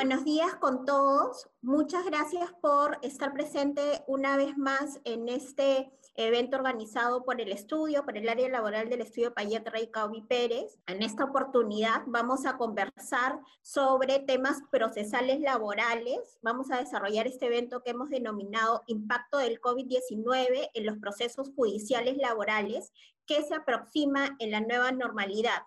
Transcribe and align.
Buenos 0.00 0.24
días 0.24 0.54
con 0.54 0.84
todos. 0.84 1.50
Muchas 1.60 2.04
gracias 2.04 2.52
por 2.62 3.00
estar 3.02 3.32
presente 3.32 4.04
una 4.06 4.36
vez 4.36 4.56
más 4.56 5.00
en 5.02 5.28
este 5.28 5.90
evento 6.14 6.56
organizado 6.56 7.24
por 7.24 7.40
el 7.40 7.50
estudio, 7.50 8.04
por 8.04 8.16
el 8.16 8.28
área 8.28 8.48
laboral 8.48 8.88
del 8.88 9.00
estudio 9.00 9.34
Payet 9.34 9.68
Rey 9.68 9.90
Caubi 9.90 10.22
Pérez. 10.22 10.78
En 10.86 11.02
esta 11.02 11.24
oportunidad 11.24 12.02
vamos 12.06 12.46
a 12.46 12.56
conversar 12.56 13.40
sobre 13.60 14.20
temas 14.20 14.62
procesales 14.70 15.40
laborales. 15.40 16.38
Vamos 16.42 16.70
a 16.70 16.78
desarrollar 16.78 17.26
este 17.26 17.46
evento 17.46 17.82
que 17.82 17.90
hemos 17.90 18.08
denominado 18.08 18.84
Impacto 18.86 19.38
del 19.38 19.60
COVID-19 19.60 20.70
en 20.74 20.86
los 20.86 20.96
procesos 20.98 21.50
judiciales 21.56 22.18
laborales 22.18 22.92
que 23.26 23.42
se 23.42 23.56
aproxima 23.56 24.36
en 24.38 24.52
la 24.52 24.60
nueva 24.60 24.92
normalidad. 24.92 25.64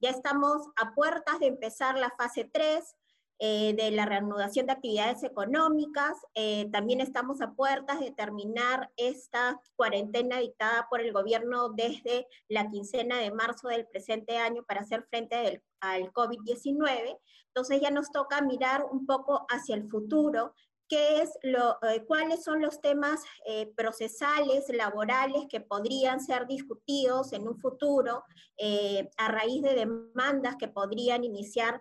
Ya 0.00 0.08
estamos 0.08 0.68
a 0.76 0.94
puertas 0.94 1.38
de 1.38 1.48
empezar 1.48 1.98
la 1.98 2.10
fase 2.16 2.48
3, 2.50 2.96
eh, 3.40 3.74
de 3.76 3.90
la 3.90 4.06
reanudación 4.06 4.66
de 4.66 4.72
actividades 4.72 5.24
económicas. 5.24 6.16
Eh, 6.34 6.68
también 6.70 7.00
estamos 7.00 7.40
a 7.40 7.52
puertas 7.52 7.98
de 8.00 8.12
terminar 8.12 8.92
esta 8.96 9.60
cuarentena 9.76 10.38
dictada 10.38 10.86
por 10.88 11.00
el 11.00 11.12
gobierno 11.12 11.70
desde 11.70 12.28
la 12.48 12.70
quincena 12.70 13.18
de 13.18 13.32
marzo 13.32 13.68
del 13.68 13.86
presente 13.86 14.38
año 14.38 14.62
para 14.62 14.82
hacer 14.82 15.04
frente 15.10 15.62
al 15.80 16.12
COVID-19. 16.12 17.18
Entonces 17.48 17.80
ya 17.80 17.90
nos 17.90 18.10
toca 18.10 18.40
mirar 18.40 18.84
un 18.90 19.04
poco 19.04 19.46
hacia 19.48 19.74
el 19.74 19.88
futuro 19.88 20.54
qué 20.88 21.22
es 21.22 21.30
lo, 21.42 21.78
eh, 21.82 22.04
cuáles 22.06 22.44
son 22.44 22.60
los 22.60 22.80
temas 22.80 23.20
eh, 23.46 23.72
procesales, 23.76 24.66
laborales 24.68 25.46
que 25.48 25.60
podrían 25.60 26.20
ser 26.20 26.46
discutidos 26.46 27.32
en 27.32 27.48
un 27.48 27.58
futuro 27.58 28.24
eh, 28.56 29.10
a 29.16 29.28
raíz 29.28 29.62
de 29.62 29.74
demandas 29.74 30.56
que 30.56 30.68
podrían 30.68 31.24
iniciar 31.24 31.80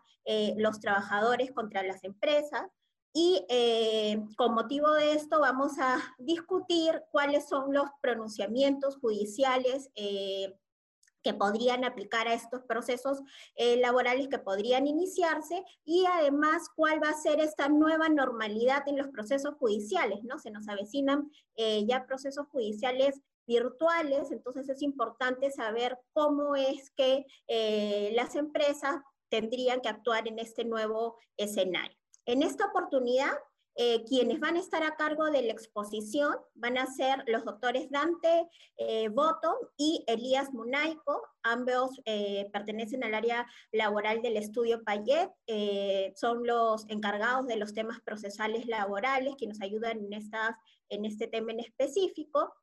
los 0.56 0.80
trabajadores 0.80 1.52
contra 1.52 1.84
las 1.84 2.02
empresas. 2.06 2.64
Y 3.14 3.46
con 4.38 4.54
motivo 4.54 4.90
de 4.94 5.12
esto 5.12 5.42
vamos 5.42 5.78
a 5.80 6.00
discutir 6.18 7.04
cuáles 7.12 7.50
son 7.50 7.74
los 7.74 7.90
pronunciamientos 8.02 8.96
judiciales 9.00 9.90
que 11.24 11.34
podrían 11.34 11.84
aplicar 11.84 12.28
a 12.28 12.34
estos 12.34 12.64
procesos 12.64 13.20
eh, 13.56 13.78
laborales 13.78 14.28
que 14.28 14.40
podrían 14.40 14.86
iniciarse 14.86 15.64
y 15.86 16.06
además 16.06 16.70
cuál 16.76 17.02
va 17.02 17.10
a 17.10 17.22
ser 17.22 17.40
esta 17.40 17.70
nueva 17.70 18.10
normalidad 18.10 18.88
en 18.88 18.98
los 18.98 19.08
procesos 19.08 19.56
judiciales, 19.56 20.24
¿no? 20.24 20.38
Se 20.38 20.52
nos 20.52 20.68
avecinan 20.68 21.32
eh, 21.56 21.86
ya 21.88 22.06
procesos 22.06 22.48
judiciales 22.48 23.22
virtuales, 23.48 24.32
entonces 24.32 24.70
es 24.70 24.82
importante 24.82 25.52
saber 25.52 25.98
cómo 26.14 26.56
es 26.56 26.92
que 26.92 27.26
eh, 27.48 28.12
las 28.16 28.36
empresas 28.36 29.02
tendrían 29.30 29.82
que 29.82 29.90
actuar 29.90 30.28
en 30.28 30.40
este 30.40 30.64
nuevo 30.64 31.18
escenario. 31.38 31.98
En 32.26 32.44
esta 32.44 32.68
oportunidad 32.68 33.34
eh, 33.76 34.04
quienes 34.06 34.40
van 34.40 34.56
a 34.56 34.60
estar 34.60 34.84
a 34.84 34.96
cargo 34.96 35.32
de 35.32 35.42
la 35.42 35.52
exposición 35.52 36.36
van 36.54 36.78
a 36.78 36.86
ser 36.86 37.24
los 37.26 37.44
doctores 37.44 37.90
Dante 37.90 38.48
eh, 38.78 39.10
y 39.78 40.04
Elías 40.06 40.54
Munaico, 40.54 41.28
ambos 41.42 42.00
eh, 42.06 42.50
pertenecen 42.54 43.04
al 43.04 43.16
área 43.16 43.48
laboral 43.72 44.22
del 44.22 44.38
estudio 44.38 44.84
Payet, 44.84 45.32
son 46.16 46.46
los 46.46 46.86
encargados 46.90 47.48
de 47.48 47.58
los 47.58 47.74
temas 47.74 48.00
procesales 48.02 48.68
laborales 48.68 49.36
que 49.38 49.48
nos 49.48 49.60
ayudan 49.62 50.00
en 50.90 51.06
este 51.06 51.28
tema 51.28 51.52
en 51.52 51.62
específico. 51.62 52.54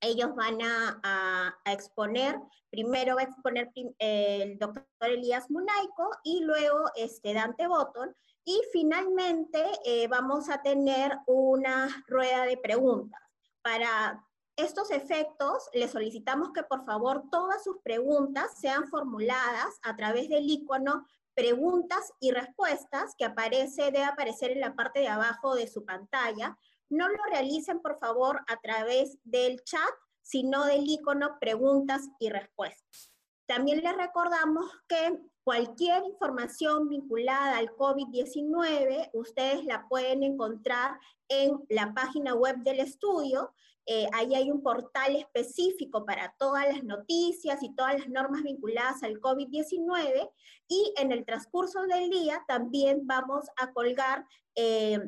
Ellos 0.00 0.34
van 0.34 0.58
a, 0.62 1.54
exponer, 1.66 2.36
primero 2.70 3.16
va 3.16 3.20
a 3.20 3.24
exponer 3.24 3.70
el 3.98 4.58
doctor 4.58 4.86
Elías 5.00 5.50
Munaico 5.50 6.10
y 6.24 6.42
luego 6.42 6.86
este 6.96 7.34
Dante 7.34 7.66
Botton, 7.68 8.16
y 8.44 8.60
finalmente 8.72 9.64
eh, 9.84 10.08
vamos 10.08 10.48
a 10.48 10.62
tener 10.62 11.16
una 11.26 11.88
rueda 12.06 12.44
de 12.44 12.56
preguntas. 12.56 13.20
Para 13.62 14.24
estos 14.56 14.90
efectos, 14.90 15.68
les 15.72 15.90
solicitamos 15.90 16.52
que 16.52 16.62
por 16.62 16.84
favor 16.84 17.24
todas 17.30 17.62
sus 17.62 17.78
preguntas 17.82 18.58
sean 18.60 18.88
formuladas 18.88 19.78
a 19.82 19.96
través 19.96 20.28
del 20.28 20.48
icono 20.48 21.06
preguntas 21.34 22.12
y 22.20 22.32
respuestas 22.32 23.14
que 23.16 23.24
aparece, 23.24 23.84
debe 23.84 24.04
aparecer 24.04 24.50
en 24.50 24.60
la 24.60 24.74
parte 24.74 25.00
de 25.00 25.08
abajo 25.08 25.54
de 25.54 25.68
su 25.68 25.84
pantalla. 25.84 26.58
No 26.90 27.08
lo 27.08 27.22
realicen 27.30 27.80
por 27.80 27.98
favor 27.98 28.40
a 28.46 28.56
través 28.60 29.16
del 29.24 29.62
chat, 29.64 29.90
sino 30.22 30.64
del 30.66 30.86
icono 30.86 31.38
preguntas 31.40 32.02
y 32.18 32.28
respuestas. 32.28 33.10
También 33.46 33.80
les 33.80 33.96
recordamos 33.96 34.70
que 34.86 35.18
Cualquier 35.50 36.04
información 36.04 36.88
vinculada 36.88 37.58
al 37.58 37.74
COVID-19, 37.74 39.10
ustedes 39.14 39.64
la 39.64 39.88
pueden 39.88 40.22
encontrar 40.22 41.00
en 41.28 41.60
la 41.68 41.92
página 41.92 42.34
web 42.34 42.58
del 42.58 42.78
estudio. 42.78 43.52
Eh, 43.84 44.06
ahí 44.12 44.36
hay 44.36 44.52
un 44.52 44.62
portal 44.62 45.16
específico 45.16 46.04
para 46.06 46.32
todas 46.38 46.68
las 46.68 46.84
noticias 46.84 47.64
y 47.64 47.74
todas 47.74 47.98
las 47.98 48.08
normas 48.08 48.44
vinculadas 48.44 49.02
al 49.02 49.20
COVID-19. 49.20 50.30
Y 50.68 50.94
en 50.96 51.10
el 51.10 51.24
transcurso 51.24 51.82
del 51.82 52.10
día 52.10 52.44
también 52.46 53.04
vamos 53.08 53.46
a 53.56 53.72
colgar 53.72 54.24
eh, 54.54 55.00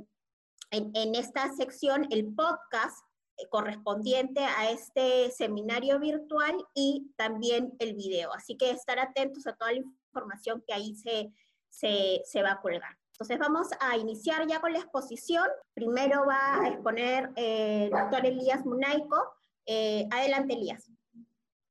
en, 0.72 0.90
en 0.94 1.14
esta 1.14 1.52
sección 1.52 2.08
el 2.10 2.34
podcast 2.34 2.98
eh, 3.36 3.48
correspondiente 3.48 4.40
a 4.40 4.72
este 4.72 5.30
seminario 5.30 6.00
virtual 6.00 6.66
y 6.74 7.12
también 7.14 7.76
el 7.78 7.94
video. 7.94 8.32
Así 8.34 8.56
que 8.56 8.72
estar 8.72 8.98
atentos 8.98 9.46
a 9.46 9.52
toda 9.52 9.70
la 9.70 9.76
información 9.76 10.01
información 10.12 10.62
que 10.66 10.74
ahí 10.74 10.94
se, 10.94 11.32
se, 11.70 12.42
va 12.42 12.52
a 12.52 12.60
colgar. 12.60 12.96
Entonces 13.12 13.38
vamos 13.38 13.68
a 13.80 13.96
iniciar 13.96 14.46
ya 14.46 14.60
con 14.60 14.72
la 14.72 14.80
exposición. 14.80 15.46
Primero 15.74 16.26
va 16.26 16.60
a 16.60 16.68
exponer 16.68 17.30
eh, 17.36 17.84
el 17.84 17.90
doctor 17.90 18.26
Elías 18.26 18.64
Munaico. 18.64 19.16
Eh, 19.64 20.06
adelante, 20.10 20.54
Elías. 20.54 20.90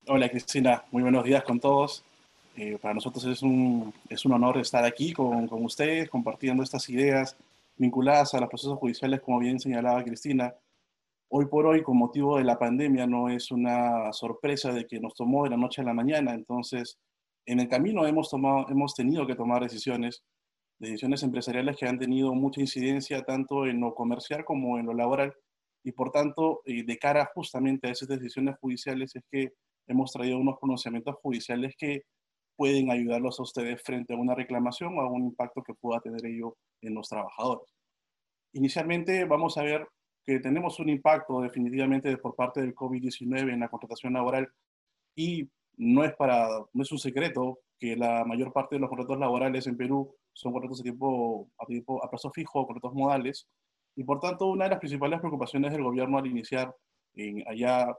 Hola, 0.08 0.30
Cristina. 0.30 0.84
Muy 0.92 1.04
buenos 1.04 1.24
días 1.24 1.44
con 1.44 1.60
todos. 1.60 2.04
Eh, 2.58 2.78
para 2.82 2.94
nosotros 2.94 3.24
es 3.26 3.42
un, 3.44 3.94
es 4.10 4.26
un 4.26 4.34
honor 4.34 4.58
estar 4.58 4.84
aquí 4.84 5.14
con, 5.14 5.48
con, 5.48 5.64
ustedes, 5.64 6.10
compartiendo 6.10 6.64
estas 6.64 6.90
ideas 6.90 7.38
vinculadas 7.78 8.34
a 8.34 8.40
los 8.40 8.50
procesos 8.50 8.78
judiciales, 8.78 9.22
como 9.22 9.40
bien 9.40 9.60
señalaba 9.60 10.04
Cristina. 10.04 10.54
Hoy 11.30 11.46
por 11.46 11.66
hoy, 11.66 11.82
con 11.82 11.98
motivo 11.98 12.38
de 12.38 12.44
la 12.44 12.60
pandemia, 12.60 13.08
no 13.08 13.30
es 13.30 13.52
una 13.52 14.12
sorpresa 14.12 14.72
de 14.72 14.86
que 14.86 15.00
nos 15.00 15.14
tomó 15.14 15.46
de 15.46 15.52
la 15.52 15.58
noche 15.58 15.82
a 15.82 15.86
la 15.86 15.94
mañana. 15.94 16.34
Entonces, 16.34 17.00
en 17.46 17.60
el 17.60 17.68
camino 17.68 18.06
hemos, 18.06 18.30
tomado, 18.30 18.68
hemos 18.70 18.94
tenido 18.94 19.26
que 19.26 19.36
tomar 19.36 19.64
decisiones, 19.64 20.24
decisiones 20.80 21.24
empresariales 21.24 21.78
que 21.78 21.88
han 21.88 22.00
tenido 22.00 22.34
mucha 22.34 22.62
incidencia 22.62 23.24
tanto 23.24 23.66
en 23.66 23.80
lo 23.80 23.94
comercial 23.96 24.46
como 24.46 24.78
en 24.78 24.86
lo 24.86 24.94
laboral. 24.94 25.34
Y 25.84 25.92
por 25.94 26.12
tanto, 26.12 26.62
eh, 26.66 26.84
de 26.84 26.98
cara 26.98 27.30
justamente 27.34 27.88
a 27.88 27.92
esas 27.92 28.08
decisiones 28.08 28.56
judiciales, 28.60 29.16
es 29.16 29.24
que 29.32 29.54
hemos 29.88 30.12
traído 30.12 30.38
unos 30.38 30.60
pronunciamientos 30.60 31.16
judiciales 31.22 31.76
que 31.78 32.04
pueden 32.56 32.92
ayudarlos 32.92 33.40
a 33.40 33.44
ustedes 33.44 33.82
frente 33.82 34.14
a 34.14 34.18
una 34.18 34.36
reclamación 34.36 34.98
o 34.98 35.02
a 35.02 35.10
un 35.10 35.24
impacto 35.24 35.64
que 35.64 35.74
pueda 35.74 36.00
tener 36.00 36.24
ello 36.26 36.58
en 36.82 36.94
los 36.94 37.10
trabajadores. 37.10 37.68
Inicialmente 38.54 39.26
vamos 39.26 39.58
a 39.58 39.64
ver 39.64 39.88
que 40.24 40.40
tenemos 40.40 40.80
un 40.80 40.90
impacto 40.90 41.42
definitivamente 41.42 42.16
por 42.18 42.36
parte 42.36 42.62
del 42.62 42.76
COVID-19 42.76 43.54
en 43.54 43.62
la 43.62 43.70
contratación 43.70 44.14
laboral 44.14 44.48
y 45.16 45.50
no 45.82 46.04
es, 46.04 46.16
para, 46.16 46.48
no 46.74 46.84
es 46.84 46.92
un 46.92 47.00
secreto 47.00 47.60
que 47.80 47.96
la 47.96 48.24
mayor 48.24 48.54
parte 48.54 48.76
de 48.76 48.80
los 48.80 48.88
contratos 48.88 49.18
laborales 49.18 49.66
en 49.66 49.76
Perú 49.76 50.16
son 50.32 50.54
contratos 50.54 50.78
de 50.78 50.84
tiempo, 50.84 51.50
a, 51.58 51.66
tiempo, 51.66 52.06
a 52.06 52.10
plazo 52.10 52.30
fijo, 52.30 52.68
contratos 52.68 52.94
modales, 52.94 53.48
y 53.96 54.04
por 54.04 54.20
tanto 54.20 54.46
una 54.46 54.66
de 54.66 54.70
las 54.70 54.80
principales 54.80 55.20
preocupaciones 55.20 55.72
del 55.72 55.82
gobierno 55.82 56.20
al 56.20 56.28
iniciar 56.28 56.74
en, 57.16 57.44
allá 57.48 57.98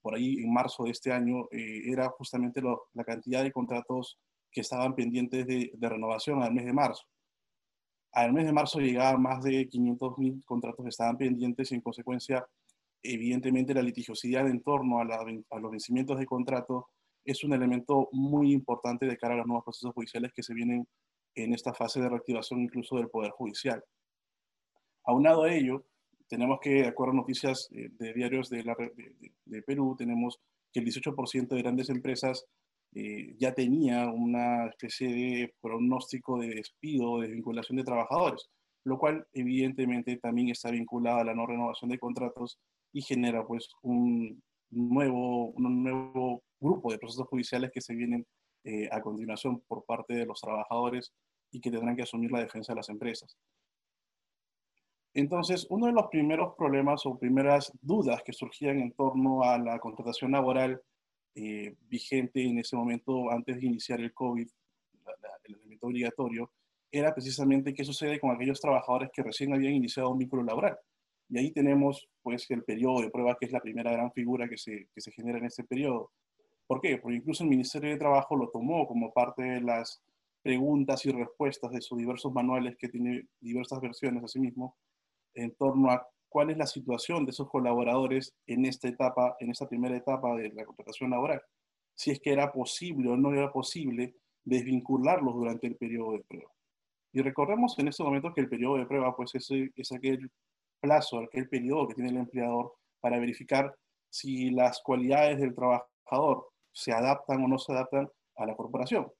por 0.00 0.14
ahí 0.14 0.38
en 0.38 0.50
marzo 0.50 0.84
de 0.84 0.90
este 0.90 1.12
año 1.12 1.46
eh, 1.52 1.82
era 1.84 2.08
justamente 2.08 2.62
la 2.94 3.04
cantidad 3.04 3.42
de 3.42 3.52
contratos 3.52 4.18
que 4.50 4.62
estaban 4.62 4.94
pendientes 4.94 5.46
de, 5.46 5.70
de, 5.74 5.88
renovación 5.88 6.42
al 6.42 6.54
mes 6.54 6.64
de 6.64 6.72
marzo. 6.72 7.04
Al 8.12 8.32
mes 8.32 8.46
de 8.46 8.52
marzo 8.52 8.80
llegaban 8.80 9.20
más 9.20 9.44
de 9.44 9.68
500.000 9.68 10.42
contratos 10.44 10.82
que 10.82 10.88
estaban 10.88 11.18
pendientes 11.18 11.70
y 11.70 11.74
en 11.74 11.82
consecuencia 11.82 12.44
evidentemente 13.02 13.74
la 13.74 13.82
litigiosidad 13.82 14.48
en 14.48 14.62
torno 14.62 15.00
a, 15.00 15.04
los 15.04 15.70
vencimientos 15.70 16.18
de 16.18 16.26
contrato 16.26 16.88
es 17.24 17.44
un 17.44 17.52
elemento 17.52 18.08
muy 18.12 18.52
importante 18.52 19.06
de 19.06 19.16
cara 19.16 19.34
a 19.34 19.36
los 19.38 19.46
nuevos 19.46 19.64
procesos 19.64 19.92
judiciales 19.94 20.32
que 20.32 20.42
se 20.42 20.54
vienen 20.54 20.86
en 21.34 21.54
esta 21.54 21.74
fase 21.74 22.00
de 22.00 22.08
reactivación 22.08 22.60
incluso 22.60 22.96
del 22.96 23.10
Poder 23.10 23.30
Judicial. 23.32 23.82
Aunado 25.04 25.44
a 25.44 25.52
ello, 25.52 25.84
tenemos 26.28 26.58
que, 26.60 26.82
de 26.82 26.88
acuerdo 26.88 27.12
a 27.12 27.16
noticias 27.16 27.68
eh, 27.72 27.88
de 27.92 28.12
diarios 28.12 28.50
de, 28.50 28.64
Perú, 29.66 29.94
tenemos 29.96 30.40
que 30.72 30.80
el 30.80 30.86
18% 30.86 31.48
de 31.48 31.62
grandes 31.62 31.88
empresas 31.88 32.44
eh, 32.94 33.34
ya 33.38 33.54
tenía 33.54 34.10
una 34.10 34.66
especie 34.66 35.08
de 35.08 35.54
pronóstico 35.60 36.38
de 36.38 36.48
despido, 36.48 37.20
de 37.20 37.28
vinculación 37.28 37.76
de 37.76 37.84
trabajadores, 37.84 38.48
lo 38.84 38.98
cual 38.98 39.26
evidentemente 39.32 40.16
también 40.16 40.48
está 40.48 40.70
vinculado 40.70 41.18
a 41.20 41.24
la 41.24 41.34
no 41.34 41.46
renovación 41.46 41.90
de 41.90 41.98
contratos 41.98 42.58
y 42.92 43.02
genera 43.02 43.46
pues 43.46 43.68
un 43.82 44.42
nuevo, 44.70 45.50
un 45.50 45.82
nuevo 45.82 46.42
grupo 46.60 46.90
de 46.90 46.98
procesos 46.98 47.26
judiciales 47.28 47.70
que 47.72 47.80
se 47.80 47.94
vienen 47.94 48.26
eh, 48.64 48.88
a 48.90 49.00
continuación 49.00 49.60
por 49.66 49.84
parte 49.84 50.14
de 50.14 50.26
los 50.26 50.40
trabajadores 50.40 51.12
y 51.50 51.60
que 51.60 51.70
tendrán 51.70 51.96
que 51.96 52.02
asumir 52.02 52.30
la 52.30 52.40
defensa 52.40 52.72
de 52.72 52.76
las 52.76 52.88
empresas. 52.88 53.36
Entonces, 55.14 55.66
uno 55.70 55.86
de 55.86 55.92
los 55.92 56.06
primeros 56.08 56.54
problemas 56.56 57.04
o 57.06 57.18
primeras 57.18 57.72
dudas 57.80 58.22
que 58.22 58.32
surgían 58.32 58.80
en 58.80 58.92
torno 58.92 59.42
a 59.42 59.58
la 59.58 59.78
contratación 59.78 60.32
laboral 60.32 60.80
eh, 61.34 61.74
vigente 61.88 62.44
en 62.44 62.58
ese 62.58 62.76
momento 62.76 63.30
antes 63.30 63.58
de 63.58 63.66
iniciar 63.66 64.00
el 64.00 64.12
COVID, 64.12 64.48
el 65.44 65.54
elemento 65.54 65.86
obligatorio, 65.86 66.50
era 66.90 67.14
precisamente 67.14 67.74
qué 67.74 67.84
sucede 67.84 68.20
con 68.20 68.30
aquellos 68.30 68.60
trabajadores 68.60 69.10
que 69.12 69.22
recién 69.22 69.52
habían 69.54 69.74
iniciado 69.74 70.10
un 70.10 70.18
vínculo 70.18 70.42
laboral. 70.42 70.78
Y 71.28 71.38
ahí 71.38 71.50
tenemos 71.52 72.08
pues 72.22 72.50
el 72.50 72.64
periodo 72.64 73.02
de 73.02 73.10
prueba, 73.10 73.36
que 73.38 73.46
es 73.46 73.52
la 73.52 73.60
primera 73.60 73.92
gran 73.92 74.12
figura 74.12 74.48
que 74.48 74.56
se, 74.56 74.88
que 74.94 75.00
se 75.00 75.12
genera 75.12 75.38
en 75.38 75.46
este 75.46 75.64
periodo. 75.64 76.12
¿Por 76.66 76.80
qué? 76.80 76.98
Porque 76.98 77.16
incluso 77.16 77.44
el 77.44 77.50
Ministerio 77.50 77.90
de 77.90 77.96
Trabajo 77.96 78.36
lo 78.36 78.50
tomó 78.50 78.86
como 78.86 79.12
parte 79.12 79.42
de 79.42 79.60
las 79.60 80.02
preguntas 80.42 81.04
y 81.06 81.10
respuestas 81.10 81.70
de 81.72 81.80
sus 81.80 81.98
diversos 81.98 82.32
manuales 82.32 82.76
que 82.76 82.88
tiene 82.88 83.26
diversas 83.40 83.80
versiones 83.80 84.24
asimismo 84.24 84.76
en 85.34 85.54
torno 85.54 85.90
a 85.90 86.06
cuál 86.28 86.50
es 86.50 86.58
la 86.58 86.66
situación 86.66 87.24
de 87.24 87.30
esos 87.30 87.48
colaboradores 87.48 88.34
en 88.46 88.66
esta 88.66 88.88
etapa, 88.88 89.36
en 89.40 89.50
esta 89.50 89.68
primera 89.68 89.96
etapa 89.96 90.36
de 90.36 90.50
la 90.52 90.64
contratación 90.64 91.10
laboral. 91.10 91.40
Si 91.94 92.10
es 92.10 92.20
que 92.20 92.32
era 92.32 92.52
posible 92.52 93.08
o 93.08 93.16
no 93.16 93.32
era 93.32 93.50
posible 93.50 94.14
desvincularlos 94.44 95.34
durante 95.34 95.66
el 95.66 95.76
periodo 95.76 96.12
de 96.12 96.20
prueba. 96.20 96.50
Y 97.12 97.22
recordemos 97.22 97.78
en 97.78 97.88
este 97.88 98.02
momento 98.02 98.32
que 98.34 98.40
el 98.40 98.48
periodo 98.48 98.76
de 98.76 98.86
prueba 98.86 99.16
pues 99.16 99.34
es, 99.34 99.48
es 99.74 99.92
aquel 99.92 100.30
plazo, 100.80 101.18
aquel 101.18 101.48
periodo 101.48 101.88
que 101.88 101.94
tiene 101.94 102.10
el 102.10 102.16
empleador 102.16 102.74
para 103.00 103.18
verificar 103.18 103.74
si 104.10 104.50
las 104.50 104.80
cualidades 104.82 105.38
del 105.38 105.54
trabajador 105.54 106.48
se 106.72 106.92
adaptan 106.92 107.42
o 107.44 107.48
no 107.48 107.58
se 107.58 107.72
adaptan 107.72 108.08
a 108.36 108.46
la 108.46 108.56
corporación. 108.56 109.10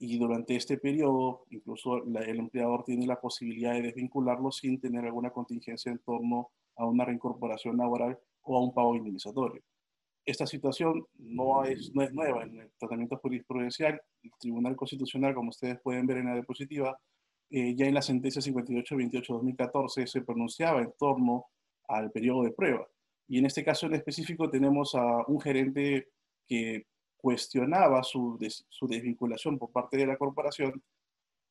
Y 0.00 0.18
durante 0.18 0.54
este 0.54 0.78
periodo, 0.78 1.44
incluso 1.50 1.96
el 2.04 2.38
empleador 2.38 2.84
tiene 2.84 3.06
la 3.06 3.20
posibilidad 3.20 3.72
de 3.72 3.82
desvincularlo 3.82 4.52
sin 4.52 4.80
tener 4.80 5.04
alguna 5.04 5.30
contingencia 5.30 5.90
en 5.90 5.98
torno 5.98 6.50
a 6.76 6.86
una 6.86 7.04
reincorporación 7.04 7.76
laboral 7.76 8.18
o 8.42 8.56
a 8.56 8.62
un 8.62 8.72
pago 8.72 8.94
indemnizatorio. 8.94 9.60
Esta 10.24 10.46
situación 10.46 11.04
no 11.14 11.64
es, 11.64 11.90
no 11.94 12.02
es 12.02 12.12
nueva 12.12 12.44
en 12.44 12.60
el 12.60 12.70
tratamiento 12.78 13.16
jurisprudencial. 13.16 14.00
El 14.22 14.30
Tribunal 14.38 14.76
Constitucional, 14.76 15.34
como 15.34 15.50
ustedes 15.50 15.80
pueden 15.80 16.06
ver 16.06 16.18
en 16.18 16.26
la 16.26 16.34
diapositiva, 16.34 16.98
eh, 17.50 17.74
ya 17.74 17.86
en 17.86 17.94
la 17.94 18.02
sentencia 18.02 18.42
58-28-2014 18.42 20.06
se 20.06 20.22
pronunciaba 20.22 20.82
en 20.82 20.92
torno 20.98 21.46
al 21.88 22.10
periodo 22.10 22.42
de 22.42 22.52
prueba. 22.52 22.86
Y 23.26 23.38
en 23.38 23.46
este 23.46 23.64
caso 23.64 23.86
en 23.86 23.94
específico 23.94 24.50
tenemos 24.50 24.94
a 24.94 25.24
un 25.26 25.40
gerente 25.40 26.08
que 26.46 26.86
cuestionaba 27.16 28.02
su, 28.02 28.38
su 28.68 28.86
desvinculación 28.86 29.58
por 29.58 29.72
parte 29.72 29.96
de 29.96 30.06
la 30.06 30.16
corporación, 30.16 30.82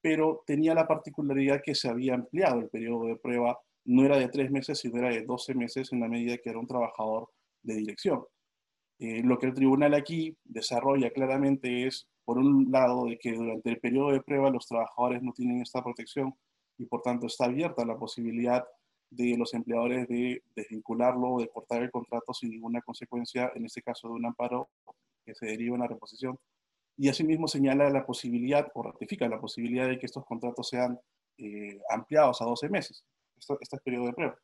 pero 0.02 0.44
tenía 0.46 0.74
la 0.74 0.88
particularidad 0.88 1.62
que 1.64 1.76
se 1.76 1.90
había 1.90 2.14
ampliado 2.14 2.60
el 2.60 2.70
periodo 2.70 3.06
de 3.06 3.16
prueba, 3.18 3.60
no 3.86 4.06
era 4.06 4.18
de 4.18 4.30
tres 4.30 4.52
meses, 4.52 4.80
sino 4.80 4.98
era 4.98 5.10
de 5.10 5.24
12 5.24 5.56
meses 5.56 5.92
en 5.92 6.00
la 6.00 6.08
medida 6.08 6.38
que 6.38 6.50
era 6.50 6.60
un 6.60 6.68
trabajador 6.68 7.30
de 7.64 7.76
dirección. 7.76 8.24
Eh, 9.00 9.22
lo 9.24 9.38
que 9.38 9.48
el 9.48 9.54
tribunal 9.54 9.94
aquí 9.94 10.36
desarrolla 10.44 11.12
claramente 11.12 11.86
es, 11.86 12.08
por 12.28 12.40
un 12.40 12.70
lado, 12.70 13.06
de 13.06 13.18
que 13.18 13.32
durante 13.32 13.70
el 13.70 13.80
periodo 13.80 14.12
de 14.12 14.22
prueba 14.22 14.50
los 14.50 14.68
trabajadores 14.68 15.24
no 15.24 15.32
tienen 15.32 15.62
esta 15.62 15.82
protección 15.82 16.36
y 16.78 16.86
por 16.86 17.02
tanto 17.02 17.28
está 17.28 17.46
abierta 17.46 17.86
la 17.86 17.98
posibilidad 17.98 18.66
de 19.10 19.38
los 19.38 19.54
empleadores 19.54 20.10
de 20.10 20.44
desvincularlo 20.54 21.30
o 21.30 21.40
de 21.40 21.48
cortar 21.48 21.84
el 21.84 21.90
contrato 21.90 22.34
sin 22.34 22.50
ninguna 22.50 22.82
consecuencia, 22.82 23.54
en 23.56 23.64
este 23.64 23.82
caso 23.82 24.10
de 24.10 24.16
un 24.16 24.26
amparo 24.26 24.68
que 25.24 25.36
se 25.36 25.46
deriva 25.46 25.76
en 25.76 25.84
la 25.84 25.88
reposición. 25.88 26.38
Y 26.98 27.08
asimismo 27.08 27.48
señala 27.48 27.90
la 27.90 28.06
posibilidad 28.06 28.70
o 28.74 28.84
ratifica 28.84 29.30
la 29.30 29.40
posibilidad 29.40 29.88
de 29.88 29.98
que 29.98 30.08
estos 30.08 30.26
contratos 30.26 30.68
sean 30.68 31.00
eh, 31.38 31.80
ampliados 31.90 32.42
a 32.42 32.46
12 32.46 32.68
meses. 32.68 33.06
Este 33.38 33.78
es 33.78 33.82
periodo 33.82 34.08
de 34.08 34.14
prueba. 34.14 34.38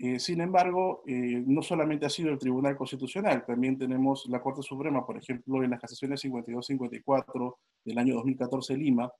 Eh, 0.00 0.20
sin 0.20 0.40
embargo, 0.40 1.02
eh, 1.06 1.42
no 1.44 1.60
solamente 1.60 2.06
ha 2.06 2.10
sido 2.10 2.30
el 2.30 2.38
Tribunal 2.38 2.76
Constitucional, 2.76 3.44
también 3.44 3.76
tenemos 3.76 4.26
la 4.28 4.40
Corte 4.40 4.62
Suprema, 4.62 5.04
por 5.04 5.18
ejemplo, 5.18 5.64
en 5.64 5.70
las 5.70 5.80
casaciones 5.80 6.20
52-54 6.24 7.56
del 7.84 7.98
año 7.98 8.14
2014 8.14 8.76
Lima, 8.76 9.10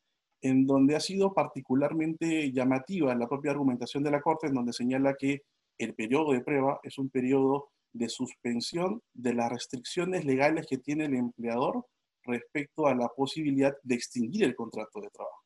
en 0.41 0.67
donde 0.67 0.95
ha 0.95 1.01
sido 1.01 1.35
particularmente 1.35 2.53
llamativa 2.53 3.13
la 3.17 3.29
propia 3.29 3.51
argumentación 3.51 4.05
de 4.05 4.13
la 4.13 4.21
Corte, 4.21 4.47
en 4.47 4.55
donde 4.55 4.73
señala 4.73 5.15
que 5.15 5.43
el 5.79 5.95
periodo 5.95 6.33
de 6.33 6.43
prueba 6.43 6.79
es 6.85 6.97
un 6.99 7.11
periodo 7.11 7.71
de 7.93 8.09
suspensión 8.09 9.03
de 9.15 9.35
las 9.35 9.51
restricciones 9.51 10.25
legales 10.25 10.67
que 10.69 10.79
tiene 10.79 11.07
el 11.07 11.15
empleador 11.15 11.87
respecto 12.23 12.87
a 12.87 12.95
la 12.95 13.09
posibilidad 13.09 13.77
de 13.83 13.95
extinguir 13.97 14.45
el 14.45 14.55
contrato 14.55 15.01
de 15.01 15.11
trabajo. 15.11 15.43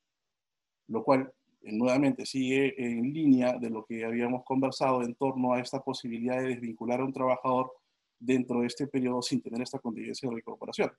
Lo 0.88 1.02
cual, 1.05 1.32
nuevamente, 1.62 2.26
sigue 2.26 2.75
en 2.76 3.12
línea 3.12 3.59
de 3.59 3.70
lo 3.70 3.85
que 3.85 4.05
habíamos 4.05 4.44
conversado 4.44 5.03
en 5.03 5.14
torno 5.14 5.53
a 5.55 5.61
esta 5.61 5.81
posibilidad 5.81 6.38
de 6.38 6.49
desvincular 6.49 7.00
a 7.00 7.05
un 7.05 7.12
trabajador 7.12 7.73
dentro 8.19 8.61
de 8.61 8.67
este 8.67 8.87
periodo 8.87 9.23
sin 9.23 9.41
tener 9.41 9.62
esta 9.62 9.79
contingencia 9.79 10.29
de 10.29 10.37
incorporación. 10.37 10.91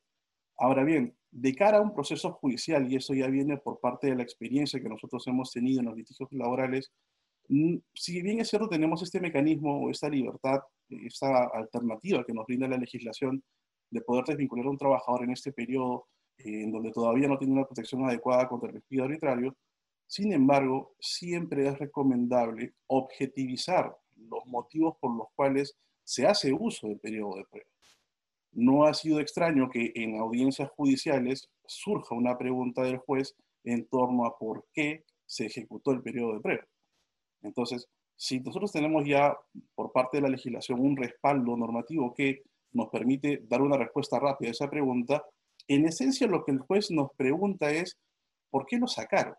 Ahora 0.58 0.84
bien, 0.84 1.16
de 1.32 1.56
cara 1.56 1.78
a 1.78 1.82
un 1.82 1.94
proceso 1.94 2.32
judicial, 2.34 2.92
y 2.92 2.96
eso 2.96 3.14
ya 3.14 3.28
viene 3.28 3.58
por 3.58 3.80
parte 3.80 4.08
de 4.08 4.16
la 4.16 4.24
experiencia 4.24 4.80
que 4.80 4.90
nosotros 4.90 5.26
hemos 5.28 5.52
tenido 5.52 5.80
en 5.80 5.88
los 5.88 5.96
litigios 5.96 6.32
laborales, 6.32 6.92
mm, 7.50 7.78
si 7.94 8.22
bien 8.22 8.40
es 8.40 8.50
cierto 8.50 8.70
tenemos 8.70 9.02
este 9.02 9.20
mecanismo 9.20 9.84
o 9.84 9.90
esta 9.90 10.10
libertad, 10.10 10.62
esta 10.90 11.46
alternativa 11.46 12.24
que 12.26 12.34
nos 12.34 12.46
brinda 12.46 12.68
la 12.68 12.78
legislación 12.78 13.44
de 13.90 14.02
poder 14.02 14.26
desvincular 14.26 14.66
a 14.68 14.70
un 14.70 14.78
trabajador 14.78 15.24
en 15.24 15.32
este 15.32 15.52
periodo 15.52 16.08
eh, 16.38 16.64
en 16.64 16.72
donde 16.72 16.92
todavía 16.92 17.28
no 17.28 17.38
tiene 17.38 17.54
una 17.54 17.66
protección 17.66 18.06
adecuada 18.06 18.48
contra 18.48 18.70
el 18.70 18.76
despido 18.76 19.06
arbitrario, 19.06 19.56
sin 20.14 20.34
embargo, 20.34 20.96
siempre 21.00 21.68
es 21.68 21.80
recomendable 21.80 22.74
objetivizar 22.88 23.96
los 24.16 24.46
motivos 24.46 24.96
por 25.00 25.16
los 25.16 25.28
cuales 25.36 25.76
se 26.04 26.28
hace 26.28 26.54
uso 26.54 26.88
del 26.88 27.00
periodo 27.00 27.38
de 27.38 27.46
prueba 27.46 27.74
no 28.54 28.86
ha 28.86 28.94
sido 28.94 29.20
extraño 29.20 29.70
que 29.70 29.92
en 29.96 30.20
audiencias 30.20 30.70
judiciales 30.72 31.50
surja 31.66 32.16
una 32.16 32.38
pregunta 32.38 32.84
del 32.84 32.98
juez 32.98 33.36
en 33.64 33.88
torno 33.88 34.26
a 34.26 34.38
por 34.38 34.66
qué 34.74 35.04
se 35.26 35.46
ejecutó 35.46 35.92
el 35.92 36.02
periodo 36.02 36.36
de 36.36 36.42
prueba. 36.42 36.64
Entonces, 37.42 37.88
si 38.16 38.40
nosotros 38.40 38.72
tenemos 38.72 39.06
ya 39.06 39.36
por 39.76 39.92
parte 39.92 40.18
de 40.18 40.22
la 40.22 40.30
legislación 40.30 40.80
un 40.80 40.96
respaldo 40.96 41.58
normativo 41.58 42.14
que 42.14 42.44
nos 42.72 42.90
permite 42.90 43.42
dar 43.48 43.62
una 43.62 43.78
respuesta 43.78 44.20
rápida 44.20 44.50
a 44.50 44.52
esa 44.52 44.70
pregunta, 44.70 45.24
en 45.68 45.86
esencia 45.86 46.28
lo 46.28 46.44
que 46.44 46.52
el 46.52 46.60
juez 46.60 46.92
nos 46.92 47.12
pregunta 47.16 47.72
es, 47.72 47.98
¿por 48.50 48.66
qué 48.66 48.78
lo 48.78 48.88
sacaron? 48.88 49.36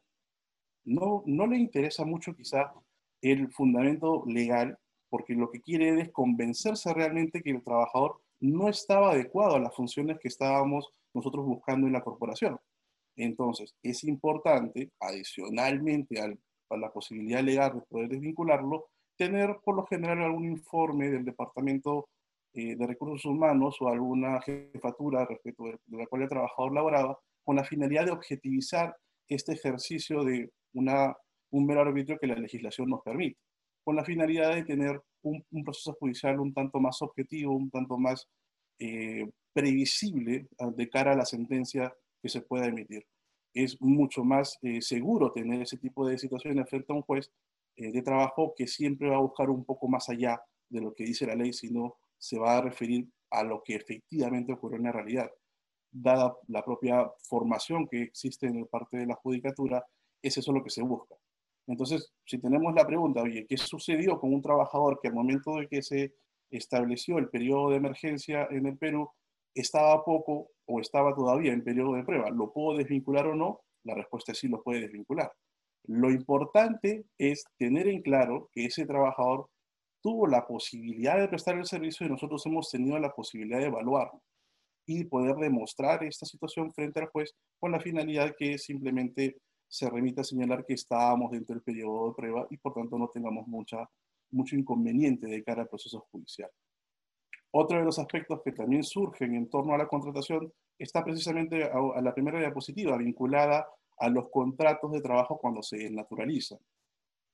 No, 0.84 1.22
no 1.26 1.46
le 1.46 1.56
interesa 1.56 2.04
mucho 2.04 2.34
quizá 2.34 2.72
el 3.20 3.50
fundamento 3.50 4.24
legal, 4.26 4.78
porque 5.08 5.34
lo 5.34 5.50
que 5.50 5.60
quiere 5.60 6.00
es 6.00 6.12
convencerse 6.12 6.92
realmente 6.92 7.42
que 7.42 7.50
el 7.50 7.62
trabajador 7.62 8.20
no 8.40 8.68
estaba 8.68 9.12
adecuado 9.12 9.56
a 9.56 9.60
las 9.60 9.74
funciones 9.74 10.18
que 10.18 10.28
estábamos 10.28 10.90
nosotros 11.14 11.46
buscando 11.46 11.86
en 11.86 11.92
la 11.92 12.02
corporación. 12.02 12.58
Entonces, 13.16 13.74
es 13.82 14.04
importante, 14.04 14.90
adicionalmente 15.00 16.20
a 16.20 16.76
la 16.76 16.92
posibilidad 16.92 17.42
legal 17.42 17.74
de 17.74 17.80
poder 17.82 18.08
desvincularlo, 18.08 18.86
tener 19.16 19.56
por 19.64 19.76
lo 19.76 19.86
general 19.86 20.22
algún 20.22 20.44
informe 20.44 21.08
del 21.08 21.24
Departamento 21.24 22.08
eh, 22.52 22.76
de 22.76 22.86
Recursos 22.86 23.24
Humanos 23.24 23.76
o 23.80 23.88
alguna 23.88 24.40
jefatura 24.42 25.24
respecto 25.24 25.64
de, 25.64 25.78
la 25.88 26.06
cual 26.06 26.22
el 26.22 26.28
trabajador 26.28 26.72
laboraba, 26.72 27.18
con 27.42 27.56
la 27.56 27.64
finalidad 27.64 28.06
de 28.06 28.12
objetivizar 28.12 28.96
este 29.28 29.52
ejercicio 29.52 30.24
de 30.24 30.50
una, 30.74 31.16
un 31.50 31.66
mero 31.66 31.80
arbitrio 31.80 32.18
que 32.18 32.26
la 32.26 32.34
legislación 32.34 32.90
nos 32.90 33.02
permite, 33.02 33.38
con 33.82 33.96
la 33.96 34.04
finalidad 34.04 34.54
de 34.54 34.64
tener 34.64 35.00
un, 35.22 35.44
proceso 35.64 35.94
judicial 35.94 36.40
un 36.40 36.52
tanto 36.52 36.80
más 36.80 37.00
objetivo, 37.02 37.54
un 37.54 37.70
tanto 37.70 37.96
más 37.98 38.28
eh, 38.78 39.30
previsible 39.52 40.48
ah, 40.58 40.70
de 40.70 40.88
cara 40.88 41.12
a 41.12 41.16
la 41.16 41.24
sentencia 41.24 41.94
que 42.20 42.28
se 42.28 42.42
pueda 42.42 42.66
emitir. 42.66 43.06
Es 43.54 43.80
mucho 43.80 44.24
más 44.24 44.58
eh, 44.62 44.82
seguro 44.82 45.32
tener 45.32 45.62
ese 45.62 45.78
tipo 45.78 46.06
de 46.06 46.18
situaciones 46.18 46.68
frente 46.68 46.92
a 46.92 46.96
un 46.96 47.02
juez 47.02 47.30
eh, 47.76 47.92
de 47.92 48.02
trabajo 48.02 48.54
que 48.56 48.66
siempre 48.66 49.08
va 49.08 49.16
a 49.16 49.20
buscar 49.20 49.50
un 49.50 49.64
poco 49.64 49.88
más 49.88 50.08
allá 50.08 50.40
de 50.68 50.80
lo 50.80 50.94
que 50.94 51.04
dice 51.04 51.26
la 51.26 51.34
ley, 51.34 51.52
sino 51.52 51.96
se 52.18 52.38
va 52.38 52.58
a 52.58 52.62
referir 52.62 53.06
a 53.30 53.42
lo 53.44 53.62
que 53.62 53.76
efectivamente 53.76 54.52
ocurrió 54.52 54.78
en 54.78 54.84
la 54.84 54.92
realidad. 54.92 55.30
Dada 55.90 56.36
la 56.48 56.64
propia 56.64 57.10
formación 57.28 57.86
que 57.86 58.02
existe 58.02 58.46
en 58.46 58.66
parte 58.66 58.96
de 58.96 59.06
la 59.06 59.14
judicatura, 59.14 59.84
es 60.24 60.38
eso 60.38 60.52
lo 60.52 60.64
que 60.64 60.70
se 60.70 60.82
busca. 60.82 61.14
Entonces, 61.66 62.12
si 62.24 62.38
tenemos 62.38 62.74
la 62.74 62.86
pregunta, 62.86 63.22
oye, 63.22 63.46
¿qué 63.48 63.56
sucedió 63.56 64.18
con 64.18 64.34
un 64.34 64.42
trabajador 64.42 64.98
que 65.00 65.08
al 65.08 65.14
momento 65.14 65.56
de 65.56 65.68
que 65.68 65.82
se 65.82 66.14
estableció 66.50 67.18
el 67.18 67.28
periodo 67.28 67.70
de 67.70 67.76
emergencia 67.76 68.46
en 68.50 68.66
el 68.66 68.76
Perú 68.76 69.10
estaba 69.54 70.04
poco 70.04 70.50
o 70.66 70.80
estaba 70.80 71.14
todavía 71.14 71.52
en 71.52 71.64
periodo 71.64 71.94
de 71.94 72.04
prueba? 72.04 72.30
¿Lo 72.30 72.52
puedo 72.52 72.78
desvincular 72.78 73.26
o 73.26 73.34
no? 73.34 73.60
La 73.84 73.94
respuesta 73.94 74.32
es 74.32 74.38
sí, 74.38 74.48
lo 74.48 74.62
puede 74.62 74.80
desvincular. 74.80 75.32
Lo 75.86 76.10
importante 76.10 77.04
es 77.18 77.44
tener 77.58 77.88
en 77.88 78.02
claro 78.02 78.48
que 78.52 78.66
ese 78.66 78.86
trabajador 78.86 79.48
tuvo 80.02 80.26
la 80.26 80.46
posibilidad 80.46 81.18
de 81.18 81.28
prestar 81.28 81.56
el 81.56 81.66
servicio 81.66 82.06
y 82.06 82.10
nosotros 82.10 82.44
hemos 82.46 82.70
tenido 82.70 82.98
la 82.98 83.10
posibilidad 83.10 83.58
de 83.58 83.66
evaluarlo 83.66 84.22
y 84.86 85.04
poder 85.04 85.36
demostrar 85.36 86.04
esta 86.04 86.26
situación 86.26 86.72
frente 86.72 87.00
al 87.00 87.08
juez 87.08 87.34
con 87.58 87.72
la 87.72 87.80
finalidad 87.80 88.34
que 88.38 88.58
simplemente 88.58 89.38
se 89.68 89.88
remite 89.90 90.20
a 90.20 90.24
señalar 90.24 90.64
que 90.64 90.74
estábamos 90.74 91.30
dentro 91.30 91.54
del 91.54 91.62
periodo 91.62 92.08
de 92.08 92.14
prueba 92.14 92.46
y 92.50 92.56
por 92.56 92.74
tanto 92.74 92.98
no 92.98 93.08
tengamos 93.08 93.46
mucha, 93.46 93.88
mucho 94.30 94.56
inconveniente 94.56 95.26
de 95.26 95.42
cara 95.42 95.62
al 95.62 95.68
proceso 95.68 96.06
judicial. 96.10 96.50
Otro 97.50 97.78
de 97.78 97.84
los 97.84 97.98
aspectos 97.98 98.40
que 98.44 98.52
también 98.52 98.82
surgen 98.82 99.34
en 99.34 99.48
torno 99.48 99.74
a 99.74 99.78
la 99.78 99.86
contratación 99.86 100.52
está 100.76 101.04
precisamente 101.04 101.62
a, 101.62 102.00
la 102.00 102.12
primera 102.12 102.40
diapositiva, 102.40 102.96
vinculada 102.96 103.68
a 103.98 104.08
los 104.08 104.28
contratos 104.30 104.90
de 104.90 105.00
trabajo 105.00 105.38
cuando 105.38 105.62
se 105.62 105.88
naturalizan. 105.90 106.58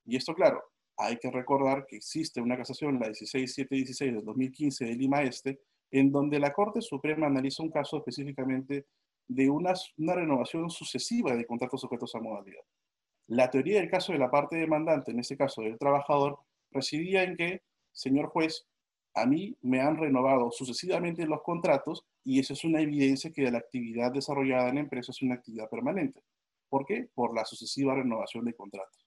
Y 0.04 0.16
esto, 0.16 0.34
claro, 0.34 0.62
hay 0.98 1.16
que 1.16 1.30
recordar 1.30 1.86
que 1.86 1.96
existe 1.96 2.40
una 2.40 2.58
casación, 2.58 3.00
la 3.00 3.06
16716 3.06 4.12
del 4.12 4.24
2015 4.24 4.84
de 4.84 4.94
Lima 4.94 5.22
Este, 5.22 5.60
en 5.90 6.12
donde 6.12 6.38
la 6.38 6.52
Corte 6.52 6.82
Suprema 6.82 7.26
analiza 7.26 7.62
un 7.62 7.70
caso 7.70 7.96
específicamente 7.96 8.86
de 9.30 9.48
una, 9.48 9.74
renovación 9.96 10.70
sucesiva 10.70 11.36
de 11.36 11.46
contratos 11.46 11.80
sujetos 11.80 12.16
a 12.16 12.20
modalidad. 12.20 12.64
La 13.28 13.48
teoría 13.48 13.78
del 13.78 13.88
caso 13.88 14.12
de 14.12 14.18
la 14.18 14.28
parte 14.28 14.56
demandante, 14.56 15.12
en 15.12 15.20
este 15.20 15.36
caso 15.36 15.62
del 15.62 15.78
trabajador, 15.78 16.40
residía 16.72 17.22
en 17.22 17.36
que, 17.36 17.62
señor 17.92 18.26
juez, 18.26 18.66
a 19.14 19.26
mí 19.26 19.56
me 19.62 19.80
han 19.80 19.96
renovado 19.96 20.50
sucesivamente 20.50 21.26
los 21.26 21.42
contratos 21.42 22.04
y 22.24 22.40
esa 22.40 22.54
es 22.54 22.64
una 22.64 22.80
evidencia 22.80 23.30
que 23.30 23.48
la 23.48 23.58
actividad 23.58 24.12
desarrollada 24.12 24.68
en 24.68 24.74
la 24.74 24.80
empresa 24.80 25.12
es 25.12 25.22
una 25.22 25.36
actividad 25.36 25.70
permanente. 25.70 26.24
¿Por 26.68 26.84
qué? 26.84 27.08
Por 27.14 27.32
la 27.32 27.44
sucesiva 27.44 27.94
renovación 27.94 28.44
de 28.44 28.54
contratos. 28.54 29.06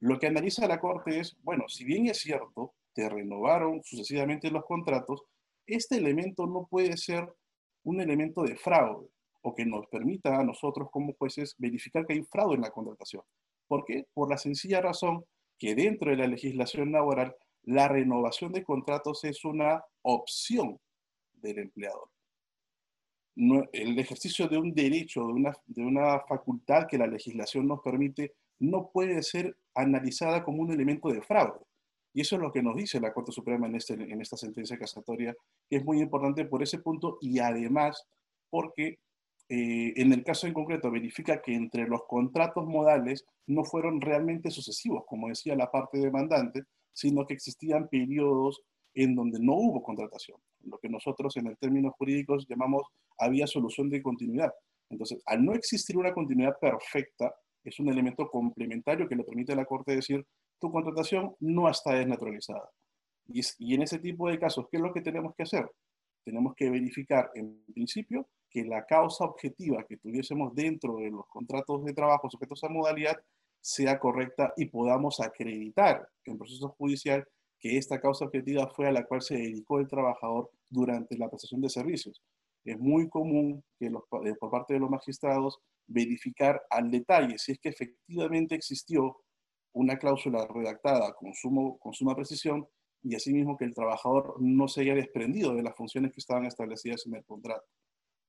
Lo 0.00 0.18
que 0.18 0.26
analiza 0.26 0.68
la 0.68 0.80
Corte 0.80 1.18
es, 1.18 1.34
bueno, 1.42 1.66
si 1.68 1.84
bien 1.84 2.06
es 2.08 2.18
cierto, 2.18 2.74
te 2.92 3.08
renovaron 3.08 3.82
sucesivamente 3.82 4.50
los 4.50 4.66
contratos, 4.66 5.22
este 5.66 5.96
elemento 5.96 6.46
no 6.46 6.66
puede 6.66 6.98
ser 6.98 7.26
un 7.84 8.02
elemento 8.02 8.42
de 8.42 8.56
fraude 8.56 9.08
o 9.46 9.54
que 9.54 9.64
nos 9.64 9.86
permita 9.86 10.40
a 10.40 10.42
nosotros 10.42 10.88
como 10.90 11.14
jueces 11.14 11.54
verificar 11.56 12.04
que 12.04 12.14
hay 12.14 12.24
fraude 12.24 12.56
en 12.56 12.62
la 12.62 12.72
contratación. 12.72 13.22
¿Por 13.68 13.84
qué? 13.84 14.04
Por 14.12 14.28
la 14.28 14.38
sencilla 14.38 14.80
razón 14.80 15.24
que 15.56 15.76
dentro 15.76 16.10
de 16.10 16.16
la 16.16 16.26
legislación 16.26 16.90
laboral 16.90 17.36
la 17.62 17.86
renovación 17.86 18.52
de 18.52 18.64
contratos 18.64 19.22
es 19.22 19.44
una 19.44 19.84
opción 20.02 20.80
del 21.34 21.60
empleador. 21.60 22.08
el 23.72 23.96
ejercicio 24.00 24.48
de 24.48 24.58
un 24.58 24.74
derecho, 24.74 25.20
de 25.20 25.32
una, 25.32 25.52
de 25.66 25.82
una 25.82 26.18
facultad 26.26 26.88
que 26.88 26.98
la 26.98 27.06
legislación 27.06 27.68
nos 27.68 27.80
permite, 27.82 28.34
no 28.58 28.90
puede 28.90 29.22
ser 29.22 29.56
analizada 29.74 30.42
como 30.42 30.62
un 30.62 30.72
elemento 30.72 31.08
de 31.08 31.22
fraude. 31.22 31.60
Y 32.12 32.22
eso 32.22 32.34
es 32.34 32.42
lo 32.42 32.50
que 32.50 32.62
nos 32.62 32.74
dice 32.74 32.98
la 32.98 33.12
Corte 33.12 33.30
Suprema 33.30 33.68
en, 33.68 33.76
este, 33.76 33.94
en 33.94 34.20
esta 34.20 34.36
sentencia 34.36 34.76
casatoria, 34.76 35.36
que 35.70 35.76
es 35.76 35.84
muy 35.84 36.00
importante 36.00 36.46
por 36.46 36.64
ese 36.64 36.78
punto 36.78 37.18
y 37.20 37.38
además 37.38 38.08
porque 38.50 38.98
eh, 39.48 39.92
en 39.96 40.12
el 40.12 40.24
caso 40.24 40.46
en 40.46 40.52
concreto 40.52 40.90
verifica 40.90 41.40
que 41.40 41.54
entre 41.54 41.86
los 41.86 42.02
contratos 42.08 42.66
modales 42.66 43.24
no 43.46 43.64
fueron 43.64 44.00
realmente 44.00 44.50
sucesivos, 44.50 45.04
como 45.06 45.28
decía 45.28 45.54
la 45.54 45.70
parte 45.70 45.98
demandante, 45.98 46.64
sino 46.92 47.26
que 47.26 47.34
existían 47.34 47.88
periodos 47.88 48.62
en 48.94 49.14
donde 49.14 49.38
no 49.38 49.54
hubo 49.54 49.82
contratación, 49.82 50.38
lo 50.64 50.78
que 50.78 50.88
nosotros 50.88 51.36
en 51.36 51.46
el 51.46 51.58
términos 51.58 51.92
jurídicos 51.98 52.46
llamamos 52.48 52.82
había 53.18 53.46
solución 53.46 53.90
de 53.90 54.02
continuidad. 54.02 54.52
Entonces, 54.88 55.22
al 55.26 55.44
no 55.44 55.52
existir 55.52 55.96
una 55.96 56.14
continuidad 56.14 56.58
perfecta, 56.58 57.34
es 57.62 57.78
un 57.78 57.88
elemento 57.88 58.28
complementario 58.28 59.08
que 59.08 59.16
le 59.16 59.24
permite 59.24 59.52
a 59.52 59.56
la 59.56 59.64
Corte 59.64 59.94
decir, 59.94 60.24
tu 60.58 60.70
contratación 60.72 61.34
no 61.40 61.68
está 61.68 61.94
desnaturalizada. 61.94 62.70
Y, 63.28 63.40
y 63.58 63.74
en 63.74 63.82
ese 63.82 63.98
tipo 63.98 64.28
de 64.28 64.38
casos, 64.38 64.66
¿qué 64.70 64.78
es 64.78 64.82
lo 64.82 64.92
que 64.92 65.02
tenemos 65.02 65.34
que 65.34 65.42
hacer? 65.42 65.68
Tenemos 66.24 66.54
que 66.54 66.70
verificar, 66.70 67.30
en 67.34 67.62
principio, 67.74 68.28
que 68.50 68.64
la 68.64 68.84
causa 68.86 69.24
objetiva 69.24 69.84
que 69.84 69.96
tuviésemos 69.96 70.54
dentro 70.54 70.96
de 70.96 71.10
los 71.10 71.26
contratos 71.26 71.84
de 71.84 71.92
trabajo 71.92 72.30
sujetos 72.30 72.62
a 72.64 72.68
modalidad 72.68 73.16
sea 73.60 73.98
correcta 73.98 74.52
y 74.56 74.66
podamos 74.66 75.20
acreditar 75.20 76.08
en 76.24 76.38
proceso 76.38 76.68
judicial 76.78 77.26
que 77.58 77.76
esta 77.76 78.00
causa 78.00 78.26
objetiva 78.26 78.68
fue 78.68 78.86
a 78.86 78.92
la 78.92 79.04
cual 79.04 79.22
se 79.22 79.36
dedicó 79.36 79.80
el 79.80 79.88
trabajador 79.88 80.50
durante 80.70 81.16
la 81.16 81.28
prestación 81.28 81.60
de 81.60 81.70
servicios. 81.70 82.22
Es 82.64 82.78
muy 82.78 83.08
común 83.08 83.64
que 83.78 83.86
eh, 83.86 84.34
por 84.38 84.50
parte 84.50 84.74
de 84.74 84.80
los 84.80 84.90
magistrados 84.90 85.58
verificar 85.86 86.62
al 86.70 86.90
detalle 86.90 87.38
si 87.38 87.52
es 87.52 87.58
que 87.58 87.68
efectivamente 87.68 88.54
existió 88.54 89.16
una 89.72 89.98
cláusula 89.98 90.46
redactada 90.46 91.14
con 91.14 91.34
suma 91.34 92.14
precisión 92.14 92.66
y 93.02 93.14
asimismo 93.14 93.56
que 93.56 93.64
el 93.64 93.74
trabajador 93.74 94.34
no 94.40 94.68
se 94.68 94.80
haya 94.80 94.94
desprendido 94.94 95.54
de 95.54 95.62
las 95.62 95.76
funciones 95.76 96.12
que 96.12 96.20
estaban 96.20 96.44
establecidas 96.44 97.06
en 97.06 97.14
el 97.14 97.24
contrato. 97.24 97.66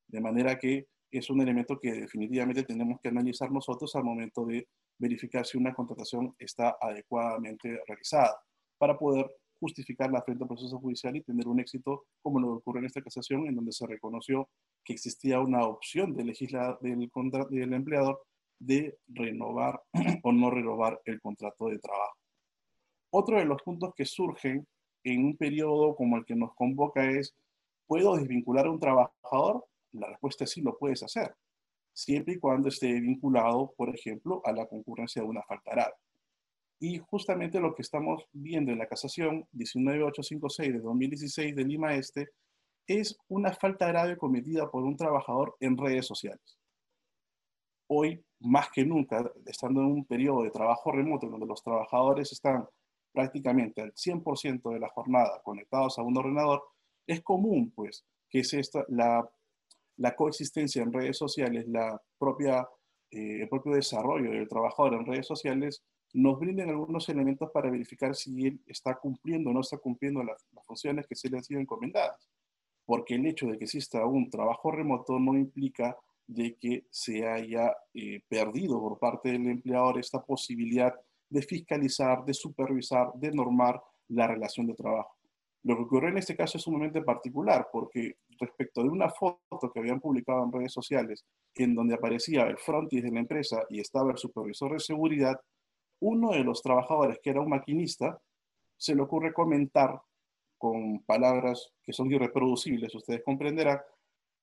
De 0.08 0.22
manera 0.22 0.58
que 0.58 0.88
es 1.12 1.30
un 1.30 1.42
elemento 1.42 1.80
que 1.80 1.94
definitivamente 1.94 2.64
tenemos 2.64 3.00
que 3.02 3.10
analizar 3.10 3.52
nosotros 3.52 3.96
al 3.96 4.04
momento 4.04 4.46
de 4.46 4.68
verificar 4.98 5.46
si 5.46 5.58
una 5.58 5.74
contratación 5.74 6.36
está 6.40 6.78
adecuadamente 6.80 7.80
realizada 7.88 8.38
para 8.78 8.98
poder 8.98 9.30
justificarla 9.60 10.22
frente 10.22 10.44
al 10.44 10.50
proceso 10.50 10.80
judicial 10.80 11.16
y 11.16 11.24
tener 11.24 11.48
un 11.48 11.60
éxito 11.60 12.06
como 12.22 12.40
lo 12.40 12.54
ocurre 12.54 12.80
en 12.80 12.86
esta 12.86 13.02
casación, 13.02 13.48
en 13.48 13.56
donde 13.56 13.72
se 13.72 13.88
reconoció 13.88 14.50
que 14.84 14.94
existía 14.94 15.40
una 15.40 15.66
opción 15.66 16.16
del, 16.16 16.28
del, 16.82 17.10
del 17.50 17.74
empleador 17.74 18.22
de 18.60 18.98
renovar 19.08 19.82
o 20.24 20.32
no 20.32 20.50
renovar 20.50 21.02
el 21.06 21.20
contrato 21.22 21.68
de 21.68 21.80
trabajo. 21.80 22.18
Otro 23.12 23.38
de 23.38 23.46
los 23.46 23.62
puntos 23.64 23.94
que 23.96 24.06
surgen 24.06 24.68
en 25.04 25.26
un 25.26 25.38
periodo 25.38 25.96
como 25.96 26.18
el 26.18 26.26
que 26.26 26.36
nos 26.36 26.54
convoca 26.56 27.10
es, 27.10 27.36
¿puedo 27.88 28.16
desvincular 28.16 28.68
a 28.68 28.72
un 28.72 28.80
trabajador? 28.80 29.66
La 30.00 30.08
respuesta 30.08 30.44
es 30.44 30.52
sí, 30.52 30.62
lo 30.62 30.78
puedes 30.78 31.04
hacer 31.04 31.36
siempre 31.98 32.36
y 32.36 32.40
cuando 32.40 32.70
esté 32.70 32.94
vinculado, 33.02 33.74
por 33.76 33.90
ejemplo, 33.90 34.42
a 34.46 34.52
la 34.52 34.68
concurrencia 34.68 35.24
de 35.24 35.28
una 35.28 35.42
falta 35.42 35.72
grave. 35.72 35.94
Y 36.80 37.00
justamente 37.00 37.60
lo 37.60 37.74
que 37.74 37.82
estamos 37.82 38.24
viendo 38.32 38.72
en 38.72 38.78
la 38.78 38.88
casación 38.88 39.48
19856 39.52 40.74
de 40.74 40.80
2016 40.80 41.56
de 41.56 41.66
Lima 41.66 41.96
Este 41.96 42.30
es 42.86 43.18
una 43.28 43.52
falta 43.52 43.88
grave 43.88 44.16
cometida 44.16 44.70
por 44.70 44.84
un 44.84 44.96
trabajador 44.96 45.56
en 45.60 45.76
redes 45.76 46.06
sociales. 46.06 46.60
Hoy, 47.88 48.24
más 48.42 48.70
que 48.70 48.86
nunca, 48.86 49.32
estando 49.48 49.82
en 49.82 49.88
un 49.88 50.06
periodo 50.06 50.44
de 50.44 50.52
trabajo 50.52 50.92
remoto 50.92 51.28
donde 51.28 51.48
los 51.48 51.64
trabajadores 51.64 52.32
están 52.32 52.68
prácticamente 53.12 53.82
al 53.82 53.94
100% 53.94 54.72
de 54.72 54.80
la 54.80 54.90
jornada 54.90 55.42
conectados 55.44 55.98
a 55.98 56.04
un 56.04 56.16
ordenador, 56.16 56.62
es 57.08 57.24
común, 57.24 57.72
pues, 57.76 58.06
que 58.30 58.40
es 58.40 58.54
esta, 58.54 58.86
la 58.90 59.28
la 59.98 60.16
coexistencia 60.16 60.82
en 60.82 60.94
redes 60.94 61.18
sociales, 61.18 61.68
la 61.68 62.02
propia, 62.18 62.68
eh, 63.12 63.42
el 63.42 63.50
propio 63.50 63.74
desarrollo 63.74 64.32
del 64.32 64.48
trabajador 64.48 64.96
en 64.96 65.06
redes 65.06 65.28
sociales, 65.28 65.84
nos 66.14 66.40
brinden 66.40 66.70
algunos 66.70 67.10
elementos 67.10 67.52
para 67.52 67.70
verificar 67.70 68.16
si 68.16 68.48
él 68.48 68.62
está 68.66 68.96
cumpliendo 68.96 69.50
o 69.50 69.54
no 69.54 69.62
está 69.62 69.78
cumpliendo 69.78 70.24
las, 70.24 70.46
funciones 70.66 71.06
que 71.08 71.16
se 71.16 71.30
le 71.30 71.38
han 71.38 71.44
sido 71.44 71.60
encomendadas. 71.60 72.30
Porque 72.86 73.16
el 73.16 73.26
hecho 73.26 73.48
de 73.48 73.58
que 73.58 73.66
exista 73.66 74.06
un 74.06 74.30
trabajo 74.30 74.72
remoto 74.72 75.20
no 75.20 75.38
implica 75.38 75.98
de 76.26 76.56
que 76.56 76.86
se 76.90 77.28
haya 77.28 77.76
eh, 77.94 78.22
perdido 78.28 78.80
por 78.80 79.00
parte 79.00 79.32
del 79.32 79.48
empleador 79.48 80.00
esta 80.00 80.24
posibilidad 80.24 80.94
de 81.30 81.42
fiscalizar, 81.42 82.24
de 82.26 82.34
supervisar, 82.34 83.12
de 83.16 83.32
normar 83.32 83.82
la 84.10 84.28
relación 84.28 84.68
de 84.68 84.74
trabajo. 84.74 85.17
Lo 85.68 85.76
que 85.76 85.84
ocurrió 85.84 86.08
en 86.08 86.18
este 86.18 86.38
caso 86.38 86.58
es 86.58 86.64
sumamente 86.64 87.02
particular 87.02 87.68
porque 87.74 88.14
respecto 88.40 88.82
de 88.82 88.88
una 88.88 89.10
foto 89.10 89.70
que 89.74 89.80
habían 89.82 90.00
publicado 90.00 90.46
en 90.46 90.52
redes 90.54 90.72
sociales 90.72 91.26
en 91.56 91.76
donde 91.76 91.94
aparecía 91.94 92.44
el 92.44 92.58
frontis 92.58 93.04
de 93.04 93.12
la 93.12 93.20
empresa 93.20 93.66
y 93.70 93.82
estaba 93.82 94.12
el 94.12 94.18
supervisor 94.18 94.72
de 94.72 94.80
seguridad, 94.80 95.36
uno 96.00 96.32
de 96.32 96.46
los 96.46 96.62
trabajadores, 96.62 97.20
que 97.22 97.32
era 97.32 97.42
un 97.42 97.50
maquinista, 97.50 98.18
se 98.78 98.96
le 98.96 99.02
ocurre 99.02 99.34
comentar 99.34 100.00
con 100.58 101.04
palabras 101.04 101.74
que 101.84 101.92
son 101.92 102.10
irreproducibles, 102.14 102.96
ustedes 102.96 103.22
comprenderán, 103.26 103.82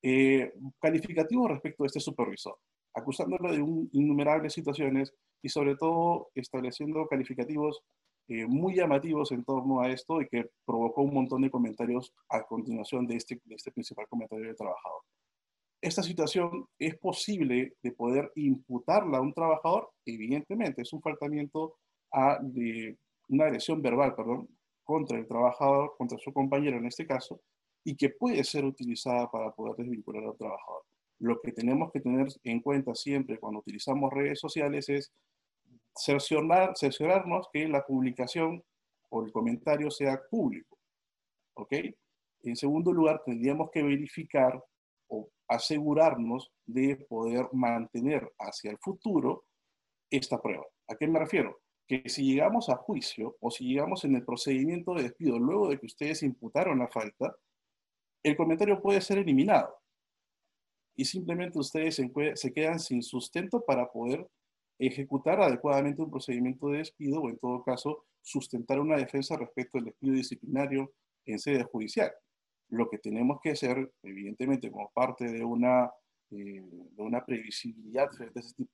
eh, 0.03 0.53
calificativos 0.79 1.49
respecto 1.49 1.85
a 1.85 1.87
este 1.87 2.01
supervisor, 2.01 2.59
acusándolo 2.93 3.51
de 3.51 3.63
un, 3.63 3.89
innumerables 3.93 4.53
situaciones 4.53 5.11
y 5.41 5.49
sobre 5.49 5.75
todo 5.75 6.29
estableciendo 6.35 7.07
calificativos 7.07 7.81
eh, 8.27 8.45
muy 8.45 8.75
llamativos 8.75 9.31
en 9.31 9.43
torno 9.43 9.81
a 9.81 9.89
esto 9.89 10.21
y 10.21 10.27
que 10.27 10.49
provocó 10.65 11.03
un 11.03 11.13
montón 11.13 11.41
de 11.41 11.51
comentarios 11.51 12.13
a 12.29 12.43
continuación 12.43 13.05
de 13.05 13.17
este, 13.17 13.39
de 13.43 13.55
este 13.55 13.71
principal 13.71 14.07
comentario 14.07 14.47
del 14.47 14.55
trabajador. 14.55 15.01
Esta 15.81 16.01
situación 16.01 16.65
es 16.79 16.97
posible 16.97 17.73
de 17.83 17.91
poder 17.91 18.31
imputarla 18.35 19.19
a 19.19 19.21
un 19.21 19.33
trabajador, 19.33 19.91
evidentemente, 20.05 20.81
es 20.81 20.91
un 20.93 21.01
faltamiento 21.01 21.75
a 22.11 22.39
de 22.41 22.97
una 23.29 23.45
agresión 23.45 23.81
verbal, 23.81 24.15
perdón, 24.15 24.47
contra 24.83 25.17
el 25.17 25.27
trabajador, 25.27 25.93
contra 25.97 26.17
su 26.17 26.33
compañero 26.33 26.77
en 26.77 26.87
este 26.87 27.05
caso, 27.05 27.41
y 27.83 27.95
que 27.95 28.09
puede 28.09 28.43
ser 28.43 28.65
utilizada 28.65 29.29
para 29.29 29.51
poder 29.51 29.75
desvincular 29.75 30.23
al 30.23 30.37
trabajador. 30.37 30.81
Lo 31.19 31.39
que 31.41 31.51
tenemos 31.51 31.91
que 31.91 32.01
tener 32.01 32.27
en 32.43 32.61
cuenta 32.61 32.95
siempre 32.95 33.37
cuando 33.37 33.59
utilizamos 33.59 34.11
redes 34.11 34.39
sociales 34.39 34.89
es 34.89 35.11
cerciorar, 35.95 36.73
cerciorarnos 36.75 37.47
que 37.51 37.67
la 37.67 37.85
publicación 37.85 38.63
o 39.09 39.23
el 39.23 39.31
comentario 39.31 39.89
sea 39.89 40.21
público. 40.29 40.77
¿Ok? 41.55 41.73
En 42.43 42.55
segundo 42.55 42.91
lugar, 42.91 43.21
tendríamos 43.25 43.69
que 43.71 43.81
verificar 43.81 44.61
o 45.07 45.29
asegurarnos 45.47 46.51
de 46.65 46.95
poder 46.95 47.47
mantener 47.53 48.31
hacia 48.39 48.71
el 48.71 48.77
futuro 48.77 49.45
esta 50.09 50.41
prueba. 50.41 50.65
¿A 50.87 50.95
qué 50.95 51.07
me 51.07 51.19
refiero? 51.19 51.61
Que 51.87 52.09
si 52.09 52.23
llegamos 52.23 52.69
a 52.69 52.75
juicio 52.75 53.37
o 53.39 53.49
si 53.49 53.65
llegamos 53.65 54.03
en 54.05 54.15
el 54.15 54.25
procedimiento 54.25 54.93
de 54.93 55.03
despido 55.03 55.39
luego 55.39 55.69
de 55.69 55.79
que 55.79 55.85
ustedes 55.85 56.23
imputaron 56.23 56.79
la 56.79 56.87
falta, 56.87 57.35
el 58.23 58.35
comentario 58.35 58.81
puede 58.81 59.01
ser 59.01 59.19
eliminado 59.19 59.75
y 60.95 61.05
simplemente 61.05 61.59
ustedes 61.59 61.95
se, 61.95 62.53
quedan 62.53 62.79
sin 62.79 63.03
sustento 63.03 63.63
para 63.65 63.91
poder 63.91 64.27
ejecutar 64.79 65.41
adecuadamente 65.41 66.01
un 66.01 66.11
procedimiento 66.11 66.69
de 66.69 66.79
despido 66.79 67.21
o 67.21 67.29
en 67.29 67.37
todo 67.37 67.63
caso 67.63 68.05
sustentar 68.21 68.79
una 68.79 68.97
defensa 68.97 69.37
respecto 69.37 69.77
al 69.77 69.85
despido 69.85 70.13
disciplinario 70.13 70.93
en 71.25 71.39
sede 71.39 71.63
judicial. 71.63 72.11
Lo 72.69 72.89
que 72.89 72.97
tenemos 72.97 73.39
que 73.41 73.51
hacer, 73.51 73.91
evidentemente, 74.03 74.71
como 74.71 74.91
parte 74.93 75.31
de 75.31 75.43
una, 75.43 75.91
eh, 76.31 76.63
de 76.91 77.03
una 77.03 77.23
previsibilidad 77.23 78.09
frente 78.11 78.39
a 78.39 78.43
este 78.43 78.65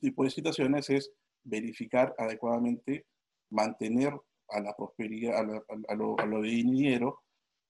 tipo 0.00 0.24
de 0.24 0.30
situaciones, 0.30 0.90
es 0.90 1.12
verificar 1.44 2.14
adecuadamente, 2.18 3.06
mantener 3.50 4.12
a 4.48 4.60
la 4.60 4.74
prosperidad, 4.76 5.38
a, 5.38 5.94
lo, 5.94 6.18
a 6.18 6.26
lo 6.26 6.42
de 6.42 6.48
dinero 6.48 7.22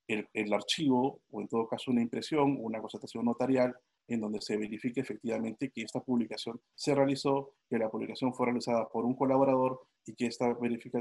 el, 0.09 0.53
archivo 0.53 1.21
o 1.31 1.41
en 1.41 1.49
todo 1.49 1.67
caso 1.67 1.91
una 1.91 2.03
impresión 2.03 2.57
una 2.61 2.81
constatación 2.81 3.25
notarial 3.25 3.75
en 4.15 4.21
donde 4.21 4.41
se 4.41 4.57
verifique 4.57 5.01
efectivamente 5.01 5.71
que 5.71 5.83
esta 5.83 6.01
publicación 6.01 6.61
se 6.75 6.95
realizó, 6.95 7.55
que 7.69 7.79
la 7.79 7.91
publicación 7.91 8.35
fue 8.35 8.47
realizada 8.47 8.89
por 8.89 9.05
un 9.05 9.15
colaborador 9.15 9.81
y 10.05 10.15
que 10.15 10.27
esta, 10.27 10.57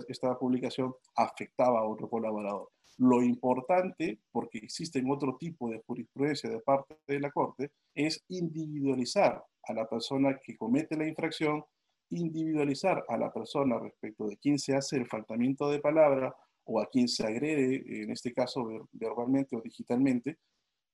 esta 0.08 0.38
publicación 0.38 0.94
afectaba 1.16 1.80
a 1.80 1.88
otro 1.88 2.10
colaborador. 2.10 2.70
Lo 2.98 3.24
importante, 3.24 4.20
porque 4.32 4.60
existen 4.60 5.10
otro 5.10 5.38
tipo 5.40 5.70
de 5.70 5.82
jurisprudencia 5.86 6.50
de 6.50 6.60
parte 6.60 6.96
de 7.08 7.20
la 7.20 7.32
Corte, 7.32 7.72
es 7.96 8.24
individualizar 8.28 9.44
a 9.64 9.74
la 9.74 9.88
persona 9.88 10.40
que 10.44 10.58
comete 10.58 10.96
la 10.98 11.08
infracción, 11.08 11.64
individualizar 12.10 13.04
a 13.08 13.18
la 13.18 13.32
persona 13.32 13.80
respecto 13.80 14.28
de 14.28 14.38
quién 14.38 14.60
se 14.60 14.76
hace 14.76 14.98
el 14.98 15.08
faltamiento 15.08 15.70
de 15.70 15.80
palabra 15.80 16.36
o 16.66 16.80
a 16.80 16.88
quien 16.88 17.08
se 17.08 17.26
agrede, 17.26 18.04
en 18.04 18.12
este 18.12 18.34
caso 18.34 18.88
verbalmente 18.92 19.56
o 19.56 19.62
digitalmente, 19.62 20.38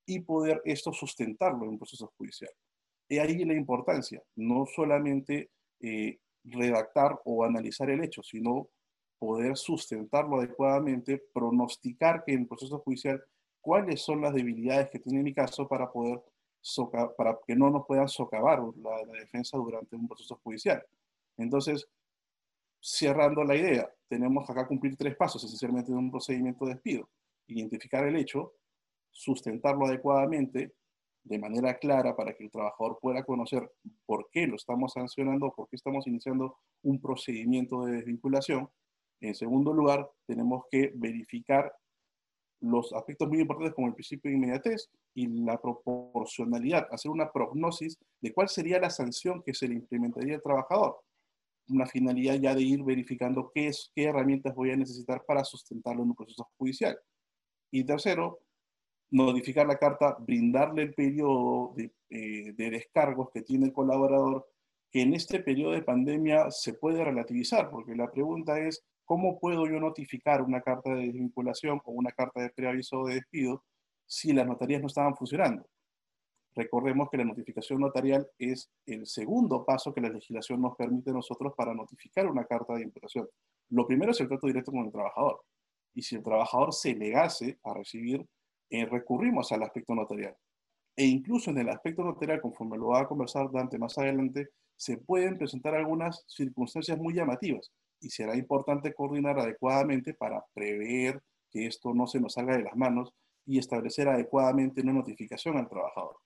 y 0.08 0.22
poder 0.22 0.62
esto 0.66 0.92
sustentarlo 0.92 1.66
en 1.66 1.72
un 1.72 1.78
proceso 1.78 2.12
judicial. 2.18 2.50
Y 3.08 3.20
ahí 3.20 3.46
la 3.46 3.54
importancia, 3.54 4.24
no 4.36 4.66
solamente 4.66 5.52
eh, 5.80 6.18
redactar 6.44 7.20
o 7.26 7.44
analizar 7.44 7.90
el 7.90 8.04
hecho, 8.04 8.24
sino 8.24 8.70
poder 9.20 9.58
sustentarlo 9.58 10.38
adecuadamente, 10.38 11.22
pronosticar 11.34 12.24
que 12.24 12.34
en 12.34 12.42
el 12.42 12.48
proceso 12.48 12.80
judicial 12.80 13.24
cuáles 13.62 14.02
son 14.02 14.22
las 14.22 14.34
debilidades 14.34 14.90
que 14.90 15.00
tiene 15.00 15.24
mi 15.24 15.34
caso 15.34 15.68
para 15.68 15.92
poder 15.92 16.24
para 17.18 17.38
que 17.46 17.56
no 17.56 17.70
nos 17.70 17.86
puedan 17.86 18.10
socavar 18.10 18.60
la, 18.60 19.06
la 19.06 19.20
defensa 19.20 19.58
durante 19.58 19.96
un 19.96 20.08
proceso 20.08 20.40
judicial. 20.44 20.84
Entonces, 21.38 21.88
cerrando 22.82 23.44
la 23.44 23.56
idea, 23.56 23.90
tenemos 24.10 24.50
acá 24.50 24.68
cumplir 24.68 24.98
tres 24.98 25.16
pasos 25.16 25.44
esencialmente 25.44 25.92
de 25.92 25.98
un 25.98 26.12
procedimiento 26.12 26.66
de 26.66 26.74
despido. 26.74 27.10
Identificar 27.48 28.06
el 28.06 28.18
hecho, 28.18 28.54
sustentarlo 29.18 29.86
adecuadamente, 29.86 30.74
de 31.24 31.40
manera 31.40 31.78
clara 31.78 32.16
para 32.16 32.34
que 32.34 32.46
el 32.46 32.52
trabajador 32.52 33.00
pueda 33.02 33.24
conocer 33.24 33.70
por 34.06 34.30
qué 34.32 34.48
lo 34.48 34.56
estamos 34.56 34.94
sancionando, 34.94 35.54
por 35.54 35.68
qué 35.68 35.76
estamos 35.76 36.08
iniciando 36.08 36.58
un 36.84 37.02
procedimiento 37.02 37.84
de 37.84 37.94
desvinculación. 37.94 38.70
En 39.20 39.36
segundo 39.36 39.74
lugar, 39.74 40.10
tenemos 40.26 40.66
que 40.72 40.92
verificar 40.96 41.74
los 42.62 42.94
aspectos 42.94 43.28
muy 43.28 43.42
importantes 43.42 43.74
como 43.76 43.88
el 43.88 43.94
principio 43.94 44.30
de 44.30 44.38
inmediatez 44.38 44.90
y 45.14 45.28
la 45.28 45.60
proporcionalidad, 45.60 46.88
hacer 46.92 47.12
una 47.12 47.32
prognosis 47.32 47.98
de 48.22 48.34
cuál 48.34 48.48
sería 48.48 48.80
la 48.80 48.90
sanción 48.90 49.44
que 49.44 49.54
se 49.54 49.68
le 49.68 49.76
implementaría 49.76 50.36
al 50.36 50.42
trabajador 50.42 50.98
una 51.70 51.86
finalidad 51.86 52.36
ya 52.36 52.56
de 52.56 52.62
ir 52.62 52.84
verificando 52.84 53.52
qué, 53.54 53.68
es, 53.68 53.92
qué 53.94 54.06
herramientas 54.06 54.56
voy 54.56 54.72
a 54.72 54.78
necesitar 54.78 55.24
para 55.26 55.44
sustentarlo 55.44 56.04
en 56.04 56.10
un 56.10 56.16
proceso 56.16 56.50
judicial. 56.58 56.98
Y 57.72 57.84
tercero, 57.84 58.40
notificar 59.10 59.68
la 59.68 59.78
carta, 59.78 60.18
brindarle 60.20 60.84
el 60.84 60.94
periodo 60.94 61.74
de, 61.76 61.92
eh, 62.10 62.54
de, 62.54 62.70
descargos 62.70 63.30
que 63.32 63.42
tiene 63.42 63.68
el 63.68 63.74
colaborador, 63.74 64.48
que 64.92 65.02
en 65.02 65.14
este 65.14 65.40
periodo 65.40 65.72
de 65.72 65.82
pandemia 65.82 66.52
se 66.52 66.74
puede 66.74 67.04
relativizar, 67.04 67.70
porque 67.70 67.96
la 67.96 68.12
pregunta 68.12 68.60
es, 68.60 68.84
¿cómo 69.06 69.40
puedo 69.40 69.66
yo 69.68 69.80
notificar 69.80 70.42
una 70.42 70.62
carta 70.62 70.94
de 70.94 71.08
desvinculación 71.08 71.82
o 71.86 71.92
una 71.92 72.12
carta 72.12 72.42
de 72.42 72.50
preaviso 72.50 73.06
de 73.06 73.16
despido 73.16 73.64
si 74.06 74.34
las 74.34 74.48
notarías 74.48 74.82
no 74.82 74.88
estaban 74.88 75.16
funcionando? 75.16 75.66
Recordemos 76.58 77.10
que 77.12 77.18
la 77.18 77.24
notificación 77.24 77.80
notarial 77.80 78.28
es 78.40 78.72
el 78.88 79.06
segundo 79.06 79.64
paso 79.64 79.94
que 79.94 80.02
la 80.02 80.10
legislación 80.10 80.60
nos 80.60 80.76
permite 80.76 81.12
nosotros 81.12 81.54
para 81.56 81.74
notificar 81.74 82.26
una 82.26 82.46
carta 82.46 82.74
de 82.74 82.82
imputación. 82.82 83.28
Lo 83.70 83.86
primero 83.86 84.12
es 84.12 84.20
el 84.22 84.28
trato 84.28 84.48
directo 84.48 84.72
con 84.72 84.86
el 84.86 84.92
trabajador. 84.92 85.42
Y 85.94 86.02
si 86.02 86.16
el 86.16 86.24
trabajador 86.24 86.74
se 86.74 86.96
negase 86.96 87.60
a 87.64 87.76
recibir, 87.76 88.26
eh, 88.70 88.86
recurrimos 88.86 89.52
al 89.52 89.64
aspecto 89.64 89.96
notarial. 89.96 90.36
E 90.96 91.06
incluso 91.06 91.52
en 91.52 91.60
el 91.60 91.70
aspecto 91.70 92.04
notarial, 92.04 92.42
conforme 92.42 92.78
lo 92.78 92.88
va 92.88 93.02
a 93.02 93.08
conversar 93.08 93.52
Dante 93.52 93.78
más 93.78 93.98
adelante, 93.98 94.50
se 94.76 94.98
pueden 94.98 95.38
presentar 95.38 95.76
algunas 95.76 96.24
circunstancias 96.28 96.98
muy 96.98 97.14
llamativas 97.14 97.72
y 98.00 98.10
será 98.10 98.36
importante 98.36 98.94
coordinar 98.94 99.40
adecuadamente 99.40 100.14
para 100.14 100.44
prever 100.54 101.22
que 101.52 101.66
esto 101.66 101.94
no 101.94 102.08
se 102.08 102.20
nos 102.20 102.34
salga 102.34 102.58
de 102.58 102.64
las 102.64 102.76
manos 102.76 103.14
y 103.46 103.58
establecer 103.58 104.08
adecuadamente 104.08 104.82
una 104.82 104.94
notificación 104.94 105.58
al 105.58 105.70
trabajador. 105.70 106.18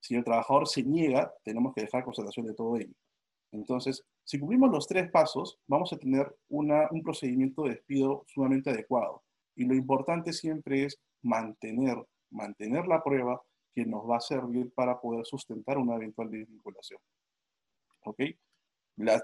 Si 0.00 0.14
el 0.14 0.24
trabajador 0.24 0.68
se 0.68 0.82
niega, 0.82 1.32
tenemos 1.42 1.74
que 1.74 1.82
dejar 1.82 2.04
constatación 2.04 2.46
de 2.46 2.54
todo 2.54 2.76
ello. 2.76 2.94
Entonces, 3.52 4.04
si 4.24 4.38
cumplimos 4.38 4.70
los 4.70 4.86
tres 4.86 5.10
pasos, 5.10 5.58
vamos 5.66 5.92
a 5.92 5.98
tener 5.98 6.34
un 6.48 7.02
procedimiento 7.02 7.64
de 7.64 7.70
despido 7.70 8.24
sumamente 8.28 8.70
adecuado. 8.70 9.22
Y 9.56 9.64
lo 9.64 9.74
importante 9.74 10.32
siempre 10.32 10.84
es 10.84 10.98
mantener, 11.22 11.96
mantener 12.30 12.86
la 12.86 13.02
prueba 13.02 13.40
que 13.74 13.84
nos 13.84 14.08
va 14.08 14.16
a 14.16 14.20
servir 14.20 14.72
para 14.74 15.00
poder 15.00 15.24
sustentar 15.24 15.78
una 15.78 15.96
eventual 15.96 16.30
desvinculación. 16.30 17.00
¿Ok? 18.04 18.20
La, 18.96 19.22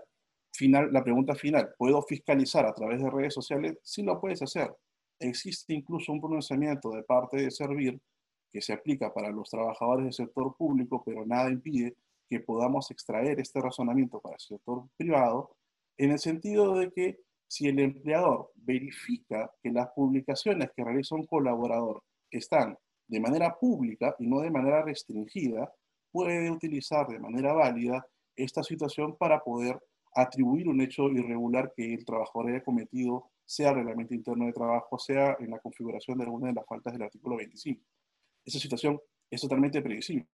final, 0.52 0.92
la 0.92 1.04
pregunta 1.04 1.35
final, 1.35 1.74
¿puedo 1.76 2.02
fiscalizar 2.02 2.66
a 2.66 2.74
través 2.74 3.02
de 3.02 3.11
redes 3.11 3.35
sociales? 3.35 3.78
Sí 3.82 4.02
lo 4.02 4.20
puedes 4.20 4.42
hacer. 4.42 4.74
Existe 5.18 5.74
incluso 5.74 6.12
un 6.12 6.20
pronunciamiento 6.20 6.90
de 6.90 7.02
parte 7.02 7.38
de 7.38 7.50
Servir 7.50 8.00
que 8.52 8.61
se 8.61 8.72
aplica 8.72 9.12
para 9.12 9.30
los 9.30 9.50
trabajadores 9.50 10.04
del 10.04 10.12
sector 10.12 10.56
público, 10.56 11.02
pero 11.04 11.26
nada 11.26 11.50
impide 11.50 11.96
que 12.28 12.40
podamos 12.40 12.90
extraer 12.90 13.38
este 13.38 13.61
razonamiento 13.61 14.20
para 14.20 14.35
el 14.35 14.40
sector 14.40 14.85
privado, 14.96 15.56
en 15.98 16.12
el 16.12 16.18
sentido 16.18 16.74
de 16.74 16.90
que 16.90 17.20
si 17.48 17.68
el 17.68 17.78
empleador 17.78 18.50
verifica 18.56 19.50
que 19.62 19.70
las 19.70 19.88
publicaciones 19.94 20.70
que 20.74 20.85
realiza 20.85 21.14
un 21.14 21.26
colaborador 21.26 22.02
están 22.30 22.76
de 23.09 23.20
manera 23.20 23.54
pública 23.54 24.14
y 24.18 24.26
no 24.26 24.40
de 24.40 24.50
manera 24.50 24.82
restringida, 24.82 25.72
puede 26.11 26.50
utilizar 26.50 27.06
de 27.06 27.20
manera 27.20 27.52
válida 27.52 28.06
esta 28.35 28.62
situación 28.62 29.16
para 29.16 29.40
poder 29.40 29.78
atribuir 30.14 30.68
un 30.68 30.80
hecho 30.80 31.09
irregular 31.09 31.72
que 31.76 31.94
el 31.94 32.04
trabajador 32.04 32.50
haya 32.50 32.64
cometido, 32.64 33.30
sea 33.44 33.70
el 33.70 33.76
reglamento 33.76 34.14
interno 34.14 34.46
de 34.46 34.52
trabajo, 34.52 34.98
sea 34.98 35.37
en 35.38 35.50
la 35.50 35.59
configuración 35.61 36.18
de 36.18 36.24
alguna 36.24 36.48
de 36.48 36.54
las 36.54 36.66
faltas 36.66 36.92
del 36.92 37.02
artículo 37.02 37.37
25 37.37 37.82
esa 38.46 38.61
situación 38.61 38.98
es 39.28 39.40
totalmente 39.40 39.82
previsible. 39.82 40.26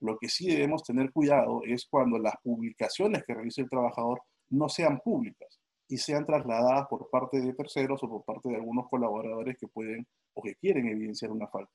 Lo 0.00 0.18
que 0.18 0.28
sí 0.28 0.48
debemos 0.48 0.82
tener 0.82 1.12
cuidado 1.12 1.62
es 1.64 1.86
cuando 1.86 2.18
las 2.18 2.34
publicaciones 2.42 3.22
que 3.24 3.32
realice 3.32 3.62
el 3.62 3.70
trabajador 3.70 4.20
no 4.50 4.68
sean 4.68 4.98
públicas 4.98 5.60
y 5.88 5.98
sean 5.98 6.26
trasladadas 6.26 6.86
por 6.88 7.10
parte 7.10 7.40
de 7.40 7.52
terceros 7.54 8.02
o 8.02 8.08
por 8.08 8.24
parte 8.24 8.48
de 8.48 8.56
algunos 8.56 8.88
colaboradores 8.88 9.56
que 9.58 9.68
pueden 9.68 10.06
o 10.34 10.42
que 10.42 10.54
quieren 10.56 10.88
evidenciar 10.88 11.30
una 11.30 11.46
falta. 11.48 11.72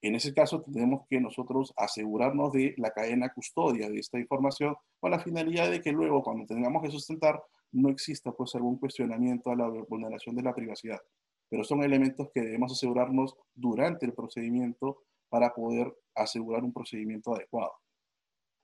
En 0.00 0.14
ese 0.14 0.32
caso, 0.32 0.62
tenemos 0.62 1.06
que 1.08 1.20
nosotros 1.20 1.74
asegurarnos 1.76 2.52
de 2.52 2.74
la 2.76 2.92
cadena 2.92 3.32
custodia 3.32 3.88
de 3.88 3.98
esta 3.98 4.18
información 4.18 4.76
con 5.00 5.10
la 5.10 5.18
finalidad 5.18 5.70
de 5.70 5.80
que 5.80 5.90
luego, 5.90 6.22
cuando 6.22 6.46
tengamos 6.46 6.82
que 6.82 6.90
sustentar, 6.90 7.42
no 7.72 7.88
exista 7.88 8.30
pues 8.32 8.54
algún 8.54 8.78
cuestionamiento 8.78 9.50
a 9.50 9.56
la 9.56 9.68
vulneración 9.68 10.36
de 10.36 10.42
la 10.42 10.54
privacidad. 10.54 11.00
Pero 11.48 11.64
son 11.64 11.82
elementos 11.82 12.30
que 12.32 12.42
debemos 12.42 12.72
asegurarnos 12.72 13.34
durante 13.54 14.06
el 14.06 14.12
procedimiento 14.12 15.02
para 15.28 15.52
poder 15.52 15.92
asegurar 16.14 16.62
un 16.62 16.72
procedimiento 16.72 17.34
adecuado. 17.34 17.72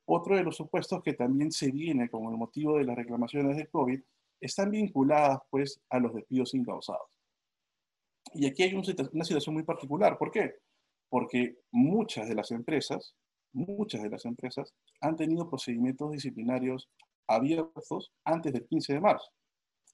Otro 0.06 0.36
de 0.36 0.44
los 0.44 0.56
supuestos 0.56 1.02
que 1.02 1.14
también 1.14 1.50
se 1.50 1.70
viene 1.72 2.10
como 2.10 2.30
el 2.30 2.36
motivo 2.36 2.76
de 2.78 2.84
las 2.84 2.96
reclamaciones 2.96 3.56
de 3.56 3.66
COVID 3.66 4.00
están 4.44 4.70
vinculadas 4.70 5.40
pues 5.50 5.80
a 5.90 5.98
los 5.98 6.14
despidos 6.14 6.54
incausados. 6.54 7.08
Y 8.34 8.46
aquí 8.46 8.62
hay 8.62 8.74
una 8.74 9.24
situación 9.24 9.54
muy 9.54 9.62
particular. 9.62 10.18
¿Por 10.18 10.30
qué? 10.30 10.56
Porque 11.08 11.56
muchas 11.70 12.28
de 12.28 12.34
las 12.34 12.50
empresas, 12.50 13.14
muchas 13.52 14.02
de 14.02 14.10
las 14.10 14.24
empresas 14.24 14.74
han 15.00 15.16
tenido 15.16 15.48
procedimientos 15.48 16.10
disciplinarios 16.12 16.88
abiertos 17.26 18.12
antes 18.24 18.52
del 18.52 18.66
15 18.66 18.94
de 18.94 19.00
marzo, 19.00 19.30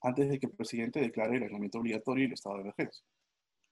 antes 0.01 0.29
de 0.29 0.39
que 0.39 0.47
el 0.47 0.53
presidente 0.53 0.99
declare 0.99 1.35
el 1.35 1.41
reglamento 1.41 1.77
obligatorio 1.77 2.23
y 2.23 2.27
el 2.27 2.33
estado 2.33 2.55
de 2.55 2.61
emergencia. 2.61 3.03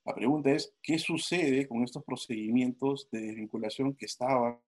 La 0.05 0.13
pregunta 0.15 0.51
es, 0.51 0.73
¿qué 0.81 0.97
sucede 0.97 1.67
con 1.67 1.83
estos 1.83 2.03
procedimientos 2.03 3.09
de 3.11 3.21
desvinculación 3.21 3.95
que 3.95 4.05
estaban 4.05 4.59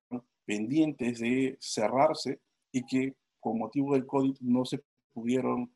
pendientes 0.45 1.19
de 1.19 1.57
cerrarse 1.59 2.39
y 2.71 2.85
que 2.85 3.15
con 3.39 3.57
motivo 3.57 3.93
del 3.93 4.05
COVID 4.05 4.37
no 4.41 4.65
se 4.65 4.83
pudieron 5.13 5.73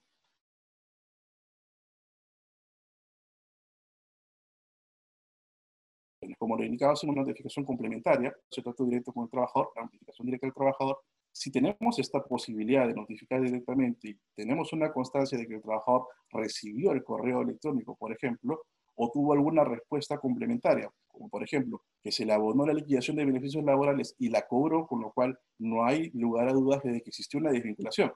como 6.38 6.58
lo 6.58 6.64
indicaba, 6.64 6.94
una 7.04 7.22
notificación 7.22 7.66
complementaria, 7.66 8.36
se 8.50 8.62
trata 8.62 8.84
directo 8.84 9.12
con 9.12 9.24
el 9.26 9.30
trabajador, 9.30 9.72
la 9.76 9.84
notificación 9.84 10.26
directa 10.26 10.48
del 10.48 10.54
trabajador. 10.54 10.98
Si 11.32 11.52
tenemos 11.52 12.00
esta 12.00 12.24
posibilidad 12.24 12.88
de 12.88 12.94
notificar 12.94 13.42
directamente 13.42 14.10
y 14.10 14.18
tenemos 14.36 14.72
una 14.74 14.92
constancia 14.92 15.38
de 15.38 15.48
que 15.48 15.56
el 15.56 15.62
trabajador 15.62 16.08
recibió 16.32 16.92
el 16.92 17.04
correo 17.04 17.42
electrónico, 17.42 17.96
por 17.96 18.12
ejemplo, 18.12 18.62
o 18.96 19.12
tuvo 19.12 19.34
alguna 19.34 19.64
respuesta 19.64 20.18
complementaria, 20.18 20.90
como 21.08 21.30
por 21.30 21.44
ejemplo, 21.44 21.82
que 22.02 22.12
se 22.12 22.26
le 22.26 22.34
abonó 22.34 22.66
la 22.66 22.74
liquidación 22.74 23.18
de 23.18 23.26
beneficios 23.26 23.64
laborales 23.64 24.16
y 24.18 24.30
la 24.30 24.48
cobró, 24.48 24.88
con 24.88 25.02
lo 25.02 25.12
cual 25.12 25.38
no 25.60 25.86
hay 25.86 26.10
lugar 26.12 26.48
a 26.48 26.54
dudas 26.54 26.82
de 26.84 27.02
que 27.02 27.10
existió 27.10 27.40
una 27.40 27.52
desvinculación. 27.52 28.12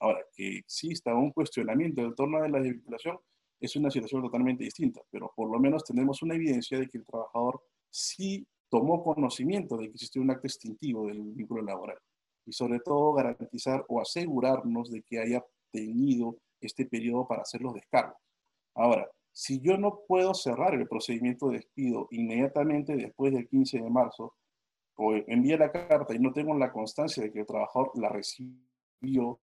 Ahora, 0.00 0.20
que 0.34 0.58
exista 0.58 1.14
un 1.14 1.32
cuestionamiento 1.32 2.02
en 2.02 2.14
torno 2.14 2.38
a 2.38 2.48
la 2.48 2.60
desvinculación 2.60 3.18
es 3.60 3.76
una 3.76 3.90
situación 3.90 4.22
totalmente 4.22 4.64
distinta, 4.64 5.00
pero 5.10 5.32
por 5.34 5.50
lo 5.50 5.58
menos 5.58 5.84
tenemos 5.84 6.22
una 6.22 6.34
evidencia 6.34 6.78
de 6.78 6.88
que 6.88 6.98
el 6.98 7.04
trabajador 7.04 7.60
sí 7.90 8.46
tomó 8.68 9.02
conocimiento 9.02 9.76
de 9.76 9.86
que 9.86 9.94
existió 9.94 10.22
un 10.22 10.30
acto 10.30 10.46
extintivo 10.46 11.06
del 11.06 11.22
vínculo 11.32 11.62
laboral 11.62 11.98
y 12.44 12.52
sobre 12.52 12.80
todo 12.80 13.12
garantizar 13.12 13.84
o 13.88 14.00
asegurarnos 14.00 14.90
de 14.90 15.02
que 15.02 15.18
haya 15.18 15.44
tenido 15.70 16.38
este 16.60 16.86
periodo 16.86 17.26
para 17.26 17.42
hacer 17.42 17.60
los 17.60 17.74
descargos. 17.74 18.16
Ahora, 18.74 19.08
si 19.32 19.60
yo 19.60 19.76
no 19.76 20.00
puedo 20.06 20.34
cerrar 20.34 20.74
el 20.74 20.88
procedimiento 20.88 21.48
de 21.48 21.58
despido 21.58 22.08
inmediatamente 22.10 22.96
después 22.96 23.32
del 23.32 23.48
15 23.48 23.80
de 23.80 23.90
marzo, 23.90 24.34
o 24.96 25.14
envié 25.14 25.56
la 25.56 25.70
carta 25.70 26.14
y 26.14 26.18
no 26.18 26.32
tengo 26.32 26.56
la 26.56 26.72
constancia 26.72 27.22
de 27.22 27.32
que 27.32 27.40
el 27.40 27.46
trabajador 27.46 27.92
la 27.94 28.08
recibió, 28.08 29.40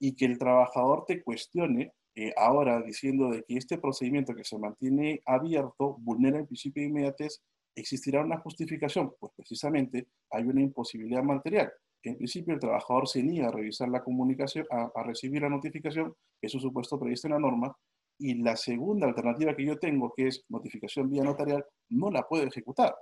y 0.00 0.14
que 0.16 0.26
el 0.26 0.38
trabajador 0.38 1.04
te 1.06 1.22
cuestione 1.22 1.92
eh, 2.16 2.32
ahora 2.36 2.80
diciendo 2.82 3.30
de 3.30 3.42
que 3.42 3.56
este 3.56 3.78
procedimiento 3.78 4.34
que 4.34 4.44
se 4.44 4.58
mantiene 4.58 5.20
abierto 5.26 5.96
vulnera 6.00 6.38
el 6.38 6.46
principio 6.46 6.82
de 6.82 6.88
inmediatez, 6.88 7.42
existirá 7.76 8.22
una 8.22 8.38
justificación, 8.38 9.12
pues 9.18 9.32
precisamente 9.36 10.06
hay 10.30 10.44
una 10.44 10.62
imposibilidad 10.62 11.22
material 11.24 11.72
en 12.04 12.16
principio 12.16 12.54
el 12.54 12.60
trabajador 12.60 13.08
se 13.08 13.22
niega 13.22 13.48
a 13.48 13.52
revisar 13.52 13.88
la 13.88 14.02
comunicación, 14.02 14.66
a, 14.70 15.02
recibir 15.02 15.42
la 15.42 15.48
notificación, 15.48 16.14
que 16.40 16.46
es 16.46 16.54
un 16.54 16.60
supuesto 16.60 16.98
previsto 16.98 17.28
en 17.28 17.34
la 17.34 17.40
norma, 17.40 17.76
y 18.18 18.34
la 18.34 18.56
segunda 18.56 19.06
alternativa 19.06 19.56
que 19.56 19.64
yo 19.64 19.78
tengo, 19.78 20.12
que 20.14 20.28
es 20.28 20.44
notificación 20.48 21.10
vía 21.10 21.24
notarial, 21.24 21.64
no 21.88 22.10
la 22.10 22.22
puedo 22.22 22.44
ejecutar. 22.44 22.94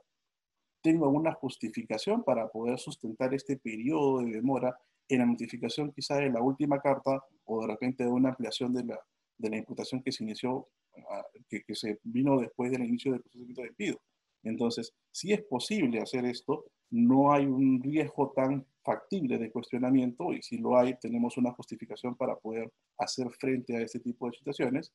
Tengo 0.83 1.09
una 1.09 1.33
justificación 1.33 2.23
para 2.25 2.49
poder 2.49 2.79
sustentar 2.79 3.35
este 3.35 3.57
periodo 3.57 4.21
de 4.21 4.33
demora 4.33 4.77
en 5.15 5.21
la 5.21 5.27
notificación 5.27 5.93
quizá 5.93 6.17
de 6.17 6.31
la 6.31 6.41
última 6.41 6.81
carta 6.81 7.23
o 7.45 7.63
de 7.63 7.67
repente 7.69 8.05
de 8.05 8.11
una 8.11 8.31
ampliación 8.31 8.73
de 8.73 8.85
la, 8.85 9.01
de 9.39 9.51
la 9.51 9.57
imputación 9.57 10.03
que 10.03 10.13
se 10.13 10.25
inició, 10.25 10.69
ah, 11.11 11.25
que, 11.49 11.63
que 11.63 11.75
se 11.75 11.99
vino 12.03 12.41
después 12.41 12.71
del 12.71 12.85
inicio 12.85 13.13
del 13.13 13.23
procedimiento 13.23 13.63
de 13.63 13.69
despido. 13.69 14.01
Entonces, 14.45 14.93
si 15.11 15.33
es 15.33 15.43
posible 15.43 16.01
hacer 16.01 16.25
esto, 16.25 16.65
no 16.91 17.33
hay 17.33 17.47
un 17.47 17.83
riesgo 17.83 18.33
tan 18.35 18.67
factible 18.83 19.39
de 19.39 19.51
cuestionamiento 19.51 20.33
y 20.33 20.43
si 20.43 20.59
lo 20.59 20.77
hay, 20.77 20.95
tenemos 20.99 21.37
una 21.37 21.53
justificación 21.53 22.17
para 22.17 22.37
poder 22.37 22.71
hacer 22.99 23.31
frente 23.31 23.77
a 23.77 23.81
este 23.81 24.01
tipo 24.01 24.27
de 24.27 24.37
situaciones. 24.37 24.93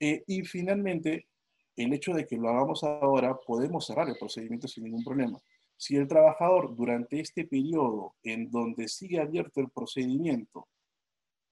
Eh, 0.00 0.22
y 0.26 0.42
finalmente, 0.42 1.28
el 1.76 1.92
hecho 1.92 2.12
de 2.12 2.26
que 2.26 2.36
lo 2.36 2.48
hagamos 2.48 2.82
ahora, 2.84 3.36
podemos 3.46 3.86
cerrar 3.86 4.08
el 4.08 4.18
procedimiento 4.18 4.68
sin 4.68 4.84
ningún 4.84 5.04
problema. 5.04 5.38
Si 5.80 5.96
el 5.96 6.06
trabajador 6.06 6.76
durante 6.76 7.20
este 7.20 7.46
periodo 7.46 8.14
en 8.22 8.50
donde 8.50 8.86
sigue 8.86 9.18
abierto 9.18 9.62
el 9.62 9.70
procedimiento 9.70 10.68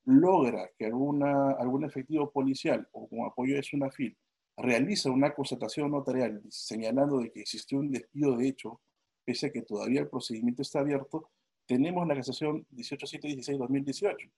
logra 0.05 0.69
que 0.79 0.85
algún 0.85 1.85
efectivo 1.85 2.31
policial 2.31 2.87
o 2.93 3.09
con 3.09 3.25
apoyo 3.25 3.57
de 3.57 3.63
SUNAFIL 3.63 4.19
realiza 4.59 5.11
una 5.11 5.35
constatación 5.35 5.93
notarial 5.93 6.43
señalando 6.51 7.21
de 7.21 7.33
que 7.33 7.41
existió 7.41 7.79
un 7.79 7.91
despido 7.91 8.37
de 8.37 8.49
hecho, 8.49 8.83
pese 9.25 9.47
a 9.47 9.51
que 9.51 9.63
todavía 9.63 10.01
el 10.01 10.09
procedimiento 10.09 10.61
está 10.61 10.81
abierto, 10.81 11.31
tenemos 11.65 12.07
la 12.07 12.17
casación 12.17 12.67
18716-2018, 12.75 14.31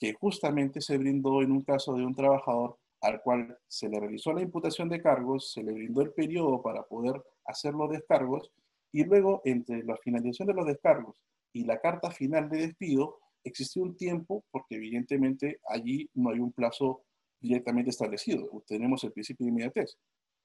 que 0.00 0.14
justamente 0.14 0.80
se 0.80 0.96
brindó 0.96 1.42
en 1.42 1.52
un 1.52 1.60
caso 1.60 1.92
de 1.94 2.06
un 2.06 2.14
trabajador 2.14 2.78
al 3.02 3.20
cual 3.20 3.58
se 3.68 3.90
le 3.90 4.00
realizó 4.00 4.32
la 4.32 4.40
imputación 4.40 4.88
de 4.88 5.02
cargos, 5.02 5.52
se 5.52 5.62
le 5.62 5.74
brindó 5.74 6.00
el 6.00 6.12
periodo 6.14 6.62
para 6.62 6.84
poder 6.84 7.22
hacer 7.44 7.74
los 7.74 7.90
descargos 7.90 8.50
y 8.92 9.04
luego 9.04 9.42
entre 9.44 9.82
la 9.82 9.96
finalización 9.96 10.48
de 10.48 10.54
los 10.54 10.66
descargos 10.66 11.20
y 11.52 11.64
la 11.64 11.80
carta 11.80 12.10
final 12.10 12.48
de 12.48 12.58
despido 12.58 13.18
existió 13.44 13.82
un 13.82 13.96
tiempo 13.96 14.44
porque 14.50 14.76
evidentemente 14.76 15.60
allí 15.68 16.08
no 16.14 16.30
hay 16.30 16.40
un 16.40 16.52
plazo 16.52 17.04
directamente 17.40 17.90
establecido. 17.90 18.48
Tenemos 18.66 19.04
el 19.04 19.12
principio 19.12 19.44
de 19.44 19.50
inmediatez, 19.50 19.96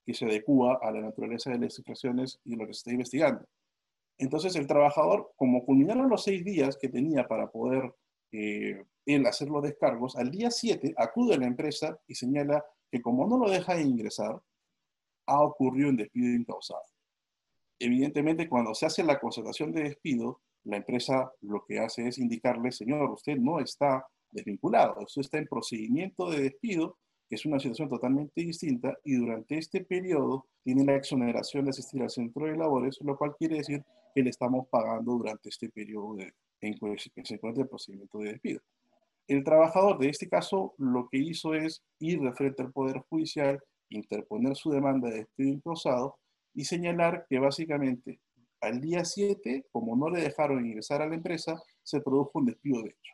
que 0.06 0.14
se 0.14 0.26
adecua 0.26 0.80
a 0.82 0.92
la 0.92 1.02
naturaleza 1.02 1.52
de 1.52 1.60
las 1.60 1.78
infracciones 1.78 2.40
y 2.44 2.56
lo 2.56 2.66
que 2.66 2.74
se 2.74 2.80
está 2.80 2.92
investigando. 2.92 3.46
Entonces, 4.18 4.56
el 4.56 4.68
trabajador, 4.68 5.32
como 5.36 5.66
culminaron 5.66 6.10
los 6.10 6.24
seis 6.24 6.44
días 6.44 6.78
que 6.78 6.90
tenía 6.90 7.28
para 7.28 7.50
poder 7.50 7.94
eh, 8.32 8.84
hacer 9.26 9.50
los 9.50 9.64
descargos, 9.64 10.16
al 10.16 10.30
día 10.30 10.52
7 10.52 10.94
acude 10.96 11.36
a 11.36 11.38
la 11.38 11.48
empresa 11.48 12.00
y 12.08 12.16
señala 12.16 12.64
que 12.92 13.02
como 13.02 13.28
no 13.28 13.38
lo 13.38 13.50
deja 13.50 13.76
de 13.76 13.82
ingresar, 13.82 14.40
ha 15.26 15.42
ocurrido 15.42 15.90
un 15.90 15.98
despido 15.98 16.36
incausado. 16.36 16.84
Evidentemente, 17.84 18.48
cuando 18.48 18.76
se 18.76 18.86
hace 18.86 19.04
la 19.04 19.20
constatación 19.20 19.72
de 19.72 19.82
despido, 19.82 20.40
la 20.66 20.78
empresa 20.78 21.32
lo 21.42 21.66
que 21.66 21.80
hace 21.80 22.08
es 22.08 22.20
indicarle, 22.20 22.72
señor, 22.72 23.10
usted 23.10 23.38
no 23.38 23.60
está 23.60 24.06
desvinculado. 24.32 25.02
Eso 25.02 25.20
está 25.20 25.40
en 25.40 25.48
procedimiento 25.48 26.30
de 26.30 26.42
despido, 26.42 27.00
que 27.28 27.38
es 27.38 27.46
una 27.48 27.60
situación 27.60 27.90
totalmente 27.90 28.40
distinta, 28.42 28.96
y 29.04 29.16
durante 29.16 29.58
este 29.58 29.84
periodo 29.84 30.46
tiene 30.64 30.86
la 30.86 30.96
exoneración 30.96 31.66
de 31.66 31.72
asistir 31.72 32.04
al 32.04 32.12
centro 32.12 32.46
de 32.46 32.56
labores, 32.56 33.00
lo 33.02 33.18
cual 33.18 33.36
quiere 33.36 33.58
decir 33.58 33.84
que 34.14 34.22
le 34.22 34.30
estamos 34.30 34.68
pagando 34.70 35.14
durante 35.14 35.50
este 35.50 35.68
periodo 35.70 36.18
de, 36.18 36.34
en 36.62 36.78
que 36.78 37.26
se 37.26 37.34
encuentra 37.34 37.64
el 37.64 37.70
procedimiento 37.70 38.20
de 38.20 38.34
despido. 38.34 38.62
El 39.28 39.44
trabajador 39.44 39.98
de 39.98 40.10
este 40.10 40.30
caso 40.30 40.76
lo 40.78 41.08
que 41.10 41.18
hizo 41.18 41.56
es 41.56 41.82
ir 41.98 42.20
de 42.22 42.32
frente 42.34 42.62
al 42.62 42.72
Poder 42.72 43.00
Judicial, 43.10 43.60
interponer 43.90 44.56
su 44.56 44.70
demanda 44.70 45.10
de 45.10 45.20
despido 45.20 45.50
imposado 45.50 46.21
y 46.54 46.66
señalar 46.66 47.26
que 47.30 47.40
básicamente 47.40 48.20
al 48.62 48.80
día 48.80 49.04
7, 49.04 49.68
como 49.72 49.96
no 49.96 50.10
le 50.10 50.22
dejaron 50.22 50.66
ingresar 50.66 51.02
a 51.02 51.08
la 51.08 51.16
empresa, 51.16 51.62
se 51.82 52.00
produjo 52.00 52.40
un 52.40 52.46
despido 52.46 52.84
de 52.84 52.90
hecho. 52.90 53.14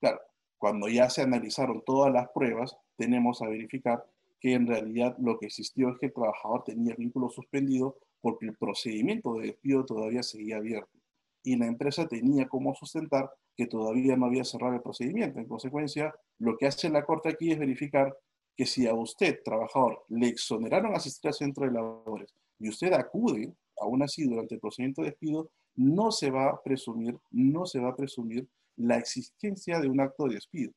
Claro, 0.00 0.20
cuando 0.58 0.88
ya 0.88 1.08
se 1.08 1.22
analizaron 1.22 1.82
todas 1.84 2.12
las 2.12 2.28
pruebas, 2.28 2.76
tenemos 2.96 3.40
a 3.40 3.48
verificar 3.48 4.04
que 4.38 4.52
en 4.52 4.66
realidad 4.66 5.16
lo 5.18 5.38
que 5.38 5.46
existió 5.46 5.88
es 5.88 5.98
que 5.98 6.06
el 6.06 6.12
trabajador 6.12 6.64
tenía 6.64 6.94
vínculo 6.94 7.30
suspendido 7.30 7.96
porque 8.20 8.46
el 8.46 8.56
procedimiento 8.56 9.34
de 9.34 9.46
despido 9.46 9.86
todavía 9.86 10.22
seguía 10.22 10.58
abierto 10.58 10.98
y 11.42 11.56
la 11.56 11.66
empresa 11.66 12.08
tenía 12.08 12.48
como 12.48 12.74
sustentar 12.74 13.30
que 13.56 13.66
todavía 13.66 14.16
no 14.16 14.26
había 14.26 14.44
cerrado 14.44 14.74
el 14.74 14.82
procedimiento. 14.82 15.38
En 15.38 15.46
consecuencia, 15.46 16.14
lo 16.38 16.56
que 16.56 16.66
hace 16.66 16.88
la 16.88 17.04
Corte 17.04 17.28
aquí 17.28 17.52
es 17.52 17.58
verificar 17.58 18.16
que 18.56 18.66
si 18.66 18.86
a 18.86 18.94
usted, 18.94 19.40
trabajador, 19.44 20.04
le 20.08 20.28
exoneraron 20.28 20.94
asistir 20.94 21.28
al 21.28 21.34
centro 21.34 21.66
de 21.66 21.72
labores 21.72 22.34
y 22.58 22.68
usted 22.68 22.92
acude, 22.92 23.52
aún 23.78 24.02
así, 24.02 24.24
durante 24.24 24.54
el 24.54 24.60
procedimiento 24.60 25.02
de 25.02 25.10
despido, 25.10 25.50
no 25.76 26.12
se 26.12 26.30
va 26.30 26.50
a 26.50 26.62
presumir, 26.62 27.18
no 27.30 27.66
se 27.66 27.80
va 27.80 27.90
a 27.90 27.96
presumir 27.96 28.48
la 28.76 28.96
existencia 28.96 29.80
de 29.80 29.88
un 29.88 30.00
acto 30.00 30.26
de 30.26 30.34
despido. 30.34 30.72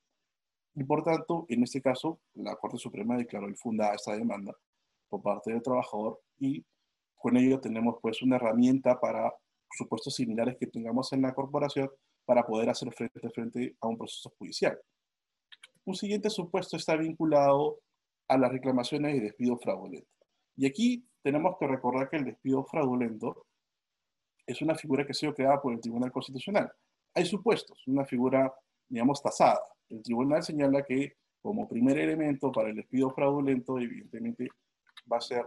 Y 0.75 0.83
por 0.83 1.03
tanto, 1.03 1.45
en 1.49 1.63
este 1.63 1.81
caso, 1.81 2.19
la 2.33 2.55
Corte 2.55 2.77
Suprema 2.77 3.17
declaró 3.17 3.49
infundada 3.49 3.95
esta 3.95 4.15
demanda 4.15 4.55
por 5.09 5.21
parte 5.21 5.51
del 5.51 5.61
trabajador 5.61 6.21
y 6.39 6.63
con 7.15 7.35
ello 7.37 7.59
tenemos 7.59 7.97
pues 8.01 8.21
una 8.21 8.35
herramienta 8.35 8.99
para 8.99 9.33
supuestos 9.71 10.15
similares 10.15 10.57
que 10.59 10.67
tengamos 10.67 11.11
en 11.13 11.23
la 11.23 11.33
corporación 11.33 11.89
para 12.25 12.45
poder 12.45 12.69
hacer 12.69 12.91
frente 12.93 13.29
frente 13.29 13.75
a 13.81 13.87
un 13.87 13.97
proceso 13.97 14.31
judicial. 14.37 14.77
Un 15.87 15.95
siguiente 15.95 16.29
supuesto 16.29 16.77
está 16.77 16.95
vinculado 16.95 17.79
a 18.27 18.37
las 18.37 18.51
reclamaciones 18.51 19.13
de 19.15 19.21
despido 19.21 19.57
fraudulento. 19.57 20.07
Y 20.55 20.67
aquí 20.67 21.07
tenemos 21.23 21.55
que 21.59 21.67
recordar 21.67 22.09
que 22.09 22.17
el 22.17 22.25
despido 22.25 22.63
fraudulento 22.65 23.45
es 24.45 24.61
una 24.61 24.75
figura 24.75 25.05
que 25.05 25.11
ha 25.11 25.15
sido 25.15 25.33
creada 25.33 25.61
por 25.61 25.73
el 25.73 25.81
Tribunal 25.81 26.11
Constitucional 26.11 26.71
hay 27.17 27.25
supuestos, 27.25 27.81
una 27.87 28.05
figura, 28.05 28.53
digamos, 28.87 29.23
tasada. 29.23 29.59
El 29.89 30.03
tribunal 30.03 30.43
señala 30.43 30.83
que 30.83 31.15
como 31.41 31.67
primer 31.67 31.97
elemento 31.97 32.51
para 32.51 32.69
el 32.69 32.75
despido 32.75 33.09
fraudulento, 33.09 33.79
evidentemente, 33.79 34.49
va 35.11 35.17
a 35.17 35.21
ser 35.21 35.43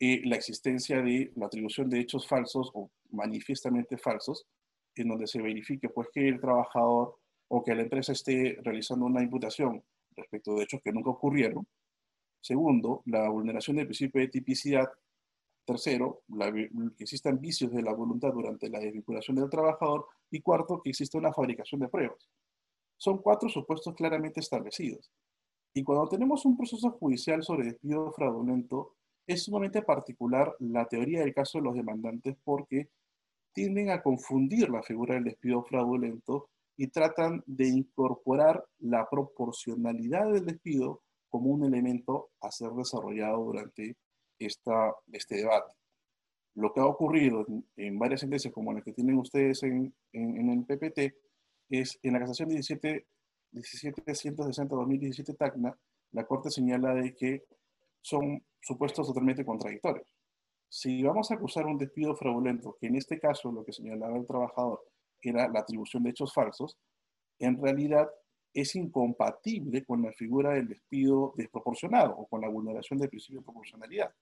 eh, 0.00 0.22
la 0.24 0.34
existencia 0.34 1.00
de 1.02 1.32
la 1.36 1.46
atribución 1.46 1.88
de 1.88 2.00
hechos 2.00 2.26
falsos 2.26 2.68
o 2.74 2.90
manifiestamente 3.10 3.96
falsos, 3.96 4.44
en 4.96 5.08
donde 5.08 5.28
se 5.28 5.40
verifique 5.40 5.88
pues 5.88 6.08
que 6.12 6.28
el 6.28 6.40
trabajador 6.40 7.16
o 7.48 7.62
que 7.62 7.74
la 7.74 7.82
empresa 7.82 8.12
esté 8.12 8.58
realizando 8.62 9.06
una 9.06 9.22
imputación 9.22 9.82
respecto 10.16 10.54
de 10.54 10.64
hechos 10.64 10.80
que 10.82 10.92
nunca 10.92 11.10
ocurrieron. 11.10 11.66
Segundo, 12.40 13.02
la 13.06 13.28
vulneración 13.28 13.76
del 13.76 13.86
principio 13.86 14.20
de 14.20 14.28
tipicidad 14.28 14.88
Tercero, 15.64 16.22
que 16.28 17.04
existan 17.04 17.40
vicios 17.40 17.72
de 17.72 17.82
la 17.82 17.94
voluntad 17.94 18.32
durante 18.32 18.68
la 18.68 18.80
desvinculación 18.80 19.36
del 19.36 19.48
trabajador. 19.48 20.06
Y 20.30 20.40
cuarto, 20.40 20.80
que 20.82 20.90
exista 20.90 21.18
una 21.18 21.32
fabricación 21.32 21.80
de 21.80 21.88
pruebas. 21.88 22.28
Son 22.98 23.18
cuatro 23.18 23.48
supuestos 23.48 23.94
claramente 23.94 24.40
establecidos. 24.40 25.10
Y 25.72 25.82
cuando 25.82 26.08
tenemos 26.08 26.44
un 26.44 26.56
proceso 26.56 26.90
judicial 26.90 27.42
sobre 27.42 27.64
despido 27.64 28.12
fraudulento, 28.12 28.94
es 29.26 29.44
sumamente 29.44 29.82
particular 29.82 30.54
la 30.60 30.86
teoría 30.86 31.20
del 31.20 31.34
caso 31.34 31.58
de 31.58 31.64
los 31.64 31.74
demandantes 31.74 32.36
porque 32.44 32.90
tienden 33.52 33.90
a 33.90 34.02
confundir 34.02 34.68
la 34.68 34.82
figura 34.82 35.14
del 35.14 35.24
despido 35.24 35.62
fraudulento 35.64 36.50
y 36.76 36.88
tratan 36.88 37.42
de 37.46 37.68
incorporar 37.68 38.64
la 38.78 39.08
proporcionalidad 39.08 40.32
del 40.32 40.46
despido 40.46 41.02
como 41.28 41.50
un 41.50 41.64
elemento 41.64 42.30
a 42.40 42.50
ser 42.50 42.70
desarrollado 42.70 43.44
durante 43.44 43.96
esta, 44.38 44.94
este 45.12 45.36
debate. 45.36 45.74
Lo 46.54 46.72
que 46.72 46.80
ha 46.80 46.86
ocurrido 46.86 47.44
en, 47.76 47.98
varias 47.98 48.20
sentencias 48.20 48.52
como 48.52 48.72
las 48.72 48.84
que 48.84 48.92
tienen 48.92 49.18
ustedes 49.18 49.62
en, 49.64 49.92
en, 50.12 50.50
el 50.50 50.64
PPT 50.64 51.14
es 51.70 51.98
en 52.02 52.12
la 52.12 52.20
casación 52.20 52.48
17, 52.48 53.06
1760-2017 53.52 55.36
TACNA, 55.36 55.76
la 56.12 56.26
Corte 56.26 56.50
señala 56.50 56.94
de 56.94 57.14
que 57.14 57.44
son 58.00 58.44
supuestos 58.60 59.06
totalmente 59.08 59.44
contradictorios. 59.44 60.06
Si 60.68 61.02
vamos 61.02 61.30
a 61.30 61.34
acusar 61.34 61.66
un 61.66 61.78
despido 61.78 62.14
fraudulento, 62.14 62.76
que 62.80 62.86
en 62.86 62.96
este 62.96 63.18
caso 63.18 63.50
lo 63.50 63.64
que 63.64 63.72
señalaba 63.72 64.16
el 64.16 64.26
trabajador 64.26 64.80
era 65.30 65.48
la 65.48 65.60
atribución 65.60 66.02
de 66.02 66.10
hechos 66.10 66.32
falsos, 66.32 66.76
en 67.38 67.60
realidad 67.60 68.08
es 68.52 68.76
incompatible 68.76 69.84
con 69.84 70.02
la 70.02 70.12
figura 70.12 70.52
del 70.52 70.68
despido 70.68 71.34
desproporcionado 71.36 72.16
o 72.16 72.26
con 72.26 72.40
la 72.40 72.48
vulneración 72.48 72.98
del 72.98 73.08
principio 73.08 73.40
de 73.40 73.44
proporcionalidad. 73.44 74.14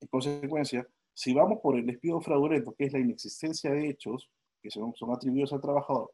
En 0.00 0.08
consecuencia, 0.08 0.86
si 1.12 1.34
vamos 1.34 1.58
por 1.60 1.76
el 1.76 1.84
despido 1.84 2.20
fraudulento, 2.20 2.72
que 2.74 2.84
es 2.84 2.92
la 2.92 3.00
inexistencia 3.00 3.72
de 3.72 3.88
hechos 3.88 4.30
que 4.62 4.70
son, 4.70 4.94
son 4.94 5.12
atribuidos 5.12 5.52
al 5.52 5.60
trabajador, 5.60 6.12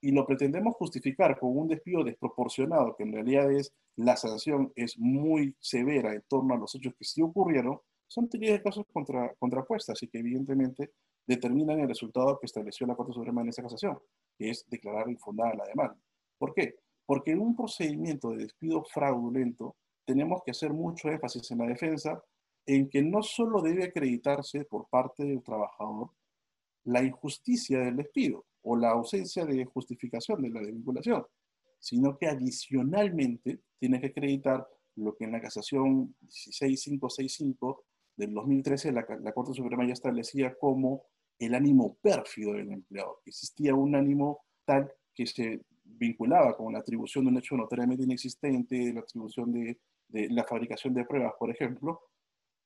y 0.00 0.12
lo 0.12 0.26
pretendemos 0.26 0.74
justificar 0.76 1.38
con 1.38 1.56
un 1.56 1.68
despido 1.68 2.02
desproporcionado, 2.02 2.96
que 2.96 3.04
en 3.04 3.12
realidad 3.12 3.52
es 3.52 3.72
la 3.96 4.16
sanción 4.16 4.72
es 4.74 4.98
muy 4.98 5.54
severa 5.60 6.14
en 6.14 6.22
torno 6.26 6.54
a 6.54 6.58
los 6.58 6.74
hechos 6.74 6.94
que 6.98 7.04
sí 7.04 7.22
ocurrieron, 7.22 7.78
son 8.08 8.28
teorías 8.28 8.54
de 8.54 8.62
casos 8.62 8.86
contra, 8.92 9.34
contrapuestas 9.34 10.02
y 10.02 10.08
que 10.08 10.18
evidentemente 10.18 10.90
determinan 11.26 11.80
el 11.80 11.88
resultado 11.88 12.38
que 12.38 12.46
estableció 12.46 12.86
la 12.86 12.96
Corte 12.96 13.12
Suprema 13.12 13.42
en 13.42 13.48
esa 13.48 13.62
casación, 13.62 13.98
que 14.36 14.50
es 14.50 14.68
declarar 14.68 15.08
infundada 15.08 15.54
la 15.54 15.66
demanda. 15.66 15.98
¿Por 16.38 16.54
qué? 16.54 16.76
Porque 17.06 17.32
en 17.32 17.40
un 17.40 17.56
procedimiento 17.56 18.30
de 18.30 18.44
despido 18.44 18.84
fraudulento 18.84 19.76
tenemos 20.04 20.42
que 20.44 20.52
hacer 20.52 20.72
mucho 20.72 21.08
énfasis 21.08 21.50
en 21.50 21.58
la 21.58 21.66
defensa 21.66 22.22
en 22.66 22.88
que 22.88 23.02
no 23.02 23.22
solo 23.22 23.62
debe 23.62 23.84
acreditarse 23.84 24.64
por 24.64 24.88
parte 24.88 25.24
del 25.24 25.42
trabajador 25.42 26.10
la 26.84 27.02
injusticia 27.02 27.80
del 27.80 27.96
despido 27.96 28.46
o 28.62 28.76
la 28.76 28.90
ausencia 28.90 29.44
de 29.44 29.64
justificación 29.64 30.42
de 30.42 30.50
la 30.50 30.60
desvinculación, 30.60 31.24
sino 31.78 32.16
que 32.18 32.26
adicionalmente 32.26 33.60
tiene 33.78 34.00
que 34.00 34.08
acreditar 34.08 34.66
lo 34.96 35.16
que 35.16 35.24
en 35.24 35.32
la 35.32 35.40
casación 35.40 36.14
16565 36.28 37.84
del 38.16 38.34
2013 38.34 38.92
la, 38.92 39.06
la 39.22 39.32
Corte 39.32 39.54
Suprema 39.54 39.86
ya 39.86 39.94
establecía 39.94 40.54
como 40.58 41.04
el 41.40 41.54
ánimo 41.54 41.96
pérfido 42.00 42.52
del 42.52 42.70
empleador. 42.70 43.20
Existía 43.24 43.74
un 43.74 43.94
ánimo 43.96 44.44
tal 44.64 44.92
que 45.14 45.26
se 45.26 45.62
vinculaba 45.82 46.56
con 46.56 46.72
la 46.72 46.78
atribución 46.80 47.24
de 47.24 47.30
un 47.30 47.38
hecho 47.38 47.56
notoriamente 47.56 48.04
inexistente, 48.04 48.92
la 48.92 49.00
atribución 49.00 49.50
de, 49.52 49.80
de 50.08 50.28
la 50.30 50.44
fabricación 50.44 50.94
de 50.94 51.04
pruebas, 51.04 51.32
por 51.38 51.50
ejemplo, 51.50 52.02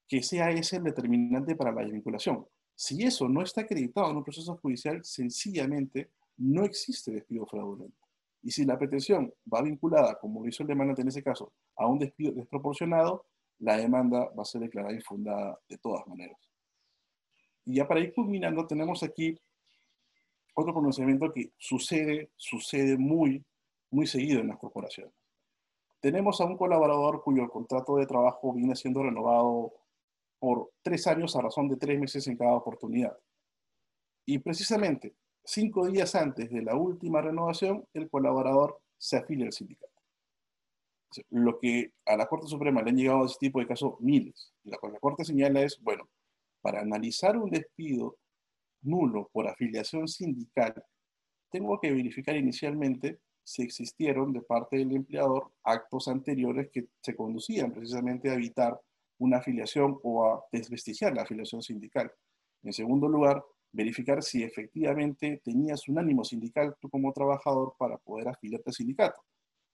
que 0.07 0.23
sea 0.23 0.51
ese 0.51 0.77
el 0.77 0.85
determinante 0.85 1.55
para 1.55 1.73
la 1.73 1.83
desvinculación. 1.83 2.47
Si 2.75 3.03
eso 3.05 3.29
no 3.29 3.43
está 3.43 3.63
acreditado 3.63 4.11
en 4.11 4.17
un 4.17 4.25
proceso 4.25 4.57
judicial, 4.57 5.05
sencillamente 5.05 6.11
no 6.39 6.65
existe 6.65 7.13
despido 7.13 7.47
fraudulento. 7.47 7.97
Y 8.43 8.51
si 8.51 8.65
la 8.65 8.77
pretensión 8.77 9.33
va 9.53 9.63
vinculada, 9.63 10.19
como 10.21 10.43
lo 10.43 10.49
hizo 10.49 10.65
el 10.65 10.69
demandante 10.69 11.03
en 11.03 11.09
ese 11.09 11.23
caso, 11.23 11.53
a 11.77 11.87
un 11.87 11.99
despido 11.99 12.33
desproporcionado, 12.33 13.27
la 13.61 13.77
demanda 13.77 14.31
va 14.37 14.43
a 14.43 14.45
ser 14.45 14.61
declarada 14.61 14.95
infundada 14.95 15.59
de 15.69 15.79
todas 15.79 16.07
maneras. 16.07 16.37
Y 17.65 17.77
ya 17.77 17.89
para 17.89 18.01
ir 18.01 18.13
culminando, 18.15 18.67
tenemos 18.67 19.03
aquí 19.03 19.39
otro 20.55 20.73
pronunciamiento 20.73 21.33
que 21.33 21.53
sucede, 21.59 22.31
sucede 22.37 22.97
muy, 22.97 23.45
muy 23.91 24.07
seguido 24.07 24.41
en 24.41 24.49
las 24.49 24.59
corporaciones. 24.59 25.15
Tenemos 26.01 26.41
a 26.41 26.45
un 26.45 26.57
colaborador 26.57 27.23
cuyo 27.23 27.49
contrato 27.49 27.97
de 27.97 28.07
trabajo 28.07 28.53
viene 28.53 28.77
siendo 28.77 29.03
renovado 29.03 29.73
por 30.39 30.71
tres 30.83 31.07
años 31.07 31.35
a 31.35 31.43
razón 31.43 31.69
de 31.69 31.77
tres 31.77 31.99
meses 31.99 32.27
en 32.27 32.37
cada 32.37 32.53
oportunidad. 32.53 33.17
Y 34.27 34.39
precisamente 34.39 35.15
cinco 35.45 35.87
días 35.87 36.15
antes 36.15 36.51
de 36.51 36.63
la 36.63 36.77
última 36.77 37.21
renovación, 37.21 37.87
el 37.95 38.09
colaborador 38.11 38.81
se 38.99 39.17
afilia 39.17 39.47
al 39.47 39.53
sindicato. 39.53 39.93
Lo 41.31 41.59
que 41.59 41.93
a 42.07 42.17
la 42.17 42.27
Corte 42.27 42.49
Suprema 42.49 42.83
le 42.83 42.91
han 42.91 42.97
llegado 42.97 43.23
a 43.23 43.27
ese 43.27 43.37
tipo 43.39 43.61
de 43.61 43.67
casos 43.67 44.01
miles. 44.01 44.53
Lo 44.65 44.79
que 44.79 44.89
la 44.89 44.99
Corte 44.99 45.25
señala 45.25 45.63
es, 45.63 45.81
bueno, 45.81 46.09
para 46.65 46.81
analizar 46.81 47.37
un 47.37 47.51
despido 47.51 48.17
nulo 48.85 49.29
por 49.31 49.47
afiliación 49.47 50.09
sindical, 50.09 50.75
tengo 51.51 51.79
que 51.79 51.93
verificar 51.93 52.35
inicialmente 52.37 53.21
si 53.43 53.63
existieron 53.63 54.33
de 54.33 54.41
parte 54.41 54.79
del 54.79 54.93
empleador 54.93 55.53
actos 55.63 56.09
anteriores 56.09 56.71
que 56.73 56.87
se 57.03 57.15
conducían 57.15 57.71
precisamente 57.71 58.31
a 58.31 58.35
evitar 58.35 58.81
una 59.19 59.37
afiliación 59.37 59.99
o 60.03 60.25
a 60.25 60.43
desvestigiar 60.51 61.15
la 61.15 61.23
afiliación 61.25 61.61
sindical. 61.61 62.11
En 62.63 62.73
segundo 62.73 63.09
lugar, 63.09 63.45
verificar 63.71 64.23
si 64.23 64.43
efectivamente 64.43 65.43
tenías 65.45 65.87
un 65.87 65.99
ánimo 65.99 66.25
sindical 66.25 66.75
tú 66.81 66.89
como 66.89 67.13
trabajador 67.13 67.75
para 67.79 67.99
poder 67.99 68.29
afiliarte 68.29 68.71
al 68.71 68.75
sindicato 68.75 69.21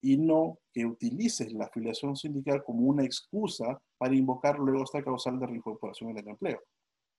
y 0.03 0.17
no 0.17 0.59
que 0.73 0.87
utilices 0.87 1.53
la 1.53 1.67
afiliación 1.67 2.17
sindical 2.17 2.65
como 2.65 2.81
una 2.89 3.05
excusa 3.05 3.81
para 3.97 4.17
invocar 4.17 4.59
luego 4.59 4.83
esta 4.83 5.05
causal 5.05 5.39
de 5.39 5.47
reincorporación 5.47 6.11
en 6.11 6.19
el 6.19 6.29
empleo. 6.29 6.61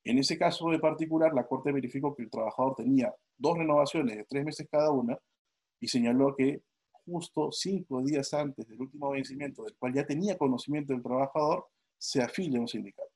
En 0.04 0.18
ese 0.18 0.38
caso 0.38 0.70
de 0.70 0.80
particular, 0.80 1.34
la 1.34 1.46
Corte 1.46 1.72
verificó 1.72 2.16
que 2.16 2.24
el 2.24 2.30
trabajador 2.30 2.76
tenía 2.76 3.14
dos 3.38 3.58
renovaciones 3.58 4.18
de 4.18 4.26
tres 4.26 4.44
meses 4.44 4.68
cada 4.72 4.92
una 4.92 5.18
y 5.80 5.88
señaló 5.88 6.36
que 6.36 6.62
justo 7.06 7.52
cinco 7.52 8.02
días 8.02 8.34
antes 8.34 8.68
del 8.68 8.82
último 8.82 9.12
vencimiento, 9.12 9.64
del 9.64 9.76
cual 9.76 9.94
ya 9.94 10.06
tenía 10.06 10.38
conocimiento 10.38 10.94
del 10.94 11.04
trabajador, 11.04 11.68
se 11.98 12.22
afilia 12.22 12.58
a 12.58 12.62
un 12.62 12.68
sindicato. 12.68 13.12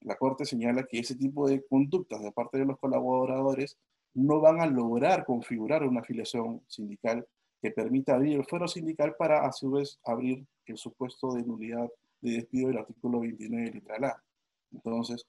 La 0.00 0.16
Corte 0.16 0.44
señala 0.44 0.84
que 0.84 0.98
ese 0.98 1.14
tipo 1.16 1.48
de 1.48 1.64
conductas 1.64 2.22
de 2.22 2.32
parte 2.32 2.58
de 2.58 2.64
los 2.64 2.78
colaboradores 2.78 3.78
no 4.14 4.40
van 4.40 4.60
a 4.60 4.66
lograr 4.66 5.24
configurar 5.24 5.84
una 5.84 6.00
afiliación 6.00 6.62
sindical 6.66 7.26
que 7.60 7.70
permita 7.70 8.14
abrir 8.14 8.36
el 8.36 8.44
fuero 8.44 8.66
sindical 8.66 9.14
para 9.16 9.46
a 9.46 9.52
su 9.52 9.70
vez 9.70 10.00
abrir 10.04 10.44
el 10.66 10.76
supuesto 10.76 11.32
de 11.32 11.44
nulidad 11.44 11.88
de 12.20 12.32
despido 12.32 12.68
del 12.68 12.78
artículo 12.78 13.20
29 13.20 13.70
literal 13.70 14.04
A. 14.04 14.24
Entonces, 14.72 15.26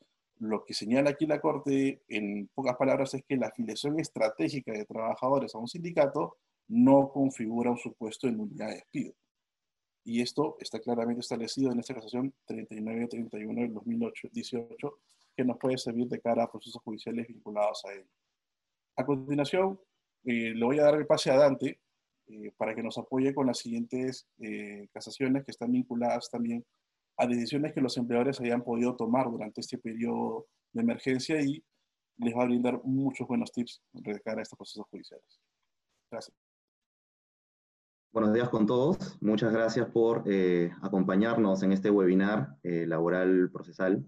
lo 0.49 0.63
que 0.65 0.73
señala 0.73 1.11
aquí 1.11 1.25
la 1.25 1.41
Corte, 1.41 2.03
en 2.07 2.49
pocas 2.53 2.75
palabras, 2.77 3.13
es 3.13 3.23
que 3.27 3.37
la 3.37 3.47
afiliación 3.47 3.99
estratégica 3.99 4.71
de 4.71 4.85
trabajadores 4.85 5.55
a 5.55 5.59
un 5.59 5.67
sindicato 5.67 6.37
no 6.67 7.09
configura 7.11 7.71
un 7.71 7.77
supuesto 7.77 8.27
de 8.27 8.33
nulidad 8.33 8.67
de 8.69 8.75
despido 8.75 9.13
y 10.03 10.21
esto 10.21 10.57
está 10.59 10.79
claramente 10.79 11.21
establecido 11.21 11.71
en 11.71 11.79
esta 11.79 11.93
casación 11.93 12.33
39-31 12.47 13.61
del 13.61 13.73
2018, 13.73 14.99
que 15.35 15.45
nos 15.45 15.57
puede 15.57 15.77
servir 15.77 16.07
de 16.07 16.19
cara 16.19 16.43
a 16.43 16.51
procesos 16.51 16.81
judiciales 16.83 17.27
vinculados 17.27 17.83
a 17.85 17.93
él. 17.93 18.05
A 18.97 19.05
continuación, 19.05 19.79
eh, 20.25 20.53
le 20.53 20.65
voy 20.65 20.79
a 20.79 20.83
dar 20.83 20.95
el 20.95 21.07
pase 21.07 21.31
a 21.31 21.37
Dante 21.37 21.79
eh, 22.27 22.51
para 22.57 22.75
que 22.75 22.83
nos 22.83 22.97
apoye 22.97 23.33
con 23.33 23.47
las 23.47 23.59
siguientes 23.59 24.27
eh, 24.39 24.87
casaciones 24.91 25.45
que 25.45 25.51
están 25.51 25.71
vinculadas 25.71 26.29
también 26.29 26.65
a 27.17 27.27
decisiones 27.27 27.73
que 27.73 27.81
los 27.81 27.97
empleadores 27.97 28.39
hayan 28.41 28.63
podido 28.63 28.95
tomar 28.95 29.29
durante 29.29 29.61
este 29.61 29.77
periodo 29.77 30.47
de 30.71 30.81
emergencia 30.81 31.41
y 31.41 31.63
les 32.17 32.35
va 32.35 32.43
a 32.43 32.45
brindar 32.45 32.81
muchos 32.83 33.27
buenos 33.27 33.51
tips 33.51 33.81
de 33.93 34.19
cara 34.21 34.39
a 34.39 34.43
estos 34.43 34.57
procesos 34.57 34.85
judiciales. 34.89 35.39
Gracias. 36.09 36.35
Buenos 38.11 38.33
días 38.33 38.49
con 38.49 38.67
todos. 38.67 39.17
Muchas 39.21 39.51
gracias 39.51 39.87
por 39.89 40.23
eh, 40.27 40.71
acompañarnos 40.83 41.63
en 41.63 41.71
este 41.71 41.89
webinar 41.89 42.57
eh, 42.61 42.85
laboral 42.85 43.49
procesal. 43.51 44.05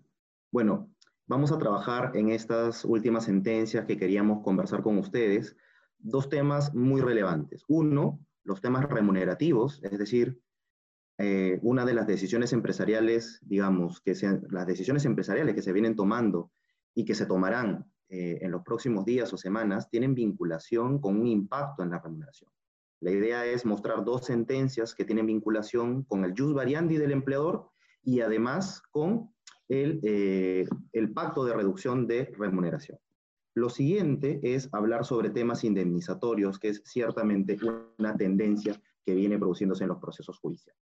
Bueno, 0.52 0.92
vamos 1.26 1.52
a 1.52 1.58
trabajar 1.58 2.12
en 2.16 2.30
estas 2.30 2.86
últimas 2.86 3.26
sentencias 3.26 3.86
que 3.86 3.98
queríamos 3.98 4.44
conversar 4.44 4.84
con 4.84 5.00
ustedes. 5.00 5.58
Dos 5.98 6.30
temas 6.30 6.74
muy 6.76 7.02
relevantes. 7.02 7.64
Uno, 7.68 8.20
los 8.44 8.62
temas 8.62 8.88
remunerativos, 8.88 9.82
es 9.84 9.98
decir, 9.98 10.40
eh, 11.18 11.60
una 11.62 11.86
de 11.86 11.94
las 11.94 12.08
decisiones 12.08 12.54
empresariales, 12.54 13.40
digamos, 13.44 14.02
que 14.02 14.16
sean 14.16 14.46
las 14.50 14.68
decisiones 14.68 15.06
empresariales 15.06 15.56
que 15.56 15.62
se 15.62 15.74
vienen 15.74 15.96
tomando 15.96 16.52
y 16.94 17.06
que 17.06 17.16
se 17.16 17.26
tomarán 17.26 17.92
en 18.08 18.52
los 18.52 18.62
próximos 18.62 19.04
días 19.04 19.34
o 19.34 19.38
semanas, 19.38 19.90
tienen 19.90 20.14
vinculación 20.14 21.00
con 21.00 21.20
un 21.20 21.26
impacto 21.26 21.82
en 21.82 21.90
la 21.90 22.00
remuneración. 22.00 22.52
La 23.02 23.12
idea 23.12 23.46
es 23.46 23.66
mostrar 23.66 24.04
dos 24.06 24.26
sentencias 24.26 24.96
que 24.96 25.06
tienen 25.06 25.26
vinculación 25.26 26.04
con 26.04 26.24
el 26.24 26.34
jus 26.38 26.54
variandi 26.54 26.98
del 26.98 27.12
empleador 27.12 27.70
y 28.04 28.22
además 28.22 28.82
con 28.92 29.34
el, 29.68 30.00
eh, 30.04 30.68
el 30.94 31.14
pacto 31.14 31.44
de 31.46 31.54
reducción 31.54 32.08
de 32.08 32.34
remuneración. 32.38 32.98
Lo 33.54 33.70
siguiente 33.70 34.40
es 34.44 34.70
hablar 34.74 35.06
sobre 35.06 35.30
temas 35.30 35.64
indemnizatorios, 35.64 36.60
que 36.60 36.70
es 36.70 36.82
ciertamente 36.86 37.58
una 37.98 38.16
tendencia 38.16 38.82
que 39.06 39.16
viene 39.16 39.38
produciéndose 39.38 39.84
en 39.84 39.90
los 39.90 40.00
procesos 40.00 40.40
judiciales. 40.40 40.82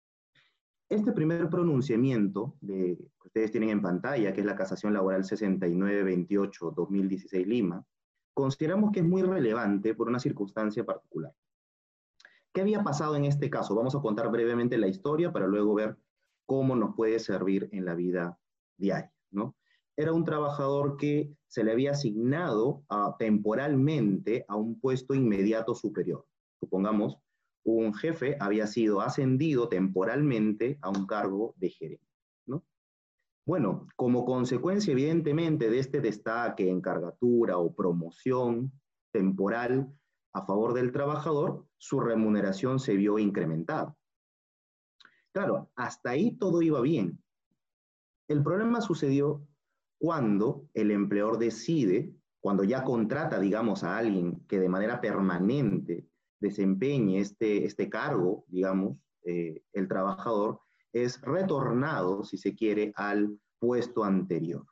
Este 0.92 1.12
primer 1.12 1.48
pronunciamiento 1.48 2.54
de, 2.60 2.98
que 2.98 3.28
ustedes 3.28 3.50
tienen 3.50 3.70
en 3.70 3.80
pantalla, 3.80 4.34
que 4.34 4.40
es 4.40 4.46
la 4.46 4.54
casación 4.54 4.92
laboral 4.92 5.24
6928-2016 5.24 7.46
Lima, 7.46 7.82
consideramos 8.34 8.92
que 8.92 9.00
es 9.00 9.06
muy 9.06 9.22
relevante 9.22 9.94
por 9.94 10.08
una 10.08 10.18
circunstancia 10.18 10.84
particular. 10.84 11.32
¿Qué 12.52 12.60
había 12.60 12.84
pasado 12.84 13.16
en 13.16 13.24
este 13.24 13.48
caso? 13.48 13.74
Vamos 13.74 13.94
a 13.94 14.02
contar 14.02 14.30
brevemente 14.30 14.76
la 14.76 14.86
historia 14.86 15.32
para 15.32 15.46
luego 15.46 15.72
ver 15.72 15.96
cómo 16.44 16.76
nos 16.76 16.94
puede 16.94 17.18
servir 17.20 17.70
en 17.72 17.86
la 17.86 17.94
vida 17.94 18.38
diaria, 18.76 19.14
¿no? 19.30 19.56
era 19.96 20.12
un 20.12 20.26
trabajador 20.26 20.98
que 20.98 21.34
se 21.46 21.64
le 21.64 21.72
había 21.72 21.92
asignado 21.92 22.84
ah, 22.90 23.16
temporalmente 23.18 24.44
a 24.46 24.56
un 24.56 24.78
puesto 24.78 25.14
inmediato 25.14 25.74
superior. 25.74 26.26
Supongamos, 26.60 27.16
un 27.64 27.94
jefe 27.94 28.36
había 28.40 28.66
sido 28.66 29.00
ascendido 29.00 29.68
temporalmente 29.68 30.78
a 30.82 30.90
un 30.90 31.06
cargo 31.06 31.54
de 31.56 31.70
gerente. 31.70 32.06
¿no? 32.46 32.64
Bueno, 33.46 33.86
como 33.96 34.24
consecuencia, 34.24 34.92
evidentemente, 34.92 35.70
de 35.70 35.78
este 35.78 36.00
destaque, 36.00 36.68
encargatura 36.68 37.58
o 37.58 37.74
promoción 37.74 38.72
temporal 39.12 39.92
a 40.34 40.44
favor 40.44 40.72
del 40.74 40.92
trabajador, 40.92 41.66
su 41.76 42.00
remuneración 42.00 42.78
se 42.78 42.96
vio 42.96 43.18
incrementada. 43.18 43.96
Claro, 45.32 45.70
hasta 45.76 46.10
ahí 46.10 46.36
todo 46.36 46.62
iba 46.62 46.80
bien. 46.80 47.22
El 48.28 48.42
problema 48.42 48.80
sucedió 48.80 49.46
cuando 49.98 50.68
el 50.74 50.90
empleador 50.90 51.38
decide, 51.38 52.14
cuando 52.40 52.64
ya 52.64 52.82
contrata, 52.82 53.38
digamos, 53.38 53.84
a 53.84 53.98
alguien 53.98 54.44
que 54.48 54.58
de 54.58 54.68
manera 54.68 55.00
permanente 55.00 56.08
desempeñe 56.42 57.20
este, 57.20 57.64
este 57.64 57.88
cargo, 57.88 58.44
digamos, 58.48 58.98
eh, 59.24 59.62
el 59.72 59.88
trabajador 59.88 60.60
es 60.92 61.20
retornado, 61.22 62.24
si 62.24 62.36
se 62.36 62.54
quiere, 62.54 62.92
al 62.96 63.38
puesto 63.58 64.04
anterior. 64.04 64.66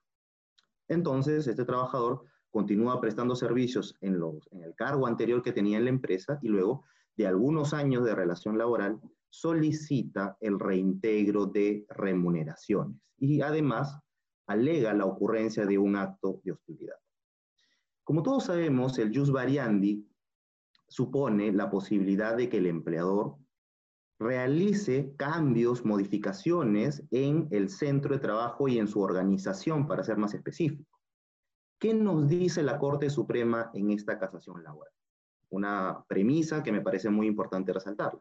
Entonces, 0.89 1.47
este 1.47 1.65
trabajador 1.65 2.25
continúa 2.51 3.01
prestando 3.01 3.37
servicios 3.37 3.95
en, 4.01 4.19
los, 4.19 4.47
en 4.51 4.65
el 4.65 4.75
cargo 4.75 5.07
anterior 5.07 5.43
que 5.43 5.53
tenía 5.53 5.79
en 5.79 5.85
la 5.85 5.91
empresa 5.91 6.39
y 6.43 6.49
luego 6.49 6.85
de 7.17 7.27
algunos 7.27 7.73
años 7.73 8.05
de 8.05 8.15
relación 8.15 8.59
laboral 8.59 9.01
solicita 9.31 10.37
el 10.41 10.59
reintegro 10.59 11.47
de 11.47 11.87
remuneraciones. 11.89 13.01
Y 13.17 13.41
además 13.41 13.97
alega 14.47 14.93
la 14.93 15.07
ocurrencia 15.07 15.65
de 15.65 15.79
un 15.79 15.95
acto 15.95 16.41
de 16.43 16.53
hostilidad. 16.53 16.97
Como 18.03 18.25
todos 18.25 18.47
sabemos, 18.47 18.99
el 18.99 19.17
jus 19.17 19.31
variandi 19.31 20.10
supone 20.91 21.53
la 21.53 21.71
posibilidad 21.71 22.37
de 22.37 22.49
que 22.49 22.59
el 22.59 22.67
empleador 22.67 23.37
realice 24.19 25.15
cambios, 25.17 25.85
modificaciones 25.85 27.05
en 27.11 27.49
el 27.53 27.71
centro 27.71 28.15
de 28.15 28.21
trabajo 28.21 28.69
y 28.69 28.79
en 28.79 28.89
su 28.89 29.01
organización, 29.01 29.87
para 29.87 30.05
ser 30.05 30.19
más 30.19 30.35
específico. 30.35 31.01
¿Qué 31.79 31.95
nos 31.95 32.29
dice 32.29 32.63
la 32.63 32.79
Corte 32.79 33.09
Suprema 33.09 33.71
en 33.73 33.93
esta 33.93 34.19
casación 34.19 34.63
laboral? 34.63 34.93
Una 35.49 36.05
premisa 36.07 36.63
que 36.63 36.73
me 36.73 36.83
parece 36.83 37.09
muy 37.09 37.27
importante 37.27 37.73
resaltarla. 37.73 38.21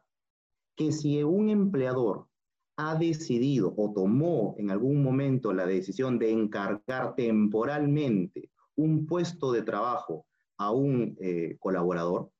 Que 0.75 0.91
si 0.93 1.21
un 1.23 1.49
empleador 1.49 2.27
ha 2.77 2.95
decidido 2.95 3.73
o 3.75 3.91
tomó 3.91 4.55
en 4.57 4.71
algún 4.71 5.03
momento 5.03 5.51
la 5.53 5.65
decisión 5.65 6.17
de 6.17 6.31
encargar 6.31 7.15
temporalmente 7.15 8.51
un 8.75 9.05
puesto 9.05 9.51
de 9.51 9.63
trabajo 9.63 10.27
a 10.57 10.71
un 10.71 11.17
eh, 11.19 11.57
colaborador, 11.59 12.31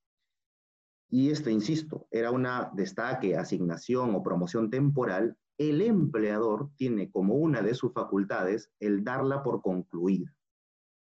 y 1.10 1.32
esto, 1.32 1.50
insisto, 1.50 2.08
era 2.12 2.32
una 2.32 2.72
destaque, 2.74 3.36
asignación 3.36 4.14
o 4.14 4.22
promoción 4.22 4.70
temporal, 4.70 5.36
el 5.58 5.82
empleador 5.82 6.70
tiene 6.76 7.10
como 7.10 7.36
una 7.36 7.62
de 7.62 7.74
sus 7.74 7.92
facultades 7.94 8.72
el 8.80 9.04
darla 9.04 9.42
por 9.42 9.62
concluida. 9.62 10.34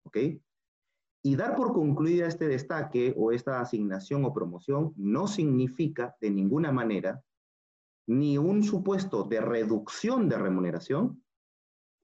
¿Ok? 0.04 0.18
Y 1.22 1.36
dar 1.36 1.54
por 1.54 1.72
concluida 1.72 2.26
este 2.26 2.48
destaque 2.48 3.14
o 3.16 3.32
esta 3.32 3.60
asignación 3.60 4.24
o 4.24 4.34
promoción 4.34 4.92
no 4.96 5.26
significa 5.26 6.16
de 6.20 6.30
ninguna 6.30 6.72
manera 6.72 7.22
ni 8.06 8.36
un 8.36 8.62
supuesto 8.62 9.22
de 9.22 9.40
reducción 9.40 10.28
de 10.28 10.36
remuneración, 10.36 11.22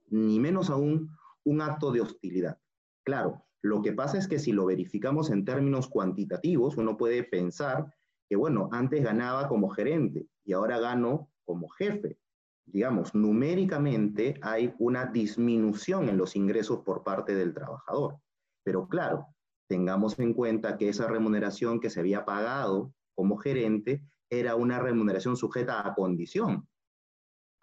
ni 0.09 0.41
menos 0.41 0.71
aún 0.71 1.11
un 1.45 1.61
acto 1.61 1.93
de 1.93 2.01
hostilidad. 2.01 2.59
Claro, 3.05 3.45
lo 3.63 3.83
que 3.83 3.93
pasa 3.93 4.19
es 4.19 4.27
que 4.27 4.39
si 4.39 4.53
lo 4.53 4.67
verificamos 4.67 5.31
en 5.31 5.45
términos 5.45 5.89
cuantitativos, 5.89 6.77
uno 6.77 6.97
puede 6.97 7.25
pensar 7.25 7.93
que, 8.29 8.37
bueno, 8.37 8.69
antes 8.73 9.03
ganaba 9.03 9.49
como 9.49 9.69
gerente 9.69 10.27
y 10.45 10.53
ahora 10.53 10.79
gano 10.79 11.31
como 11.45 11.69
jefe. 11.69 12.19
Digamos, 12.65 13.15
numéricamente 13.15 14.39
hay 14.43 14.75
una 14.79 15.07
disminución 15.07 16.09
en 16.09 16.17
los 16.17 16.37
ingresos 16.37 16.81
por 16.81 17.03
parte 17.03 17.35
del 17.35 17.53
trabajador. 17.53 18.19
Pero 18.63 18.89
claro, 18.89 19.27
tengamos 19.69 20.19
en 20.19 20.33
cuenta 20.33 20.77
que 20.77 20.89
esa 20.89 21.09
remuneración 21.09 21.81
que 21.81 21.91
se 21.91 22.01
había 22.01 22.25
pagado 22.25 22.95
como 23.15 23.37
gerente 23.37 24.03
era 24.31 24.55
una 24.55 24.79
remuneración 24.79 25.37
sujeta 25.37 25.87
a 25.87 25.95
condición. 25.95 26.69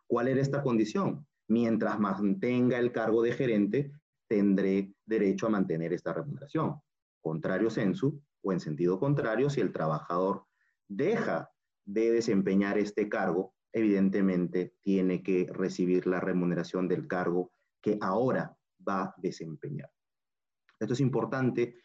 ¿Cuál 0.06 0.28
era 0.28 0.42
esta 0.42 0.62
condición? 0.62 1.26
Mientras 1.48 2.00
mantenga 2.00 2.78
el 2.78 2.92
cargo 2.92 3.24
de 3.24 3.32
gerente, 3.32 3.92
tendré 4.28 4.94
derecho 5.08 5.48
a 5.48 5.50
mantener 5.50 5.94
esta 5.94 6.14
remuneración. 6.14 6.76
Contrario 7.20 7.72
sensu, 7.72 8.22
o 8.44 8.54
en 8.54 8.60
sentido 8.60 9.00
contrario, 9.00 9.50
si 9.50 9.62
el 9.62 9.72
trabajador 9.72 10.46
deja 10.88 11.50
de 11.86 12.12
desempeñar 12.12 12.78
este 12.78 13.10
cargo, 13.10 13.56
evidentemente 13.74 14.76
tiene 14.82 15.24
que 15.24 15.48
recibir 15.52 16.06
la 16.06 16.20
remuneración 16.20 16.88
del 16.88 17.08
cargo 17.08 17.52
que 17.82 17.98
ahora 18.02 18.56
va 18.88 19.04
a 19.04 19.16
desempeñar. 19.18 19.90
Esto 20.80 20.94
es 20.94 21.00
importante 21.00 21.76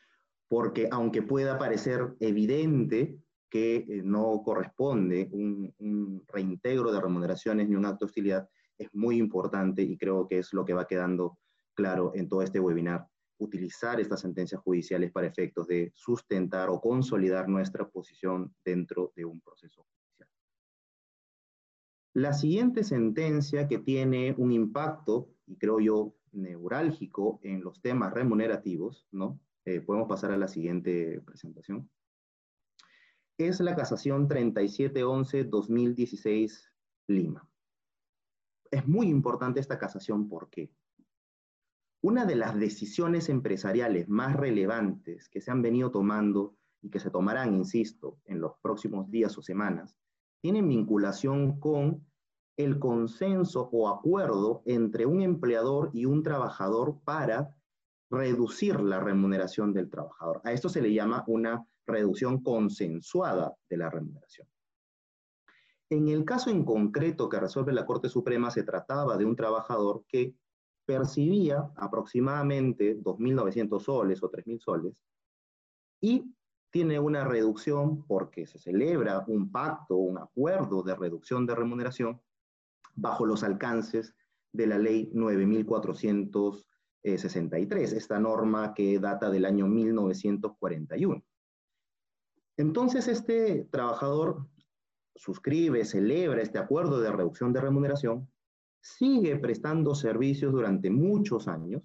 porque 0.49 0.89
aunque 0.91 1.23
pueda 1.23 1.57
parecer 1.59 2.15
evidente 2.21 3.19
que 3.49 3.77
eh, 3.77 4.03
no 4.03 4.43
corresponde 4.45 5.29
un, 5.33 6.25
reintegro 6.27 6.91
de 6.93 7.01
remuneraciones 7.01 7.69
ni 7.69 7.75
un 7.75 7.85
acto 7.85 8.05
de 8.05 8.09
hostilidad, 8.09 8.49
es 8.79 8.89
muy 8.93 9.19
importante 9.19 9.83
y 9.83 9.97
creo 9.99 10.27
que 10.27 10.39
es 10.39 10.53
lo 10.53 10.65
que 10.65 10.75
va 10.75 10.87
quedando 10.87 11.39
claro 11.75 12.13
en 12.15 12.29
todo 12.29 12.43
este 12.43 12.61
webinar, 12.61 13.07
utilizar 13.43 14.01
estas 14.01 14.21
sentencias 14.21 14.61
judiciales 14.61 15.13
para 15.13 15.27
efectos 15.27 15.67
de 15.67 15.93
sustentar 15.95 16.71
o 16.71 16.81
consolidar 16.81 17.49
nuestra 17.49 17.89
posición 17.89 18.55
dentro 18.65 19.13
de 19.17 19.25
un 19.25 19.41
proceso 19.41 19.85
judicial. 19.85 20.29
La 22.15 22.33
siguiente 22.33 22.85
sentencia 22.85 23.69
que 23.69 23.79
tiene 23.79 24.35
un 24.39 24.53
impacto, 24.53 25.31
y 25.47 25.57
creo 25.57 25.81
yo, 25.81 26.15
neurálgico 26.33 27.41
en 27.43 27.63
los 27.63 27.81
temas 27.83 28.13
remunerativos, 28.13 29.07
¿no? 29.13 29.39
Eh, 29.65 29.81
podemos 29.81 30.09
pasar 30.09 30.33
a 30.33 30.37
la 30.37 30.49
siguiente 30.49 31.21
presentación 31.21 31.89
es 33.49 33.61
la 33.61 33.75
casación 33.75 34.29
3711-2016 34.29 36.69
Lima. 37.09 37.49
Es 38.71 38.87
muy 38.87 39.09
importante 39.09 39.59
esta 39.61 39.79
casación 39.79 40.29
porque 40.29 40.71
una 42.03 42.27
de 42.27 42.35
las 42.35 42.59
decisiones 42.59 43.29
empresariales 43.29 44.09
más 44.09 44.35
relevantes 44.35 45.29
que 45.29 45.41
se 45.41 45.53
han 45.53 45.63
venido 45.63 45.91
tomando 45.93 46.57
y 46.83 46.91
que 46.91 46.99
se 46.99 47.11
tomarán, 47.11 47.55
insisto, 47.55 48.19
en 48.25 48.41
los 48.41 48.55
próximos 48.61 49.09
días 49.09 49.39
o 49.39 49.43
semanas, 49.43 49.97
tienen 50.41 50.69
vinculación 50.69 51.61
con 51.61 52.05
el 52.57 52.81
consenso 52.81 53.69
o 53.73 53.89
acuerdo 53.89 54.63
entre 54.67 55.07
un 55.07 55.23
empleador 55.23 55.91
y 55.95 56.05
un 56.05 56.25
trabajador 56.25 56.99
para 57.05 57.57
reducir 58.11 58.81
la 58.81 58.99
remuneración 58.99 59.73
del 59.73 59.89
trabajador. 59.89 60.41
A 60.45 60.53
esto 60.53 60.69
se 60.69 60.83
le 60.83 60.93
llama 60.93 61.23
una 61.29 61.65
reducción 61.87 62.43
consensuada 62.43 63.55
de 63.71 63.77
la 63.77 63.89
remuneración. 63.89 64.49
En 65.89 66.09
el 66.09 66.25
caso 66.25 66.51
en 66.51 66.65
concreto 66.65 67.29
que 67.29 67.39
resuelve 67.39 67.73
la 67.73 67.87
Corte 67.87 68.09
Suprema, 68.09 68.51
se 68.51 68.65
trataba 68.65 69.17
de 69.17 69.25
un 69.25 69.37
trabajador 69.37 70.05
que 70.09 70.35
percibía 70.93 71.73
aproximadamente 71.77 73.01
2.900 73.01 73.81
soles 73.81 74.23
o 74.23 74.31
3.000 74.31 74.61
soles 74.61 74.95
y 76.01 76.33
tiene 76.71 77.01
una 77.01 77.25
reducción 77.25 78.07
porque 78.07 78.47
se 78.47 78.59
celebra 78.59 79.25
un 79.27 79.51
pacto, 79.51 79.97
un 79.97 80.19
acuerdo 80.19 80.83
de 80.83 80.95
reducción 80.95 81.47
de 81.47 81.55
remuneración 81.55 82.21
bajo 82.95 83.25
los 83.27 83.43
alcances 83.43 84.15
de 84.53 84.67
la 84.67 84.79
ley 84.79 85.11
9463, 85.15 87.93
esta 87.93 88.19
norma 88.19 88.73
que 88.75 88.99
data 88.99 89.31
del 89.31 89.45
año 89.45 89.67
1941. 89.67 91.23
Entonces, 92.59 93.09
este 93.09 93.67
trabajador 93.71 94.47
suscribe, 95.15 95.85
celebra 95.85 96.43
este 96.43 96.59
acuerdo 96.59 97.01
de 97.01 97.13
reducción 97.13 97.53
de 97.53 97.61
remuneración 97.61 98.32
sigue 98.83 99.37
prestando 99.37 99.95
servicios 99.95 100.53
durante 100.53 100.91
muchos 100.91 101.49
años. 101.49 101.83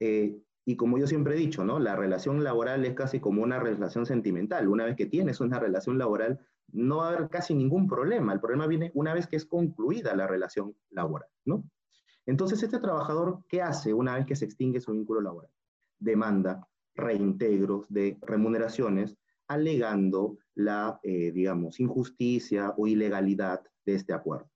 Eh, 0.00 0.36
y 0.64 0.76
como 0.76 0.98
yo 0.98 1.06
siempre 1.06 1.34
he 1.34 1.38
dicho, 1.38 1.64
¿no? 1.64 1.78
La 1.78 1.96
relación 1.96 2.44
laboral 2.44 2.84
es 2.84 2.94
casi 2.94 3.20
como 3.20 3.42
una 3.42 3.58
relación 3.58 4.04
sentimental. 4.04 4.68
Una 4.68 4.84
vez 4.84 4.96
que 4.96 5.06
tienes 5.06 5.40
una 5.40 5.58
relación 5.58 5.96
laboral, 5.96 6.38
no 6.72 6.98
va 6.98 7.06
a 7.06 7.14
haber 7.14 7.30
casi 7.30 7.54
ningún 7.54 7.88
problema. 7.88 8.34
El 8.34 8.40
problema 8.40 8.66
viene 8.66 8.90
una 8.94 9.14
vez 9.14 9.26
que 9.26 9.36
es 9.36 9.46
concluida 9.46 10.14
la 10.14 10.26
relación 10.26 10.76
laboral, 10.90 11.30
¿no? 11.46 11.64
Entonces, 12.26 12.62
este 12.62 12.78
trabajador, 12.78 13.42
¿qué 13.48 13.62
hace 13.62 13.94
una 13.94 14.16
vez 14.16 14.26
que 14.26 14.36
se 14.36 14.44
extingue 14.44 14.80
su 14.80 14.92
vínculo 14.92 15.22
laboral? 15.22 15.50
Demanda 15.98 16.68
reintegros 16.94 17.86
de 17.88 18.18
remuneraciones, 18.20 19.16
alegando 19.46 20.36
la, 20.54 21.00
eh, 21.02 21.32
digamos, 21.32 21.80
injusticia 21.80 22.74
o 22.76 22.86
ilegalidad 22.86 23.62
de 23.86 23.94
este 23.94 24.12
acuerdo. 24.12 24.50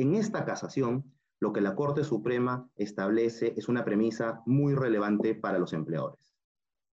En 0.00 0.14
esta 0.14 0.46
casación, 0.46 1.04
lo 1.40 1.52
que 1.52 1.60
la 1.60 1.74
Corte 1.74 2.04
Suprema 2.04 2.66
establece 2.74 3.52
es 3.58 3.68
una 3.68 3.84
premisa 3.84 4.40
muy 4.46 4.74
relevante 4.74 5.34
para 5.34 5.58
los 5.58 5.74
empleadores. 5.74 6.34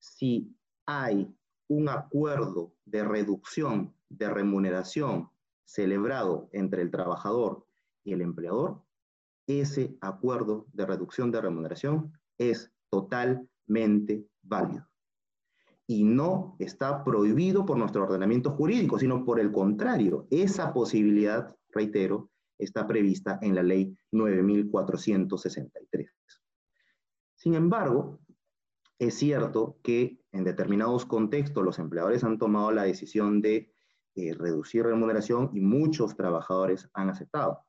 Si 0.00 0.52
hay 0.86 1.32
un 1.68 1.88
acuerdo 1.88 2.74
de 2.84 3.04
reducción 3.04 3.94
de 4.08 4.28
remuneración 4.28 5.30
celebrado 5.64 6.48
entre 6.50 6.82
el 6.82 6.90
trabajador 6.90 7.64
y 8.02 8.12
el 8.12 8.22
empleador, 8.22 8.82
ese 9.46 9.96
acuerdo 10.00 10.66
de 10.72 10.84
reducción 10.84 11.30
de 11.30 11.42
remuneración 11.42 12.12
es 12.38 12.72
totalmente 12.90 14.26
válido. 14.42 14.88
Y 15.86 16.02
no 16.02 16.56
está 16.58 17.04
prohibido 17.04 17.66
por 17.66 17.78
nuestro 17.78 18.02
ordenamiento 18.02 18.50
jurídico, 18.50 18.98
sino 18.98 19.24
por 19.24 19.38
el 19.38 19.52
contrario, 19.52 20.26
esa 20.28 20.72
posibilidad, 20.72 21.56
reitero, 21.68 22.30
está 22.58 22.86
prevista 22.86 23.38
en 23.42 23.54
la 23.54 23.62
ley 23.62 23.96
9463. 24.12 26.10
Sin 27.34 27.54
embargo, 27.54 28.20
es 28.98 29.14
cierto 29.14 29.78
que 29.82 30.18
en 30.32 30.44
determinados 30.44 31.04
contextos 31.04 31.62
los 31.62 31.78
empleadores 31.78 32.24
han 32.24 32.38
tomado 32.38 32.72
la 32.72 32.84
decisión 32.84 33.42
de 33.42 33.72
eh, 34.14 34.32
reducir 34.32 34.84
remuneración 34.84 35.50
y 35.52 35.60
muchos 35.60 36.16
trabajadores 36.16 36.88
han 36.94 37.10
aceptado. 37.10 37.64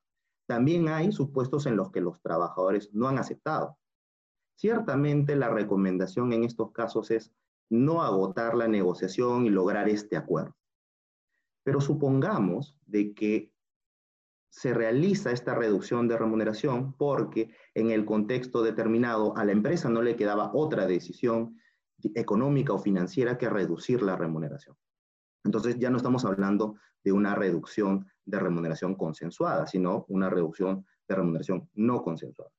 También 0.47 0.87
hay 0.87 1.11
supuestos 1.11 1.65
en 1.65 1.75
los 1.75 1.91
que 1.91 1.99
los 1.99 2.21
trabajadores 2.21 2.89
no 2.93 3.09
han 3.09 3.17
aceptado. 3.17 3.77
Ciertamente 4.55 5.35
la 5.35 5.49
recomendación 5.49 6.31
en 6.31 6.45
estos 6.45 6.71
casos 6.71 7.11
es 7.11 7.33
no 7.69 8.01
agotar 8.01 8.55
la 8.55 8.69
negociación 8.69 9.45
y 9.45 9.49
lograr 9.49 9.89
este 9.89 10.15
acuerdo. 10.15 10.55
Pero 11.63 11.81
supongamos 11.81 12.77
de 12.85 13.13
que 13.13 13.51
se 14.49 14.73
realiza 14.73 15.31
esta 15.31 15.53
reducción 15.53 16.07
de 16.07 16.17
remuneración 16.17 16.93
porque 16.93 17.51
en 17.73 17.91
el 17.91 18.05
contexto 18.05 18.63
determinado 18.63 19.35
a 19.37 19.45
la 19.45 19.51
empresa 19.51 19.89
no 19.89 20.01
le 20.01 20.15
quedaba 20.15 20.51
otra 20.53 20.87
decisión 20.87 21.59
económica 22.15 22.73
o 22.73 22.79
financiera 22.79 23.37
que 23.37 23.49
reducir 23.49 24.01
la 24.01 24.15
remuneración. 24.15 24.75
Entonces 25.43 25.77
ya 25.79 25.89
no 25.89 25.97
estamos 25.97 26.25
hablando 26.25 26.75
de 27.03 27.11
una 27.11 27.35
reducción 27.35 28.07
de 28.25 28.39
remuneración 28.39 28.95
consensuada, 28.95 29.65
sino 29.67 30.05
una 30.09 30.29
reducción 30.29 30.85
de 31.07 31.15
remuneración 31.15 31.69
no 31.73 32.01
consensuada. 32.03 32.51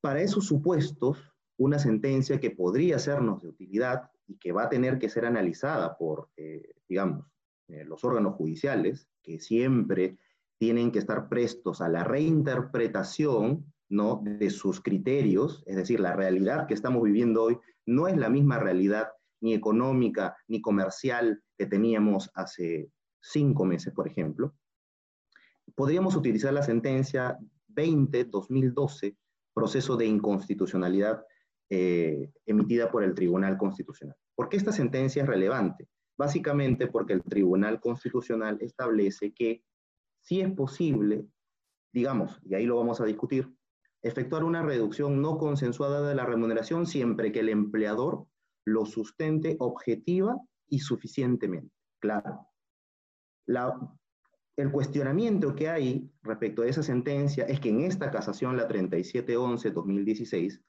Para 0.00 0.22
esos 0.22 0.46
supuestos, 0.46 1.18
una 1.58 1.78
sentencia 1.78 2.40
que 2.40 2.50
podría 2.50 2.98
sernos 2.98 3.42
de 3.42 3.48
utilidad 3.48 4.10
y 4.26 4.38
que 4.38 4.52
va 4.52 4.64
a 4.64 4.68
tener 4.68 4.98
que 4.98 5.08
ser 5.08 5.26
analizada 5.26 5.96
por, 5.96 6.30
eh, 6.36 6.74
digamos, 6.88 7.26
eh, 7.68 7.84
los 7.84 8.04
órganos 8.04 8.34
judiciales, 8.36 9.08
que 9.22 9.40
siempre 9.40 10.18
tienen 10.58 10.90
que 10.90 10.98
estar 10.98 11.28
prestos 11.28 11.80
a 11.80 11.88
la 11.88 12.04
reinterpretación 12.04 13.72
¿no? 13.88 14.20
de 14.22 14.50
sus 14.50 14.80
criterios, 14.80 15.62
es 15.66 15.76
decir, 15.76 16.00
la 16.00 16.14
realidad 16.14 16.66
que 16.66 16.74
estamos 16.74 17.02
viviendo 17.02 17.44
hoy 17.44 17.58
no 17.84 18.08
es 18.08 18.16
la 18.16 18.28
misma 18.28 18.58
realidad 18.58 19.08
ni 19.40 19.54
económica 19.54 20.36
ni 20.48 20.60
comercial 20.60 21.42
que 21.56 21.66
teníamos 21.66 22.30
hace 22.34 22.90
cinco 23.20 23.64
meses, 23.64 23.92
por 23.92 24.08
ejemplo. 24.08 24.54
Podríamos 25.74 26.16
utilizar 26.16 26.52
la 26.52 26.62
sentencia 26.62 27.38
20-2012, 27.74 29.16
proceso 29.52 29.96
de 29.96 30.06
inconstitucionalidad 30.06 31.22
eh, 31.68 32.30
emitida 32.46 32.90
por 32.90 33.02
el 33.02 33.14
Tribunal 33.14 33.56
Constitucional. 33.58 34.16
¿Por 34.34 34.48
qué 34.48 34.56
esta 34.56 34.72
sentencia 34.72 35.22
es 35.22 35.28
relevante? 35.28 35.88
Básicamente 36.16 36.86
porque 36.86 37.12
el 37.12 37.22
Tribunal 37.22 37.80
Constitucional 37.80 38.58
establece 38.60 39.32
que 39.32 39.62
si 40.26 40.40
es 40.40 40.52
posible, 40.52 41.24
digamos, 41.92 42.40
y 42.44 42.54
ahí 42.54 42.66
lo 42.66 42.76
vamos 42.76 43.00
a 43.00 43.04
discutir, 43.04 43.48
efectuar 44.02 44.42
una 44.42 44.60
reducción 44.62 45.22
no 45.22 45.38
consensuada 45.38 46.06
de 46.06 46.16
la 46.16 46.26
remuneración 46.26 46.86
siempre 46.86 47.30
que 47.30 47.40
el 47.40 47.48
empleador 47.48 48.26
lo 48.64 48.86
sustente 48.86 49.56
objetiva 49.60 50.36
y 50.66 50.80
suficientemente. 50.80 51.72
Claro. 52.00 52.48
el 54.56 54.72
cuestionamiento 54.72 55.54
que 55.54 55.68
hay 55.68 56.10
respecto 56.22 56.62
a 56.62 56.66
esa 56.66 56.82
sentencia 56.82 57.44
es 57.44 57.60
que 57.60 57.68
en 57.68 57.82
esta 57.82 58.10
casación, 58.10 58.56
la 58.56 58.66
3711-2016, 58.68 60.60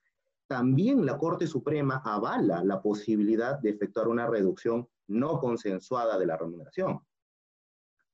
también 0.48 1.06
la 1.06 1.18
Corte 1.18 1.48
Suprema 1.48 2.02
avala 2.06 2.64
la 2.64 2.82
posibilidad 2.82 3.60
de 3.60 3.72
efectuar 3.72 4.08
una 4.08 4.28
reducción 4.28 4.88
no 5.08 5.40
consensuada 5.40 6.20
de 6.20 6.28
la 6.28 6.38
remuneración. 6.38 7.00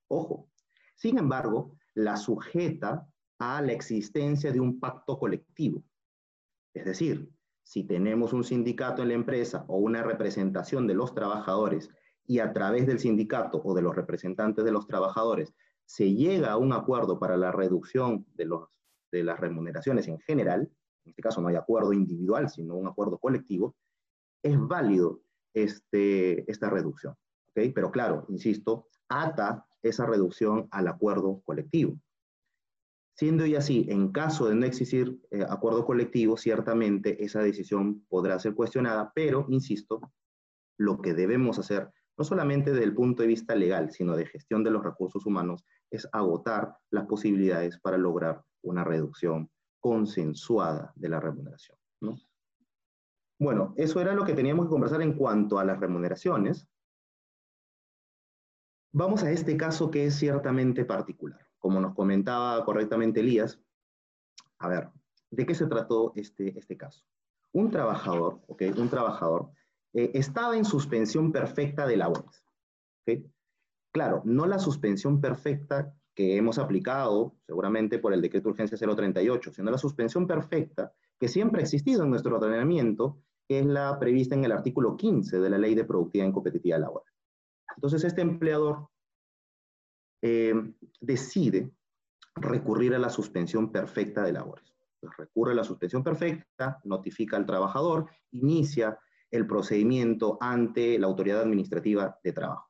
Ojo, 0.07 0.47
sin 0.95 1.17
embargo, 1.17 1.75
la 1.93 2.17
sujeta 2.17 3.07
a 3.39 3.61
la 3.61 3.73
existencia 3.73 4.51
de 4.51 4.59
un 4.59 4.79
pacto 4.79 5.17
colectivo. 5.17 5.83
Es 6.73 6.85
decir, 6.85 7.29
si 7.63 7.83
tenemos 7.83 8.33
un 8.33 8.43
sindicato 8.43 9.01
en 9.01 9.09
la 9.09 9.13
empresa 9.13 9.65
o 9.67 9.77
una 9.77 10.03
representación 10.03 10.87
de 10.87 10.93
los 10.93 11.13
trabajadores 11.13 11.89
y 12.25 12.39
a 12.39 12.53
través 12.53 12.87
del 12.87 12.99
sindicato 12.99 13.61
o 13.63 13.73
de 13.73 13.81
los 13.81 13.95
representantes 13.95 14.63
de 14.63 14.71
los 14.71 14.87
trabajadores 14.87 15.53
se 15.85 16.13
llega 16.13 16.51
a 16.51 16.57
un 16.57 16.73
acuerdo 16.73 17.19
para 17.19 17.37
la 17.37 17.51
reducción 17.51 18.25
de, 18.35 18.49
de 19.11 19.23
las 19.23 19.39
remuneraciones 19.39 20.07
en 20.07 20.19
general, 20.19 20.61
en 21.05 21.09
este 21.09 21.21
caso 21.21 21.41
no 21.41 21.49
hay 21.49 21.55
acuerdo 21.55 21.93
individual, 21.93 22.49
sino 22.49 22.75
un 22.75 22.87
acuerdo 22.87 23.17
colectivo, 23.17 23.75
es 24.41 24.57
válido 24.57 25.21
este, 25.53 26.49
esta 26.49 26.69
reducción. 26.69 27.15
¿okay? 27.49 27.71
Pero 27.71 27.91
claro, 27.91 28.25
insisto, 28.29 28.87
ata 29.09 29.65
esa 29.83 30.05
reducción 30.05 30.67
al 30.71 30.87
acuerdo 30.87 31.41
colectivo. 31.45 31.99
Siendo 33.15 33.45
y 33.45 33.55
así, 33.55 33.85
en 33.89 34.11
caso 34.11 34.47
de 34.47 34.55
no 34.55 34.65
existir 34.65 35.19
eh, 35.29 35.45
acuerdo 35.47 35.85
colectivo, 35.85 36.35
ciertamente 36.35 37.23
esa 37.23 37.41
decisión 37.41 38.03
podrá 38.09 38.39
ser 38.39 38.55
cuestionada, 38.55 39.11
pero, 39.13 39.45
insisto, 39.49 40.01
lo 40.77 40.99
que 40.99 41.13
debemos 41.13 41.59
hacer, 41.59 41.91
no 42.17 42.23
solamente 42.23 42.71
desde 42.71 42.85
el 42.85 42.95
punto 42.95 43.21
de 43.21 43.27
vista 43.27 43.53
legal, 43.55 43.91
sino 43.91 44.15
de 44.15 44.25
gestión 44.25 44.63
de 44.63 44.71
los 44.71 44.83
recursos 44.83 45.25
humanos, 45.27 45.63
es 45.91 46.07
agotar 46.11 46.75
las 46.89 47.05
posibilidades 47.05 47.79
para 47.79 47.97
lograr 47.97 48.43
una 48.63 48.83
reducción 48.83 49.51
consensuada 49.79 50.91
de 50.95 51.09
la 51.09 51.19
remuneración. 51.19 51.77
Bueno, 53.39 53.73
eso 53.75 53.99
era 53.99 54.13
lo 54.13 54.23
que 54.23 54.33
teníamos 54.33 54.65
que 54.65 54.71
conversar 54.71 55.01
en 55.01 55.13
cuanto 55.13 55.59
a 55.59 55.65
las 55.65 55.79
remuneraciones. 55.79 56.67
Vamos 58.95 59.23
a 59.23 59.31
este 59.31 59.57
caso 59.57 59.89
que 59.89 60.05
es 60.05 60.13
ciertamente 60.13 60.85
particular. 60.85 61.39
Como 61.57 61.79
nos 61.79 61.95
comentaba 61.95 62.63
correctamente 62.63 63.21
Elías, 63.21 63.59
a 64.59 64.67
ver, 64.67 64.89
¿de 65.31 65.47
qué 65.47 65.55
se 65.55 65.65
trató 65.65 66.13
este, 66.15 66.55
este 66.55 66.77
caso? 66.77 67.03
Un 67.53 67.71
trabajador, 67.71 68.41
¿ok? 68.45 68.61
Un 68.77 68.89
trabajador 68.89 69.49
eh, 69.93 70.11
estaba 70.13 70.55
en 70.55 70.63
suspensión 70.63 71.31
perfecta 71.31 71.87
de 71.87 71.97
labores, 71.97 72.45
¿ok? 73.01 73.23
Claro, 73.91 74.21
no 74.25 74.45
la 74.45 74.59
suspensión 74.59 75.19
perfecta 75.19 75.91
que 76.13 76.37
hemos 76.37 76.59
aplicado 76.59 77.35
seguramente 77.47 77.97
por 77.97 78.13
el 78.13 78.21
decreto 78.21 78.49
de 78.49 78.51
urgencia 78.51 78.77
038, 78.77 79.53
sino 79.53 79.71
la 79.71 79.79
suspensión 79.79 80.27
perfecta 80.27 80.93
que 81.19 81.27
siempre 81.27 81.61
ha 81.61 81.63
existido 81.63 82.03
en 82.03 82.11
nuestro 82.11 82.35
ordenamiento, 82.35 83.23
que 83.47 83.57
es 83.57 83.65
la 83.65 83.97
prevista 83.97 84.35
en 84.35 84.45
el 84.45 84.51
artículo 84.51 84.95
15 84.95 85.39
de 85.39 85.49
la 85.49 85.57
Ley 85.57 85.73
de 85.73 85.83
Productividad 85.83 86.27
y 86.27 86.31
Competitividad 86.31 86.79
Laboral. 86.79 87.12
Entonces, 87.75 88.03
este 88.03 88.21
empleador 88.21 88.89
eh, 90.21 90.53
decide 91.01 91.71
recurrir 92.35 92.95
a 92.95 92.99
la 92.99 93.09
suspensión 93.09 93.71
perfecta 93.71 94.23
de 94.23 94.33
labores. 94.33 94.73
recurre 95.17 95.51
a 95.51 95.55
la 95.55 95.65
suspensión 95.65 96.01
perfecta, 96.01 96.79
notifica 96.85 97.35
al 97.35 97.45
trabajador, 97.45 98.09
inicia 98.31 98.97
el 99.29 99.45
procedimiento 99.45 100.37
ante 100.39 100.97
la 100.97 101.07
autoridad 101.07 101.41
administrativa 101.41 102.17
de 102.23 102.31
trabajo. 102.31 102.69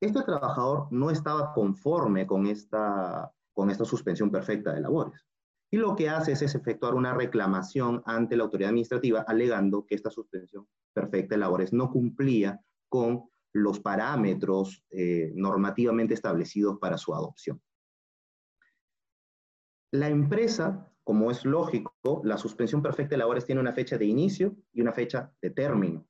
Este 0.00 0.22
trabajador 0.22 0.88
no 0.90 1.10
estaba 1.10 1.52
conforme 1.54 2.26
con 2.26 2.46
esta, 2.46 3.32
con 3.52 3.70
esta 3.70 3.84
suspensión 3.84 4.30
perfecta 4.30 4.72
de 4.72 4.80
labores. 4.80 5.24
Y 5.70 5.76
lo 5.76 5.94
que 5.94 6.08
hace 6.08 6.32
es, 6.32 6.42
es 6.42 6.54
efectuar 6.54 6.94
una 6.94 7.14
reclamación 7.14 8.02
ante 8.06 8.36
la 8.36 8.44
autoridad 8.44 8.70
administrativa 8.70 9.20
alegando 9.20 9.86
que 9.86 9.94
esta 9.94 10.10
suspensión 10.10 10.66
perfecta 10.92 11.34
de 11.34 11.40
labores 11.40 11.72
no 11.72 11.90
cumplía 11.90 12.60
con 12.88 13.28
los 13.56 13.80
parámetros 13.80 14.84
eh, 14.90 15.32
normativamente 15.34 16.14
establecidos 16.14 16.78
para 16.78 16.98
su 16.98 17.14
adopción. 17.14 17.60
La 19.92 20.08
empresa, 20.08 20.92
como 21.02 21.30
es 21.30 21.44
lógico, 21.44 22.20
la 22.24 22.36
suspensión 22.36 22.82
perfecta 22.82 23.14
de 23.14 23.18
labores 23.18 23.46
tiene 23.46 23.62
una 23.62 23.72
fecha 23.72 23.96
de 23.96 24.04
inicio 24.04 24.56
y 24.72 24.82
una 24.82 24.92
fecha 24.92 25.32
de 25.40 25.50
término. 25.50 26.06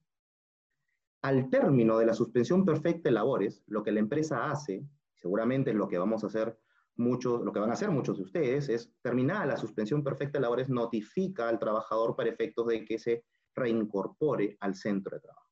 Al 1.23 1.49
término 1.51 1.99
de 1.99 2.07
la 2.07 2.15
suspensión 2.15 2.65
perfecta 2.65 3.09
de 3.09 3.15
labores, 3.15 3.63
lo 3.67 3.83
que 3.83 3.93
la 3.93 4.01
empresa 4.01 4.51
hace, 4.51 4.85
seguramente 5.15 5.73
lo 5.73 5.87
que 5.87 5.99
vamos 5.99 6.25
a 6.25 6.27
hacer 6.27 6.59
muchos, 6.97 7.43
lo 7.43 7.53
que 7.53 7.61
van 7.61 7.71
a 7.71 7.75
hacer 7.75 7.91
muchos 7.91 8.17
de 8.17 8.25
ustedes 8.25 8.69
es, 8.69 8.93
terminada 9.03 9.47
la 9.47 9.57
suspensión 9.57 10.03
perfecta 10.03 10.39
de 10.39 10.43
labores, 10.43 10.69
notifica 10.69 11.49
al 11.49 11.61
trabajador 11.61 12.17
para 12.17 12.31
efectos 12.31 12.67
de 12.67 12.85
que 12.85 12.99
se 12.99 13.25
reincorpore 13.55 14.57
al 14.61 14.75
centro 14.75 15.17
de 15.17 15.21
trabajo. 15.21 15.46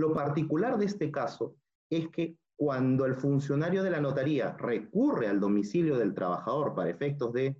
Lo 0.00 0.14
particular 0.14 0.78
de 0.78 0.86
este 0.86 1.10
caso 1.10 1.56
es 1.90 2.08
que 2.08 2.38
cuando 2.56 3.04
el 3.04 3.16
funcionario 3.16 3.82
de 3.82 3.90
la 3.90 4.00
notaría 4.00 4.56
recurre 4.56 5.28
al 5.28 5.38
domicilio 5.38 5.98
del 5.98 6.14
trabajador 6.14 6.74
para 6.74 6.88
efectos 6.88 7.34
de 7.34 7.54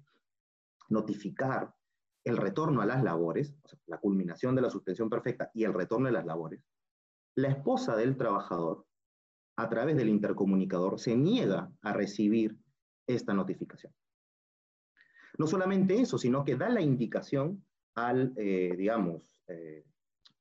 notificar 0.88 1.70
el 2.24 2.38
retorno 2.38 2.80
a 2.80 2.86
las 2.86 3.03
labores, 3.03 3.55
o 3.62 3.68
sea, 3.68 3.78
la 3.88 3.99
culminación 3.99 4.55
de 4.55 4.62
la 4.62 4.70
suspensión 4.70 5.11
perfecta 5.11 5.51
y 5.53 5.64
el 5.64 5.74
retorno 5.74 6.07
de 6.07 6.12
las 6.12 6.24
labores, 6.24 6.64
la 7.34 7.49
esposa 7.49 7.95
del 7.95 8.16
trabajador, 8.16 8.86
a 9.57 9.68
través 9.68 9.95
del 9.99 10.09
intercomunicador, 10.09 10.99
se 10.99 11.14
niega 11.16 11.70
a 11.82 11.93
recibir 11.93 12.57
esta 13.07 13.34
notificación. 13.34 13.93
No 15.36 15.47
solamente 15.47 16.01
eso, 16.01 16.16
sino 16.16 16.43
que 16.43 16.57
da 16.57 16.70
la 16.70 16.80
indicación 16.80 17.62
al, 17.97 18.32
eh, 18.36 18.74
digamos, 18.78 19.43
eh, 19.47 19.84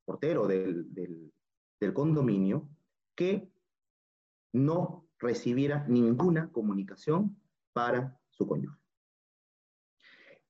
portero 0.06 0.48
del 0.48 1.34
condominio 1.94 2.68
que 3.16 3.50
no 4.52 5.08
recibiera 5.20 5.86
ninguna 5.88 6.52
comunicación 6.52 7.38
para 7.74 8.18
su 8.30 8.48
cónyuge. 8.48 8.78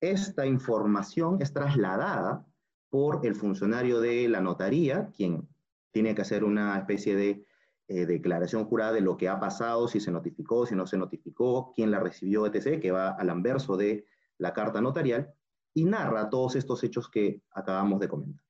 Esta 0.01 0.45
información 0.45 1.41
es 1.41 1.51
trasladada 1.51 2.45
por 2.89 3.25
el 3.25 3.35
funcionario 3.35 3.99
de 3.99 4.27
la 4.29 4.41
notaría, 4.41 5.11
quien 5.15 5.47
tiene 5.91 6.15
que 6.15 6.21
hacer 6.21 6.43
una 6.43 6.77
especie 6.77 7.15
de 7.15 7.45
eh, 7.87 8.05
declaración 8.05 8.65
jurada 8.65 8.93
de 8.93 9.01
lo 9.01 9.17
que 9.17 9.27
ha 9.27 9.39
pasado, 9.39 9.87
si 9.87 9.99
se 9.99 10.11
notificó, 10.11 10.65
si 10.65 10.75
no 10.75 10.87
se 10.87 10.97
notificó, 10.97 11.73
quién 11.75 11.91
la 11.91 11.99
recibió, 11.99 12.45
etc., 12.45 12.79
que 12.79 12.91
va 12.91 13.09
al 13.09 13.29
anverso 13.29 13.77
de 13.77 14.05
la 14.37 14.53
carta 14.53 14.79
notarial, 14.79 15.33
y 15.73 15.85
narra 15.85 16.29
todos 16.29 16.55
estos 16.55 16.83
hechos 16.83 17.09
que 17.09 17.41
acabamos 17.51 17.99
de 17.99 18.07
comentar. 18.07 18.48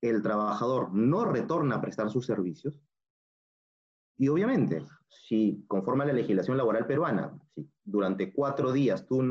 El 0.00 0.22
trabajador 0.22 0.92
no 0.92 1.24
retorna 1.24 1.76
a 1.76 1.80
prestar 1.80 2.10
sus 2.10 2.26
servicios, 2.26 2.80
y 4.20 4.28
obviamente, 4.28 4.84
si 5.08 5.64
conforme 5.66 6.04
a 6.04 6.08
la 6.08 6.12
legislación 6.12 6.58
laboral 6.58 6.86
peruana, 6.86 7.32
si 7.54 7.66
durante 7.82 8.30
cuatro 8.34 8.70
días 8.70 9.06
tú 9.06 9.22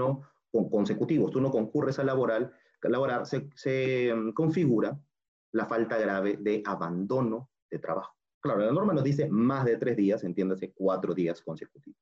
consecutivos, 0.71 1.29
tú 1.29 1.39
no 1.39 1.51
concurres 1.51 1.99
a 1.99 2.03
laboral, 2.03 2.51
laborar, 2.81 3.27
se, 3.27 3.51
se 3.53 4.11
mm, 4.11 4.31
configura 4.31 4.99
la 5.51 5.67
falta 5.67 5.95
grave 5.99 6.37
de 6.37 6.63
abandono 6.65 7.51
de 7.69 7.77
trabajo. 7.77 8.15
Claro, 8.39 8.61
la 8.61 8.71
norma 8.71 8.93
nos 8.93 9.03
dice 9.03 9.29
más 9.29 9.63
de 9.65 9.77
tres 9.77 9.95
días, 9.95 10.23
entiéndase 10.23 10.73
cuatro 10.73 11.13
días 11.13 11.39
consecutivos. 11.43 12.01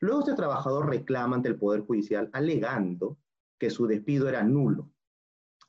Luego 0.00 0.20
este 0.20 0.34
trabajador 0.34 0.90
reclama 0.90 1.36
ante 1.36 1.48
el 1.48 1.56
Poder 1.56 1.80
Judicial 1.80 2.28
alegando 2.34 3.16
que 3.58 3.70
su 3.70 3.86
despido 3.86 4.28
era 4.28 4.42
nulo. 4.42 4.90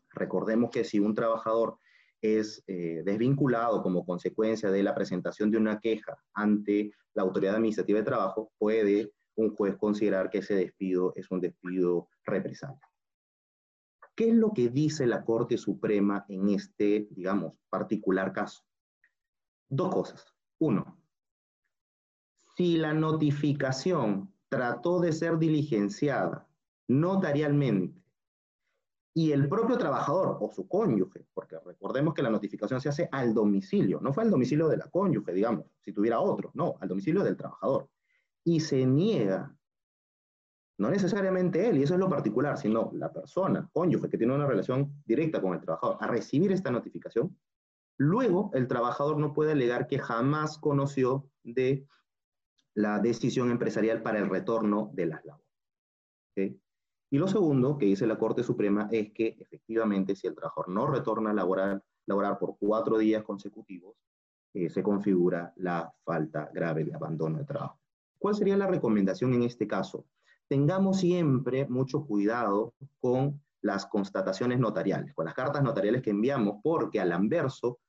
Recordemos 0.09 0.69
que 0.69 0.83
si 0.83 0.99
un 0.99 1.15
trabajador 1.15 1.77
es 2.25 2.63
eh, 2.67 3.01
desvinculado 3.05 3.81
como 3.81 4.05
consecuencia 4.05 4.71
de 4.71 4.83
la 4.83 4.95
presentación 4.95 5.51
de 5.51 5.57
una 5.57 5.79
queja 5.79 6.17
ante 6.33 6.91
la 7.13 7.23
autoridad 7.23 7.55
administrativa 7.55 7.99
de 7.99 8.05
trabajo, 8.05 8.51
puede 8.57 9.11
un 9.35 9.53
juez 9.55 9.75
considerar 9.77 10.29
que 10.29 10.39
ese 10.39 10.55
despido 10.55 11.13
es 11.15 11.29
un 11.31 11.41
despido 11.41 12.09
represal. 12.25 12.75
¿Qué 14.15 14.29
es 14.29 14.35
lo 14.35 14.53
que 14.53 14.69
dice 14.69 15.05
la 15.05 15.25
Corte 15.25 15.57
Suprema 15.57 16.25
en 16.29 16.49
este, 16.49 17.07
digamos, 17.11 17.53
particular 17.69 18.31
caso? 18.31 18.63
Dos 19.67 19.93
cosas. 19.93 20.33
Uno, 20.59 20.97
si 22.55 22.77
la 22.77 22.93
notificación 22.93 24.33
trató 24.47 25.01
de 25.01 25.11
ser 25.11 25.37
diligenciada 25.37 26.47
notarialmente 26.87 28.04
y 29.17 29.31
el 29.31 29.47
propio 29.47 29.77
trabajador 29.77 30.37
o 30.41 30.51
su 30.51 30.67
cónyuge, 30.67 31.25
porque 31.33 31.57
recordemos 31.65 32.13
que 32.13 32.21
la 32.21 32.29
notificación 32.29 32.79
se 32.81 32.89
hace 32.89 33.09
al 33.11 33.33
domicilio, 33.33 33.99
no 34.01 34.13
fue 34.13 34.23
al 34.23 34.29
domicilio 34.29 34.67
de 34.67 34.77
la 34.77 34.89
cónyuge, 34.89 35.33
digamos, 35.33 35.65
si 35.81 35.93
tuviera 35.93 36.19
otro, 36.19 36.51
no, 36.53 36.75
al 36.81 36.89
domicilio 36.89 37.23
del 37.23 37.37
trabajador, 37.37 37.89
y 38.43 38.59
se 38.59 38.85
niega, 38.85 39.55
no 40.77 40.89
necesariamente 40.89 41.67
él, 41.67 41.77
y 41.77 41.83
eso 41.83 41.93
es 41.93 41.99
lo 41.99 42.09
particular, 42.09 42.57
sino 42.57 42.91
la 42.93 43.11
persona, 43.11 43.67
cónyuge, 43.71 44.09
que 44.09 44.17
tiene 44.17 44.35
una 44.35 44.45
relación 44.45 45.01
directa 45.05 45.41
con 45.41 45.53
el 45.53 45.61
trabajador, 45.61 45.97
a 46.01 46.07
recibir 46.07 46.51
esta 46.51 46.69
notificación, 46.69 47.35
Luego, 47.97 48.51
el 48.53 48.67
trabajador 48.67 49.17
no 49.17 49.33
puede 49.33 49.53
alegar 49.53 49.87
que 49.87 49.99
jamás 49.99 50.57
conoció 50.57 51.29
de 51.43 51.87
la 52.73 52.99
decisión 52.99 53.51
empresarial 53.51 54.01
para 54.01 54.19
el 54.19 54.29
retorno 54.29 54.91
de 54.93 55.05
las 55.05 55.23
labores. 55.23 56.59
Y 57.15 57.17
lo 57.17 57.29
segundo 57.29 57.77
que 57.77 57.85
dice 57.85 58.05
la 58.05 58.17
Corte 58.17 58.43
Suprema 58.43 58.89
es 58.91 59.13
que 59.13 59.37
efectivamente 59.39 60.17
si 60.17 60.27
el 60.27 60.35
trabajador 60.35 60.67
no 60.67 60.85
retorna 60.85 61.29
a 61.29 61.33
laborar, 61.33 62.37
por 62.37 62.57
cuatro 62.59 62.97
días 62.97 63.23
consecutivos, 63.23 63.95
eh, 64.53 64.69
se 64.69 64.83
configura 64.83 65.53
la 65.55 65.93
falta 66.03 66.51
grave 66.53 66.83
de 66.83 66.93
abandono 66.93 67.37
de 67.37 67.45
trabajo. 67.45 67.79
¿Cuál 68.19 68.35
sería 68.35 68.57
la 68.57 68.67
recomendación 68.67 69.33
en 69.33 69.43
este 69.43 69.65
caso? 69.65 70.05
Tengamos 70.49 70.99
siempre 70.99 71.65
mucho 71.69 72.05
cuidado 72.05 72.73
con 72.99 73.41
las 73.61 73.85
constataciones 73.85 74.59
notariales, 74.59 75.13
con 75.13 75.23
las 75.23 75.33
cartas 75.33 75.63
notariales 75.63 76.01
que 76.01 76.09
enviamos, 76.09 76.59
porque 76.61 76.99
al 76.99 77.13
anverso 77.13 77.79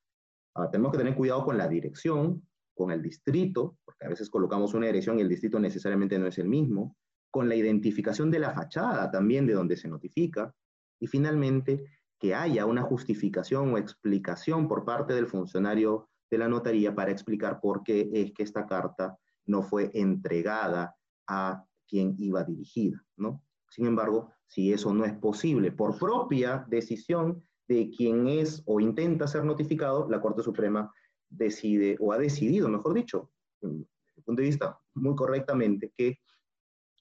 Ah, 0.56 0.70
tenemos 0.70 0.90
que 0.90 0.98
tener 0.98 1.14
cuidado 1.14 1.44
con 1.44 1.58
la 1.58 1.68
dirección, 1.68 2.42
con 2.74 2.90
el 2.90 3.02
distrito, 3.02 3.76
porque 3.84 4.06
a 4.06 4.08
veces 4.08 4.30
colocamos 4.30 4.72
una 4.72 4.86
dirección 4.86 5.18
y 5.18 5.22
el 5.22 5.28
distrito 5.28 5.60
necesariamente 5.60 6.18
no 6.18 6.26
es 6.26 6.38
el 6.38 6.48
mismo, 6.48 6.96
con 7.36 7.50
la 7.50 7.54
identificación 7.54 8.30
de 8.30 8.38
la 8.38 8.54
fachada 8.54 9.10
también 9.10 9.46
de 9.46 9.52
donde 9.52 9.76
se 9.76 9.88
notifica, 9.88 10.54
y 10.98 11.06
finalmente 11.06 11.84
que 12.18 12.34
haya 12.34 12.64
una 12.64 12.80
justificación 12.80 13.74
o 13.74 13.76
explicación 13.76 14.66
por 14.66 14.86
parte 14.86 15.12
del 15.12 15.26
funcionario 15.26 16.08
de 16.30 16.38
la 16.38 16.48
notaría 16.48 16.94
para 16.94 17.10
explicar 17.10 17.60
por 17.60 17.82
qué 17.82 18.08
es 18.14 18.32
que 18.32 18.42
esta 18.42 18.64
carta 18.64 19.18
no 19.44 19.62
fue 19.62 19.90
entregada 19.92 20.96
a 21.26 21.62
quien 21.86 22.14
iba 22.16 22.42
dirigida, 22.42 23.04
¿no? 23.18 23.42
Sin 23.68 23.84
embargo, 23.84 24.30
si 24.46 24.72
eso 24.72 24.94
no 24.94 25.04
es 25.04 25.12
posible 25.12 25.72
por 25.72 25.98
propia 25.98 26.64
decisión 26.70 27.44
de 27.68 27.90
quien 27.90 28.28
es 28.28 28.62
o 28.64 28.80
intenta 28.80 29.26
ser 29.26 29.44
notificado, 29.44 30.08
la 30.08 30.22
Corte 30.22 30.42
Suprema 30.42 30.90
decide, 31.28 31.98
o 32.00 32.14
ha 32.14 32.18
decidido, 32.18 32.70
mejor 32.70 32.94
dicho, 32.94 33.30
desde 33.60 33.84
el 34.16 34.22
punto 34.24 34.40
de 34.40 34.48
vista 34.48 34.78
muy 34.94 35.14
correctamente, 35.14 35.92
que 35.94 36.18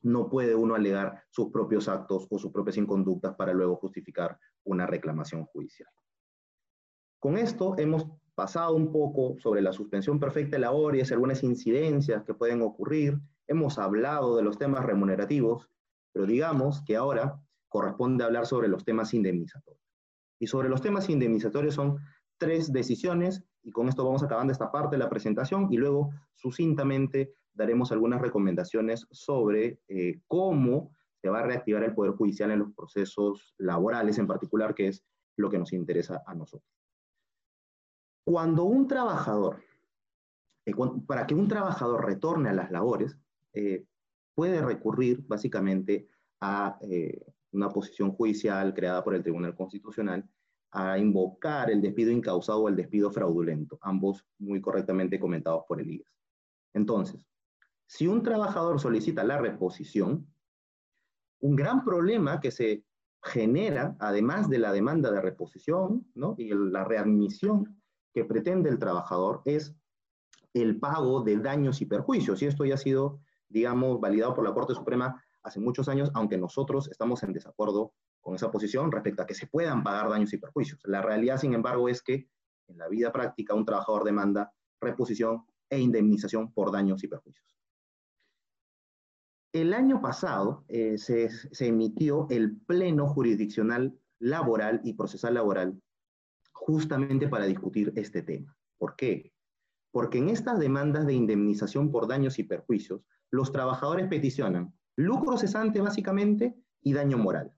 no 0.06 0.30
puede 0.30 0.53
uno 0.53 0.76
alegar 0.76 1.24
sus 1.32 1.49
propios 1.49 1.89
actos 1.89 2.28
o 2.30 2.38
sus 2.38 2.51
propias 2.51 2.78
inconductas 2.78 3.34
para 3.36 3.53
luego 3.53 3.76
justificar 3.78 4.38
una 4.64 4.86
reclamación 4.86 5.45
judicial. 5.45 5.89
Con 7.20 7.38
esto 7.38 7.76
hemos 7.80 8.06
pasado 8.36 8.76
un 8.76 8.91
poco 8.91 9.36
sobre 9.39 9.64
la 9.64 9.74
suspensión 9.74 10.20
perfecta 10.20 10.58
de 10.58 10.60
labores, 10.60 11.12
algunas 11.12 11.41
incidencias 11.43 12.24
que 12.24 12.36
pueden 12.36 12.62
ocurrir, 12.62 13.20
hemos 13.47 13.80
hablado 13.80 14.38
de 14.38 14.43
los 14.43 14.60
temas 14.60 14.86
remunerativos, 14.86 15.72
pero 16.12 16.28
digamos 16.28 16.84
que 16.84 16.95
ahora 16.95 17.41
corresponde 17.68 18.24
hablar 18.24 18.45
sobre 18.45 18.68
los 18.68 18.86
temas 18.86 19.12
indemnizatorios. 19.16 19.84
Y 20.39 20.45
sobre 20.45 20.70
los 20.70 20.82
temas 20.82 21.10
indemnizatorios 21.10 21.74
son 21.74 21.97
tres 22.38 22.72
decisiones, 22.72 23.43
y 23.64 23.72
con 23.72 23.89
esto 23.89 24.06
vamos 24.06 24.22
acabando 24.22 24.53
esta 24.53 24.72
parte 24.72 24.97
de 24.97 24.99
la 24.99 25.10
presentación, 25.10 25.68
y 25.72 25.78
luego 25.78 26.12
sucintamente 26.36 27.34
daremos 27.56 27.91
algunas 27.91 28.22
recomendaciones 28.22 29.08
sobre 29.12 29.80
eh, 29.88 30.22
cómo 30.28 30.91
se 31.22 31.30
va 31.30 31.39
a 31.39 31.43
reactivar 31.43 31.84
el 31.84 31.95
Poder 31.95 32.12
Judicial 32.12 32.51
en 32.51 32.60
los 32.60 32.74
procesos 32.74 33.56
laborales 33.58 34.18
en 34.20 34.28
particular, 34.28 34.76
que 34.76 34.89
es 34.89 35.03
lo 35.38 35.49
que 35.49 35.58
nos 35.58 35.74
interesa 35.74 36.22
a 36.26 36.36
nosotros. 36.36 36.70
Cuando 38.24 38.66
un 38.66 38.88
trabajador, 38.88 39.64
eh, 40.66 40.74
para 41.08 41.26
que 41.26 41.36
un 41.36 41.47
trabajador 41.47 42.06
retorne 42.06 42.49
a 42.49 42.53
las 42.53 42.72
labores, 42.72 43.18
eh, 43.53 43.86
puede 44.36 44.62
recurrir 44.62 45.24
básicamente 45.26 46.08
a 46.41 46.78
una 47.53 47.70
posición 47.70 48.12
judicial 48.12 48.74
creada 48.74 49.01
por 49.03 49.16
el 49.16 49.24
Tribunal 49.24 49.56
Constitucional 49.56 50.30
a 50.72 50.97
invocar 50.99 51.72
el 51.72 51.82
despido 51.82 52.12
incausado 52.12 52.64
o 52.64 52.70
el 52.70 52.76
despido 52.76 53.10
fraudulento, 53.10 53.80
ambos 53.82 54.26
muy 54.39 54.60
correctamente 54.60 55.18
comentados 55.18 55.64
por 55.68 55.80
el 55.80 55.89
IES. 55.89 56.14
Entonces, 56.74 57.26
si 57.88 58.08
un 58.08 58.24
trabajador 58.24 58.80
solicita 58.80 59.24
la 59.24 59.38
reposición, 59.38 60.28
un 61.40 61.56
gran 61.56 61.84
problema 61.84 62.40
que 62.40 62.52
se 62.52 62.84
genera, 63.22 63.96
además 64.00 64.50
de 64.50 64.60
la 64.60 64.72
demanda 64.72 65.12
de 65.12 65.22
reposición 65.22 66.08
y 66.38 66.54
la 66.54 66.84
readmisión 66.84 67.82
que 68.14 68.26
pretende 68.26 68.70
el 68.70 68.80
trabajador, 68.80 69.42
es 69.46 69.76
el 70.54 70.80
pago 70.80 71.22
de 71.22 71.38
daños 71.38 71.82
y 71.82 71.86
perjuicios. 71.86 72.42
Y 72.42 72.46
esto 72.46 72.66
ya 72.66 72.76
ha 72.76 72.78
sido, 72.78 73.20
digamos, 73.50 74.00
validado 74.00 74.34
por 74.34 74.46
la 74.46 74.54
Corte 74.54 74.74
Suprema 74.74 75.22
hace 75.44 75.60
muchos 75.60 75.90
años, 75.90 76.12
aunque 76.14 76.38
nosotros 76.38 76.88
estamos 76.90 77.24
en 77.24 77.34
desacuerdo 77.34 77.94
con 78.22 78.36
esa 78.36 78.50
posición 78.50 78.92
respecto 78.92 79.22
a 79.22 79.26
que 79.26 79.36
se 79.36 79.48
puedan 79.48 79.84
pagar 79.84 80.10
daños 80.10 80.34
y 80.34 80.38
perjuicios. 80.38 80.82
La 80.86 81.02
realidad, 81.02 81.38
sin 81.38 81.54
embargo, 81.54 81.90
es 81.90 82.02
que 82.02 82.28
en 82.68 82.78
la 82.78 82.88
vida 82.88 83.12
práctica 83.12 83.54
un 83.54 83.66
trabajador 83.66 84.04
demanda 84.04 84.52
reposición 84.80 85.46
e 85.70 85.80
indemnización 85.80 86.52
por 86.52 86.72
daños 86.72 87.04
y 87.04 87.08
perjuicios. 87.08 87.55
El 89.56 89.74
año 89.74 90.01
pasado 90.01 90.66
eh, 90.68 90.97
se, 90.97 91.30
se 91.30 91.68
emitió 91.68 92.28
el 92.30 92.58
Pleno 92.58 93.08
Jurisdiccional 93.08 93.97
Laboral 94.20 94.82
y 94.84 94.95
Procesal 94.95 95.36
Laboral 95.36 95.82
justamente 96.51 97.30
para 97.30 97.45
discutir 97.45 97.93
este 97.95 98.22
tema. 98.22 98.53
¿Por 98.78 98.97
qué? 98.97 99.32
Porque 99.91 100.18
en 100.18 100.28
estas 100.28 100.60
demandas 100.60 101.06
de 101.06 101.14
indemnización 101.14 101.89
por 101.89 102.06
daños 102.06 102.38
y 102.38 102.43
perjuicios, 102.43 102.99
los 103.32 103.53
trabajadores 103.53 104.10
peticionan 104.10 104.74
lucro 104.97 105.38
cesante 105.38 105.80
básicamente 105.80 106.53
y 106.82 106.91
daño 106.91 107.18
moral. 107.18 107.56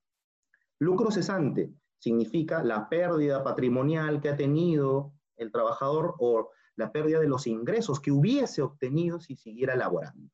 Lucro 0.77 1.09
cesante 1.09 1.73
significa 1.97 2.63
la 2.63 2.89
pérdida 2.89 3.43
patrimonial 3.43 4.21
que 4.21 4.29
ha 4.29 4.35
tenido 4.35 5.13
el 5.35 5.51
trabajador 5.51 6.13
o 6.19 6.51
la 6.75 6.91
pérdida 6.91 7.19
de 7.19 7.27
los 7.27 7.47
ingresos 7.47 7.99
que 7.99 8.11
hubiese 8.11 8.61
obtenido 8.61 9.19
si 9.19 9.35
siguiera 9.35 9.75
laborando. 9.75 10.29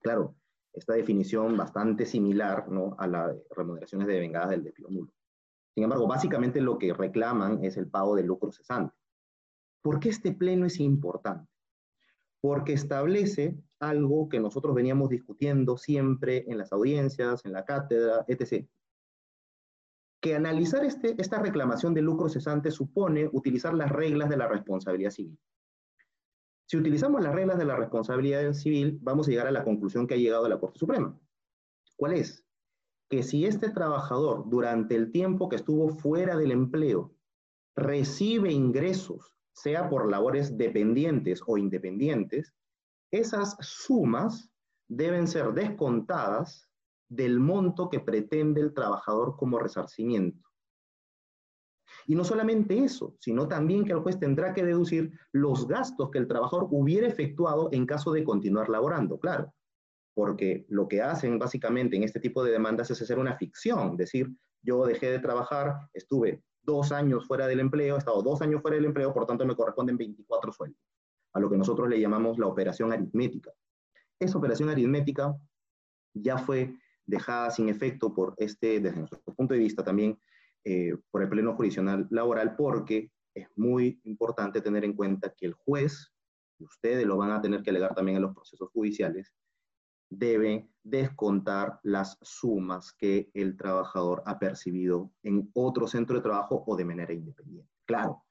Claro, 0.00 0.34
esta 0.76 0.94
definición 0.94 1.56
bastante 1.56 2.06
similar 2.06 2.68
¿no? 2.70 2.94
a 2.98 3.06
las 3.06 3.36
remuneraciones 3.50 4.06
de 4.06 4.20
vengadas 4.20 4.50
del 4.50 4.62
despido 4.62 4.90
nulo. 4.90 5.12
Sin 5.74 5.84
embargo, 5.84 6.06
básicamente 6.06 6.60
lo 6.60 6.78
que 6.78 6.92
reclaman 6.92 7.64
es 7.64 7.76
el 7.76 7.88
pago 7.88 8.14
de 8.14 8.22
lucro 8.22 8.52
cesante. 8.52 8.94
¿Por 9.82 10.00
qué 10.00 10.10
este 10.10 10.32
pleno 10.32 10.66
es 10.66 10.80
importante? 10.80 11.50
Porque 12.40 12.72
establece 12.72 13.56
algo 13.80 14.28
que 14.28 14.40
nosotros 14.40 14.74
veníamos 14.74 15.08
discutiendo 15.10 15.76
siempre 15.76 16.44
en 16.48 16.58
las 16.58 16.72
audiencias, 16.72 17.44
en 17.44 17.52
la 17.52 17.64
cátedra, 17.64 18.24
etc 18.28 18.66
que 20.20 20.34
analizar 20.34 20.84
este, 20.84 21.14
esta 21.18 21.38
reclamación 21.38 21.94
de 21.94 22.02
lucro 22.02 22.28
cesante 22.28 22.70
supone 22.70 23.28
utilizar 23.32 23.74
las 23.74 23.90
reglas 23.90 24.28
de 24.28 24.36
la 24.36 24.48
responsabilidad 24.48 25.10
civil. 25.10 25.38
Si 26.66 26.76
utilizamos 26.76 27.22
las 27.22 27.34
reglas 27.34 27.58
de 27.58 27.64
la 27.64 27.76
responsabilidad 27.76 28.52
civil, 28.52 28.98
vamos 29.00 29.28
a 29.28 29.30
llegar 29.30 29.46
a 29.46 29.52
la 29.52 29.62
conclusión 29.62 30.06
que 30.06 30.14
ha 30.14 30.18
llegado 30.18 30.48
la 30.48 30.58
Corte 30.58 30.80
Suprema. 30.80 31.16
¿Cuál 31.96 32.14
es? 32.14 32.44
Que 33.08 33.22
si 33.22 33.46
este 33.46 33.70
trabajador 33.70 34.48
durante 34.48 34.96
el 34.96 35.12
tiempo 35.12 35.48
que 35.48 35.56
estuvo 35.56 35.88
fuera 35.88 36.36
del 36.36 36.50
empleo 36.50 37.14
recibe 37.76 38.50
ingresos, 38.50 39.32
sea 39.52 39.88
por 39.88 40.10
labores 40.10 40.58
dependientes 40.58 41.40
o 41.46 41.56
independientes, 41.56 42.52
esas 43.12 43.56
sumas 43.60 44.50
deben 44.88 45.28
ser 45.28 45.52
descontadas 45.52 46.68
del 47.08 47.38
monto 47.38 47.88
que 47.88 48.00
pretende 48.00 48.60
el 48.60 48.74
trabajador 48.74 49.36
como 49.36 49.60
resarcimiento. 49.60 50.45
Y 52.06 52.14
no 52.14 52.24
solamente 52.24 52.78
eso, 52.78 53.14
sino 53.18 53.48
también 53.48 53.84
que 53.84 53.92
el 53.92 53.98
juez 53.98 54.18
tendrá 54.18 54.54
que 54.54 54.64
deducir 54.64 55.12
los 55.32 55.66
gastos 55.66 56.10
que 56.10 56.18
el 56.18 56.28
trabajador 56.28 56.68
hubiera 56.70 57.06
efectuado 57.06 57.68
en 57.72 57.86
caso 57.86 58.12
de 58.12 58.24
continuar 58.24 58.68
laborando, 58.68 59.18
claro, 59.18 59.52
porque 60.14 60.64
lo 60.68 60.88
que 60.88 61.02
hacen 61.02 61.38
básicamente 61.38 61.96
en 61.96 62.04
este 62.04 62.20
tipo 62.20 62.44
de 62.44 62.52
demandas 62.52 62.90
es 62.90 63.02
hacer 63.02 63.18
una 63.18 63.36
ficción, 63.36 63.96
decir, 63.96 64.34
yo 64.62 64.86
dejé 64.86 65.10
de 65.10 65.18
trabajar, 65.18 65.74
estuve 65.92 66.42
dos 66.62 66.92
años 66.92 67.26
fuera 67.26 67.46
del 67.46 67.60
empleo, 67.60 67.96
he 67.96 67.98
estado 67.98 68.22
dos 68.22 68.40
años 68.40 68.62
fuera 68.62 68.76
del 68.76 68.86
empleo, 68.86 69.12
por 69.12 69.26
tanto 69.26 69.44
me 69.44 69.54
corresponden 69.54 69.96
24 69.96 70.52
sueldos, 70.52 70.80
a 71.32 71.40
lo 71.40 71.50
que 71.50 71.56
nosotros 71.56 71.88
le 71.88 72.00
llamamos 72.00 72.38
la 72.38 72.46
operación 72.46 72.92
aritmética. 72.92 73.52
Esa 74.18 74.38
operación 74.38 74.68
aritmética 74.68 75.34
ya 76.14 76.38
fue 76.38 76.74
dejada 77.04 77.50
sin 77.50 77.68
efecto 77.68 78.14
por 78.14 78.34
este, 78.38 78.80
desde 78.80 78.98
nuestro 78.98 79.34
punto 79.34 79.54
de 79.54 79.60
vista 79.60 79.84
también, 79.84 80.18
eh, 80.68 80.96
por 81.12 81.22
el 81.22 81.28
Pleno 81.28 81.54
Jurisdiccional 81.54 82.08
Laboral, 82.10 82.56
porque 82.56 83.12
es 83.32 83.46
muy 83.54 84.00
importante 84.02 84.60
tener 84.60 84.84
en 84.84 84.94
cuenta 84.94 85.32
que 85.32 85.46
el 85.46 85.52
juez, 85.52 86.12
ustedes 86.58 87.06
lo 87.06 87.16
van 87.16 87.30
a 87.30 87.40
tener 87.40 87.62
que 87.62 87.70
alegar 87.70 87.94
también 87.94 88.16
en 88.16 88.22
los 88.22 88.34
procesos 88.34 88.68
judiciales, 88.72 89.32
debe 90.10 90.68
descontar 90.82 91.78
las 91.84 92.18
sumas 92.20 92.92
que 92.92 93.30
el 93.34 93.56
trabajador 93.56 94.24
ha 94.26 94.40
percibido 94.40 95.12
en 95.22 95.48
otro 95.54 95.86
centro 95.86 96.16
de 96.16 96.22
trabajo 96.22 96.64
o 96.66 96.76
de 96.76 96.84
manera 96.84 97.12
independiente. 97.12 97.70
Claro, 97.84 98.24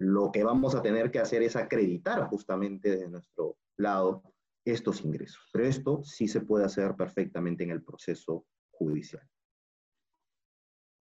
lo 0.00 0.32
que 0.32 0.42
vamos 0.42 0.74
a 0.74 0.82
tener 0.82 1.12
que 1.12 1.20
hacer 1.20 1.44
es 1.44 1.54
acreditar 1.54 2.26
justamente 2.26 2.90
desde 2.90 3.08
nuestro 3.08 3.56
lado 3.76 4.24
estos 4.64 5.04
ingresos. 5.04 5.48
Pero 5.52 5.64
esto 5.64 6.02
sí 6.02 6.26
se 6.26 6.40
puede 6.40 6.64
hacer 6.64 6.96
perfectamente 6.96 7.62
en 7.62 7.70
el 7.70 7.84
proceso 7.84 8.46
judicial. 8.72 9.22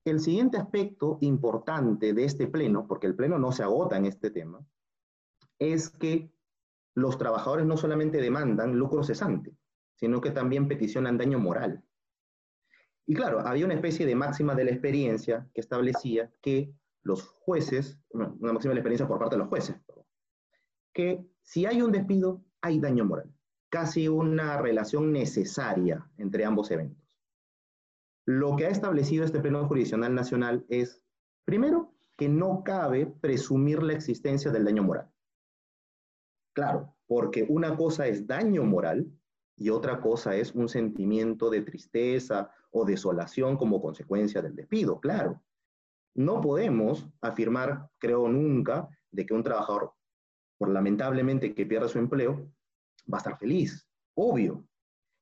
El 0.09 0.19
siguiente 0.19 0.57
aspecto 0.57 1.17
importante 1.21 2.13
de 2.13 2.23
este 2.23 2.47
pleno, 2.47 2.87
porque 2.87 3.07
el 3.07 3.15
pleno 3.15 3.37
no 3.37 3.51
se 3.51 3.63
agota 3.63 3.97
en 3.97 4.05
este 4.05 4.31
tema, 4.31 4.65
es 5.59 5.89
que 5.89 6.31
los 6.95 7.17
trabajadores 7.17 7.65
no 7.65 7.77
solamente 7.77 8.21
demandan 8.21 8.77
lucro 8.77 9.03
cesante, 9.03 9.55
sino 9.95 10.21
que 10.21 10.31
también 10.31 10.67
peticionan 10.67 11.17
daño 11.17 11.39
moral. 11.39 11.83
Y 13.05 13.15
claro, 13.15 13.41
había 13.41 13.65
una 13.65 13.73
especie 13.73 14.05
de 14.05 14.15
máxima 14.15 14.55
de 14.55 14.65
la 14.65 14.71
experiencia 14.71 15.47
que 15.53 15.61
establecía 15.61 16.31
que 16.41 16.73
los 17.03 17.23
jueces, 17.23 17.99
una 18.11 18.53
máxima 18.53 18.71
de 18.71 18.75
la 18.75 18.79
experiencia 18.79 19.07
por 19.07 19.19
parte 19.19 19.35
de 19.35 19.39
los 19.39 19.49
jueces, 19.49 19.75
que 20.93 21.25
si 21.41 21.65
hay 21.65 21.81
un 21.81 21.91
despido, 21.91 22.43
hay 22.61 22.79
daño 22.79 23.05
moral 23.05 23.33
casi 23.69 24.07
una 24.07 24.57
relación 24.57 25.11
necesaria 25.11 26.09
entre 26.17 26.45
ambos 26.45 26.71
eventos. 26.71 27.06
Lo 28.27 28.57
que 28.57 28.65
ha 28.65 28.69
establecido 28.69 29.23
este 29.23 29.39
Pleno 29.39 29.65
Jurisdiccional 29.69 30.13
Nacional 30.13 30.65
es, 30.67 31.01
primero, 31.45 31.93
que 32.17 32.27
no 32.27 32.61
cabe 32.61 33.05
presumir 33.05 33.81
la 33.81 33.93
existencia 33.93 34.51
del 34.51 34.65
daño 34.65 34.83
moral. 34.83 35.09
Claro, 36.53 36.93
porque 37.07 37.45
una 37.47 37.77
cosa 37.77 38.05
es 38.05 38.27
daño 38.27 38.65
moral 38.65 39.09
y 39.55 39.69
otra 39.69 40.01
cosa 40.01 40.35
es 40.35 40.53
un 40.53 40.67
sentimiento 40.67 41.49
de 41.49 41.61
tristeza 41.61 42.51
o 42.71 42.83
desolación 42.83 43.55
como 43.55 43.81
consecuencia 43.81 44.41
del 44.41 44.57
despido, 44.57 44.99
claro. 44.99 45.41
No 46.13 46.41
podemos 46.41 47.07
afirmar, 47.21 47.89
creo 47.97 48.27
nunca, 48.27 48.89
de 49.09 49.25
que 49.25 49.33
un 49.33 49.43
trabajador, 49.43 49.93
por 50.57 50.67
lamentablemente 50.67 51.55
que 51.55 51.65
pierda 51.65 51.87
su 51.87 51.97
empleo, 51.97 52.51
va 53.11 53.17
a 53.17 53.19
estar 53.19 53.37
feliz, 53.37 53.87
obvio. 54.15 54.66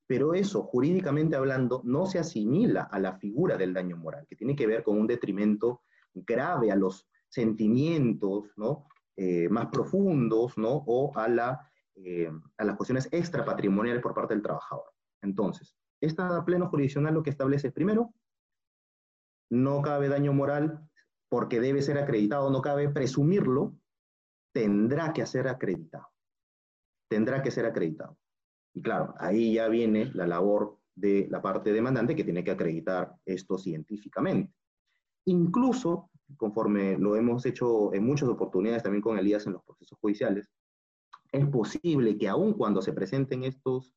Pero 0.07 0.33
eso, 0.33 0.63
jurídicamente 0.63 1.35
hablando, 1.35 1.81
no 1.83 2.05
se 2.05 2.19
asimila 2.19 2.83
a 2.83 2.99
la 2.99 3.17
figura 3.17 3.57
del 3.57 3.73
daño 3.73 3.97
moral, 3.97 4.25
que 4.27 4.35
tiene 4.35 4.55
que 4.55 4.67
ver 4.67 4.83
con 4.83 4.99
un 4.99 5.07
detrimento 5.07 5.81
grave 6.13 6.71
a 6.71 6.75
los 6.75 7.07
sentimientos 7.27 8.51
¿no? 8.55 8.87
Eh, 9.17 9.49
más 9.49 9.67
profundos 9.67 10.57
¿no? 10.57 10.83
o 10.85 11.11
a, 11.17 11.27
la, 11.27 11.71
eh, 11.95 12.31
a 12.57 12.63
las 12.63 12.75
cuestiones 12.75 13.09
extrapatrimoniales 13.11 14.01
por 14.01 14.13
parte 14.13 14.33
del 14.33 14.43
trabajador. 14.43 14.91
Entonces, 15.21 15.75
esta 15.99 16.43
pleno 16.45 16.69
jurisdiccional 16.69 17.13
lo 17.13 17.23
que 17.23 17.31
establece 17.31 17.71
primero, 17.71 18.13
no 19.49 19.81
cabe 19.81 20.09
daño 20.09 20.33
moral 20.33 20.87
porque 21.29 21.59
debe 21.59 21.81
ser 21.81 21.97
acreditado, 21.97 22.49
no 22.51 22.61
cabe 22.61 22.89
presumirlo, 22.89 23.75
tendrá 24.53 25.13
que 25.13 25.25
ser 25.25 25.47
acreditado 25.47 26.07
tendrá 27.07 27.41
que 27.41 27.51
ser 27.51 27.65
acreditado. 27.65 28.17
Y 28.75 28.81
claro, 28.81 29.15
ahí 29.17 29.53
ya 29.53 29.69
viene 29.69 30.11
la 30.13 30.27
labor 30.27 30.77
de 30.93 31.27
la 31.31 31.41
parte 31.41 31.71
demandante 31.71 32.15
que 32.15 32.25
tiene 32.25 32.43
que 32.43 32.51
acreditar 32.51 33.15
esto 33.25 33.57
científicamente. 33.57 34.53
Incluso, 35.25 36.09
conforme 36.35 36.97
lo 36.97 37.15
hemos 37.15 37.45
hecho 37.45 37.93
en 37.93 38.05
muchas 38.05 38.27
oportunidades 38.27 38.83
también 38.83 39.01
con 39.01 39.17
Elías 39.17 39.47
en 39.47 39.53
los 39.53 39.63
procesos 39.63 39.97
judiciales, 39.99 40.51
es 41.31 41.45
posible 41.47 42.17
que 42.17 42.27
aun 42.27 42.53
cuando 42.53 42.81
se 42.81 42.91
presenten 42.91 43.45
estos, 43.45 43.93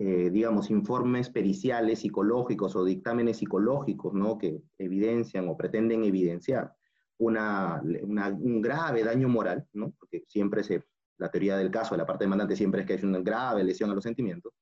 eh, 0.00 0.28
digamos, 0.30 0.70
informes 0.70 1.30
periciales 1.30 2.00
psicológicos 2.00 2.74
o 2.74 2.84
dictámenes 2.84 3.38
psicológicos, 3.38 4.12
¿no? 4.12 4.38
Que 4.38 4.60
evidencian 4.78 5.48
o 5.48 5.56
pretenden 5.56 6.02
evidenciar 6.02 6.74
una, 7.18 7.80
un 7.80 8.60
grave 8.60 9.04
daño 9.04 9.28
moral, 9.28 9.66
¿no? 9.72 9.92
Porque 9.98 10.24
siempre 10.26 10.64
se 10.64 10.84
la 11.18 11.30
teoría 11.30 11.56
del 11.56 11.70
caso 11.70 11.94
de 11.94 11.98
la 11.98 12.06
parte 12.06 12.24
demandante 12.24 12.56
siempre 12.56 12.82
es 12.82 12.86
que 12.86 12.94
es 12.94 13.02
una 13.02 13.20
grave 13.20 13.64
lesión 13.64 13.90
a 13.90 13.94
los 13.94 14.04
sentimientos, 14.04 14.52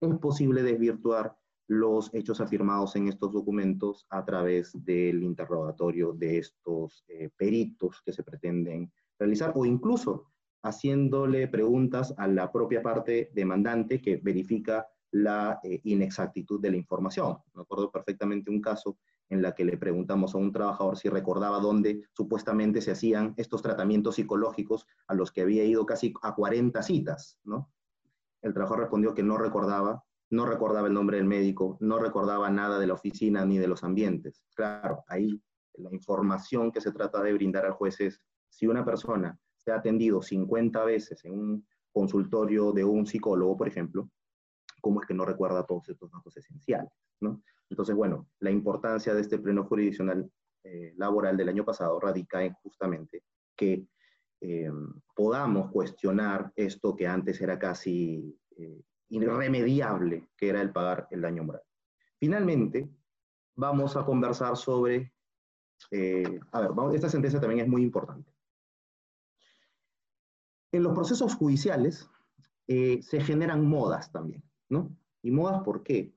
es 0.00 0.18
posible 0.18 0.62
desvirtuar 0.62 1.36
los 1.68 2.12
hechos 2.12 2.40
afirmados 2.40 2.96
en 2.96 3.08
estos 3.08 3.32
documentos 3.32 4.06
a 4.10 4.24
través 4.24 4.72
del 4.84 5.22
interrogatorio 5.22 6.12
de 6.12 6.38
estos 6.38 7.04
eh, 7.08 7.30
peritos 7.36 8.02
que 8.04 8.12
se 8.12 8.24
pretenden 8.24 8.92
realizar 9.18 9.52
o 9.54 9.64
incluso 9.64 10.32
haciéndole 10.64 11.48
preguntas 11.48 12.14
a 12.16 12.26
la 12.26 12.50
propia 12.50 12.82
parte 12.82 13.30
demandante 13.32 14.00
que 14.00 14.16
verifica 14.16 14.86
la 15.12 15.60
eh, 15.62 15.80
inexactitud 15.84 16.60
de 16.60 16.70
la 16.70 16.76
información. 16.76 17.38
Me 17.54 17.62
acuerdo 17.62 17.90
perfectamente 17.90 18.50
un 18.50 18.60
caso 18.60 18.98
en 19.32 19.40
la 19.40 19.54
que 19.54 19.64
le 19.64 19.78
preguntamos 19.78 20.34
a 20.34 20.38
un 20.38 20.52
trabajador 20.52 20.98
si 20.98 21.08
recordaba 21.08 21.58
dónde 21.58 22.02
supuestamente 22.12 22.82
se 22.82 22.90
hacían 22.90 23.32
estos 23.38 23.62
tratamientos 23.62 24.16
psicológicos 24.16 24.86
a 25.06 25.14
los 25.14 25.32
que 25.32 25.40
había 25.40 25.64
ido 25.64 25.86
casi 25.86 26.12
a 26.22 26.34
40 26.34 26.82
citas, 26.82 27.38
¿no? 27.44 27.72
El 28.42 28.52
trabajador 28.52 28.80
respondió 28.80 29.14
que 29.14 29.22
no 29.22 29.38
recordaba 29.38 30.04
no 30.32 30.46
recordaba 30.46 30.88
el 30.88 30.94
nombre 30.94 31.18
del 31.18 31.26
médico, 31.26 31.76
no 31.80 31.98
recordaba 31.98 32.48
nada 32.48 32.78
de 32.78 32.86
la 32.86 32.94
oficina 32.94 33.44
ni 33.44 33.58
de 33.58 33.68
los 33.68 33.84
ambientes. 33.84 34.42
Claro, 34.54 35.04
ahí 35.06 35.38
la 35.74 35.92
información 35.92 36.72
que 36.72 36.80
se 36.80 36.90
trata 36.90 37.22
de 37.22 37.34
brindar 37.34 37.66
al 37.66 37.72
juez 37.72 38.00
es, 38.00 38.18
si 38.48 38.66
una 38.66 38.82
persona 38.82 39.38
se 39.56 39.72
ha 39.72 39.76
atendido 39.76 40.22
50 40.22 40.84
veces 40.84 41.22
en 41.26 41.38
un 41.38 41.66
consultorio 41.92 42.72
de 42.72 42.82
un 42.82 43.06
psicólogo, 43.06 43.58
por 43.58 43.68
ejemplo, 43.68 44.08
¿cómo 44.80 45.02
es 45.02 45.06
que 45.06 45.12
no 45.12 45.26
recuerda 45.26 45.66
todos 45.66 45.90
estos 45.90 46.10
datos 46.10 46.34
esenciales? 46.34 46.92
¿no? 47.20 47.42
Entonces, 47.72 47.94
bueno, 47.96 48.28
la 48.40 48.50
importancia 48.50 49.14
de 49.14 49.22
este 49.22 49.38
pleno 49.38 49.64
jurisdiccional 49.64 50.30
eh, 50.62 50.92
laboral 50.98 51.38
del 51.38 51.48
año 51.48 51.64
pasado 51.64 51.98
radica 51.98 52.44
en 52.44 52.52
justamente 52.52 53.24
que 53.56 53.88
eh, 54.42 54.70
podamos 55.16 55.70
cuestionar 55.70 56.52
esto 56.54 56.94
que 56.94 57.06
antes 57.06 57.40
era 57.40 57.58
casi 57.58 58.38
eh, 58.58 58.82
irremediable, 59.08 60.28
que 60.36 60.50
era 60.50 60.60
el 60.60 60.70
pagar 60.70 61.08
el 61.10 61.22
daño 61.22 61.44
moral. 61.44 61.62
Finalmente, 62.20 62.90
vamos 63.56 63.96
a 63.96 64.04
conversar 64.04 64.54
sobre, 64.58 65.14
a 66.52 66.60
ver, 66.60 66.70
esta 66.94 67.08
sentencia 67.08 67.40
también 67.40 67.60
es 67.60 67.68
muy 67.68 67.82
importante. 67.82 68.30
En 70.72 70.82
los 70.82 70.92
procesos 70.92 71.34
judiciales 71.36 72.06
se 72.66 73.20
generan 73.20 73.66
modas 73.66 74.12
también, 74.12 74.42
¿no? 74.68 74.94
¿Y 75.22 75.30
modas 75.30 75.62
por 75.62 75.82
qué? 75.82 76.14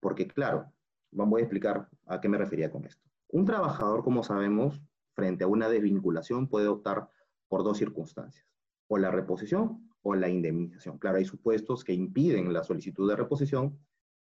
Porque, 0.00 0.26
claro, 0.26 0.72
vamos 1.10 1.38
a 1.38 1.42
explicar 1.42 1.88
a 2.06 2.20
qué 2.20 2.28
me 2.28 2.38
refería 2.38 2.70
con 2.70 2.84
esto. 2.84 3.02
Un 3.28 3.44
trabajador, 3.44 4.02
como 4.02 4.22
sabemos, 4.22 4.82
frente 5.14 5.44
a 5.44 5.48
una 5.48 5.68
desvinculación 5.68 6.48
puede 6.48 6.68
optar 6.68 7.08
por 7.48 7.64
dos 7.64 7.78
circunstancias, 7.78 8.46
o 8.88 8.98
la 8.98 9.10
reposición 9.10 9.90
o 10.02 10.14
la 10.14 10.28
indemnización. 10.28 10.98
Claro, 10.98 11.18
hay 11.18 11.24
supuestos 11.24 11.84
que 11.84 11.92
impiden 11.92 12.52
la 12.52 12.62
solicitud 12.62 13.08
de 13.08 13.16
reposición 13.16 13.78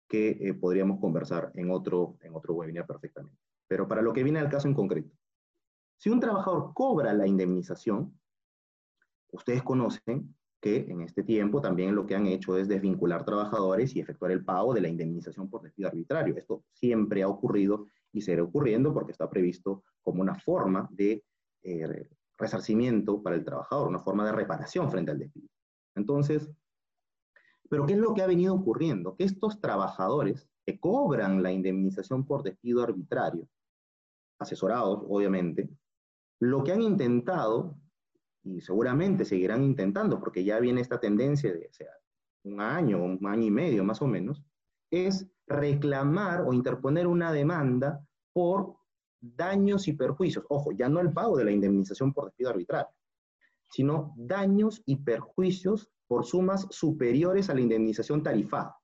que 0.08 0.30
eh, 0.40 0.54
podríamos 0.54 1.00
conversar 1.00 1.52
en 1.56 1.72
otro, 1.72 2.18
en 2.22 2.36
otro 2.36 2.54
webinar 2.54 2.86
perfectamente. 2.86 3.40
Pero 3.68 3.88
para 3.88 4.02
lo 4.02 4.14
que 4.14 4.24
viene 4.24 4.40
al 4.40 4.50
caso 4.50 4.68
en 4.68 4.76
concreto, 4.76 5.12
si 5.98 6.10
un 6.10 6.20
trabajador 6.20 6.74
cobra 6.74 7.14
la 7.14 7.26
indemnización, 7.26 8.18
ustedes 9.32 9.64
conocen 9.64 10.36
que 10.66 10.78
en 10.90 11.02
este 11.02 11.22
tiempo 11.22 11.62
también 11.62 11.94
lo 11.94 12.08
que 12.08 12.16
han 12.16 12.26
hecho 12.26 12.58
es 12.58 12.68
desvincular 12.68 13.24
trabajadores 13.24 13.96
y 13.96 14.00
efectuar 14.00 14.32
el 14.32 14.44
pago 14.44 14.74
de 14.74 14.82
la 14.82 14.88
indemnización 14.88 15.48
por 15.48 15.62
despido 15.62 15.90
arbitrario. 15.90 16.36
Esto 16.36 16.64
siempre 16.74 17.22
ha 17.22 17.28
ocurrido 17.28 17.86
y 18.12 18.22
seguirá 18.22 18.42
ocurriendo 18.42 18.92
porque 18.92 19.12
está 19.12 19.30
previsto 19.30 19.84
como 20.02 20.24
una 20.24 20.34
forma 20.34 20.90
de 20.92 21.24
eh, 21.62 22.10
resarcimiento 22.36 23.22
para 23.22 23.36
el 23.36 23.46
trabajador, 23.46 23.88
una 23.88 24.00
forma 24.00 24.26
de 24.26 24.32
reparación 24.32 24.90
frente 24.90 25.12
al 25.12 25.20
despido. 25.20 25.48
Entonces, 25.94 26.50
¿pero 27.70 27.86
qué 27.86 27.94
es 27.94 28.00
lo 28.00 28.16
que 28.16 28.24
ha 28.24 28.28
venido 28.28 28.56
ocurriendo? 28.56 29.16
Que 29.16 29.26
estos 29.26 29.62
trabajadores 29.62 30.50
que 30.66 30.80
cobran 30.80 31.44
la 31.44 31.52
indemnización 31.52 32.26
por 32.26 32.42
despido 32.42 32.82
arbitrario, 32.82 33.48
asesorados 34.40 35.04
obviamente, 35.08 35.70
lo 36.40 36.64
que 36.64 36.72
han 36.72 36.82
intentado, 36.82 37.78
y 38.46 38.62
seguramente 38.62 39.26
seguirán 39.26 39.64
intentando, 39.64 40.20
porque 40.20 40.44
ya 40.44 40.60
viene 40.60 40.82
esta 40.82 41.00
tendencia 41.00 41.52
de 41.52 41.68
sea, 41.72 41.92
un 42.44 42.62
año, 42.62 43.04
un 43.04 43.20
año 43.26 43.44
y 43.44 43.52
medio 43.52 43.84
más 43.84 44.02
o 44.02 44.08
menos, 44.08 44.44
es 44.92 45.28
reclamar 45.48 46.42
o 46.42 46.54
interponer 46.54 47.08
una 47.08 47.32
demanda 47.34 48.06
por 48.34 48.76
daños 49.20 49.88
y 49.88 49.94
perjuicios. 49.94 50.46
Ojo, 50.50 50.72
ya 50.72 50.88
no 50.88 51.00
el 51.00 51.12
pago 51.12 51.38
de 51.38 51.46
la 51.46 51.52
indemnización 51.52 52.14
por 52.14 52.26
despido 52.26 52.52
arbitral, 52.52 52.88
sino 53.72 54.14
daños 54.16 54.84
y 54.86 54.98
perjuicios 54.98 55.90
por 56.08 56.26
sumas 56.26 56.68
superiores 56.70 57.50
a 57.50 57.56
la 57.56 57.62
indemnización 57.62 58.22
tarifada. 58.22 58.78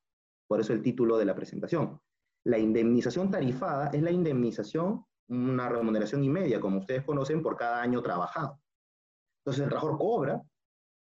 Por 0.47 0.59
eso 0.59 0.73
el 0.73 0.81
título 0.81 1.17
de 1.17 1.25
la 1.25 1.35
presentación. 1.35 2.01
La 2.43 2.57
indemnización 2.57 3.29
tarifada 3.29 3.89
es 3.93 4.01
la 4.01 4.11
indemnización, 4.11 5.05
una 5.27 5.69
remuneración 5.69 6.23
y 6.23 6.29
media, 6.29 6.59
como 6.59 6.79
ustedes 6.79 7.03
conocen, 7.03 7.43
por 7.43 7.55
cada 7.55 7.81
año 7.81 8.01
trabajado. 8.01 8.59
Entonces 9.41 9.63
el 9.63 9.69
trabajador 9.69 9.97
cobra, 9.97 10.41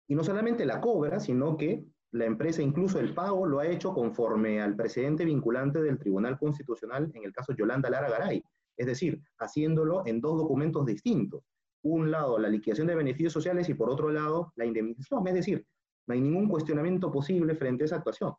y 0.09 0.14
no 0.14 0.24
solamente 0.24 0.64
la 0.64 0.81
cobra, 0.81 1.20
sino 1.20 1.57
que 1.57 1.85
la 2.12 2.24
empresa 2.24 2.62
incluso 2.62 2.99
el 2.99 3.14
pago 3.14 3.47
lo 3.47 3.61
ha 3.61 3.66
hecho 3.66 3.95
conforme 3.95 4.61
al 4.61 4.74
precedente 4.74 5.24
vinculante 5.24 5.81
del 5.83 5.99
Tribunal 5.99 6.39
Constitucional 6.39 7.11
en 7.14 7.24
el 7.24 7.33
caso 7.33 7.53
Yolanda 7.53 7.89
Lara 7.91 8.11
Garay, 8.11 8.43
es 8.76 8.87
decir, 8.87 9.22
haciéndolo 9.39 10.03
en 10.07 10.20
dos 10.20 10.39
documentos 10.39 10.87
distintos. 10.87 11.43
Un 11.83 12.11
lado, 12.11 12.39
la 12.39 12.49
liquidación 12.49 12.89
de 12.89 12.95
beneficios 12.95 13.33
sociales 13.33 13.68
y 13.68 13.74
por 13.74 13.91
otro 13.91 14.11
lado, 14.11 14.53
la 14.57 14.66
indemnización. 14.66 15.26
Es 15.28 15.35
decir, 15.35 15.66
no 16.07 16.14
hay 16.14 16.20
ningún 16.20 16.49
cuestionamiento 16.49 17.11
posible 17.12 17.55
frente 17.55 17.85
a 17.85 17.87
esa 17.87 17.97
actuación. 17.97 18.35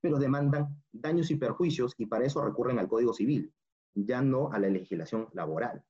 Pero 0.00 0.18
demandan 0.18 0.82
daños 0.90 1.30
y 1.30 1.36
perjuicios 1.36 1.94
y 1.96 2.06
para 2.06 2.24
eso 2.24 2.44
recurren 2.44 2.78
al 2.78 2.88
Código 2.88 3.12
Civil, 3.12 3.52
ya 3.94 4.20
no 4.22 4.50
a 4.50 4.58
la 4.58 4.68
legislación 4.68 5.28
laboral. 5.32 5.84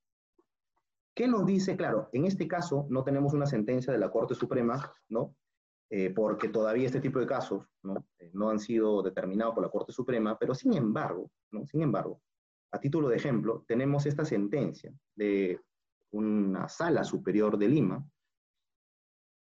¿Qué 1.21 1.29
nos 1.29 1.45
dice? 1.45 1.77
Claro, 1.77 2.09
en 2.14 2.25
este 2.25 2.49
caso 2.49 2.87
no 2.89 3.05
tenemos 3.05 3.35
una 3.35 3.45
sentencia 3.45 3.93
de 3.93 3.99
la 3.99 4.11
Corte 4.11 4.35
Suprema, 4.35 4.91
¿no? 5.11 5.37
Eh, 5.91 6.14
porque 6.16 6.49
todavía 6.49 6.87
este 6.87 7.03
tipo 7.03 7.18
de 7.18 7.27
casos 7.27 7.66
¿no? 7.83 8.07
Eh, 8.18 8.31
no 8.33 8.49
han 8.49 8.59
sido 8.59 9.03
determinados 9.03 9.53
por 9.53 9.62
la 9.62 9.68
Corte 9.68 9.93
Suprema, 9.93 10.39
pero 10.39 10.55
sin 10.55 10.73
embargo, 10.73 11.31
sin 11.66 11.83
embargo, 11.83 12.23
a 12.73 12.81
título 12.81 13.11
de 13.11 13.16
ejemplo, 13.16 13.66
tenemos 13.68 14.07
esta 14.07 14.25
sentencia 14.25 14.95
de 15.14 15.61
una 16.12 16.71
sala 16.71 17.05
superior 17.05 17.59
de 17.59 17.68
Lima, 17.68 18.03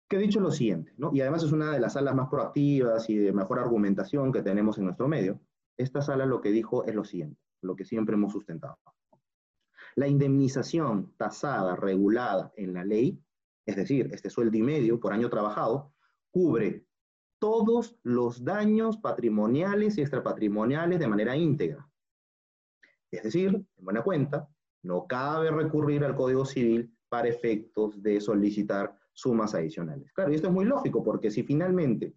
que 0.09 0.17
ha 0.17 0.21
dicho 0.21 0.39
lo 0.39 0.53
siguiente, 0.53 0.93
¿no? 0.97 1.11
y 1.13 1.23
además 1.23 1.43
es 1.43 1.51
una 1.51 1.73
de 1.73 1.81
las 1.81 1.95
salas 1.95 2.15
más 2.15 2.29
proactivas 2.29 3.11
y 3.11 3.17
de 3.17 3.33
mejor 3.33 3.59
argumentación 3.59 4.31
que 4.31 4.43
tenemos 4.43 4.79
en 4.79 4.85
nuestro 4.85 5.09
medio. 5.09 5.41
Esta 5.77 6.03
sala 6.03 6.25
lo 6.25 6.41
que 6.41 6.53
dijo 6.53 6.85
es 6.85 6.95
lo 6.95 7.03
siguiente, 7.03 7.41
lo 7.63 7.75
que 7.75 7.85
siempre 7.85 8.15
hemos 8.15 8.31
sustentado. 8.31 8.79
La 9.97 10.09
indemnización 10.09 11.15
tasada, 11.17 11.77
regulada 11.77 12.53
en 12.57 12.75
la 12.75 12.85
ley, 12.85 13.21
es 13.67 13.77
decir, 13.77 14.11
este 14.13 14.31
sueldo 14.31 14.57
y 14.57 14.63
medio 14.63 14.99
por 15.01 15.13
año 15.13 15.31
trabajado, 15.31 15.93
cubre 16.31 16.87
todos 17.39 17.97
los 18.03 18.45
daños 18.45 18.97
patrimoniales 18.99 19.99
y 19.99 20.01
extrapatrimoniales 20.01 20.99
de 20.99 21.07
manera 21.07 21.37
íntegra, 21.37 21.89
es 23.11 23.23
decir, 23.23 23.55
en 23.55 23.85
buena 23.85 24.03
cuenta, 24.03 24.49
no 24.83 25.07
cabe 25.07 25.51
recurrir 25.51 26.05
al 26.05 26.17
Código 26.17 26.45
Civil 26.45 26.93
para 27.09 27.29
efectos 27.29 28.03
de 28.03 28.21
solicitar 28.21 28.99
sumas 29.13 29.55
adicionales. 29.55 30.13
Claro, 30.13 30.33
y 30.33 30.35
esto 30.35 30.49
es 30.49 30.53
muy 30.53 30.65
lógico, 30.65 31.05
porque 31.05 31.31
si 31.31 31.45
finalmente 31.45 32.15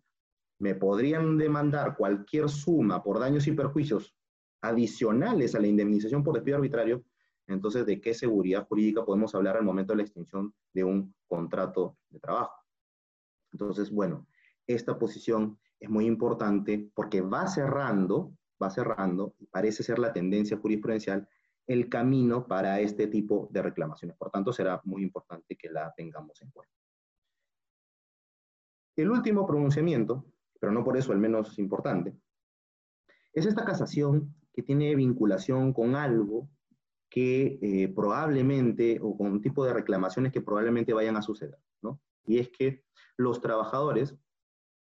me 0.60 0.74
podrían 0.76 1.38
demandar 1.38 1.96
cualquier 1.96 2.50
suma 2.50 3.04
por 3.04 3.20
daños 3.20 3.48
y 3.48 3.52
perjuicios 3.52 4.16
adicionales 4.62 5.54
a 5.54 5.60
la 5.60 5.68
indemnización 5.68 6.24
por 6.24 6.34
despido 6.34 6.58
arbitrario, 6.58 7.04
entonces, 7.48 7.86
¿de 7.86 8.02
qué 8.02 8.14
seguridad 8.14 8.68
jurídica 8.68 9.06
podemos 9.06 9.34
hablar 9.36 9.58
al 9.58 9.64
momento 9.64 9.94
de 9.94 9.98
la 9.98 10.04
extinción 10.04 10.54
de 10.74 10.84
un 10.84 11.16
contrato 11.28 11.98
de 12.10 12.20
trabajo? 12.20 12.64
Entonces, 13.52 13.90
bueno, 13.92 14.28
esta 14.66 15.00
posición 15.00 15.58
es 15.80 15.90
muy 15.90 16.06
importante 16.06 16.92
porque 16.94 17.22
va 17.22 17.48
cerrando 17.48 18.38
va 18.62 18.70
cerrando 18.70 19.36
y 19.40 19.46
parece 19.46 19.84
ser 19.84 20.00
la 20.00 20.14
tendencia 20.14 20.58
jurisprudencial 20.58 21.28
el 21.68 21.90
camino 21.90 22.48
para 22.48 22.80
este 22.80 23.08
tipo 23.08 23.50
de 23.52 23.62
reclamaciones. 23.62 24.16
Por 24.18 24.32
tanto, 24.32 24.54
será 24.54 24.82
muy 24.86 25.04
importante 25.04 25.56
que 25.56 25.70
la 25.70 25.94
tengamos 25.96 26.42
en 26.42 26.50
cuenta. 26.52 26.74
El 28.96 29.12
último 29.12 29.46
pronunciamiento, 29.46 30.26
pero 30.60 30.72
no 30.72 30.84
por 30.84 30.98
eso 30.98 31.12
el 31.12 31.20
menos 31.20 31.60
importante, 31.60 32.16
es 33.34 33.46
esta 33.46 33.66
casación 33.66 34.34
que 34.54 34.64
tiene 34.64 34.96
vinculación 34.96 35.74
con 35.74 35.96
algo 35.96 36.50
que 37.10 37.60
eh, 37.62 37.88
probablemente, 37.96 39.00
o 39.02 39.18
con 39.18 39.28
un 39.28 39.42
tipo 39.42 39.66
de 39.66 39.74
reclamaciones 39.74 40.32
que 40.32 40.42
probablemente 40.42 40.94
vayan 40.94 41.18
a 41.18 41.22
suceder, 41.22 41.58
¿no? 41.82 42.02
Y 42.26 42.40
es 42.40 42.50
que 42.50 42.84
los 43.18 43.42
trabajadores 43.42 44.16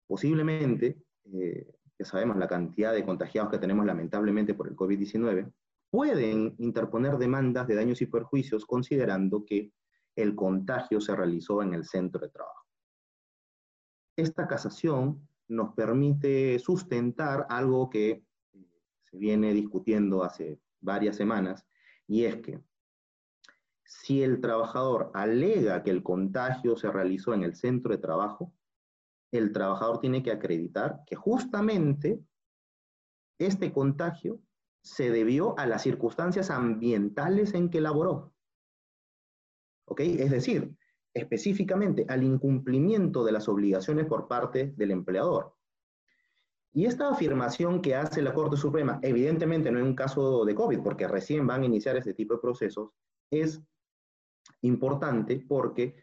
posiblemente 0.07 1.03
eh, 1.33 1.77
que 1.97 2.05
sabemos 2.05 2.37
la 2.37 2.49
cantidad 2.49 2.93
de 2.93 3.05
contagiados 3.05 3.51
que 3.51 3.59
tenemos 3.59 3.87
lamentablemente 3.87 4.55
por 4.55 4.69
el 4.69 4.77
COVID-19, 4.77 5.53
pueden 5.91 6.55
interponer 6.59 7.17
demandas 7.17 7.67
de 7.67 7.75
daños 7.75 8.03
y 8.03 8.07
perjuicios 8.07 8.67
considerando 8.67 9.45
que 9.45 9.73
el 10.15 10.35
contagio 10.35 11.01
se 11.01 11.17
realizó 11.17 11.63
en 11.63 11.75
el 11.75 11.85
centro 11.85 12.21
de 12.21 12.29
trabajo. 12.29 12.67
Esta 14.17 14.47
casación 14.47 15.27
nos 15.49 15.75
permite 15.75 16.59
sustentar 16.59 17.47
algo 17.49 17.89
que 17.89 18.11
eh, 18.11 18.25
se 19.11 19.17
viene 19.17 19.53
discutiendo 19.53 20.23
hace 20.23 20.61
varias 20.81 21.17
semanas, 21.17 21.65
y 22.07 22.25
es 22.25 22.37
que 22.37 22.61
si 23.85 24.23
el 24.23 24.41
trabajador 24.41 25.11
alega 25.15 25.83
que 25.83 25.91
el 25.91 26.03
contagio 26.03 26.77
se 26.77 26.91
realizó 26.91 27.35
en 27.35 27.45
el 27.45 27.55
centro 27.55 27.93
de 27.93 27.99
trabajo, 27.99 28.53
el 29.33 29.53
trabajador 29.53 30.01
tiene 30.01 30.23
que 30.23 30.33
acreditar 30.33 31.03
que 31.07 31.17
justamente 31.17 32.21
este 33.39 33.73
contagio 33.73 34.41
se 34.83 35.11
debió 35.11 35.59
a 35.59 35.67
las 35.67 35.83
circunstancias 35.83 36.51
ambientales 36.51 37.55
en 37.55 37.71
que 37.71 37.81
laboró. 37.81 38.33
¿Ok? 39.89 40.01
Es 40.01 40.31
decir, 40.31 40.77
específicamente 41.13 42.07
al 42.09 42.23
incumplimiento 42.23 43.25
de 43.25 43.33
las 43.33 43.49
obligaciones 43.49 44.07
por 44.07 44.29
parte 44.29 44.73
del 44.77 44.91
empleador. 44.91 45.56
Y 46.77 46.85
esta 46.85 47.09
afirmación 47.09 47.81
que 47.81 47.95
hace 47.95 48.21
la 48.21 48.35
Corte 48.35 48.59
Suprema, 48.59 49.01
evidentemente 49.03 49.71
no 49.71 49.79
en 49.79 49.87
un 49.87 49.95
caso 49.95 50.45
de 50.45 50.55
COVID, 50.55 50.81
porque 50.83 51.09
recién 51.09 51.47
van 51.47 51.63
a 51.63 51.65
iniciar 51.65 51.97
este 51.97 52.13
tipo 52.13 52.35
de 52.35 52.41
procesos, 52.41 52.91
es 53.31 53.63
importante 54.61 55.43
porque 55.49 55.95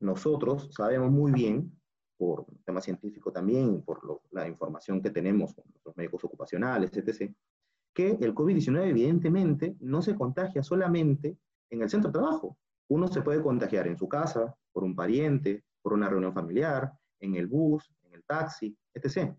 nosotros 0.00 0.68
sabemos 0.72 1.12
muy 1.12 1.30
bien, 1.30 1.80
por 2.16 2.44
tema 2.64 2.80
científico 2.80 3.30
también, 3.30 3.82
por 3.82 4.20
la 4.32 4.48
información 4.48 5.00
que 5.00 5.10
tenemos 5.10 5.54
con 5.54 5.64
los 5.84 5.96
médicos 5.96 6.24
ocupacionales, 6.24 6.90
etc., 6.96 7.32
que 7.94 8.18
el 8.20 8.34
COVID-19 8.34 8.84
evidentemente 8.84 9.76
no 9.78 10.02
se 10.02 10.16
contagia 10.16 10.60
solamente 10.64 11.38
en 11.70 11.82
el 11.82 11.88
centro 11.88 12.10
de 12.10 12.18
trabajo. 12.18 12.58
Uno 12.88 13.06
se 13.06 13.22
puede 13.22 13.40
contagiar 13.40 13.86
en 13.86 13.96
su 13.96 14.08
casa, 14.08 14.56
por 14.72 14.82
un 14.82 14.96
pariente, 14.96 15.62
por 15.80 15.92
una 15.92 16.08
reunión 16.08 16.34
familiar, 16.34 16.92
en 17.20 17.36
el 17.36 17.46
bus, 17.46 17.88
en 18.02 18.14
el 18.14 18.24
taxi, 18.24 18.76
etc. 18.92 19.32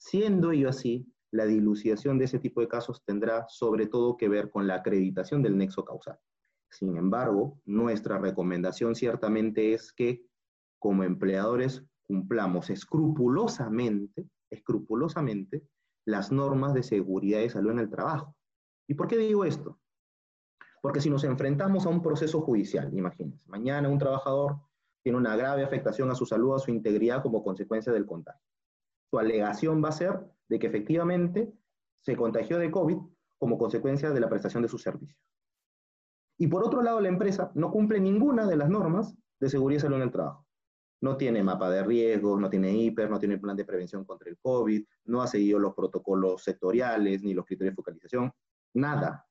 Siendo 0.00 0.50
ello 0.50 0.70
así, 0.70 1.06
la 1.30 1.44
dilucidación 1.44 2.18
de 2.18 2.24
ese 2.24 2.38
tipo 2.38 2.62
de 2.62 2.68
casos 2.68 3.04
tendrá 3.04 3.46
sobre 3.48 3.86
todo 3.86 4.16
que 4.16 4.30
ver 4.30 4.50
con 4.50 4.66
la 4.66 4.76
acreditación 4.76 5.42
del 5.42 5.58
nexo 5.58 5.84
causal. 5.84 6.18
Sin 6.70 6.96
embargo, 6.96 7.60
nuestra 7.66 8.18
recomendación 8.18 8.94
ciertamente 8.94 9.74
es 9.74 9.92
que 9.92 10.24
como 10.78 11.04
empleadores 11.04 11.84
cumplamos 12.04 12.70
escrupulosamente, 12.70 14.26
escrupulosamente 14.48 15.68
las 16.06 16.32
normas 16.32 16.72
de 16.72 16.82
seguridad 16.82 17.40
y 17.40 17.50
salud 17.50 17.72
en 17.72 17.80
el 17.80 17.90
trabajo. 17.90 18.34
¿Y 18.88 18.94
por 18.94 19.06
qué 19.06 19.18
digo 19.18 19.44
esto? 19.44 19.78
Porque 20.80 21.02
si 21.02 21.10
nos 21.10 21.24
enfrentamos 21.24 21.84
a 21.84 21.90
un 21.90 22.00
proceso 22.00 22.40
judicial, 22.40 22.90
imagínense, 22.96 23.44
mañana 23.46 23.90
un 23.90 23.98
trabajador 23.98 24.56
tiene 25.02 25.18
una 25.18 25.36
grave 25.36 25.62
afectación 25.62 26.10
a 26.10 26.14
su 26.14 26.24
salud, 26.24 26.54
a 26.54 26.58
su 26.58 26.70
integridad 26.70 27.22
como 27.22 27.44
consecuencia 27.44 27.92
del 27.92 28.06
contagio. 28.06 28.49
Su 29.10 29.18
alegación 29.18 29.82
va 29.82 29.88
a 29.88 29.92
ser 29.92 30.20
de 30.48 30.58
que 30.58 30.68
efectivamente 30.68 31.52
se 32.00 32.16
contagió 32.16 32.58
de 32.58 32.70
COVID 32.70 32.98
como 33.38 33.58
consecuencia 33.58 34.10
de 34.10 34.20
la 34.20 34.28
prestación 34.28 34.62
de 34.62 34.68
sus 34.68 34.82
servicios. 34.82 35.18
Y 36.38 36.46
por 36.46 36.64
otro 36.64 36.82
lado, 36.82 37.00
la 37.00 37.08
empresa 37.08 37.50
no 37.54 37.70
cumple 37.70 38.00
ninguna 38.00 38.46
de 38.46 38.56
las 38.56 38.70
normas 38.70 39.14
de 39.40 39.50
seguridad 39.50 39.78
y 39.78 39.82
salud 39.82 39.96
en 39.96 40.02
el 40.02 40.10
trabajo. 40.10 40.46
No 41.02 41.16
tiene 41.16 41.42
mapa 41.42 41.70
de 41.70 41.82
riesgos, 41.82 42.38
no 42.38 42.48
tiene 42.48 42.72
hiper, 42.72 43.10
no 43.10 43.18
tiene 43.18 43.38
plan 43.38 43.56
de 43.56 43.64
prevención 43.64 44.04
contra 44.04 44.30
el 44.30 44.38
COVID, 44.38 44.84
no 45.04 45.22
ha 45.22 45.26
seguido 45.26 45.58
los 45.58 45.74
protocolos 45.74 46.42
sectoriales 46.42 47.22
ni 47.22 47.34
los 47.34 47.46
criterios 47.46 47.72
de 47.72 47.76
focalización, 47.76 48.32
nada. 48.74 49.26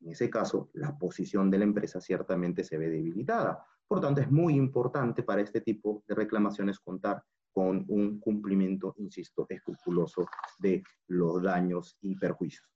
En 0.00 0.10
ese 0.10 0.28
caso, 0.28 0.70
la 0.74 0.96
posición 0.98 1.50
de 1.50 1.58
la 1.58 1.64
empresa 1.64 2.00
ciertamente 2.00 2.62
se 2.62 2.76
ve 2.76 2.90
debilitada. 2.90 3.66
Por 3.86 4.00
tanto, 4.00 4.20
es 4.20 4.30
muy 4.30 4.54
importante 4.54 5.22
para 5.22 5.40
este 5.40 5.62
tipo 5.62 6.04
de 6.06 6.14
reclamaciones 6.14 6.78
contar 6.78 7.22
con 7.54 7.86
un 7.88 8.18
cumplimiento, 8.18 8.94
insisto, 8.98 9.46
escrupuloso 9.48 10.26
de 10.58 10.82
los 11.06 11.40
daños 11.40 11.96
y 12.02 12.16
perjuicios. 12.16 12.68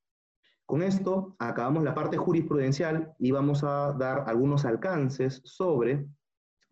Con 0.65 0.83
esto 0.83 1.35
acabamos 1.39 1.83
la 1.83 1.95
parte 1.95 2.17
jurisprudencial 2.17 3.13
y 3.19 3.33
vamos 3.33 3.65
a 3.65 3.93
dar 3.99 4.25
algunos 4.27 4.65
alcances 4.65 5.43
sobre 5.45 6.07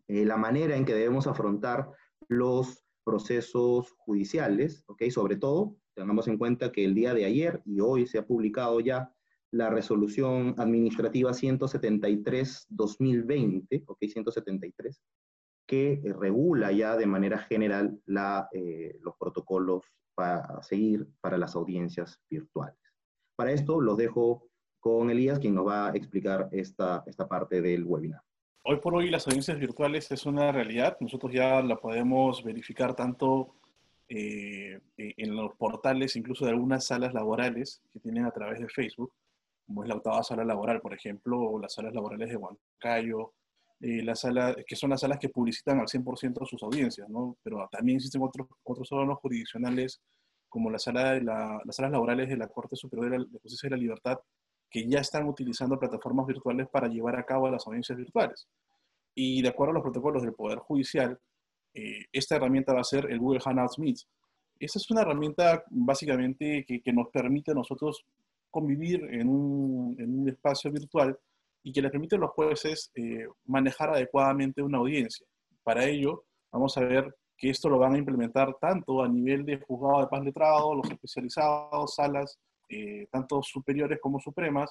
eh, 0.07 0.24
la 0.24 0.36
manera 0.36 0.76
en 0.76 0.84
que 0.84 0.94
debemos 0.94 1.26
afrontar 1.26 1.90
los 2.28 2.84
procesos 3.04 3.92
judiciales, 3.98 4.84
¿ok? 4.86 5.02
Sobre 5.11 5.34
todo, 5.36 5.74
tengamos 5.94 6.28
en 6.28 6.38
cuenta 6.38 6.70
que 6.70 6.84
el 6.84 6.94
día 6.94 7.12
de 7.14 7.24
ayer 7.24 7.61
y 7.64 7.80
hoy 7.80 8.07
se 8.07 8.18
ha 8.18 8.26
publicado 8.26 8.78
ya 8.80 9.12
la 9.50 9.70
resolución 9.70 10.54
administrativa 10.59 11.32
173-2020, 11.32 13.84
¿ok? 13.86 13.98
173, 14.00 15.02
que 15.66 15.94
eh, 15.94 16.12
regula 16.12 16.72
ya 16.72 16.96
de 16.96 17.06
manera 17.06 17.38
general 17.38 17.98
eh, 18.52 18.98
los 19.02 19.16
protocolos 19.16 19.84
para 20.14 20.62
seguir 20.62 21.06
para 21.20 21.36
las 21.36 21.54
audiencias 21.56 22.20
virtuales. 22.30 22.78
Para 23.36 23.52
esto 23.52 23.80
los 23.80 23.96
dejo 23.96 24.48
con 24.80 25.10
Elías, 25.10 25.38
quien 25.38 25.54
nos 25.54 25.66
va 25.66 25.88
a 25.88 25.94
explicar 25.94 26.48
esta, 26.52 27.02
esta 27.06 27.28
parte 27.28 27.60
del 27.60 27.84
webinar. 27.84 28.22
Hoy 28.64 28.78
por 28.78 28.94
hoy 28.94 29.10
las 29.10 29.26
audiencias 29.26 29.58
virtuales 29.58 30.10
es 30.10 30.26
una 30.26 30.50
realidad. 30.50 30.96
Nosotros 31.00 31.32
ya 31.32 31.62
la 31.62 31.76
podemos 31.76 32.42
verificar 32.42 32.94
tanto 32.94 33.56
eh, 34.08 34.80
en 34.96 35.36
los 35.36 35.54
portales, 35.56 36.16
incluso 36.16 36.44
de 36.44 36.52
algunas 36.52 36.86
salas 36.86 37.12
laborales 37.12 37.82
que 37.92 38.00
tienen 38.00 38.24
a 38.24 38.30
través 38.30 38.60
de 38.60 38.68
Facebook, 38.68 39.12
como 39.66 39.82
es 39.82 39.88
la 39.88 39.96
octava 39.96 40.22
sala 40.22 40.44
laboral, 40.44 40.80
por 40.80 40.94
ejemplo, 40.94 41.58
las 41.58 41.74
salas 41.74 41.92
laborales 41.92 42.28
de 42.28 42.36
Huancayo, 42.36 43.34
eh, 43.80 44.02
la 44.02 44.14
sala, 44.14 44.56
que 44.66 44.76
son 44.76 44.90
las 44.90 45.00
salas 45.00 45.18
que 45.18 45.28
publicitan 45.28 45.80
al 45.80 45.86
100% 45.86 46.46
sus 46.46 46.62
audiencias, 46.62 47.08
¿no? 47.08 47.36
Pero 47.42 47.68
también 47.70 47.96
existen 47.96 48.22
otros, 48.22 48.48
otros 48.64 48.90
órganos 48.92 49.18
jurisdiccionales 49.18 50.00
como 50.48 50.70
la 50.70 50.78
sala 50.78 51.12
de 51.12 51.22
las 51.22 51.60
salas 51.70 51.92
laborales 51.92 52.28
de 52.28 52.36
la 52.36 52.48
Corte 52.48 52.76
Superior 52.76 53.26
de 53.28 53.38
Justicia 53.40 53.66
y 53.66 53.70
la 53.70 53.76
Libertad, 53.76 54.18
que 54.70 54.88
ya 54.88 55.00
están 55.00 55.26
utilizando 55.28 55.78
plataformas 55.78 56.26
virtuales 56.26 56.68
para 56.68 56.88
llevar 56.88 57.16
a 57.16 57.24
cabo 57.24 57.50
las 57.50 57.66
audiencias 57.66 57.98
virtuales. 57.98 58.48
Y 59.14 59.42
de 59.42 59.48
acuerdo 59.48 59.72
a 59.72 59.74
los 59.74 59.82
protocolos 59.82 60.22
del 60.22 60.34
Poder 60.34 60.58
Judicial, 60.58 61.18
eh, 61.74 62.06
esta 62.12 62.36
herramienta 62.36 62.72
va 62.72 62.80
a 62.80 62.84
ser 62.84 63.10
el 63.10 63.18
Google 63.18 63.40
Hangouts 63.40 63.78
Meet. 63.78 63.98
Esta 64.58 64.78
es 64.78 64.90
una 64.90 65.02
herramienta 65.02 65.62
básicamente 65.68 66.64
que, 66.66 66.80
que 66.80 66.92
nos 66.92 67.08
permite 67.08 67.50
a 67.50 67.54
nosotros 67.54 68.04
convivir 68.50 69.04
en 69.10 69.28
un, 69.28 69.96
en 69.98 70.20
un, 70.20 70.28
espacio 70.28 70.72
virtual 70.72 71.18
y 71.66 71.72
que 71.72 71.82
le 71.82 71.90
permite 71.90 72.14
a 72.14 72.20
los 72.20 72.30
jueces 72.30 72.92
eh, 72.94 73.26
manejar 73.44 73.90
adecuadamente 73.90 74.62
una 74.62 74.78
audiencia. 74.78 75.26
Para 75.64 75.84
ello, 75.84 76.24
vamos 76.52 76.78
a 76.78 76.80
ver 76.82 77.12
que 77.36 77.50
esto 77.50 77.68
lo 77.68 77.76
van 77.76 77.94
a 77.94 77.98
implementar 77.98 78.54
tanto 78.60 79.02
a 79.02 79.08
nivel 79.08 79.44
de 79.44 79.58
juzgado 79.58 80.02
de 80.02 80.06
paz 80.06 80.22
letrado, 80.22 80.76
los 80.76 80.88
especializados, 80.88 81.96
salas, 81.96 82.38
eh, 82.68 83.08
tanto 83.10 83.42
superiores 83.42 83.98
como 84.00 84.20
supremas, 84.20 84.70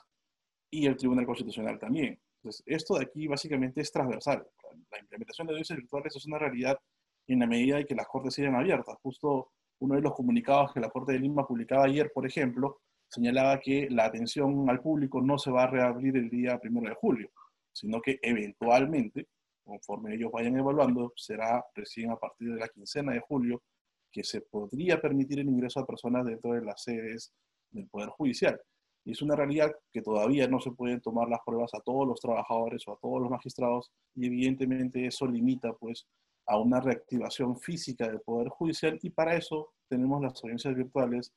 y 0.69 0.85
el 0.85 0.95
Tribunal 0.95 1.25
Constitucional 1.25 1.77
también. 1.77 2.17
Entonces, 2.37 2.63
esto 2.65 2.95
de 2.97 3.03
aquí 3.03 3.27
básicamente 3.27 3.81
es 3.81 3.91
transversal. 3.91 4.47
La 4.89 4.99
implementación 4.99 5.47
de 5.47 5.51
audiencias 5.51 5.77
virtuales 5.77 6.15
es 6.15 6.25
una 6.25 6.39
realidad 6.39 6.79
en 7.27 7.39
la 7.39 7.45
medida 7.45 7.75
de 7.75 7.85
que 7.85 7.95
las 7.95 8.07
cortes 8.07 8.35
sigan 8.35 8.55
abiertas. 8.55 8.95
Justo 9.01 9.51
uno 9.79 9.95
de 9.95 10.01
los 10.01 10.13
comunicados 10.13 10.71
que 10.71 10.79
la 10.79 10.89
Corte 10.89 11.11
de 11.11 11.19
Lima 11.19 11.45
publicaba 11.45 11.83
ayer, 11.83 12.09
por 12.13 12.25
ejemplo, 12.25 12.79
señalaba 13.16 13.59
que 13.59 13.89
la 13.89 14.05
atención 14.05 14.70
al 14.70 14.82
público 14.82 15.22
no 15.22 15.38
se 15.38 15.51
va 15.51 15.63
a 15.63 15.68
reabrir 15.68 16.18
el 16.18 16.30
día 16.30 16.59
primero 16.59 16.88
de 16.89 16.95
julio, 16.95 17.30
sino 17.72 18.01
que 18.01 18.20
eventualmente 18.22 19.28
conforme 19.66 20.13
ellos 20.13 20.32
vayan 20.32 20.57
evaluando, 20.57 21.11
será 21.16 21.66
recién 21.74 22.11
a 22.11 22.16
partir 22.16 22.53
de 22.53 22.59
la 22.59 22.70
quincena 22.70 23.13
de 23.13 23.20
julio 23.20 23.63
que 24.11 24.24
se 24.24 24.41
podría 24.41 25.01
permitir 25.01 25.39
el 25.39 25.49
ingreso 25.49 25.80
a 25.80 25.88
personas 25.88 26.26
dentro 26.26 26.53
de 26.53 26.61
las 26.61 26.84
sedes 26.84 27.34
del 27.72 27.88
Poder 27.88 28.09
Judicial. 28.09 28.61
Y 29.03 29.11
es 29.11 29.22
una 29.22 29.36
realidad 29.36 29.72
que 29.91 30.01
todavía 30.01 30.47
no 30.47 30.59
se 30.59 30.72
pueden 30.72 31.01
tomar 31.01 31.28
las 31.28 31.41
pruebas 31.45 31.74
a 31.74 31.82
todos 31.82 32.07
los 32.07 32.20
trabajadores 32.22 32.88
o 32.88 32.93
a 32.93 32.99
todos 33.01 33.22
los 33.22 33.30
magistrados 33.30 33.91
y 34.16 34.28
evidentemente 34.28 35.05
eso 35.05 35.28
limita 35.28 35.74
pues 35.74 36.07
a 36.47 36.59
una 36.59 36.80
reactivación 36.80 37.57
física 37.57 38.07
del 38.07 38.22
Poder 38.22 38.49
Judicial 38.49 38.99
y 39.01 39.09
para 39.09 39.36
eso 39.36 39.74
tenemos 39.89 40.22
las 40.22 40.41
audiencias 40.43 40.76
virtuales 40.76 41.34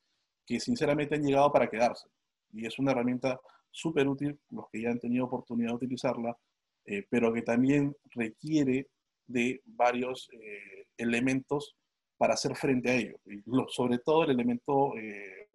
que 0.49 0.59
sinceramente 0.59 1.15
han 1.15 1.23
llegado 1.23 1.53
para 1.53 1.69
quedarse. 1.69 2.09
Y 2.55 2.65
es 2.65 2.79
una 2.79 2.93
herramienta 2.93 3.39
súper 3.71 4.09
útil, 4.09 4.41
los 4.49 4.65
que 4.73 4.81
ya 4.81 4.91
han 4.91 4.99
tenido 4.99 5.27
oportunidad 5.27 5.69
de 5.69 5.75
utilizarla, 5.75 6.35
eh, 6.87 7.07
pero 7.11 7.35
que 7.35 7.43
también 7.43 7.95
requiere 8.13 8.89
de 9.27 9.61
varios 9.67 10.31
eh, 10.33 10.87
elementos 10.97 11.77
para 12.17 12.33
hacer 12.33 12.57
frente 12.57 12.91
a 12.91 12.95
ello. 12.95 13.21
Y 13.27 13.43
sobre 13.69 13.99
todo 13.99 14.25
el 14.25 14.31
elemento 14.31 14.97
eh, 14.97 15.51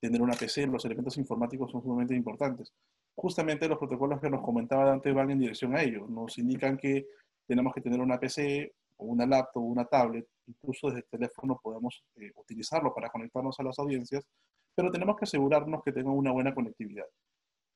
tener 0.00 0.20
una 0.20 0.34
PC, 0.34 0.66
los 0.66 0.84
elementos 0.84 1.16
informáticos 1.18 1.70
son 1.70 1.82
sumamente 1.82 2.16
importantes. 2.16 2.72
Justamente 3.14 3.68
los 3.68 3.78
protocolos 3.78 4.20
que 4.20 4.28
nos 4.28 4.42
comentaba 4.42 4.92
antes 4.92 5.14
van 5.14 5.30
en 5.30 5.38
dirección 5.38 5.76
a 5.76 5.82
ello. 5.82 6.08
Nos 6.08 6.36
indican 6.38 6.76
que 6.76 7.06
tenemos 7.46 7.72
que 7.72 7.80
tener 7.80 8.00
una 8.00 8.18
PC 8.18 8.74
o 8.96 9.06
una 9.06 9.24
laptop 9.24 9.62
o 9.62 9.66
una 9.66 9.84
tablet, 9.84 10.26
incluso 10.46 10.88
desde 10.88 11.00
el 11.00 11.06
teléfono 11.06 11.60
podemos 11.62 12.04
utilizarlo 12.36 12.94
para 12.94 13.10
conectarnos 13.10 13.58
a 13.58 13.62
las 13.62 13.78
audiencias, 13.78 14.24
pero 14.74 14.90
tenemos 14.90 15.16
que 15.16 15.24
asegurarnos 15.24 15.82
que 15.82 15.92
tengan 15.92 16.12
una 16.12 16.32
buena 16.32 16.54
conectividad. 16.54 17.06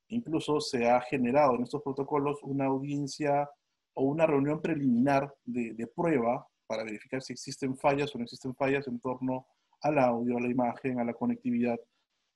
Incluso 0.08 0.60
se 0.60 0.88
ha 0.88 1.00
generado 1.00 1.54
en 1.54 1.62
estos 1.62 1.82
protocolos 1.82 2.38
una 2.42 2.66
audiencia 2.66 3.48
o 3.94 4.04
una 4.04 4.26
reunión 4.26 4.60
preliminar 4.60 5.32
de, 5.44 5.86
prueba 5.94 6.46
para 6.66 6.84
verificar 6.84 7.22
si 7.22 7.32
existen 7.32 7.76
fallas 7.76 8.14
o 8.14 8.18
no 8.18 8.24
existen 8.24 8.54
fallas 8.54 8.86
en 8.86 9.00
torno 9.00 9.46
al 9.82 9.98
audio, 9.98 10.36
a 10.36 10.40
la 10.40 10.48
imagen, 10.48 11.00
a 11.00 11.04
la 11.04 11.14
conectividad, 11.14 11.78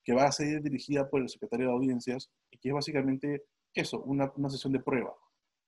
que 0.03 0.15
va 0.15 0.25
a 0.25 0.33
ser 0.33 0.63
dirigida 0.63 1.09
por 1.09 1.21
el 1.21 1.29
secretario 1.29 1.67
de 1.67 1.73
audiencias 1.73 2.31
y 2.51 2.59
que 2.59 2.69
es 2.69 2.75
básicamente 2.75 3.45
eso, 3.75 4.03
una, 4.03 4.33
sesión 4.49 4.73
de 4.73 4.81
prueba 4.81 5.15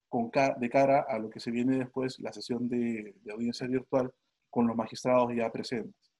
con, 0.08 0.30
de 0.58 0.70
cara 0.70 1.04
a 1.08 1.18
lo 1.18 1.28
que 1.28 1.40
se 1.40 1.50
viene 1.50 1.78
después, 1.78 2.18
la 2.20 2.32
sesión 2.32 2.68
de 2.68 3.14
audiencia 3.30 3.66
virtual 3.66 4.12
con 4.56 4.66
los 4.66 4.74
magistrados 4.74 5.34
ya 5.36 5.52
presentes. 5.52 6.14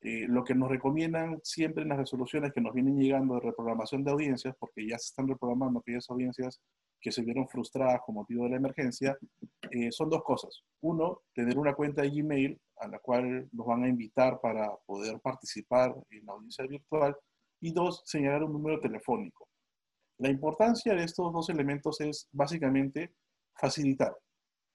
Eh, 0.00 0.24
lo 0.26 0.42
que 0.42 0.54
nos 0.54 0.70
recomiendan 0.70 1.38
siempre 1.42 1.82
en 1.82 1.90
las 1.90 1.98
resoluciones 1.98 2.50
que 2.54 2.62
nos 2.62 2.72
vienen 2.72 2.98
llegando 2.98 3.34
de 3.34 3.40
reprogramación 3.40 4.02
de 4.02 4.10
audiencias, 4.10 4.54
porque 4.58 4.88
ya 4.88 4.98
se 4.98 5.08
están 5.08 5.28
reprogramando 5.28 5.80
aquellas 5.80 6.08
audiencias 6.08 6.62
que 6.98 7.12
se 7.12 7.20
vieron 7.20 7.46
frustradas 7.46 8.00
con 8.06 8.14
motivo 8.14 8.44
de 8.44 8.50
la 8.52 8.56
emergencia, 8.56 9.18
eh, 9.70 9.92
son 9.92 10.08
dos 10.08 10.24
cosas. 10.24 10.62
Uno, 10.80 11.20
tener 11.34 11.58
una 11.58 11.74
cuenta 11.74 12.00
de 12.00 12.08
Gmail 12.08 12.58
a 12.78 12.88
la 12.88 12.98
cual 13.00 13.50
nos 13.52 13.66
van 13.66 13.84
a 13.84 13.88
invitar 13.88 14.40
para 14.40 14.74
poder 14.86 15.20
participar 15.20 15.94
en 16.08 16.24
la 16.24 16.32
audiencia 16.32 16.66
virtual. 16.66 17.14
Y 17.60 17.70
dos, 17.74 18.00
señalar 18.06 18.44
un 18.44 18.52
número 18.54 18.80
telefónico. 18.80 19.46
La 20.20 20.30
importancia 20.30 20.94
de 20.94 21.04
estos 21.04 21.30
dos 21.34 21.50
elementos 21.50 22.00
es 22.00 22.30
básicamente 22.32 23.12
facilitar, 23.54 24.16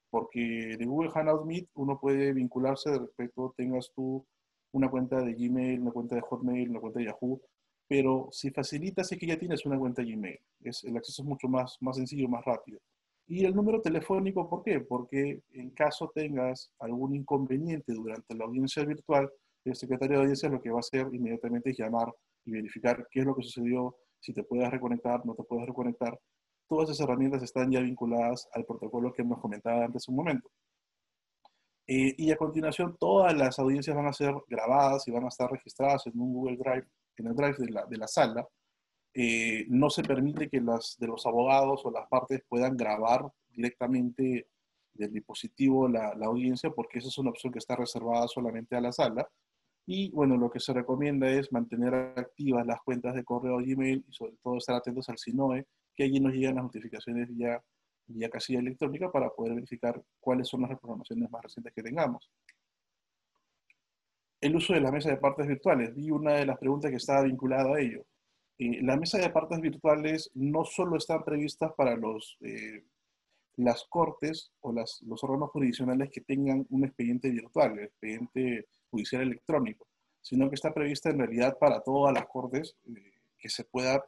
porque 0.10 0.76
de 0.78 0.86
Google 0.86 1.12
Hangout 1.12 1.46
Meet 1.46 1.70
uno 1.76 2.00
puede 2.00 2.34
vincularse 2.34 2.92
de 2.92 3.00
respecto, 3.00 3.54
tengas 3.56 3.92
tú 3.96 4.26
una 4.72 4.90
cuenta 4.90 5.22
de 5.22 5.34
Gmail, 5.34 5.82
una 5.82 5.92
cuenta 5.92 6.16
de 6.16 6.22
Hotmail, 6.22 6.70
una 6.70 6.80
cuenta 6.80 7.00
de 7.00 7.06
Yahoo, 7.06 7.42
pero 7.88 8.30
si 8.32 8.52
facilitas 8.52 9.12
es 9.12 9.18
que 9.18 9.28
ya 9.28 9.40
tienes 9.40 9.66
una 9.66 9.80
cuenta 9.80 10.04
Gmail. 10.04 10.40
Es, 10.62 10.84
el 10.84 10.96
acceso 10.96 11.24
es 11.24 11.28
mucho 11.28 11.48
más, 11.48 11.78
más 11.82 11.96
sencillo, 11.96 12.30
más 12.30 12.46
rápido. 12.46 12.80
Y 13.28 13.46
el 13.46 13.56
número 13.56 13.82
telefónico, 13.82 14.50
¿por 14.50 14.64
qué? 14.64 14.80
Porque 14.80 15.42
en 15.54 15.70
caso 15.72 16.12
tengas 16.14 16.72
algún 16.80 17.16
inconveniente 17.16 17.94
durante 17.94 18.36
la 18.36 18.46
audiencia 18.46 18.84
virtual, 18.84 19.30
el 19.66 19.76
secretario 19.76 20.18
de 20.18 20.22
audiencia 20.24 20.50
lo 20.50 20.62
que 20.62 20.72
va 20.72 20.78
a 20.78 20.80
hacer 20.80 21.08
inmediatamente 21.12 21.70
es 21.72 21.78
llamar 21.78 22.14
y 22.46 22.52
verificar 22.52 23.08
qué 23.12 23.20
es 23.20 23.26
lo 23.26 23.36
que 23.36 23.44
sucedió, 23.44 23.96
si 24.20 24.34
te 24.34 24.44
puedes 24.44 24.70
reconectar, 24.70 25.26
no 25.26 25.36
te 25.36 25.44
puedes 25.44 25.68
reconectar. 25.68 26.20
Todas 26.70 26.90
esas 26.90 27.02
herramientas 27.02 27.44
están 27.44 27.70
ya 27.72 27.82
vinculadas 27.82 28.48
al 28.54 28.64
protocolo 28.66 29.12
que 29.12 29.24
hemos 29.24 29.40
comentado 29.40 29.82
antes 29.82 30.08
un 30.08 30.16
momento. 30.16 30.50
Eh, 31.88 32.16
y 32.18 32.32
a 32.32 32.38
continuación, 32.38 32.96
todas 32.98 33.36
las 33.36 33.60
audiencias 33.60 33.96
van 33.96 34.08
a 34.08 34.14
ser 34.14 34.34
grabadas 34.48 35.08
y 35.08 35.12
van 35.12 35.26
a 35.26 35.30
estar 35.30 35.52
registradas 35.52 36.06
en 36.08 36.20
un 36.20 36.34
Google 36.34 36.58
Drive 36.58 36.88
en 37.20 37.28
el 37.28 37.36
drive 37.36 37.56
de 37.58 37.70
la, 37.72 37.86
de 37.86 37.98
la 37.98 38.08
sala, 38.08 38.48
eh, 39.14 39.66
no 39.70 39.90
se 39.90 40.04
permite 40.04 40.50
que 40.50 40.62
las, 40.62 40.98
de 41.00 41.08
los 41.08 41.26
abogados 41.26 41.82
o 41.84 41.92
las 41.92 42.08
partes 42.08 42.42
puedan 42.48 42.78
grabar 42.78 43.32
directamente 43.50 44.48
del 44.94 45.12
dispositivo 45.12 45.88
la, 45.88 46.14
la, 46.16 46.28
audiencia, 46.28 46.70
porque 46.72 47.00
esa 47.00 47.08
es 47.08 47.18
una 47.18 47.32
opción 47.32 47.54
que 47.54 47.60
está 47.60 47.76
reservada 47.76 48.28
solamente 48.28 48.76
a 48.76 48.82
la 48.82 48.92
sala. 48.92 49.28
Y 49.86 50.12
bueno, 50.12 50.38
lo 50.38 50.50
que 50.50 50.60
se 50.60 50.74
recomienda 50.74 51.30
es 51.30 51.52
mantener 51.52 51.94
activas 51.94 52.66
las 52.66 52.82
cuentas 52.82 53.16
de 53.16 53.24
correo 53.24 53.58
Gmail 53.58 54.06
y 54.08 54.14
sobre 54.14 54.34
todo 54.44 54.58
estar 54.58 54.76
atentos 54.76 55.10
al 55.10 55.18
SINOE, 55.18 55.66
que 56.00 56.06
allí 56.06 56.22
nos 56.22 56.32
llegan 56.32 56.56
las 56.56 56.64
notificaciones 56.64 57.28
vía, 57.28 57.62
vía 58.08 58.30
casilla 58.30 58.60
electrónica 58.60 59.12
para 59.12 59.30
poder 59.32 59.56
verificar 59.56 60.02
cuáles 60.22 60.48
son 60.48 60.62
las 60.62 60.70
reprogramaciones 60.70 61.30
más 61.30 61.44
recientes 61.44 61.74
que 61.74 61.84
tengamos 61.84 62.32
el 64.40 64.56
uso 64.56 64.72
de 64.72 64.80
la 64.80 64.94
mesa 64.94 65.10
de 65.10 65.18
partes 65.18 65.46
virtuales. 65.46 65.94
Vi 65.94 66.10
una 66.10 66.36
de 66.36 66.46
las 66.46 66.58
preguntas 66.58 66.90
que 66.90 66.96
estaba 66.96 67.24
vinculada 67.24 67.76
a 67.76 67.82
ello. 67.82 68.06
Eh, 68.58 68.82
la 68.82 68.96
mesa 68.96 69.18
de 69.18 69.30
partes 69.30 69.60
virtuales 69.60 70.32
no 70.36 70.64
solo 70.64 70.96
están 70.96 71.26
previstas 71.26 71.74
para 71.76 71.98
los, 71.98 72.38
eh, 72.40 72.86
las 73.58 73.84
cortes 73.90 74.54
o 74.62 74.72
los 74.72 75.24
órganos 75.26 75.50
jurisdiccionales 75.50 76.12
que 76.12 76.22
tengan 76.22 76.66
un 76.70 76.86
expediente 76.86 77.30
virtual, 77.30 77.78
el 77.78 77.88
expediente 77.88 78.68
judicial 78.90 79.24
electrónico, 79.24 79.86
sino 80.22 80.48
que 80.48 80.56
está 80.56 80.74
prevista 80.74 81.10
en 81.10 81.20
realidad 81.20 81.58
para 81.60 81.82
todas 81.82 82.14
las 82.14 82.26
cortes 82.28 82.78
eh, 82.88 83.12
que 83.38 83.50
se 83.50 83.66
pueda 83.66 84.02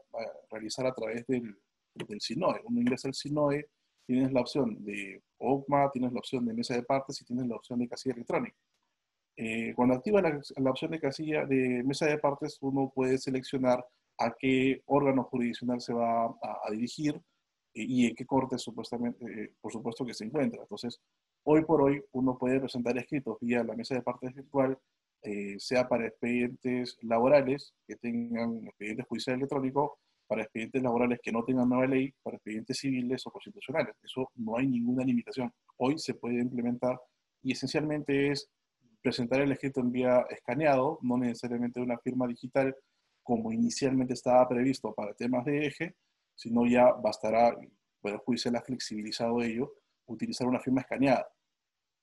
realizar 0.50 0.86
a 0.86 0.94
través 0.94 1.28
del, 1.28 1.58
del 1.94 2.22
SINOE. 2.22 2.62
Uno 2.66 2.80
ingresa 2.80 3.08
al 3.08 3.14
SINOE, 3.14 3.70
tienes 4.06 4.32
la 4.32 4.42
opción 4.42 4.84
de 4.84 5.22
OGMA, 5.38 5.92
tienes 5.92 6.12
la 6.14 6.20
opción 6.20 6.46
de 6.46 6.54
mesa 6.54 6.76
de 6.76 6.84
partes 6.84 7.22
y 7.22 7.26
tienes 7.26 7.48
la 7.48 7.56
opción 7.56 7.80
de 7.80 7.88
casilla 7.88 8.16
electrónica. 8.16 8.58
Eh, 9.38 9.74
cuando 9.76 9.96
activa 9.96 10.22
la, 10.22 10.70
opción 10.70 10.92
de 10.92 11.00
casilla 11.00 11.46
de 11.46 11.84
mesa 11.84 12.06
de 12.06 12.18
partes, 12.18 12.58
uno 12.62 12.92
puede 12.94 13.18
seleccionar 13.18 13.84
a 14.18 14.36
qué 14.38 14.82
órgano 14.86 15.24
jurisdiccional 15.24 15.82
se 15.82 15.94
va 15.94 16.26
a, 16.26 16.72
dirigir 16.72 17.20
y 17.74 18.08
en 18.08 18.16
qué 18.16 18.26
corte 18.26 18.58
supuestamente, 18.58 19.26
eh, 19.26 19.54
por 19.62 19.72
supuesto 19.72 20.06
que 20.06 20.14
se 20.14 20.26
encuentra. 20.26 20.62
Entonces, 20.62 21.00
hoy 21.44 21.64
por 21.64 21.82
hoy 21.82 22.04
uno 22.12 22.38
puede 22.38 22.60
presentar 22.60 22.98
escritos 22.98 23.38
vía 23.40 23.64
la 23.64 23.76
mesa 23.76 23.96
de 23.96 24.02
partes 24.02 24.36
virtual, 24.36 24.78
eh, 25.24 25.56
sea 25.60 25.88
para 25.88 26.08
expedientes 26.08 26.98
laborales 27.02 27.74
que 27.88 27.96
tengan 27.96 28.68
expediente 28.68 29.04
judicial 29.04 29.38
electrónico, 29.38 30.00
para 30.32 30.44
expedientes 30.44 30.82
laborales 30.82 31.20
que 31.22 31.30
no 31.30 31.44
tengan 31.44 31.68
nueva 31.68 31.86
ley, 31.86 32.14
para 32.24 32.38
expedientes 32.38 32.78
civiles 32.78 33.28
o 33.28 33.32
constitucionales. 33.32 33.98
Eso 34.02 34.32
no 34.36 34.56
hay 34.58 34.66
ninguna 34.66 35.04
limitación. 35.04 35.52
Hoy 35.76 36.00
se 36.00 36.14
puede 36.14 36.40
implementar 36.40 36.98
y 37.44 37.52
esencialmente 37.52 38.32
es 38.32 38.50
presentar 39.02 39.42
el 39.42 39.52
escrito 39.52 39.82
en 39.82 39.92
vía 39.92 40.26
escaneado, 40.30 41.00
no 41.02 41.18
necesariamente 41.18 41.82
una 41.82 41.98
firma 41.98 42.28
digital 42.28 42.74
como 43.22 43.52
inicialmente 43.52 44.14
estaba 44.14 44.48
previsto 44.48 44.94
para 44.94 45.14
temas 45.14 45.44
de 45.44 45.68
eje, 45.68 45.96
sino 46.34 46.66
ya 46.66 46.94
bastará, 46.94 47.54
bueno, 48.02 48.18
el 48.18 48.24
juicio 48.24 48.50
ha 48.56 48.62
flexibilizado 48.62 49.42
ello, 49.42 49.74
utilizar 50.06 50.48
una 50.48 50.62
firma 50.62 50.80
escaneada. 50.80 51.28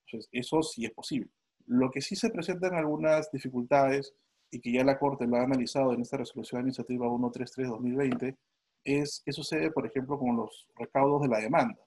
Entonces, 0.04 0.28
eso 0.32 0.62
sí 0.62 0.84
es 0.84 0.90
posible. 0.90 1.30
Lo 1.64 1.90
que 1.90 2.02
sí 2.02 2.14
se 2.14 2.28
presentan 2.28 2.74
algunas 2.74 3.32
dificultades 3.32 4.14
y 4.50 4.60
que 4.60 4.72
ya 4.72 4.84
la 4.84 4.98
Corte 4.98 5.26
lo 5.26 5.36
ha 5.36 5.42
analizado 5.42 5.92
en 5.92 6.02
esta 6.02 6.16
resolución 6.16 6.60
administrativa 6.60 7.06
133-2020 7.06 8.36
es 8.84 9.22
qué 9.24 9.32
sucede, 9.32 9.70
por 9.70 9.86
ejemplo, 9.86 10.18
con 10.18 10.36
los 10.36 10.66
recaudos 10.76 11.22
de 11.22 11.28
la 11.28 11.38
demanda. 11.38 11.78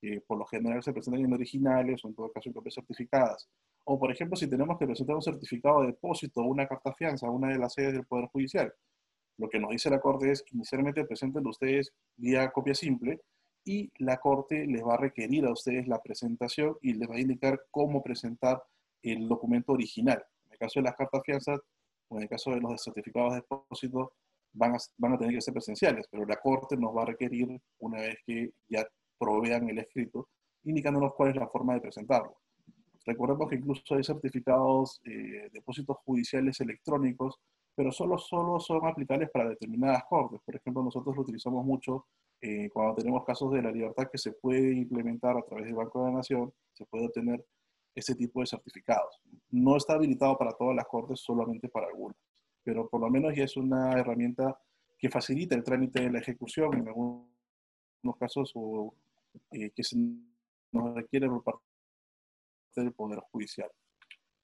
que 0.00 0.20
por 0.26 0.36
lo 0.38 0.46
general 0.46 0.82
se 0.82 0.92
presentan 0.92 1.24
en 1.24 1.32
originales 1.32 2.04
o 2.04 2.08
en 2.08 2.14
todo 2.14 2.32
caso 2.32 2.48
en 2.48 2.54
copias 2.54 2.74
certificadas. 2.74 3.48
O, 3.84 3.98
por 3.98 4.10
ejemplo, 4.10 4.36
si 4.36 4.48
tenemos 4.48 4.76
que 4.78 4.86
presentar 4.86 5.14
un 5.16 5.22
certificado 5.22 5.82
de 5.82 5.88
depósito 5.88 6.40
o 6.40 6.46
una 6.46 6.66
carta 6.66 6.92
fianza 6.94 7.28
a 7.28 7.30
una 7.30 7.48
de 7.50 7.58
las 7.58 7.74
sedes 7.74 7.92
del 7.92 8.06
Poder 8.06 8.26
Judicial, 8.26 8.72
lo 9.38 9.48
que 9.48 9.60
nos 9.60 9.70
dice 9.70 9.90
la 9.90 10.00
Corte 10.00 10.30
es 10.30 10.44
inicialmente 10.52 11.04
presenten 11.04 11.46
ustedes 11.46 11.92
vía 12.16 12.50
copia 12.50 12.74
simple 12.74 13.20
y 13.64 13.90
la 13.98 14.18
Corte 14.18 14.66
les 14.66 14.82
va 14.84 14.94
a 14.94 14.98
requerir 14.98 15.46
a 15.46 15.52
ustedes 15.52 15.86
la 15.86 16.02
presentación 16.02 16.76
y 16.80 16.94
les 16.94 17.08
va 17.08 17.14
a 17.14 17.20
indicar 17.20 17.60
cómo 17.70 18.02
presentar 18.02 18.62
el 19.02 19.28
documento 19.28 19.72
original. 19.72 20.24
En 20.46 20.52
el 20.52 20.58
caso 20.58 20.80
de 20.80 20.84
las 20.84 20.96
cartas 20.96 21.22
fianza 21.24 21.56
o 22.12 22.16
en 22.16 22.22
el 22.24 22.28
caso 22.28 22.50
de 22.50 22.60
los 22.60 22.82
certificados 22.82 23.32
de 23.32 23.40
depósito 23.40 24.12
van 24.52 24.74
a, 24.74 24.78
van 24.98 25.14
a 25.14 25.18
tener 25.18 25.34
que 25.34 25.40
ser 25.40 25.54
presenciales, 25.54 26.06
pero 26.10 26.26
la 26.26 26.36
Corte 26.36 26.76
nos 26.76 26.94
va 26.94 27.02
a 27.02 27.06
requerir, 27.06 27.58
una 27.78 28.02
vez 28.02 28.16
que 28.26 28.50
ya 28.68 28.86
provean 29.18 29.68
el 29.70 29.78
escrito, 29.78 30.28
indicándonos 30.64 31.14
cuál 31.14 31.30
es 31.30 31.36
la 31.36 31.48
forma 31.48 31.74
de 31.74 31.80
presentarlo. 31.80 32.36
Recordemos 33.06 33.48
que 33.48 33.56
incluso 33.56 33.94
hay 33.94 34.04
certificados, 34.04 35.00
eh, 35.04 35.48
depósitos 35.52 35.96
judiciales 36.04 36.60
electrónicos, 36.60 37.36
pero 37.74 37.90
solo, 37.90 38.18
solo 38.18 38.60
son 38.60 38.86
aplicables 38.86 39.30
para 39.30 39.48
determinadas 39.48 40.04
cortes. 40.08 40.40
Por 40.44 40.54
ejemplo, 40.54 40.82
nosotros 40.82 41.16
lo 41.16 41.22
utilizamos 41.22 41.64
mucho 41.64 42.06
eh, 42.40 42.68
cuando 42.70 42.94
tenemos 42.96 43.24
casos 43.24 43.52
de 43.52 43.62
la 43.62 43.72
libertad 43.72 44.08
que 44.10 44.18
se 44.18 44.32
puede 44.32 44.72
implementar 44.72 45.36
a 45.36 45.42
través 45.42 45.64
del 45.64 45.74
Banco 45.74 46.04
de 46.04 46.10
la 46.10 46.16
Nación, 46.18 46.52
se 46.74 46.84
puede 46.86 47.06
obtener 47.06 47.44
ese 47.94 48.14
tipo 48.14 48.40
de 48.40 48.46
certificados. 48.46 49.20
No 49.50 49.76
está 49.76 49.94
habilitado 49.94 50.36
para 50.38 50.52
todas 50.52 50.74
las 50.74 50.86
cortes, 50.86 51.20
solamente 51.20 51.68
para 51.68 51.86
algunas, 51.86 52.16
pero 52.62 52.88
por 52.88 53.00
lo 53.00 53.10
menos 53.10 53.34
ya 53.34 53.44
es 53.44 53.56
una 53.56 53.92
herramienta 53.92 54.58
que 54.98 55.10
facilita 55.10 55.54
el 55.54 55.64
trámite 55.64 56.02
de 56.02 56.10
la 56.10 56.20
ejecución 56.20 56.74
en 56.74 56.88
algunos 56.88 57.26
casos 58.18 58.52
o, 58.54 58.94
eh, 59.50 59.70
que 59.70 59.82
se 59.82 59.96
nos 60.70 60.94
requiere 60.94 61.28
por 61.28 61.42
parte 61.42 61.62
del 62.76 62.92
Poder 62.92 63.20
Judicial. 63.30 63.70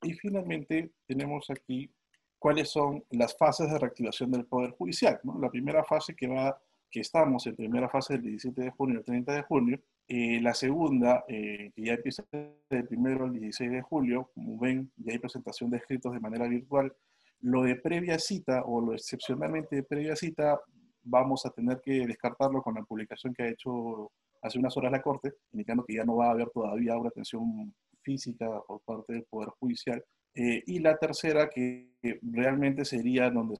Y 0.02 0.12
finalmente 0.14 0.92
tenemos 1.06 1.48
aquí 1.50 1.90
cuáles 2.38 2.70
son 2.70 3.04
las 3.10 3.36
fases 3.36 3.70
de 3.70 3.78
reactivación 3.78 4.30
del 4.30 4.46
Poder 4.46 4.72
Judicial. 4.72 5.20
La 5.40 5.50
primera 5.50 5.84
fase 5.84 6.14
que 6.14 6.28
va, 6.28 6.60
que 6.90 7.00
estamos 7.00 7.46
en 7.46 7.56
primera 7.56 7.88
fase 7.88 8.14
del 8.14 8.22
17 8.22 8.62
de 8.62 8.70
junio 8.70 8.98
al 8.98 9.04
30 9.04 9.32
de 9.32 9.42
junio, 9.42 9.80
eh, 10.08 10.40
la 10.40 10.54
segunda, 10.54 11.24
eh, 11.28 11.70
que 11.74 11.82
ya 11.82 11.92
empieza 11.92 12.24
del 12.32 12.88
primero 12.88 13.26
al 13.26 13.32
16 13.32 13.70
de 13.70 13.82
julio, 13.82 14.30
como 14.34 14.58
ven, 14.58 14.90
ya 14.96 15.12
hay 15.12 15.18
presentación 15.18 15.70
de 15.70 15.76
escritos 15.76 16.14
de 16.14 16.20
manera 16.20 16.48
virtual. 16.48 16.94
Lo 17.40 17.62
de 17.62 17.76
previa 17.76 18.18
cita 18.18 18.62
o 18.64 18.80
lo 18.80 18.94
excepcionalmente 18.94 19.76
de 19.76 19.82
previa 19.82 20.16
cita, 20.16 20.58
vamos 21.02 21.44
a 21.44 21.50
tener 21.50 21.82
que 21.82 22.06
descartarlo 22.06 22.62
con 22.62 22.74
la 22.74 22.84
publicación 22.84 23.34
que 23.34 23.42
ha 23.42 23.48
hecho 23.48 24.10
hace 24.40 24.58
unas 24.58 24.74
horas 24.78 24.92
la 24.92 25.02
Corte, 25.02 25.34
indicando 25.52 25.84
que 25.84 25.94
ya 25.96 26.04
no 26.04 26.16
va 26.16 26.28
a 26.28 26.30
haber 26.30 26.48
todavía 26.50 26.96
una 26.96 27.10
atención 27.10 27.74
física 28.00 28.48
por 28.66 28.80
parte 28.82 29.12
del 29.12 29.24
Poder 29.24 29.50
Judicial. 29.60 30.02
Eh, 30.34 30.62
y 30.66 30.78
la 30.78 30.96
tercera, 30.96 31.50
que 31.50 31.90
realmente 32.22 32.86
sería 32.86 33.30
donde 33.30 33.56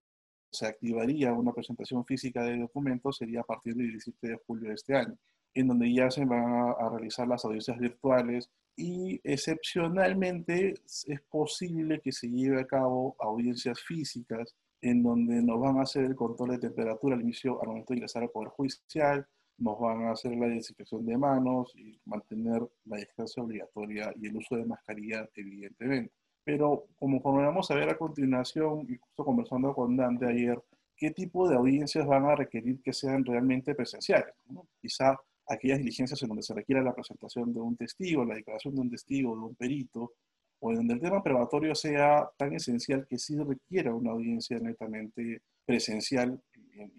se 0.50 0.66
activaría 0.66 1.32
una 1.34 1.52
presentación 1.52 2.06
física 2.06 2.42
de 2.42 2.58
documentos, 2.58 3.18
sería 3.18 3.40
a 3.40 3.44
partir 3.44 3.74
del 3.74 3.90
17 3.90 4.28
de 4.28 4.40
julio 4.46 4.68
de 4.68 4.74
este 4.74 4.94
año, 4.94 5.14
en 5.60 5.68
donde 5.68 5.92
ya 5.92 6.10
se 6.10 6.24
van 6.24 6.52
a, 6.52 6.70
a 6.72 6.90
realizar 6.90 7.26
las 7.26 7.44
audiencias 7.44 7.78
virtuales 7.78 8.50
y 8.76 9.20
excepcionalmente 9.24 10.74
es 10.84 11.20
posible 11.28 12.00
que 12.00 12.12
se 12.12 12.28
lleve 12.28 12.60
a 12.60 12.66
cabo 12.66 13.16
audiencias 13.18 13.80
físicas 13.80 14.54
en 14.80 15.02
donde 15.02 15.42
nos 15.42 15.60
van 15.60 15.78
a 15.78 15.82
hacer 15.82 16.04
el 16.04 16.14
control 16.14 16.50
de 16.50 16.58
temperatura 16.58 17.16
al 17.16 17.22
inicio, 17.22 17.60
al 17.60 17.68
momento 17.68 17.92
de 17.92 17.98
ingresar 17.98 18.22
al 18.22 18.30
Poder 18.30 18.50
Judicial, 18.50 19.26
nos 19.58 19.80
van 19.80 20.04
a 20.04 20.12
hacer 20.12 20.36
la 20.36 20.46
desinfección 20.46 21.04
de 21.04 21.18
manos 21.18 21.72
y 21.74 21.98
mantener 22.04 22.62
la 22.84 22.98
distancia 22.98 23.42
obligatoria 23.42 24.12
y 24.16 24.28
el 24.28 24.36
uso 24.36 24.56
de 24.56 24.64
mascarilla, 24.64 25.28
evidentemente. 25.34 26.12
Pero 26.44 26.86
como 26.96 27.20
vamos 27.20 27.70
a 27.70 27.74
ver 27.74 27.90
a 27.90 27.98
continuación, 27.98 28.86
y 28.88 28.96
justo 28.96 29.24
conversando 29.24 29.74
con 29.74 29.96
Dante 29.96 30.26
ayer, 30.26 30.62
qué 30.96 31.10
tipo 31.10 31.48
de 31.48 31.56
audiencias 31.56 32.06
van 32.06 32.26
a 32.26 32.36
requerir 32.36 32.80
que 32.80 32.92
sean 32.92 33.24
realmente 33.24 33.74
presenciales. 33.74 34.34
Quizá 34.80 35.18
aquellas 35.48 35.78
diligencias 35.78 36.22
en 36.22 36.28
donde 36.28 36.42
se 36.42 36.54
requiera 36.54 36.82
la 36.82 36.94
presentación 36.94 37.52
de 37.52 37.60
un 37.60 37.76
testigo, 37.76 38.24
la 38.24 38.34
declaración 38.34 38.74
de 38.74 38.80
un 38.82 38.90
testigo, 38.90 39.36
de 39.36 39.42
un 39.42 39.54
perito, 39.54 40.12
o 40.60 40.70
en 40.70 40.76
donde 40.76 40.94
el 40.94 41.00
tema 41.00 41.22
probatorio 41.22 41.74
sea 41.74 42.28
tan 42.36 42.52
esencial 42.54 43.06
que 43.08 43.18
sí 43.18 43.36
requiera 43.38 43.94
una 43.94 44.10
audiencia 44.10 44.58
netamente 44.58 45.42
presencial 45.64 46.40
en, 46.72 46.92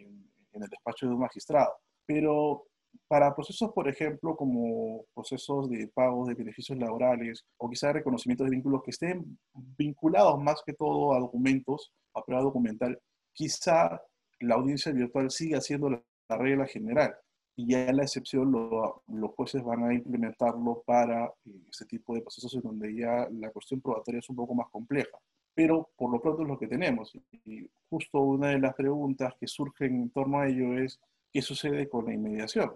en 0.54 0.64
el 0.64 0.70
despacho 0.70 1.08
de 1.08 1.14
un 1.14 1.20
magistrado. 1.20 1.74
Pero 2.06 2.66
para 3.08 3.36
procesos, 3.36 3.72
por 3.74 3.88
ejemplo, 3.88 4.36
como 4.36 5.06
procesos 5.14 5.70
de 5.70 5.88
pagos 5.88 6.28
de 6.28 6.36
beneficios 6.36 6.78
laborales 6.78 7.45
o 7.58 7.70
quizá 7.70 7.91
reconocimientos 7.91 8.45
de 8.45 8.56
vínculos 8.56 8.82
que 8.84 8.91
estén 8.91 9.38
vinculados 9.78 10.41
más 10.41 10.62
que 10.66 10.74
todo 10.74 11.14
a 11.14 11.20
documentos, 11.20 11.91
a 12.14 12.24
prueba 12.24 12.43
documental, 12.43 13.00
quizá 13.34 14.02
la 14.39 14.56
audiencia 14.56 14.91
virtual 14.91 15.30
siga 15.32 15.62
siendo 15.62 15.89
la, 15.89 16.04
regla 16.30 16.68
general 16.68 17.16
y 17.60 17.68
ya 17.68 17.91
la 17.91 18.03
excepción 18.03 18.51
los 18.53 19.32
jueces 19.36 19.62
van 19.62 19.84
a 19.84 19.93
implementarlo 19.93 20.82
para 20.86 21.26
eh, 21.26 21.51
este 21.70 21.86
tipo 21.86 22.16
de 22.16 22.22
procesos 22.22 22.55
en 22.55 22.62
donde 22.62 22.95
ya 22.95 23.28
la 23.32 23.51
cuestión 23.51 23.82
probatoria 23.82 24.20
es 24.20 24.30
un 24.30 24.38
poco 24.38 24.55
más 24.55 24.70
compleja. 24.70 25.18
Pero 25.53 25.89
por 25.97 26.10
lo 26.10 26.22
pronto 26.22 26.43
es 26.43 26.47
lo 26.47 26.57
que 26.57 26.68
tenemos. 26.68 27.14
Y 27.45 27.70
justo 27.89 28.20
una 28.22 28.51
de 28.51 28.60
las 28.60 28.74
preguntas 28.76 29.34
que 29.38 29.45
surgen 29.45 30.03
en 30.03 30.10
torno 30.10 30.39
a 30.39 30.47
ello 30.47 30.78
es, 30.78 31.01
¿qué 31.34 31.41
sucede 31.41 31.89
con 31.89 32.05
la 32.05 32.14
inmediación? 32.14 32.72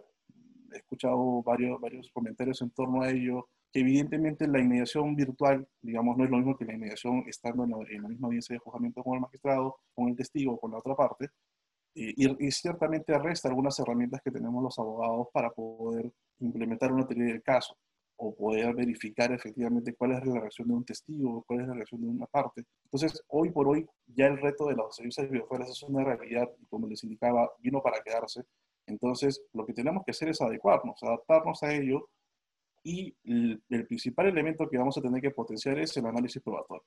He 0.73 0.77
escuchado 0.79 1.41
varios, 1.43 1.79
varios 1.79 2.11
comentarios 2.11 2.61
en 2.61 2.71
torno 2.71 3.03
a 3.03 3.09
ello, 3.09 3.47
que 3.71 3.79
evidentemente 3.79 4.47
la 4.49 4.59
inmediación 4.59 5.15
virtual, 5.15 5.65
digamos, 5.81 6.17
no 6.17 6.25
es 6.25 6.29
lo 6.29 6.38
mismo 6.38 6.57
que 6.57 6.65
la 6.65 6.73
inmediación 6.73 7.23
estando 7.27 7.63
en 7.63 7.69
la, 7.69 7.77
en 7.89 8.01
la 8.01 8.09
misma 8.09 8.27
audiencia 8.27 8.53
de 8.53 8.59
juzgamiento 8.59 9.01
con 9.01 9.13
el 9.13 9.21
magistrado, 9.21 9.77
con 9.95 10.09
el 10.09 10.17
testigo 10.17 10.59
con 10.59 10.71
la 10.71 10.79
otra 10.79 10.93
parte, 10.93 11.29
y, 11.96 12.52
ciertamente 12.52 13.18
resta 13.20 13.50
algunas 13.50 13.80
herramientas 13.80 14.22
que 14.24 14.32
tenemos 14.32 14.64
los 14.64 14.78
abogados 14.80 15.28
para 15.32 15.52
poder 15.52 16.12
implementar 16.39 16.91
una 16.91 17.06
teoría 17.06 17.34
del 17.34 17.44
caso 17.44 17.78
o 18.16 18.36
poder 18.36 18.74
verificar 18.76 19.32
efectivamente 19.32 19.96
cuál 19.96 20.14
es 20.14 20.26
la 20.26 20.39
reacción 20.39 20.68
de 20.68 20.74
un 20.76 20.86
testigo, 20.86 21.44
cuál 21.48 21.62
es 21.62 21.68
la 21.68 21.74
reacción 21.74 22.02
de 22.02 22.08
una 22.08 22.26
parte. 22.28 22.64
Entonces, 22.86 23.24
hoy 23.28 23.52
por 23.52 23.68
hoy, 23.68 23.86
ya 24.08 24.28
el 24.28 24.38
reto 24.39 24.68
de 24.68 24.76
los 24.76 24.96
servicios 24.96 25.30
virtuales 25.30 25.70
es 25.70 25.84
una 25.84 26.04
realidad 26.04 26.50
y 26.60 26.66
como 26.68 26.88
les 26.88 27.04
indicaba, 27.04 27.52
vino 27.60 27.82
para 27.82 28.02
quedarse. 28.02 28.44
Entonces, 28.86 29.41
lo 29.54 29.66
que 29.66 29.74
tenemos 29.74 30.04
que 30.06 30.12
hacer 30.12 30.30
es 30.30 30.41
adecuarnos, 30.41 31.02
adaptarnos 31.02 31.64
a 31.64 31.74
ello 31.74 32.10
y 32.84 33.16
el 33.26 33.88
principal 33.88 34.28
elemento 34.28 34.70
que 34.70 34.78
vamos 34.78 34.98
a 34.98 35.02
tener 35.02 35.22
que 35.22 35.32
potenciar 35.32 35.80
es 35.80 35.96
el 35.98 36.06
análisis 36.06 36.41
probatorio 36.41 36.84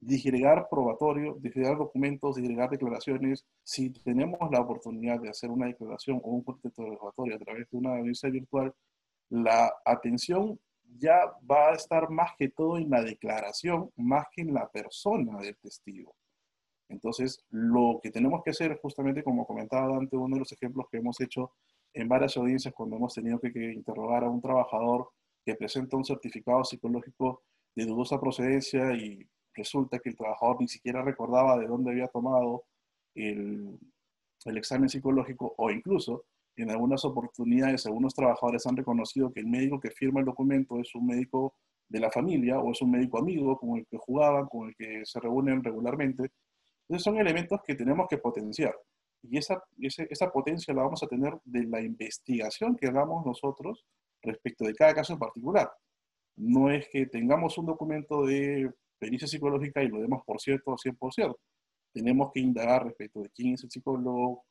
disgregar 0.00 0.68
probatorio, 0.70 1.36
disgregar 1.40 1.76
documentos, 1.76 2.36
disgregar 2.36 2.70
declaraciones. 2.70 3.46
Si 3.64 3.90
tenemos 3.90 4.38
la 4.50 4.60
oportunidad 4.60 5.20
de 5.20 5.30
hacer 5.30 5.50
una 5.50 5.66
declaración 5.66 6.20
o 6.22 6.30
un 6.30 6.44
contexto 6.44 6.84
probatorio 6.84 7.36
a 7.36 7.38
través 7.38 7.68
de 7.70 7.76
una 7.76 7.96
audiencia 7.96 8.30
virtual, 8.30 8.74
la 9.30 9.72
atención 9.84 10.58
ya 10.96 11.18
va 11.50 11.70
a 11.70 11.74
estar 11.74 12.10
más 12.10 12.32
que 12.38 12.48
todo 12.48 12.78
en 12.78 12.90
la 12.90 13.02
declaración, 13.02 13.90
más 13.96 14.26
que 14.32 14.42
en 14.42 14.54
la 14.54 14.68
persona 14.68 15.38
del 15.40 15.56
testigo. 15.58 16.14
Entonces, 16.88 17.44
lo 17.50 18.00
que 18.02 18.10
tenemos 18.10 18.42
que 18.42 18.50
hacer, 18.50 18.78
justamente 18.80 19.22
como 19.22 19.46
comentaba 19.46 19.94
Dante, 19.94 20.16
uno 20.16 20.36
de 20.36 20.40
los 20.40 20.52
ejemplos 20.52 20.86
que 20.90 20.98
hemos 20.98 21.20
hecho 21.20 21.52
en 21.92 22.08
varias 22.08 22.36
audiencias 22.36 22.72
cuando 22.74 22.96
hemos 22.96 23.14
tenido 23.14 23.38
que, 23.38 23.52
que 23.52 23.72
interrogar 23.72 24.24
a 24.24 24.30
un 24.30 24.40
trabajador 24.40 25.10
que 25.44 25.54
presenta 25.54 25.96
un 25.96 26.04
certificado 26.04 26.64
psicológico 26.64 27.42
de 27.74 27.84
dudosa 27.84 28.18
procedencia 28.18 28.94
y 28.94 29.26
resulta 29.58 29.98
que 29.98 30.10
el 30.10 30.16
trabajador 30.16 30.60
ni 30.60 30.68
siquiera 30.68 31.02
recordaba 31.02 31.58
de 31.58 31.66
dónde 31.66 31.90
había 31.90 32.08
tomado 32.08 32.64
el, 33.14 33.78
el 34.44 34.56
examen 34.56 34.88
psicológico 34.88 35.54
o 35.58 35.70
incluso 35.70 36.24
en 36.56 36.70
algunas 36.70 37.04
oportunidades 37.04 37.86
algunos 37.86 38.14
trabajadores 38.14 38.66
han 38.66 38.76
reconocido 38.76 39.32
que 39.32 39.40
el 39.40 39.46
médico 39.46 39.78
que 39.78 39.90
firma 39.90 40.20
el 40.20 40.26
documento 40.26 40.80
es 40.80 40.94
un 40.94 41.06
médico 41.06 41.54
de 41.88 42.00
la 42.00 42.10
familia 42.10 42.58
o 42.58 42.72
es 42.72 42.82
un 42.82 42.90
médico 42.90 43.18
amigo 43.18 43.58
con 43.58 43.78
el 43.78 43.86
que 43.86 43.96
jugaban, 43.96 44.46
con 44.46 44.68
el 44.68 44.74
que 44.76 45.02
se 45.04 45.20
reúnen 45.20 45.62
regularmente. 45.62 46.32
Entonces 46.82 47.04
son 47.04 47.18
elementos 47.18 47.60
que 47.64 47.74
tenemos 47.74 48.06
que 48.08 48.18
potenciar. 48.18 48.74
Y 49.22 49.38
esa, 49.38 49.62
esa 49.78 50.30
potencia 50.30 50.74
la 50.74 50.82
vamos 50.82 51.02
a 51.02 51.06
tener 51.06 51.34
de 51.44 51.64
la 51.64 51.80
investigación 51.80 52.76
que 52.76 52.86
hagamos 52.86 53.24
nosotros 53.24 53.84
respecto 54.22 54.64
de 54.64 54.74
cada 54.74 54.94
caso 54.94 55.12
en 55.14 55.18
particular. 55.18 55.70
No 56.36 56.70
es 56.70 56.88
que 56.88 57.06
tengamos 57.06 57.58
un 57.58 57.66
documento 57.66 58.24
de 58.24 58.70
pericia 58.98 59.28
psicológica 59.28 59.82
y 59.82 59.88
lo 59.88 60.00
demos 60.00 60.22
por 60.24 60.40
cierto 60.40 60.72
o 60.72 60.76
100%. 60.76 61.36
Tenemos 61.92 62.32
que 62.32 62.40
indagar 62.40 62.84
respecto 62.84 63.22
de 63.22 63.30
quién 63.30 63.54
es 63.54 63.64
el 63.64 63.70
psicólogo, 63.70 64.44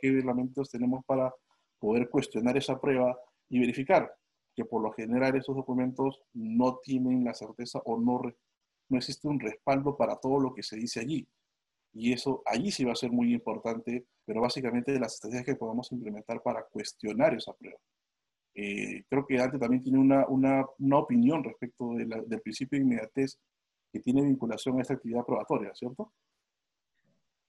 qué 0.00 0.08
elementos 0.08 0.70
tenemos 0.70 1.04
para 1.04 1.32
poder 1.78 2.08
cuestionar 2.08 2.56
esa 2.56 2.80
prueba 2.80 3.16
y 3.48 3.60
verificar 3.60 4.10
que 4.54 4.64
por 4.64 4.82
lo 4.82 4.90
general 4.92 5.36
esos 5.36 5.54
documentos 5.54 6.20
no 6.32 6.78
tienen 6.82 7.24
la 7.24 7.34
certeza 7.34 7.78
o 7.84 7.98
no, 7.98 8.20
no 8.88 8.98
existe 8.98 9.28
un 9.28 9.38
respaldo 9.38 9.96
para 9.96 10.16
todo 10.16 10.40
lo 10.40 10.52
que 10.52 10.62
se 10.62 10.76
dice 10.76 11.00
allí. 11.00 11.28
Y 11.92 12.12
eso 12.12 12.42
allí 12.44 12.70
sí 12.70 12.84
va 12.84 12.92
a 12.92 12.96
ser 12.96 13.12
muy 13.12 13.32
importante, 13.32 14.06
pero 14.24 14.40
básicamente 14.40 14.92
de 14.92 15.00
las 15.00 15.14
estrategias 15.14 15.46
que 15.46 15.54
podamos 15.54 15.90
implementar 15.92 16.42
para 16.42 16.64
cuestionar 16.64 17.34
esa 17.34 17.52
prueba. 17.52 17.78
Eh, 18.54 19.04
creo 19.08 19.24
que 19.24 19.36
Dante 19.36 19.58
también 19.58 19.82
tiene 19.82 19.98
una, 19.98 20.26
una, 20.26 20.66
una 20.78 20.98
opinión 20.98 21.44
respecto 21.44 21.94
del 21.94 22.40
principio 22.40 22.78
de 22.78 22.84
inmediatez 22.84 23.38
que 23.92 24.00
tiene 24.00 24.22
vinculación 24.22 24.78
a 24.78 24.82
esta 24.82 24.94
actividad 24.94 25.24
probatoria, 25.24 25.74
¿cierto? 25.74 26.12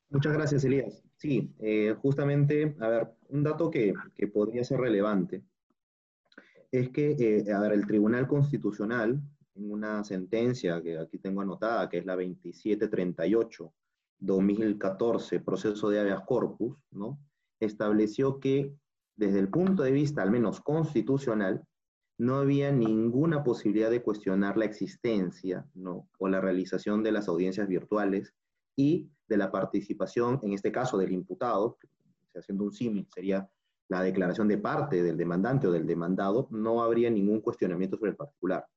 Muchas 0.09 0.33
gracias, 0.33 0.63
Elías. 0.63 1.03
Sí, 1.17 1.53
eh, 1.59 1.95
justamente, 2.01 2.75
a 2.79 2.87
ver, 2.87 3.09
un 3.27 3.43
dato 3.43 3.69
que, 3.69 3.93
que, 4.15 4.27
podría 4.27 4.63
ser 4.63 4.79
relevante 4.79 5.43
es 6.71 6.89
que, 6.89 7.11
eh, 7.19 7.51
a 7.51 7.59
ver, 7.59 7.73
el 7.73 7.85
Tribunal 7.85 8.27
Constitucional, 8.27 9.21
en 9.55 9.71
una 9.71 10.03
sentencia 10.03 10.81
que 10.81 10.97
aquí 10.97 11.19
tengo 11.19 11.41
anotada, 11.41 11.89
que 11.89 11.99
es 11.99 12.05
la 12.05 12.15
2738, 12.15 13.73
2014, 14.19 15.39
proceso 15.41 15.89
de 15.89 15.99
habeas 15.99 16.21
corpus, 16.25 16.77
¿no? 16.91 17.19
Estableció 17.59 18.39
que, 18.39 18.73
desde 19.15 19.39
el 19.39 19.49
punto 19.49 19.83
de 19.83 19.91
vista, 19.91 20.21
al 20.21 20.31
menos 20.31 20.61
constitucional, 20.61 21.63
no 22.19 22.35
había 22.35 22.69
ninguna 22.71 23.43
posibilidad 23.45 23.89
de 23.89 24.03
cuestionar 24.03 24.57
la 24.57 24.65
existencia 24.65 25.65
¿no? 25.73 26.09
o 26.19 26.27
la 26.27 26.41
realización 26.41 27.01
de 27.01 27.13
las 27.13 27.29
audiencias 27.29 27.67
virtuales 27.67 28.35
y 28.75 29.09
de 29.29 29.37
la 29.37 29.51
participación, 29.51 30.37
en 30.43 30.51
este 30.51 30.71
caso 30.71 30.97
del 30.97 31.13
imputado, 31.13 31.77
haciendo 32.35 32.65
un 32.65 32.73
símil, 32.73 33.07
sería 33.13 33.49
la 33.87 34.01
declaración 34.03 34.49
de 34.49 34.57
parte 34.57 35.01
del 35.01 35.15
demandante 35.15 35.67
o 35.67 35.71
del 35.71 35.87
demandado, 35.87 36.49
no 36.51 36.83
habría 36.83 37.09
ningún 37.09 37.39
cuestionamiento 37.39 37.97
sobre 37.97 38.11
el 38.11 38.17
particular. 38.17 38.67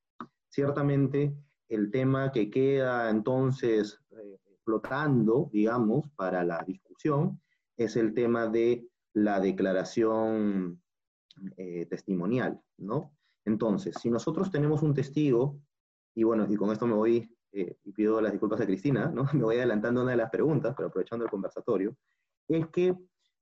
Ciertamente, 0.49 1.35
el 1.69 1.91
tema 1.91 2.31
que 2.31 2.49
queda 2.49 3.11
entonces 3.11 3.99
eh, 4.13 4.39
flotando, 4.65 5.51
digamos, 5.53 6.09
para 6.15 6.45
la 6.45 6.63
discusión 6.65 7.41
es 7.77 7.97
el 7.97 8.15
tema 8.15 8.47
de 8.47 8.87
la 9.15 9.41
declaración 9.41 10.81
eh, 11.57 11.87
testimonial, 11.87 12.61
¿no? 12.79 13.13
Entonces, 13.45 13.97
si 14.01 14.11
nosotros 14.11 14.51
tenemos 14.51 14.83
un 14.83 14.95
testigo, 14.95 15.59
y 16.15 16.23
bueno, 16.25 16.47
y 16.49 16.57
con 16.57 16.71
esto 16.71 16.87
me 16.87 16.95
voy, 16.95 17.35
eh, 17.53 17.77
y 17.85 17.93
pido 17.93 18.21
las 18.21 18.33
disculpas 18.33 18.61
a 18.61 18.67
Cristina, 18.67 19.11
¿no? 19.15 19.25
me 19.33 19.43
voy 19.43 19.57
adelantando 19.57 20.03
una 20.03 20.13
de 20.13 20.17
las 20.17 20.31
preguntas, 20.31 20.75
pero 20.77 20.89
aprovechando 20.89 21.25
el 21.25 21.31
conversatorio, 21.31 21.97
es 22.49 22.67
que 22.69 22.97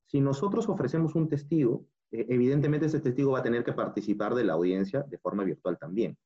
si 0.07 0.21
nosotros 0.21 0.69
ofrecemos 0.69 1.15
un 1.15 1.29
testigo, 1.29 1.87
eh, 2.11 2.27
evidentemente 2.29 2.87
ese 2.87 3.01
testigo 3.01 3.33
va 3.33 3.41
a 3.41 3.43
tener 3.43 3.65
que 3.65 3.73
participar 3.73 4.35
de 4.35 4.45
la 4.45 4.55
audiencia 4.55 5.03
de 5.03 5.19
forma 5.19 5.45
virtual 5.45 5.79
también. 5.79 6.17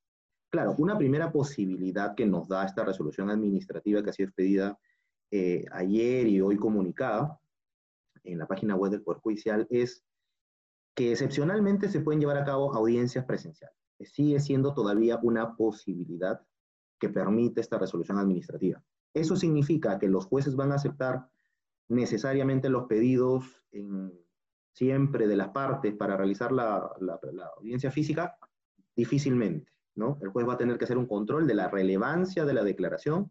Claro, 0.51 0.74
una 0.78 0.96
primera 0.96 1.32
posibilidad 1.32 2.14
que 2.14 2.26
nos 2.26 2.48
da 2.48 2.64
esta 2.64 2.84
resolución 2.84 3.28
administrativa 3.28 4.02
que 4.02 4.10
ha 4.10 4.12
sido 4.12 4.28
expedida 4.28 4.78
eh, 5.30 5.64
ayer 5.72 6.28
y 6.28 6.40
hoy 6.40 6.56
comunicada 6.56 7.40
en 8.22 8.38
la 8.38 8.46
página 8.46 8.76
web 8.76 8.92
del 8.92 9.02
Poder 9.02 9.20
Judicial 9.20 9.66
es 9.68 10.05
que 10.94 11.12
excepcionalmente 11.12 11.88
se 11.88 12.00
pueden 12.00 12.20
llevar 12.20 12.38
a 12.38 12.44
cabo 12.44 12.74
audiencias 12.74 13.24
presenciales. 13.24 13.76
Sigue 14.00 14.38
siendo 14.40 14.74
todavía 14.74 15.18
una 15.22 15.56
posibilidad 15.56 16.40
que 16.98 17.08
permite 17.08 17.60
esta 17.60 17.78
resolución 17.78 18.18
administrativa. 18.18 18.82
Eso 19.12 19.36
significa 19.36 19.98
que 19.98 20.08
los 20.08 20.26
jueces 20.26 20.56
van 20.56 20.72
a 20.72 20.76
aceptar 20.76 21.28
necesariamente 21.88 22.68
los 22.68 22.86
pedidos 22.86 23.44
siempre 24.72 25.26
de 25.26 25.36
las 25.36 25.48
partes 25.50 25.94
para 25.94 26.16
realizar 26.16 26.52
la, 26.52 26.92
la, 27.00 27.18
audiencia 27.56 27.90
física, 27.90 28.36
difícilmente, 28.96 29.72
¿no? 29.94 30.18
El 30.20 30.30
juez 30.30 30.48
va 30.48 30.54
a 30.54 30.58
tener 30.58 30.78
que 30.78 30.84
hacer 30.84 30.98
un 30.98 31.06
control 31.06 31.46
de 31.46 31.54
la 31.54 31.68
relevancia 31.68 32.44
de 32.44 32.54
la 32.54 32.64
declaración 32.64 33.30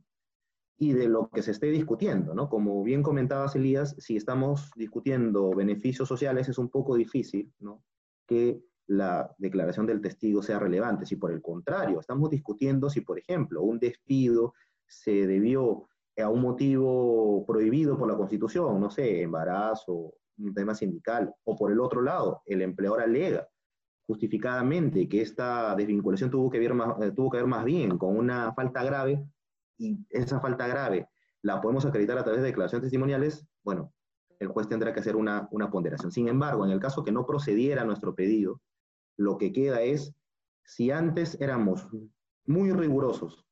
y 0.78 0.94
de 0.94 1.08
lo 1.08 1.30
que 1.30 1.41
se 1.41 1.52
esté 1.52 1.68
discutiendo, 1.68 2.34
¿no? 2.34 2.50
Como 2.50 2.84
bien 2.84 3.04
comentabas, 3.04 3.56
Elías, 3.56 3.95
si 4.00 4.18
estamos 4.18 4.72
discutiendo 4.76 5.52
beneficios 5.52 6.08
sociales 6.08 6.50
es 6.50 6.58
un 6.58 6.70
poco 6.70 6.95
difícil, 6.95 7.54
¿no? 7.60 7.84
Que 8.28 8.62
la 8.88 9.34
declaración 9.38 9.86
del 9.86 10.02
testigo 10.02 10.41
sea 10.41 10.60
relevante. 10.60 11.06
Si 11.06 11.16
por 11.16 11.32
el 11.32 11.41
contrario, 11.41 12.00
estamos 12.00 12.30
discutiendo 12.30 12.90
si, 12.90 13.02
por 13.02 13.20
ejemplo, 13.20 13.62
un 13.62 13.80
despido 13.80 14.54
se 14.88 15.28
debió 15.28 15.88
a 16.18 16.30
un 16.30 16.41
motivo 16.41 17.45
prohibido 17.45 17.98
por 17.98 18.08
la 18.08 18.18
Constitución, 18.18 18.80
no 18.80 18.90
sé, 18.90 19.22
embarazo, 19.22 20.14
un 20.38 20.54
tema 20.54 20.76
sindical, 20.76 21.34
o 21.44 21.56
por 21.56 21.72
el 21.72 21.80
otro 21.80 22.02
lado, 22.02 22.41
el 22.45 22.62
empleador 22.62 23.02
alega 23.02 23.48
justificadamente 24.06 25.08
que 25.08 25.22
esta 25.22 25.76
desvinculación 25.76 26.30
tuvo 26.30 26.50
que, 26.50 26.60
ver 26.60 26.74
más, 26.74 27.02
eh, 27.02 27.12
tuvo 27.12 27.30
que 27.30 27.38
ver 27.38 27.48
más 27.48 27.64
bien 27.64 27.98
con 27.98 28.18
una 28.18 28.54
falta 28.54 28.84
grave 28.84 29.24
y 29.78 30.06
esa 30.10 30.40
falta 30.40 30.68
grave 30.68 31.08
la 31.41 31.62
podemos 31.62 31.86
acreditar 31.86 32.18
a 32.18 32.24
través 32.24 32.41
de 32.41 32.48
declaraciones 32.48 32.84
testimoniales, 32.84 33.45
bueno, 33.64 33.94
el 34.40 34.48
juez 34.48 34.68
tendrá 34.68 34.94
que 34.94 35.00
hacer 35.00 35.16
una, 35.16 35.48
una 35.52 35.70
ponderación. 35.70 36.12
Sin 36.12 36.28
embargo, 36.28 36.66
en 36.66 36.72
el 36.72 36.80
caso 36.80 37.04
que 37.04 37.12
no 37.12 37.26
procediera 37.26 37.84
nuestro 37.84 38.16
pedido, 38.16 38.62
lo 39.18 39.38
que 39.38 39.52
queda 39.52 39.82
es, 39.82 40.14
si 40.64 40.91
antes 40.91 41.40
éramos 41.41 41.88
muy 42.45 42.72
rigurosos 42.72 43.45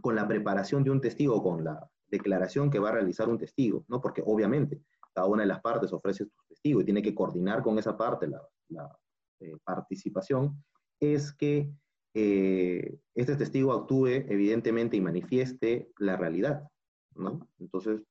con 0.00 0.16
la 0.16 0.26
preparación 0.26 0.84
de 0.84 0.90
un 0.90 1.00
testigo, 1.00 1.42
con 1.42 1.64
la 1.64 1.88
declaración 2.08 2.70
que 2.70 2.78
va 2.78 2.90
a 2.90 2.92
realizar 2.92 3.28
un 3.28 3.38
testigo, 3.38 3.84
¿no? 3.88 4.00
Porque 4.00 4.22
obviamente 4.24 4.82
cada 5.14 5.26
una 5.26 5.42
de 5.42 5.48
las 5.48 5.60
partes 5.60 5.92
ofrece 5.92 6.24
su 6.24 6.30
testigo 6.48 6.80
y 6.80 6.84
tiene 6.84 7.02
que 7.02 7.14
coordinar 7.14 7.62
con 7.62 7.78
esa 7.78 7.96
parte 7.96 8.28
la, 8.28 8.98
eh, 9.40 9.56
participación, 9.64 10.62
es 11.00 11.32
que 11.32 11.72
eh, 12.14 12.98
este 13.14 13.36
testigo 13.36 13.72
actúe 13.72 14.08
evidentemente 14.28 14.96
y 14.96 15.00
manifieste 15.00 15.90
la 15.98 16.16
realidad, 16.16 16.68
¿no? 17.14 17.48
Entonces, 17.58 18.02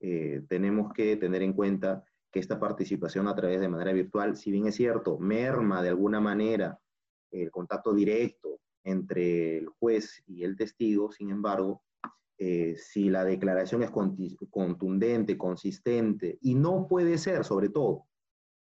eh, 0.00 0.42
tenemos 0.48 0.92
que 0.92 1.16
tener 1.16 1.42
en 1.42 1.52
cuenta 1.52 2.04
que 2.32 2.40
esta 2.40 2.58
participación 2.58 3.28
a 3.28 3.34
través 3.34 3.60
de 3.60 3.68
manera 3.68 3.92
virtual, 3.92 4.36
si 4.36 4.50
bien 4.50 4.66
es 4.66 4.76
cierto, 4.76 5.18
merma 5.18 5.82
de 5.82 5.90
alguna 5.90 6.20
manera 6.20 6.78
el 7.30 7.50
contacto 7.50 7.92
directo 7.92 8.60
entre 8.84 9.58
el 9.58 9.68
juez 9.68 10.22
y 10.26 10.44
el 10.44 10.56
testigo, 10.56 11.12
sin 11.12 11.30
embargo, 11.30 11.82
eh, 12.38 12.76
si 12.78 13.10
la 13.10 13.24
declaración 13.24 13.82
es 13.82 13.90
contundente, 13.90 15.36
consistente 15.36 16.38
y 16.40 16.54
no 16.54 16.88
puede 16.88 17.18
ser, 17.18 17.44
sobre 17.44 17.68
todo, 17.68 18.06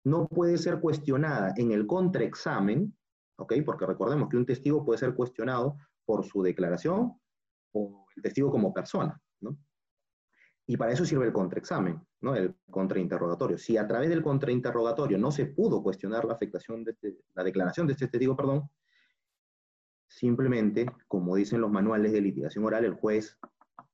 no 0.03 0.27
puede 0.27 0.57
ser 0.57 0.81
cuestionada 0.81 1.53
en 1.55 1.71
el 1.71 1.87
contraexamen, 1.87 2.93
¿ok? 3.41 3.53
Porque 3.65 3.85
recordemos 3.85 4.29
que 4.29 4.37
un 4.37 4.45
testigo 4.45 4.85
puede 4.85 4.99
ser 4.99 5.13
cuestionado 5.13 5.77
por 6.05 6.25
su 6.25 6.41
declaración 6.41 7.13
o 7.73 8.05
el 8.15 8.21
testigo 8.21 8.51
como 8.51 8.73
persona, 8.73 9.19
¿no? 9.41 9.57
Y 10.67 10.77
para 10.77 10.93
eso 10.93 11.05
sirve 11.05 11.25
el 11.25 11.33
contraexamen, 11.33 11.99
¿no? 12.21 12.35
El 12.35 12.55
contrainterrogatorio. 12.69 13.57
Si 13.57 13.77
a 13.77 13.87
través 13.87 14.09
del 14.09 14.23
contrainterrogatorio 14.23 15.17
no 15.17 15.31
se 15.31 15.47
pudo 15.47 15.81
cuestionar 15.81 16.23
la 16.25 16.33
afectación 16.33 16.83
de 16.83 16.91
este, 16.91 17.17
la 17.33 17.43
declaración 17.43 17.87
de 17.87 17.93
este 17.93 18.07
testigo, 18.07 18.35
perdón, 18.35 18.69
simplemente, 20.07 20.85
como 21.07 21.35
dicen 21.35 21.61
los 21.61 21.71
manuales 21.71 22.11
de 22.11 22.21
litigación 22.21 22.63
oral, 22.65 22.85
el 22.85 22.93
juez 22.93 23.37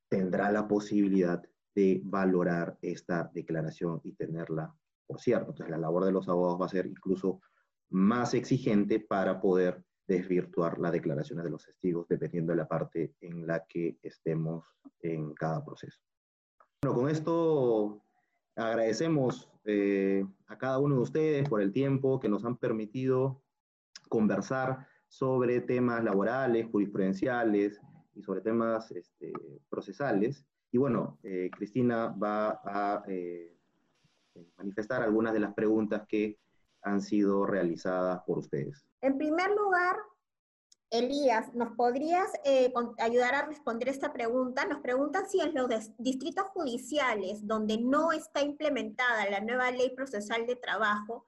tendrá 0.10 0.52
la 0.52 0.68
posibilidad 0.68 1.42
de 1.74 2.02
valorar 2.04 2.78
esta 2.82 3.30
declaración 3.34 4.02
y 4.04 4.14
tenerla 4.14 4.74
por 5.08 5.20
cierto. 5.22 5.52
Entonces 5.52 5.70
la 5.72 5.78
labor 5.78 6.06
de 6.06 6.12
los 6.12 6.28
abogados 6.28 6.62
va 6.62 6.66
a 6.66 6.70
ser 6.70 6.86
incluso 6.86 7.40
más 7.90 8.34
exigente 8.34 9.00
para 9.00 9.40
poder 9.40 9.84
desvirtuar 10.08 10.80
las 10.80 10.92
declaraciones 10.92 11.44
de 11.44 11.52
los 11.52 11.66
testigos 11.66 12.08
dependiendo 12.08 12.52
de 12.52 12.58
la 12.58 12.68
parte 12.68 13.14
en 13.22 13.46
la 13.46 13.66
que 13.66 13.98
estemos 14.02 14.66
en 15.02 15.34
cada 15.34 15.64
proceso. 15.64 16.00
Bueno, 16.82 16.98
con 16.98 17.10
esto 17.10 18.04
agradecemos 18.56 19.50
eh, 19.66 20.26
a 20.48 20.58
cada 20.58 20.80
uno 20.80 20.96
de 20.96 21.02
ustedes 21.02 21.50
por 21.50 21.62
el 21.62 21.74
tiempo 21.74 22.20
que 22.20 22.30
nos 22.30 22.46
han 22.46 22.58
permitido 22.58 23.42
conversar 24.10 24.88
sobre 25.10 25.62
temas 25.62 26.04
laborales, 26.04 26.68
jurisprudenciales, 26.72 27.82
y 28.18 28.24
sobre 28.24 28.42
temas 28.42 28.92
este, 28.92 29.32
procesales. 29.70 30.46
Y 30.72 30.78
bueno, 30.78 31.20
eh, 31.24 31.50
Cristina 31.56 32.08
va 32.08 32.60
a 32.66 33.04
eh, 33.08 33.56
manifestar 34.58 35.04
algunas 35.04 35.34
de 35.34 35.40
las 35.40 35.54
preguntas 35.54 36.06
que 36.08 36.40
han 36.88 37.02
sido 37.02 37.46
realizadas 37.46 38.22
por 38.26 38.40
ustedes. 38.40 38.86
En 39.02 39.18
primer 39.18 39.52
lugar, 39.52 39.98
Elías, 40.90 41.54
¿nos 41.54 41.76
podrías 41.76 42.30
eh, 42.46 42.72
ayudar 43.00 43.36
a 43.36 43.46
responder 43.46 43.90
esta 43.90 44.14
pregunta? 44.14 44.66
Nos 44.66 44.80
preguntan 44.80 45.30
si 45.30 45.42
en 45.42 45.54
los 45.54 45.68
distritos 45.98 46.46
judiciales 46.48 47.46
donde 47.46 47.78
no 47.78 48.14
está 48.14 48.42
implementada 48.42 49.30
la 49.30 49.42
nueva 49.42 49.70
ley 49.72 49.90
procesal 49.90 50.48
de 50.48 50.56
trabajo, 50.56 51.28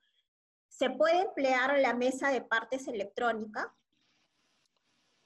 ¿se 0.69 0.90
puede 0.90 1.23
emplear 1.23 1.77
la 1.80 1.94
mesa 1.94 2.31
de 2.31 2.41
partes 2.41 2.88
electrónica? 2.88 3.76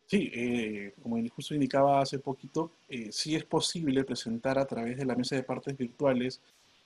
Sí, 0.08 0.32
eh, 0.34 0.96
como 1.02 1.18
el 1.18 1.24
discurso 1.24 1.54
indicaba 1.54 2.02
hace 2.02 2.20
poquito, 2.20 2.72
eh, 2.90 3.12
sí 3.12 3.36
es 3.36 3.46
posible 3.46 4.04
presentar 4.04 4.58
a 4.58 4.66
través 4.66 4.98
de 4.98 5.06
la 5.06 5.16
mesa 5.16 5.36
de 5.36 5.44
partes 5.44 5.78
virtuales 5.78 6.42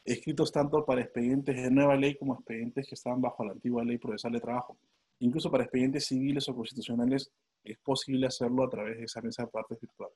escritos 0.07 0.51
tanto 0.51 0.85
para 0.85 1.01
expedientes 1.01 1.55
de 1.55 1.69
nueva 1.69 1.95
ley 1.95 2.15
como 2.15 2.34
expedientes 2.34 2.88
que 2.88 2.95
estaban 2.95 3.21
bajo 3.21 3.43
la 3.43 3.51
antigua 3.51 3.84
ley 3.84 3.97
procesal 3.97 4.31
de 4.31 4.39
trabajo. 4.39 4.77
Incluso 5.19 5.51
para 5.51 5.63
expedientes 5.63 6.05
civiles 6.05 6.47
o 6.47 6.55
constitucionales 6.55 7.31
es 7.63 7.77
posible 7.79 8.27
hacerlo 8.27 8.63
a 8.63 8.69
través 8.69 8.97
de 8.97 9.03
esa 9.03 9.21
mesa 9.21 9.43
de 9.43 9.49
partes 9.49 9.79
virtual. 9.79 10.11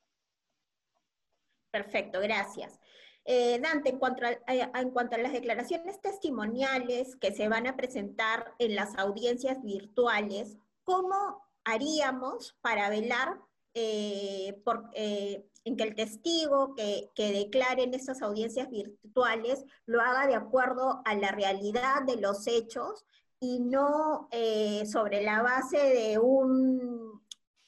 Perfecto, 1.71 2.21
gracias. 2.21 2.79
Eh, 3.25 3.59
Dante, 3.59 3.89
en 3.89 3.99
cuanto, 3.99 4.25
a, 4.25 4.79
en 4.79 4.91
cuanto 4.91 5.15
a 5.15 5.19
las 5.19 5.33
declaraciones 5.33 5.99
testimoniales 6.01 7.15
que 7.17 7.33
se 7.33 7.49
van 7.49 7.67
a 7.67 7.75
presentar 7.75 8.53
en 8.59 8.75
las 8.75 8.97
audiencias 8.97 9.61
virtuales, 9.61 10.57
¿cómo 10.83 11.43
haríamos 11.65 12.57
para 12.61 12.89
velar 12.89 13.39
eh, 13.73 14.59
por, 14.65 14.89
eh, 14.93 15.45
en 15.63 15.77
que 15.77 15.83
el 15.83 15.95
testigo 15.95 16.73
que, 16.75 17.09
que, 17.15 17.31
declare 17.31 17.83
en 17.83 17.93
esas 17.93 18.21
audiencias 18.21 18.69
virtuales 18.69 19.63
lo 19.85 20.01
haga 20.01 20.27
de 20.27 20.35
acuerdo 20.35 21.01
a 21.05 21.15
la 21.15 21.31
realidad 21.31 22.03
de 22.05 22.17
los 22.17 22.47
hechos 22.47 23.05
y 23.39 23.59
no 23.59 24.27
eh, 24.31 24.85
sobre 24.85 25.23
la 25.23 25.41
base 25.41 25.77
de 25.77 26.19
un, 26.19 27.21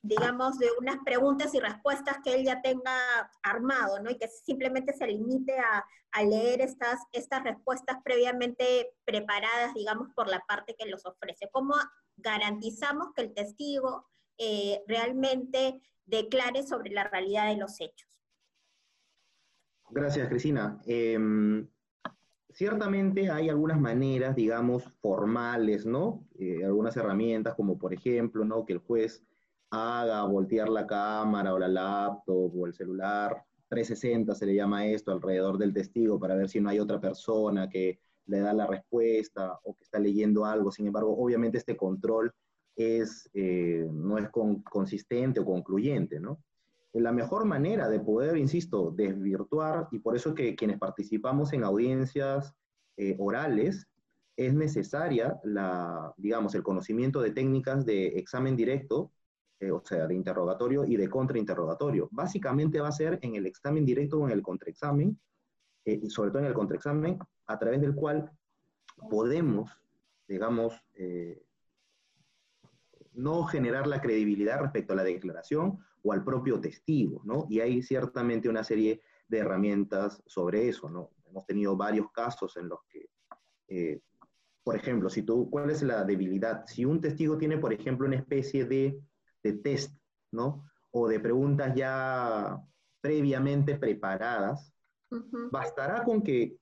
digamos, 0.04 0.60
de 0.60 0.68
unas 0.80 0.98
preguntas 1.04 1.54
y 1.56 1.60
respuestas 1.60 2.18
que 2.24 2.36
él 2.36 2.46
ya 2.46 2.62
tenga 2.62 2.96
armado, 3.42 4.00
¿no? 4.00 4.12
Y 4.12 4.18
que 4.18 4.28
simplemente 4.28 4.94
se 4.94 5.08
limite 5.08 5.58
a, 5.58 5.86
a 6.12 6.24
leer 6.24 6.62
estas, 6.62 7.00
estas 7.12 7.44
respuestas 7.44 7.98
previamente 8.04 8.94
preparadas, 9.04 9.74
digamos, 9.74 10.10
por 10.16 10.30
la 10.30 10.42
parte 10.48 10.76
que 10.78 10.86
los 10.86 11.06
ofrece. 11.08 11.50
¿Cómo 11.52 11.74
garantizamos 12.18 13.12
que 13.16 13.24
el 13.24 13.34
testigo 13.34 14.06
eh, 14.46 14.84
realmente 14.88 15.82
declare 16.06 16.64
sobre 16.64 16.92
la 16.92 17.06
realidad 17.06 17.48
de 17.48 17.56
los 17.56 17.80
hechos. 17.80 18.10
Gracias, 19.90 20.28
Cristina. 20.28 20.82
Em, 20.86 21.66
ciertamente 22.50 23.30
hay 23.30 23.48
algunas 23.48 23.80
maneras, 23.80 24.36
digamos, 24.36 24.84
formales, 25.02 25.86
¿no? 25.86 26.28
Eh, 26.38 26.66
algunas 26.66 26.98
herramientas, 26.98 27.56
como 27.56 27.78
por 27.78 27.94
ejemplo, 27.94 28.44
¿no? 28.44 28.66
Que 28.66 28.74
el 28.74 28.80
juez 28.80 29.24
haga 29.70 30.24
voltear 30.26 30.68
la 30.68 30.86
cámara 30.86 31.54
o 31.54 31.60
la 31.60 31.70
laptop 31.70 32.54
o 32.54 32.68
el 32.68 32.74
celular, 32.74 33.46
360 33.70 34.36
se 34.36 34.46
le 34.46 34.56
llama 34.56 34.86
esto, 34.88 35.12
alrededor 35.12 35.58
del 35.58 35.74
testigo 35.74 36.20
para 36.20 36.36
ver 36.36 36.50
si 36.50 36.60
no 36.60 36.70
hay 36.70 36.80
otra 36.80 37.00
persona 37.00 37.70
que 37.70 38.00
le 38.26 38.40
da 38.40 38.54
la 38.54 38.68
respuesta 38.68 39.58
o 39.64 39.74
que 39.74 39.84
está 39.84 40.00
leyendo 40.00 40.46
algo. 40.46 40.70
Sin 40.70 40.86
embargo, 40.86 41.16
obviamente 41.18 41.58
este 41.58 41.78
control 41.78 42.34
es, 42.76 43.30
eh, 43.34 43.88
no 43.92 44.18
es 44.18 44.30
consistente 44.30 45.40
o 45.40 45.46
concluyente, 45.46 46.20
¿no? 46.20 46.40
La 46.94 47.12
mejor 47.12 47.46
manera 47.46 47.90
de 47.90 48.00
poder, 48.00 48.38
insisto, 48.38 48.92
desvirtuar, 48.92 49.88
y 49.92 50.00
por 50.00 50.16
eso 50.16 50.36
que 50.36 50.56
quienes 50.56 50.78
participamos 50.78 51.52
en 51.54 51.64
audiencias 51.64 52.54
eh, 52.98 53.16
orales, 53.20 53.88
es 54.36 54.54
necesaria 54.54 55.40
la, 55.44 56.14
digamos, 56.18 56.56
el 56.56 56.64
conocimiento 56.64 57.22
de 57.22 57.32
técnicas 57.32 57.86
de 57.86 58.08
examen 58.08 58.56
directo, 58.56 59.12
eh, 59.60 59.72
o 59.72 59.84
sea, 59.86 60.08
de 60.08 60.16
interrogatorio 60.16 60.86
y 60.86 60.98
de 60.98 61.10
contrainterrogatorio. 61.10 62.10
Básicamente 62.12 62.80
va 62.80 62.90
a 62.90 62.92
ser 62.92 63.20
en 63.22 63.36
el 63.36 63.46
examen 63.46 63.86
directo 63.86 64.20
o 64.20 64.26
en 64.26 64.32
el 64.32 64.42
contraexamen, 64.42 65.20
y 65.86 66.10
sobre 66.10 66.32
todo 66.32 66.40
en 66.40 66.48
el 66.48 66.54
contraexamen, 66.54 67.20
a 67.46 67.60
través 67.60 67.82
del 67.82 67.94
cual 67.94 68.32
podemos, 69.10 69.70
digamos, 70.28 70.74
eh, 70.96 71.44
no 73.14 73.46
generar 73.46 73.88
la 73.88 74.02
credibilidad 74.02 74.62
respecto 74.62 74.94
a 74.94 74.98
la 74.98 75.04
declaración 75.04 75.80
o 76.02 76.14
al 76.14 76.24
propio 76.24 76.60
testigo, 76.60 77.22
¿no? 77.26 77.46
Y 77.50 77.60
hay 77.60 77.82
ciertamente 77.82 78.50
una 78.50 78.64
serie 78.64 79.02
de 79.28 79.38
herramientas 79.40 80.22
sobre 80.26 80.68
eso, 80.68 80.90
¿no? 80.90 81.12
Hemos 81.26 81.46
tenido 81.46 81.76
varios 81.76 82.12
casos 82.12 82.58
en 82.58 82.70
los 82.70 82.80
que, 82.90 83.10
eh, 83.68 84.02
por 84.64 84.76
ejemplo, 84.76 85.10
si 85.10 85.24
tú, 85.24 85.50
¿cuál 85.50 85.70
es 85.70 85.82
la 85.82 86.04
debilidad? 86.04 86.66
Si 86.68 86.86
un 86.86 87.02
testigo 87.02 87.38
tiene, 87.38 87.58
por 87.58 87.74
ejemplo, 87.74 88.08
una 88.08 88.18
especie 88.18 88.66
de, 88.66 89.00
de 89.42 89.54
test, 89.54 89.96
¿no? 90.32 90.66
O 90.92 91.08
de 91.08 91.20
preguntas 91.20 91.74
ya 91.76 92.62
previamente 93.02 93.76
preparadas, 93.76 94.74
bastará 95.52 96.04
con 96.04 96.22
que 96.22 96.58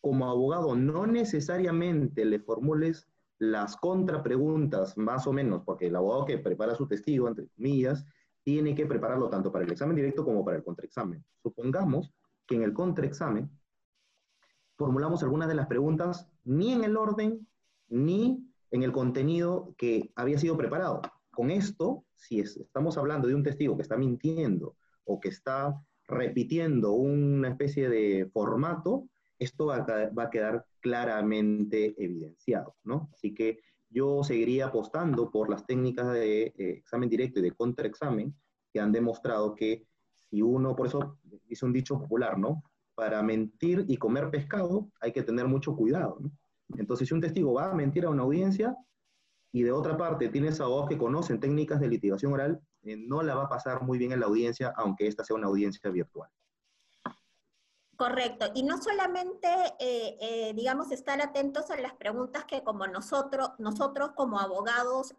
como 0.00 0.28
abogado 0.28 0.76
no 0.76 1.06
necesariamente 1.06 2.24
le 2.24 2.38
formules 2.38 3.08
las 3.38 3.76
contrapreguntas, 3.76 4.96
más 4.96 5.26
o 5.26 5.32
menos, 5.32 5.62
porque 5.64 5.86
el 5.86 5.96
abogado 5.96 6.24
que 6.24 6.38
prepara 6.38 6.74
su 6.74 6.86
testigo, 6.86 7.28
entre 7.28 7.48
comillas, 7.48 8.04
tiene 8.42 8.74
que 8.74 8.86
prepararlo 8.86 9.28
tanto 9.28 9.50
para 9.50 9.64
el 9.64 9.72
examen 9.72 9.96
directo 9.96 10.24
como 10.24 10.44
para 10.44 10.58
el 10.58 10.64
contraexamen. 10.64 11.24
Supongamos 11.42 12.12
que 12.46 12.56
en 12.56 12.62
el 12.62 12.72
contraexamen 12.72 13.50
formulamos 14.76 15.22
algunas 15.22 15.48
de 15.48 15.54
las 15.54 15.66
preguntas 15.66 16.28
ni 16.44 16.72
en 16.72 16.84
el 16.84 16.96
orden, 16.96 17.46
ni 17.88 18.46
en 18.70 18.82
el 18.82 18.92
contenido 18.92 19.74
que 19.78 20.12
había 20.14 20.38
sido 20.38 20.56
preparado. 20.56 21.00
Con 21.30 21.50
esto, 21.50 22.04
si 22.14 22.40
estamos 22.40 22.98
hablando 22.98 23.28
de 23.28 23.34
un 23.34 23.42
testigo 23.42 23.76
que 23.76 23.82
está 23.82 23.96
mintiendo 23.96 24.76
o 25.04 25.20
que 25.20 25.28
está 25.28 25.80
repitiendo 26.06 26.92
una 26.92 27.48
especie 27.48 27.88
de 27.88 28.28
formato, 28.32 29.08
esto 29.38 29.66
va 29.66 29.86
a, 30.16 30.30
quedar 30.30 30.64
claramente 30.84 31.94
evidenciado, 31.96 32.76
¿no? 32.84 33.08
Así 33.14 33.32
que 33.32 33.60
yo 33.88 34.22
seguiría 34.22 34.66
apostando 34.66 35.30
por 35.30 35.48
las 35.48 35.64
técnicas 35.64 36.12
de 36.12 36.42
eh, 36.42 36.54
examen 36.58 37.08
directo 37.08 37.40
y 37.40 37.42
de 37.42 37.52
contraexamen 37.52 38.36
que 38.70 38.80
han 38.80 38.92
demostrado 38.92 39.54
que 39.54 39.86
si 40.12 40.42
uno, 40.42 40.76
por 40.76 40.88
eso 40.88 41.18
dice 41.48 41.64
un 41.64 41.72
dicho 41.72 41.98
popular, 41.98 42.38
¿no? 42.38 42.62
Para 42.94 43.22
mentir 43.22 43.86
y 43.88 43.96
comer 43.96 44.30
pescado 44.30 44.90
hay 45.00 45.12
que 45.12 45.22
tener 45.22 45.48
mucho 45.48 45.74
cuidado. 45.74 46.18
Entonces, 46.76 47.08
si 47.08 47.14
un 47.14 47.22
testigo 47.22 47.54
va 47.54 47.70
a 47.70 47.74
mentir 47.74 48.04
a 48.04 48.10
una 48.10 48.24
audiencia 48.24 48.76
y 49.52 49.62
de 49.62 49.72
otra 49.72 49.96
parte 49.96 50.28
tienes 50.28 50.60
abogados 50.60 50.90
que 50.90 50.98
conocen 50.98 51.40
técnicas 51.40 51.80
de 51.80 51.88
litigación 51.88 52.34
oral, 52.34 52.60
eh, 52.82 52.96
no 52.98 53.22
la 53.22 53.34
va 53.34 53.44
a 53.44 53.48
pasar 53.48 53.82
muy 53.82 53.96
bien 53.96 54.12
en 54.12 54.20
la 54.20 54.26
audiencia, 54.26 54.74
aunque 54.76 55.06
esta 55.06 55.24
sea 55.24 55.36
una 55.36 55.46
audiencia 55.46 55.88
virtual. 55.88 56.28
Correcto. 57.96 58.46
Y 58.54 58.64
no 58.64 58.82
solamente, 58.82 59.48
eh, 59.78 60.16
eh, 60.20 60.52
digamos, 60.54 60.90
estar 60.90 61.20
atentos 61.20 61.70
a 61.70 61.76
las 61.76 61.94
preguntas 61.94 62.44
que 62.44 62.64
como 62.64 62.86
nosotros, 62.88 63.50
nosotros 63.58 64.10
como 64.16 64.40
abogados 64.40 65.14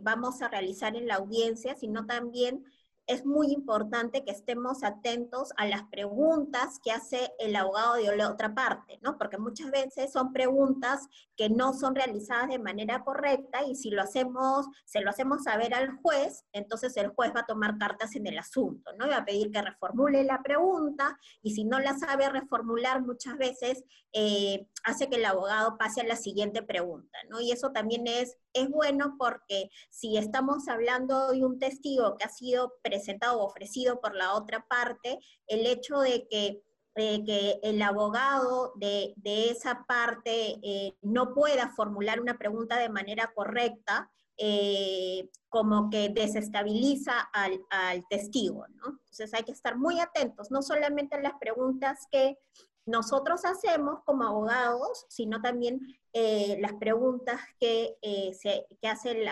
vamos 0.00 0.42
a 0.42 0.48
realizar 0.48 0.96
en 0.96 1.06
la 1.06 1.16
audiencia, 1.16 1.76
sino 1.76 2.04
también 2.06 2.64
es 3.06 3.24
muy 3.24 3.52
importante 3.52 4.24
que 4.24 4.32
estemos 4.32 4.82
atentos 4.82 5.52
a 5.56 5.66
las 5.66 5.84
preguntas 5.84 6.80
que 6.82 6.90
hace 6.90 7.32
el 7.38 7.54
abogado 7.54 7.94
de 7.94 8.16
la 8.16 8.30
otra 8.30 8.54
parte, 8.54 8.98
¿no? 9.02 9.16
Porque 9.16 9.38
muchas 9.38 9.70
veces 9.70 10.12
son 10.12 10.32
preguntas 10.32 11.08
que 11.36 11.48
no 11.48 11.72
son 11.72 11.94
realizadas 11.94 12.48
de 12.48 12.58
manera 12.58 13.04
correcta 13.04 13.64
y 13.64 13.76
si 13.76 13.90
lo 13.90 14.02
hacemos, 14.02 14.66
se 14.84 15.00
lo 15.00 15.10
hacemos 15.10 15.44
saber 15.44 15.74
al 15.74 15.96
juez, 15.98 16.44
entonces 16.52 16.96
el 16.96 17.08
juez 17.08 17.32
va 17.34 17.40
a 17.40 17.46
tomar 17.46 17.78
cartas 17.78 18.16
en 18.16 18.26
el 18.26 18.38
asunto, 18.38 18.92
¿no? 18.98 19.08
Va 19.08 19.18
a 19.18 19.24
pedir 19.24 19.50
que 19.52 19.62
reformule 19.62 20.24
la 20.24 20.42
pregunta 20.42 21.18
y 21.42 21.54
si 21.54 21.64
no 21.64 21.78
la 21.78 21.96
sabe 21.96 22.28
reformular 22.28 23.02
muchas 23.02 23.36
veces 23.38 23.84
eh, 24.12 24.66
hace 24.82 25.08
que 25.08 25.16
el 25.16 25.24
abogado 25.24 25.76
pase 25.78 26.00
a 26.00 26.06
la 26.06 26.16
siguiente 26.16 26.62
pregunta, 26.62 27.18
¿no? 27.28 27.40
Y 27.40 27.52
eso 27.52 27.70
también 27.70 28.06
es, 28.06 28.36
es 28.56 28.70
bueno 28.70 29.16
porque 29.18 29.70
si 29.90 30.16
estamos 30.16 30.68
hablando 30.68 31.32
de 31.32 31.44
un 31.44 31.58
testigo 31.58 32.16
que 32.16 32.24
ha 32.24 32.28
sido 32.28 32.74
presentado 32.82 33.40
o 33.40 33.46
ofrecido 33.46 34.00
por 34.00 34.14
la 34.14 34.34
otra 34.34 34.66
parte, 34.68 35.18
el 35.46 35.66
hecho 35.66 36.00
de 36.00 36.26
que 36.28 36.62
que 36.96 37.60
el 37.62 37.82
abogado 37.82 38.72
de, 38.76 39.14
esa 39.24 39.84
parte 39.86 40.58
eh, 40.62 40.96
no 41.02 41.34
pueda 41.34 41.68
formular 41.76 42.20
una 42.20 42.38
pregunta 42.38 42.78
de 42.78 42.88
manera 42.88 43.32
correcta, 43.34 44.10
eh, 44.38 45.28
como 45.50 45.90
que 45.90 46.08
desestabiliza 46.08 47.20
al, 47.34 47.60
al, 47.70 48.02
testigo. 48.08 48.64
Entonces 48.66 49.32
hay 49.34 49.42
que 49.42 49.52
estar 49.52 49.76
muy 49.76 50.00
atentos, 50.00 50.50
no 50.50 50.62
solamente 50.62 51.16
a 51.16 51.20
las 51.20 51.34
preguntas 51.38 52.06
que 52.10 52.38
nosotros 52.86 53.44
hacemos 53.44 54.02
como 54.04 54.24
abogados, 54.24 55.06
sino 55.08 55.42
también 55.42 55.80
eh, 56.12 56.56
las 56.60 56.74
preguntas 56.74 57.40
que, 57.58 57.98
eh, 58.00 58.32
se, 58.34 58.66
que 58.80 58.88
hace 58.88 59.22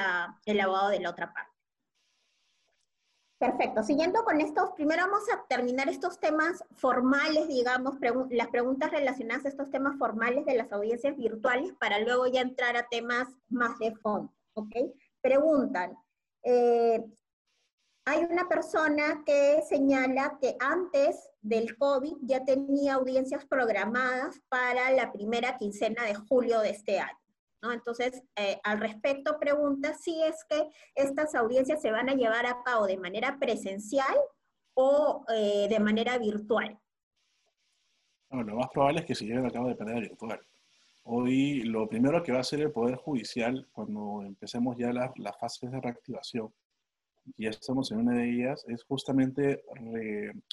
el 0.44 0.60
abogado 0.60 0.88
de 0.90 1.00
la 1.00 1.10
otra 1.10 1.32
parte. 1.32 1.54
Perfecto. 3.38 3.82
Siguiendo 3.82 4.24
con 4.24 4.40
estos, 4.40 4.70
primero 4.72 5.02
vamos 5.02 5.24
a 5.30 5.44
terminar 5.46 5.88
estos 5.88 6.18
temas 6.18 6.64
formales, 6.76 7.46
digamos, 7.48 7.96
las 8.30 8.48
preguntas 8.48 8.90
relacionadas 8.90 9.44
a 9.44 9.48
estos 9.48 9.70
temas 9.70 9.98
formales 9.98 10.46
de 10.46 10.54
las 10.54 10.72
audiencias 10.72 11.16
virtuales 11.16 11.72
para 11.78 11.98
luego 11.98 12.26
ya 12.26 12.40
entrar 12.40 12.76
a 12.76 12.88
temas 12.88 13.28
más 13.48 13.78
de 13.78 13.94
fondo. 13.96 14.32
¿Ok? 14.54 14.74
Preguntan, 15.20 15.96
eh, 16.42 17.04
hay 18.06 18.24
una 18.24 18.48
persona 18.48 19.22
que 19.24 19.62
señala 19.62 20.36
que 20.40 20.56
antes 20.60 21.30
del 21.40 21.76
COVID 21.76 22.16
ya 22.22 22.44
tenía 22.44 22.94
audiencias 22.94 23.46
programadas 23.46 24.40
para 24.48 24.90
la 24.92 25.10
primera 25.10 25.56
quincena 25.56 26.04
de 26.04 26.14
julio 26.14 26.60
de 26.60 26.70
este 26.70 27.00
año. 27.00 27.18
¿no? 27.62 27.72
Entonces, 27.72 28.22
eh, 28.36 28.60
al 28.62 28.80
respecto, 28.80 29.38
pregunta 29.38 29.94
si 29.94 30.22
es 30.22 30.44
que 30.48 30.68
estas 30.94 31.34
audiencias 31.34 31.80
se 31.80 31.90
van 31.90 32.10
a 32.10 32.14
llevar 32.14 32.44
a 32.44 32.62
cabo 32.62 32.86
de 32.86 32.98
manera 32.98 33.38
presencial 33.38 34.16
o 34.74 35.24
eh, 35.34 35.66
de 35.70 35.80
manera 35.80 36.18
virtual. 36.18 36.78
lo 38.30 38.56
más 38.56 38.68
probable 38.68 39.00
es 39.00 39.06
que 39.06 39.14
se 39.14 39.24
lleven 39.24 39.46
a 39.46 39.50
cabo 39.50 39.68
de 39.68 39.76
manera 39.76 40.00
virtual. 40.00 40.40
Hoy 41.04 41.62
lo 41.62 41.88
primero 41.88 42.22
que 42.22 42.32
va 42.32 42.38
a 42.38 42.40
hacer 42.42 42.60
el 42.60 42.72
Poder 42.72 42.96
Judicial 42.96 43.66
cuando 43.72 44.22
empecemos 44.22 44.76
ya 44.76 44.92
las 44.92 45.10
la 45.16 45.32
fases 45.32 45.70
de 45.70 45.80
reactivación 45.80 46.52
y 47.36 47.44
ya 47.44 47.50
estamos 47.50 47.90
en 47.92 47.98
una 47.98 48.14
de 48.14 48.30
ellas, 48.30 48.64
es 48.68 48.84
justamente 48.84 49.64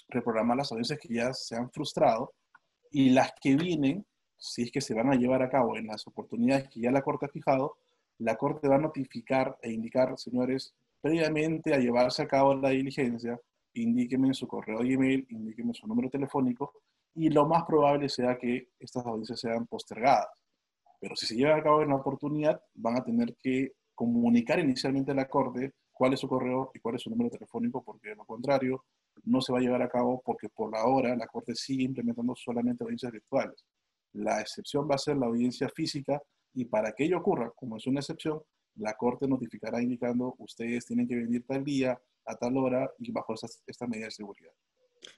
reprogramar 0.10 0.57
las 0.57 0.72
audiencias 0.72 0.99
que 0.99 1.14
ya 1.14 1.34
se 1.34 1.56
han 1.56 1.69
frustrado 1.72 2.34
y 2.91 3.10
las 3.11 3.34
que 3.41 3.56
vienen, 3.56 4.06
si 4.38 4.64
es 4.64 4.72
que 4.72 4.81
se 4.81 4.93
van 4.93 5.11
a 5.11 5.15
llevar 5.15 5.41
a 5.41 5.49
cabo 5.49 5.77
en 5.77 5.88
las 5.88 6.07
oportunidades 6.07 6.69
que 6.69 6.81
ya 6.81 6.91
la 6.91 7.02
Corte 7.02 7.26
ha 7.26 7.30
fijado, 7.30 7.77
la 8.19 8.35
Corte 8.35 8.68
va 8.68 8.76
a 8.76 8.80
notificar 8.80 9.57
e 9.61 9.72
indicar, 9.72 10.18
señores, 10.18 10.73
previamente 11.02 11.73
a 11.73 11.80
llevarse 11.80 12.22
a 12.23 12.27
cabo 12.27 12.53
la 12.56 12.69
diligencia, 12.69 13.39
indíquenme 13.73 14.34
su 14.34 14.48
correo 14.48 14.80
de 14.80 14.93
email, 14.93 15.26
indíquenme 15.30 15.73
su 15.73 15.88
número 15.88 16.10
telefónico, 16.10 16.73
y 17.15 17.30
lo 17.30 17.45
más 17.45 17.64
probable 17.65 18.10
sea 18.10 18.38
que 18.38 18.69
estas 18.80 19.06
audiencias 19.06 19.39
sean 19.39 19.68
postergadas. 19.68 20.27
Pero 20.99 21.15
si 21.15 21.26
se 21.26 21.35
lleva 21.35 21.56
a 21.56 21.64
cabo 21.64 21.81
en 21.81 21.89
la 21.89 21.95
oportunidad, 21.95 22.61
van 22.76 22.98
a 22.98 23.03
tener 23.03 23.35
que 23.41 23.73
comunicar 23.95 24.60
inicialmente 24.60 25.11
a 25.11 25.15
la 25.15 25.27
Corte 25.27 25.73
cuál 26.02 26.14
es 26.14 26.19
su 26.19 26.28
correo 26.28 26.72
y 26.73 26.80
cuál 26.80 26.95
es 26.95 27.03
su 27.03 27.11
número 27.11 27.30
telefónico, 27.30 27.84
porque 27.84 28.10
de 28.10 28.15
lo 28.15 28.26
contrario 28.26 28.86
no 29.23 29.40
se 29.40 29.53
va 29.53 29.60
a 29.60 29.61
llevar 29.61 29.84
a 29.84 29.88
cabo 29.88 30.19
porque 30.26 30.49
por 30.49 30.72
la 30.72 30.84
hora 30.86 31.15
la 31.15 31.28
Corte 31.28 31.53
sigue 31.53 31.84
implementando 31.84 32.34
solamente 32.36 32.84
audiencias 32.84 33.11
virtuales. 33.11 33.64
La 34.14 34.41
excepción 34.41 34.88
va 34.90 34.95
a 34.95 34.98
ser 34.98 35.18
la 35.18 35.28
audiencia 35.28 35.69
física 35.69 36.19
y 36.56 36.65
para 36.65 36.94
que 36.94 37.03
ello 37.03 37.19
ocurra, 37.19 37.52
como 37.56 37.78
es 37.78 37.86
una 37.86 37.99
excepción, 37.99 38.41
la 38.78 38.95
Corte 38.95 39.28
notificará 39.28 39.80
indicando 39.80 40.34
ustedes 40.40 40.88
tienen 40.88 41.07
que 41.07 41.18
venir 41.18 41.45
tal 41.45 41.64
día, 41.64 42.02
a 42.26 42.36
tal 42.36 42.57
hora 42.57 42.91
y 42.98 43.11
bajo 43.11 43.36
esta 43.68 43.86
medida 43.86 44.06
de 44.06 44.11
seguridad. 44.11 44.53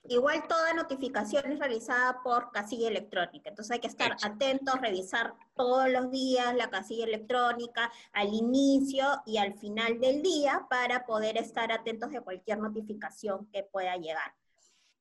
Igual 0.05 0.47
toda 0.47 0.73
notificación 0.73 1.51
es 1.51 1.59
realizada 1.59 2.21
por 2.23 2.51
casilla 2.51 2.87
electrónica, 2.87 3.49
entonces 3.49 3.71
hay 3.71 3.79
que 3.79 3.87
estar 3.87 4.15
atentos, 4.23 4.79
revisar 4.79 5.33
todos 5.55 5.89
los 5.89 6.09
días 6.09 6.55
la 6.55 6.69
casilla 6.69 7.05
electrónica 7.05 7.91
al 8.13 8.33
inicio 8.33 9.05
y 9.25 9.37
al 9.37 9.53
final 9.55 9.99
del 9.99 10.21
día 10.21 10.65
para 10.69 11.05
poder 11.05 11.37
estar 11.37 11.71
atentos 11.71 12.11
de 12.11 12.21
cualquier 12.21 12.59
notificación 12.59 13.47
que 13.47 13.63
pueda 13.63 13.97
llegar. 13.97 14.33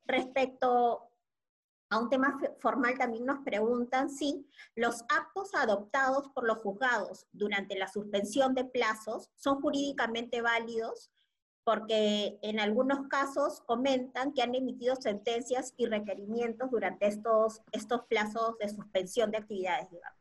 Respecto 0.04 1.08
a 1.92 1.98
un 1.98 2.08
tema 2.08 2.40
formal 2.58 2.96
también 2.98 3.26
nos 3.26 3.40
preguntan 3.44 4.10
si 4.10 4.48
los 4.74 5.02
actos 5.02 5.54
adoptados 5.54 6.28
por 6.30 6.44
los 6.44 6.58
juzgados 6.58 7.26
durante 7.32 7.76
la 7.78 7.86
suspensión 7.86 8.54
de 8.54 8.64
plazos 8.64 9.30
son 9.36 9.60
jurídicamente 9.60 10.40
válidos 10.40 11.11
porque 11.64 12.38
en 12.42 12.60
algunos 12.60 13.06
casos 13.08 13.60
comentan 13.66 14.32
que 14.32 14.42
han 14.42 14.54
emitido 14.54 14.96
sentencias 14.96 15.74
y 15.76 15.86
requerimientos 15.86 16.70
durante 16.70 17.06
estos, 17.06 17.60
estos 17.72 18.02
plazos 18.06 18.58
de 18.58 18.68
suspensión 18.68 19.30
de 19.30 19.38
actividades, 19.38 19.90
digamos. 19.90 20.18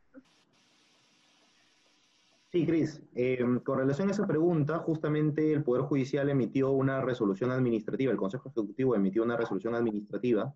Sí, 2.52 2.66
Cris. 2.66 3.02
Em, 3.16 3.60
con 3.62 3.80
relación 3.80 4.10
a 4.10 4.12
esa 4.12 4.28
pregunta, 4.28 4.80
justamente 4.80 5.54
el 5.54 5.64
Poder 5.64 5.84
Judicial 5.84 6.30
emitió 6.30 6.72
una 6.72 7.02
resolución 7.02 7.50
administrativa, 7.50 8.12
el 8.12 8.18
Consejo 8.18 8.50
Ejecutivo 8.50 8.94
emitió 8.94 9.24
una 9.24 9.38
resolución 9.38 9.74
administrativa 9.74 10.54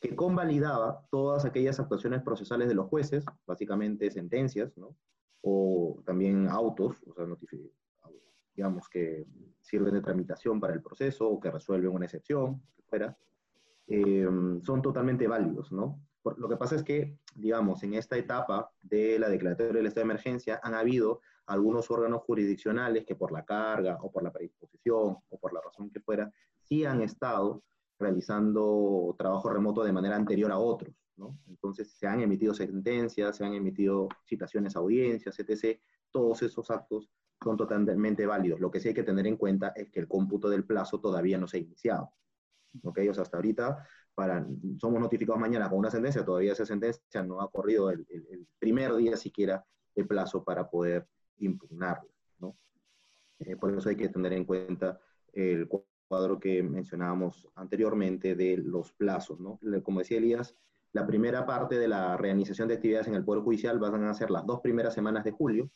que 0.00 0.14
convalidaba 0.14 1.06
todas 1.10 1.44
aquellas 1.44 1.80
actuaciones 1.80 2.22
procesales 2.22 2.68
de 2.68 2.74
los 2.74 2.88
jueces, 2.88 3.24
básicamente 3.46 4.10
sentencias, 4.10 4.76
¿no? 4.76 4.94
o 5.42 6.02
también 6.04 6.48
autos, 6.48 6.96
o 7.06 7.14
sea, 7.14 7.26
digamos 8.60 8.90
que 8.90 9.26
sirven 9.62 9.94
de 9.94 10.02
tramitación 10.02 10.60
para 10.60 10.74
el 10.74 10.82
proceso 10.82 11.26
o 11.26 11.40
que 11.40 11.50
resuelven 11.50 11.92
una 11.92 12.04
excepción, 12.04 12.62
fuera, 12.90 13.16
eh, 13.86 14.28
son 14.62 14.82
totalmente 14.82 15.26
válidos, 15.26 15.72
¿no? 15.72 15.98
Lo 16.36 16.46
que 16.46 16.58
pasa 16.58 16.76
es 16.76 16.82
que, 16.82 17.16
digamos, 17.34 17.82
en 17.84 17.94
esta 17.94 18.18
etapa 18.18 18.70
de 18.82 19.18
la 19.18 19.30
declaratoria 19.30 19.72
del 19.72 19.86
estado 19.86 20.04
de 20.06 20.12
emergencia 20.12 20.60
han 20.62 20.74
habido 20.74 21.22
algunos 21.46 21.90
órganos 21.90 22.20
jurisdiccionales 22.24 23.06
que 23.06 23.16
por 23.16 23.32
la 23.32 23.46
carga 23.46 23.96
o 24.02 24.12
por 24.12 24.22
la 24.22 24.30
predisposición 24.30 25.16
o 25.30 25.38
por 25.40 25.54
la 25.54 25.62
razón 25.62 25.88
que 25.88 26.00
fuera, 26.00 26.30
sí 26.58 26.84
han 26.84 27.00
estado 27.00 27.62
realizando 27.98 29.14
trabajo 29.16 29.48
remoto 29.48 29.82
de 29.82 29.92
manera 29.92 30.16
anterior 30.16 30.52
a 30.52 30.58
otros, 30.58 30.94
¿no? 31.16 31.38
Entonces 31.48 31.90
se 31.92 32.06
han 32.06 32.20
emitido 32.20 32.52
sentencias, 32.52 33.38
se 33.38 33.44
han 33.46 33.54
emitido 33.54 34.06
citaciones 34.26 34.76
a 34.76 34.80
audiencias, 34.80 35.38
etc. 35.38 35.80
Todos 36.10 36.42
esos 36.42 36.70
actos 36.70 37.08
son 37.42 37.56
totalmente 37.56 38.26
válidos. 38.26 38.60
Lo 38.60 38.70
que 38.70 38.80
sí 38.80 38.88
hay 38.88 38.94
que 38.94 39.02
tener 39.02 39.26
en 39.26 39.36
cuenta 39.36 39.72
es 39.74 39.90
que 39.90 40.00
el 40.00 40.08
cómputo 40.08 40.48
del 40.48 40.64
plazo 40.64 41.00
todavía 41.00 41.38
no 41.38 41.46
se 41.46 41.56
ha 41.56 41.60
iniciado. 41.60 42.12
¿Ok? 42.82 43.00
O 43.10 43.14
sea, 43.14 43.22
hasta 43.22 43.38
ahorita, 43.38 43.86
para, 44.14 44.46
somos 44.78 45.00
notificados 45.00 45.40
mañana 45.40 45.68
con 45.68 45.78
una 45.78 45.90
sentencia, 45.90 46.24
todavía 46.24 46.52
esa 46.52 46.66
sentencia 46.66 47.22
no 47.22 47.40
ha 47.40 47.50
corrido 47.50 47.90
el, 47.90 48.06
primer 48.58 48.94
día 48.94 49.16
siquiera 49.16 49.64
de 49.94 50.04
plazo 50.04 50.44
para 50.44 50.68
poder 50.68 51.06
impugnarla. 51.38 52.10
¿no? 52.38 52.56
Eh, 53.38 53.56
por 53.56 53.76
eso 53.76 53.88
hay 53.88 53.96
que 53.96 54.08
tener 54.08 54.32
en 54.34 54.44
cuenta 54.44 55.00
el 55.32 55.68
cuadro 56.08 56.38
que 56.38 56.62
mencionábamos 56.62 57.48
anteriormente 57.54 58.34
de 58.34 58.58
los 58.58 58.92
plazos. 58.92 59.40
¿no? 59.40 59.58
Como 59.82 60.00
decía 60.00 60.18
Elías, 60.18 60.54
la 60.92 61.06
primera 61.06 61.46
parte 61.46 61.78
de 61.78 61.88
la 61.88 62.16
realización 62.16 62.68
de 62.68 62.74
actividades 62.74 63.08
en 63.08 63.14
el 63.14 63.24
Poder 63.24 63.42
Judicial 63.42 63.78
van 63.78 64.04
a 64.04 64.14
ser 64.14 64.30
las 64.30 64.44
dos 64.44 64.60
primeras 64.60 64.92
semanas 64.92 65.24
de 65.24 65.30
julio 65.30 65.70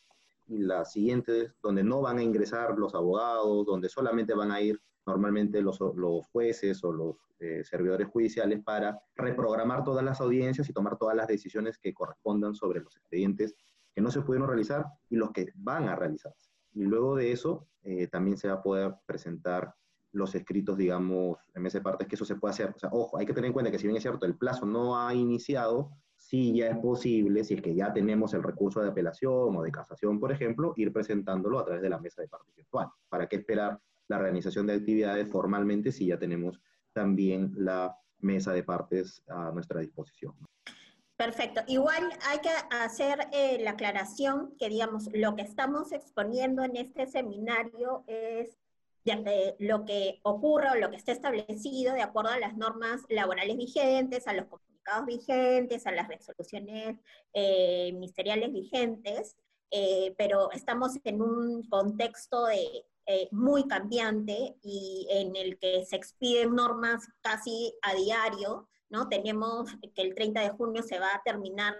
y 0.46 0.58
las 0.58 0.92
siguientes 0.92 1.52
donde 1.62 1.82
no 1.82 2.00
van 2.00 2.18
a 2.18 2.22
ingresar 2.22 2.78
los 2.78 2.94
abogados, 2.94 3.66
donde 3.66 3.88
solamente 3.88 4.34
van 4.34 4.52
a 4.52 4.60
ir 4.60 4.80
normalmente 5.06 5.60
los, 5.60 5.78
los 5.80 6.26
jueces 6.32 6.82
o 6.84 6.92
los 6.92 7.16
eh, 7.40 7.62
servidores 7.64 8.08
judiciales 8.08 8.62
para 8.62 8.98
reprogramar 9.16 9.84
todas 9.84 10.04
las 10.04 10.20
audiencias 10.20 10.68
y 10.68 10.72
tomar 10.72 10.96
todas 10.96 11.16
las 11.16 11.26
decisiones 11.26 11.78
que 11.78 11.92
correspondan 11.92 12.54
sobre 12.54 12.80
los 12.80 12.96
expedientes 12.96 13.54
que 13.94 14.00
no 14.00 14.10
se 14.10 14.22
pudieron 14.22 14.48
realizar 14.48 14.86
y 15.08 15.16
los 15.16 15.30
que 15.30 15.52
van 15.54 15.88
a 15.88 15.96
realizarse. 15.96 16.50
Y 16.72 16.84
luego 16.84 17.16
de 17.16 17.32
eso 17.32 17.68
eh, 17.82 18.08
también 18.08 18.36
se 18.36 18.48
va 18.48 18.54
a 18.54 18.62
poder 18.62 18.94
presentar 19.06 19.74
los 20.12 20.34
escritos, 20.34 20.76
digamos, 20.76 21.38
en 21.54 21.66
ese 21.66 21.80
parte, 21.80 22.06
que 22.06 22.14
eso 22.14 22.24
se 22.24 22.36
puede 22.36 22.52
hacer. 22.52 22.72
O 22.74 22.78
sea, 22.78 22.88
ojo, 22.92 23.18
hay 23.18 23.26
que 23.26 23.34
tener 23.34 23.48
en 23.48 23.52
cuenta 23.52 23.70
que 23.70 23.78
si 23.78 23.86
bien 23.86 23.96
es 23.96 24.02
cierto, 24.02 24.26
el 24.26 24.36
plazo 24.36 24.64
no 24.64 24.98
ha 24.98 25.12
iniciado, 25.12 25.90
sí 26.28 26.54
ya 26.54 26.68
es 26.68 26.78
posible, 26.78 27.44
si 27.44 27.54
es 27.54 27.62
que 27.62 27.74
ya 27.74 27.92
tenemos 27.92 28.32
el 28.34 28.42
recurso 28.42 28.80
de 28.80 28.88
apelación 28.88 29.56
o 29.56 29.62
de 29.62 29.70
casación, 29.70 30.18
por 30.18 30.32
ejemplo, 30.32 30.72
ir 30.76 30.92
presentándolo 30.92 31.58
a 31.58 31.64
través 31.64 31.82
de 31.82 31.90
la 31.90 31.98
mesa 31.98 32.22
de 32.22 32.28
parte 32.28 32.50
virtual. 32.56 32.88
¿Para 33.08 33.28
qué 33.28 33.36
esperar 33.36 33.78
la 34.08 34.18
realización 34.18 34.66
de 34.66 34.74
actividades 34.74 35.28
formalmente 35.28 35.92
si 35.92 36.06
ya 36.06 36.18
tenemos 36.18 36.60
también 36.92 37.52
la 37.56 37.94
mesa 38.20 38.52
de 38.52 38.62
partes 38.62 39.22
a 39.28 39.50
nuestra 39.52 39.80
disposición? 39.80 40.34
Perfecto. 41.16 41.60
Igual 41.68 42.10
hay 42.28 42.38
que 42.38 42.50
hacer 42.70 43.28
eh, 43.32 43.58
la 43.60 43.72
aclaración 43.72 44.54
que, 44.58 44.68
digamos, 44.68 45.10
lo 45.12 45.36
que 45.36 45.42
estamos 45.42 45.92
exponiendo 45.92 46.64
en 46.64 46.76
este 46.76 47.06
seminario 47.06 48.02
es 48.06 48.58
de 49.04 49.54
lo 49.58 49.84
que 49.84 50.20
ocurre 50.22 50.70
o 50.70 50.74
lo 50.76 50.90
que 50.90 50.96
está 50.96 51.12
establecido 51.12 51.92
de 51.92 52.00
acuerdo 52.00 52.30
a 52.30 52.38
las 52.38 52.56
normas 52.56 53.02
laborales 53.10 53.58
vigentes, 53.58 54.26
a 54.26 54.32
los 54.32 54.46
vigentes, 55.06 55.86
a 55.86 55.92
las 55.92 56.08
resoluciones 56.08 56.96
eh, 57.32 57.92
ministeriales 57.92 58.52
vigentes, 58.52 59.36
eh, 59.70 60.14
pero 60.16 60.50
estamos 60.52 60.92
en 61.04 61.22
un 61.22 61.62
contexto 61.68 62.46
de, 62.46 62.84
eh, 63.06 63.28
muy 63.32 63.66
cambiante 63.66 64.56
y 64.62 65.06
en 65.10 65.36
el 65.36 65.58
que 65.58 65.84
se 65.84 65.96
expiden 65.96 66.54
normas 66.54 67.06
casi 67.20 67.74
a 67.82 67.94
diario, 67.94 68.68
¿no? 68.88 69.08
Tenemos 69.08 69.70
que 69.94 70.02
el 70.02 70.14
30 70.14 70.40
de 70.40 70.50
junio 70.50 70.82
se 70.82 70.98
va 70.98 71.14
a 71.14 71.22
terminar 71.24 71.74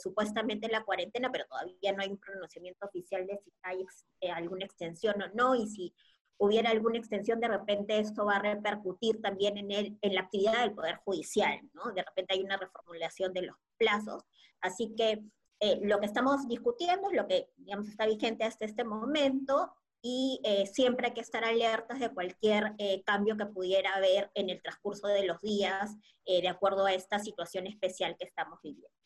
supuestamente 0.00 0.68
la 0.68 0.84
cuarentena, 0.84 1.30
pero 1.32 1.46
todavía 1.46 1.92
no 1.92 2.02
hay 2.02 2.10
un 2.10 2.18
pronunciamiento 2.18 2.86
oficial 2.86 3.26
de 3.26 3.38
si 3.42 3.52
hay 3.62 3.84
alguna 4.30 4.64
extensión 4.64 5.20
o 5.20 5.28
no, 5.34 5.54
y 5.54 5.66
si 5.66 5.92
hubiera 6.40 6.70
alguna 6.70 6.98
extensión, 6.98 7.38
de 7.38 7.48
repente 7.48 7.98
esto 7.98 8.24
va 8.24 8.36
a 8.36 8.42
repercutir 8.42 9.20
también 9.20 9.58
en, 9.58 9.70
el, 9.70 9.98
en 10.00 10.14
la 10.14 10.22
actividad 10.22 10.60
del 10.60 10.72
Poder 10.72 10.96
Judicial, 11.04 11.60
¿no? 11.74 11.92
De 11.92 12.02
repente 12.02 12.34
hay 12.34 12.42
una 12.42 12.56
reformulación 12.56 13.34
de 13.34 13.42
los 13.42 13.56
plazos. 13.76 14.24
Así 14.62 14.94
que 14.96 15.22
eh, 15.60 15.78
lo 15.82 16.00
que 16.00 16.06
estamos 16.06 16.48
discutiendo 16.48 17.10
es 17.10 17.16
lo 17.16 17.28
que, 17.28 17.50
digamos, 17.56 17.88
está 17.88 18.06
vigente 18.06 18.44
hasta 18.44 18.64
este 18.64 18.84
momento 18.84 19.70
y 20.00 20.40
eh, 20.42 20.64
siempre 20.66 21.08
hay 21.08 21.12
que 21.12 21.20
estar 21.20 21.44
alertas 21.44 22.00
de 22.00 22.08
cualquier 22.08 22.72
eh, 22.78 23.02
cambio 23.04 23.36
que 23.36 23.44
pudiera 23.44 23.94
haber 23.94 24.30
en 24.34 24.48
el 24.48 24.62
transcurso 24.62 25.08
de 25.08 25.26
los 25.26 25.40
días, 25.42 25.94
de 26.24 26.48
acuerdo 26.48 26.86
a 26.86 26.92
esta 26.92 27.18
situación 27.18 27.66
especial 27.66 28.16
que 28.16 28.24
estamos 28.24 28.60
viviendo. 28.62 28.99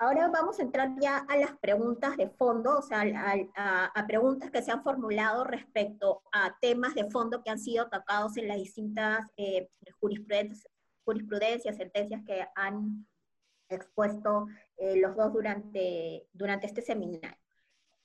Ahora 0.00 0.28
vamos 0.28 0.60
a 0.60 0.62
entrar 0.62 0.94
ya 1.00 1.18
a 1.28 1.36
las 1.36 1.58
preguntas 1.58 2.16
de 2.16 2.28
fondo, 2.28 2.78
o 2.78 2.82
sea, 2.82 3.02
a, 3.56 4.06
preguntas 4.06 4.48
que 4.52 4.62
se 4.62 4.70
han 4.70 4.84
formulado 4.84 5.42
respecto 5.42 6.22
a 6.30 6.56
temas 6.60 6.94
de 6.94 7.10
fondo 7.10 7.42
que 7.42 7.50
han 7.50 7.58
sido 7.58 7.88
tocados 7.88 8.36
en 8.36 8.46
las 8.46 8.58
distintas 8.58 9.28
eh, 9.36 9.68
jurisprudencias, 9.98 11.76
sentencias 11.76 12.22
que 12.24 12.46
han 12.54 13.08
expuesto 13.68 14.46
eh, 14.76 15.00
los 15.00 15.16
dos 15.16 15.32
durante, 15.32 16.28
durante 16.32 16.68
este 16.68 16.80
seminario. 16.82 17.36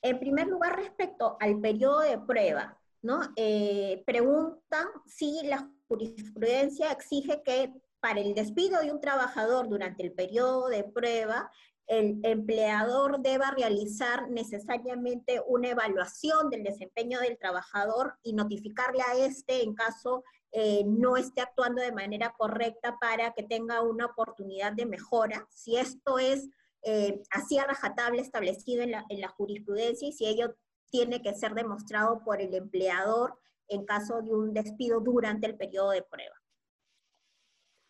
En 0.02 0.18
primer 0.18 0.48
lugar, 0.48 0.76
respecto 0.76 1.36
al 1.38 1.60
periodo 1.60 2.00
de 2.00 2.18
prueba, 2.18 2.76
¿no? 3.02 3.20
Eh, 3.36 4.02
preguntan 4.04 4.88
si 5.06 5.46
la 5.46 5.70
jurisprudencia 5.86 6.90
exige 6.90 7.40
que 7.44 7.72
para 8.00 8.20
el 8.20 8.34
despido 8.34 8.80
de 8.80 8.90
un 8.90 9.00
trabajador 9.00 9.68
durante 9.68 10.02
el 10.02 10.12
periodo 10.12 10.68
de 10.68 10.84
prueba, 10.84 11.50
el 11.86 12.20
empleador 12.22 13.20
deba 13.20 13.50
realizar 13.50 14.30
necesariamente 14.30 15.42
una 15.46 15.68
evaluación 15.68 16.48
del 16.48 16.62
desempeño 16.62 17.20
del 17.20 17.38
trabajador 17.38 18.14
y 18.22 18.32
notificarle 18.32 19.02
a 19.02 19.16
este 19.16 19.62
en 19.62 19.74
caso 19.74 20.24
eh, 20.52 20.84
no 20.86 21.16
esté 21.16 21.42
actuando 21.42 21.82
de 21.82 21.92
manera 21.92 22.34
correcta 22.38 22.96
para 23.00 23.32
que 23.32 23.42
tenga 23.42 23.82
una 23.82 24.06
oportunidad 24.06 24.72
de 24.72 24.86
mejora. 24.86 25.46
Si 25.50 25.76
esto 25.76 26.18
es 26.18 26.48
eh, 26.82 27.20
así 27.30 27.58
a 27.58 27.66
rajatable 27.66 28.22
establecido 28.22 28.82
en 28.82 28.92
la, 28.92 29.04
en 29.08 29.20
la 29.20 29.28
jurisprudencia 29.28 30.08
y 30.08 30.12
si 30.12 30.26
ello 30.26 30.54
tiene 30.90 31.20
que 31.22 31.34
ser 31.34 31.54
demostrado 31.54 32.22
por 32.24 32.40
el 32.40 32.54
empleador 32.54 33.38
en 33.68 33.84
caso 33.84 34.22
de 34.22 34.32
un 34.32 34.54
despido 34.54 35.00
durante 35.00 35.46
el 35.46 35.56
periodo 35.56 35.90
de 35.90 36.02
prueba. 36.02 36.36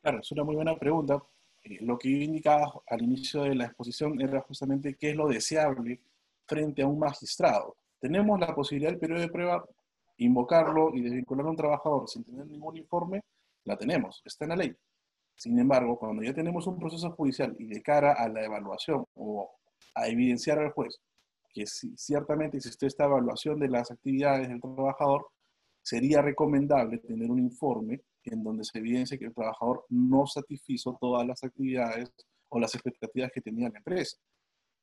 Claro, 0.03 0.21
es 0.21 0.33
una 0.33 0.45
muy 0.45 0.55
buena 0.55 0.77
pregunta 0.77 1.23
eh, 1.65 1.79
lo 1.81 1.99
que 1.99 2.11
yo 2.11 2.19
indicaba 2.19 2.73
al 2.87 3.03
inicio 3.03 3.43
de 3.43 3.55
la 3.55 3.67
exposición 3.67 4.21
era 4.21 4.41
justamente 4.43 4.95
qué 4.95 5.11
es 5.11 5.17
lo 5.17 5.29
deseable 5.29 6.01
frente 6.47 6.83
a 6.83 6.87
un 6.87 6.99
magistrado. 6.99 7.77
Tenemos 7.99 8.39
la 8.39 8.55
posibilidad 8.55 8.91
del 8.91 9.01
periodo 9.01 9.21
de 9.23 9.29
prueba, 9.29 9.65
invocarlo 10.19 10.95
y 10.95 11.01
desvincular 11.01 11.47
a 11.47 11.51
un 11.51 11.57
trabajador 11.57 12.09
sin 12.09 12.23
tener 12.25 12.47
ningún 12.47 12.77
informe, 12.77 13.23
la 13.65 13.77
tenemos, 13.77 14.23
está 14.25 14.45
en 14.45 14.51
la 14.51 14.57
ley. 14.57 14.77
Sin 15.37 15.59
embargo, 15.59 15.99
cuando 15.99 16.23
ya 16.23 16.33
tenemos 16.33 16.67
un 16.67 16.79
proceso 16.79 17.11
judicial 17.13 17.57
y 17.59 17.67
de 17.67 17.83
cara 17.83 18.13
a 18.13 18.29
la 18.29 18.45
evaluación 18.45 19.05
o 19.15 19.51
a 19.95 20.07
evidenciar 20.07 20.59
al 20.59 20.71
juez 20.71 21.01
que 21.55 21.67
si, 21.67 21.97
ciertamente 21.97 22.59
existe 22.59 22.87
esta 22.87 23.05
evaluación 23.05 23.59
de 23.61 23.69
las 23.69 23.91
actividades 23.91 24.49
del 24.49 24.61
trabajador, 24.61 25.29
sería 25.81 26.21
recomendable 26.21 26.99
tener 26.99 27.31
un 27.31 27.39
informe 27.39 28.01
en 28.33 28.43
donde 28.43 28.65
se 28.65 28.79
evidencia 28.79 29.19
que 29.19 29.27
el 29.27 29.35
trabajador 29.35 29.85
no 29.89 30.27
satisfizo 30.27 30.97
todas 31.01 31.27
las 31.27 31.43
actividades 31.45 32.11
o 32.49 32.59
las 32.59 32.75
expectativas 32.75 33.31
que 33.33 33.41
tenía 33.41 33.69
la 33.69 33.79
empresa. 33.79 34.17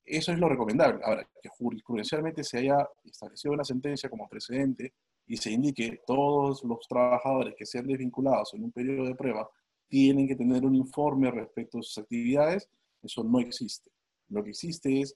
Eso 0.04 0.32
es 0.32 0.38
lo 0.38 0.48
recomendable. 0.48 1.00
Ahora, 1.04 1.28
que 1.40 1.48
jurisprudencialmente 1.48 2.42
se 2.42 2.58
haya 2.58 2.88
establecido 3.04 3.54
una 3.54 3.64
sentencia 3.64 4.10
como 4.10 4.28
precedente 4.28 4.94
y 5.26 5.36
se 5.36 5.50
indique 5.50 6.00
todos 6.06 6.64
los 6.64 6.86
trabajadores 6.88 7.54
que 7.56 7.66
sean 7.66 7.86
desvinculados 7.86 8.52
en 8.54 8.64
un 8.64 8.72
periodo 8.72 9.06
de 9.06 9.14
prueba 9.14 9.48
tienen 9.88 10.26
que 10.26 10.36
tener 10.36 10.64
un 10.64 10.74
informe 10.74 11.30
respecto 11.30 11.78
a 11.78 11.82
sus 11.82 11.98
actividades, 11.98 12.66
eso 13.02 13.22
no 13.22 13.40
existe. 13.40 13.90
Lo 14.28 14.42
que 14.42 14.48
existe 14.50 15.02
es, 15.02 15.14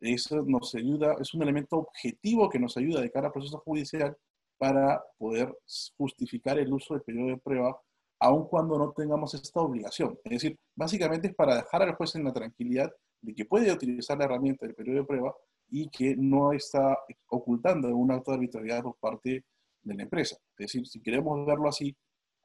eso 0.00 0.42
nos 0.42 0.74
ayuda, 0.74 1.16
es 1.18 1.32
un 1.32 1.42
elemento 1.42 1.78
objetivo 1.78 2.50
que 2.50 2.58
nos 2.58 2.76
ayuda 2.76 3.00
de 3.00 3.10
cara 3.10 3.28
al 3.28 3.32
proceso 3.32 3.58
judicial 3.60 4.16
para 4.58 5.02
poder 5.16 5.56
justificar 5.96 6.58
el 6.58 6.72
uso 6.72 6.94
del 6.94 7.02
periodo 7.02 7.28
de 7.28 7.38
prueba, 7.38 7.80
aun 8.20 8.48
cuando 8.48 8.76
no 8.78 8.92
tengamos 8.92 9.32
esta 9.34 9.60
obligación. 9.60 10.18
Es 10.24 10.42
decir, 10.42 10.58
básicamente 10.74 11.28
es 11.28 11.34
para 11.34 11.56
dejar 11.56 11.82
al 11.82 11.94
juez 11.94 12.14
en 12.16 12.24
la 12.24 12.32
tranquilidad 12.32 12.90
de 13.20 13.34
que 13.34 13.44
puede 13.44 13.72
utilizar 13.72 14.18
la 14.18 14.24
herramienta 14.24 14.66
del 14.66 14.74
periodo 14.74 14.98
de 14.98 15.04
prueba 15.04 15.34
y 15.70 15.88
que 15.88 16.16
no 16.16 16.52
está 16.52 16.98
ocultando 17.28 17.88
un 17.94 18.10
acto 18.10 18.30
de 18.30 18.36
arbitrariedad 18.36 18.82
por 18.82 18.96
parte 18.96 19.44
de 19.82 19.94
la 19.94 20.02
empresa. 20.02 20.36
Es 20.58 20.72
decir, 20.72 20.86
si 20.86 21.00
queremos 21.00 21.46
verlo 21.46 21.68
así, 21.68 21.96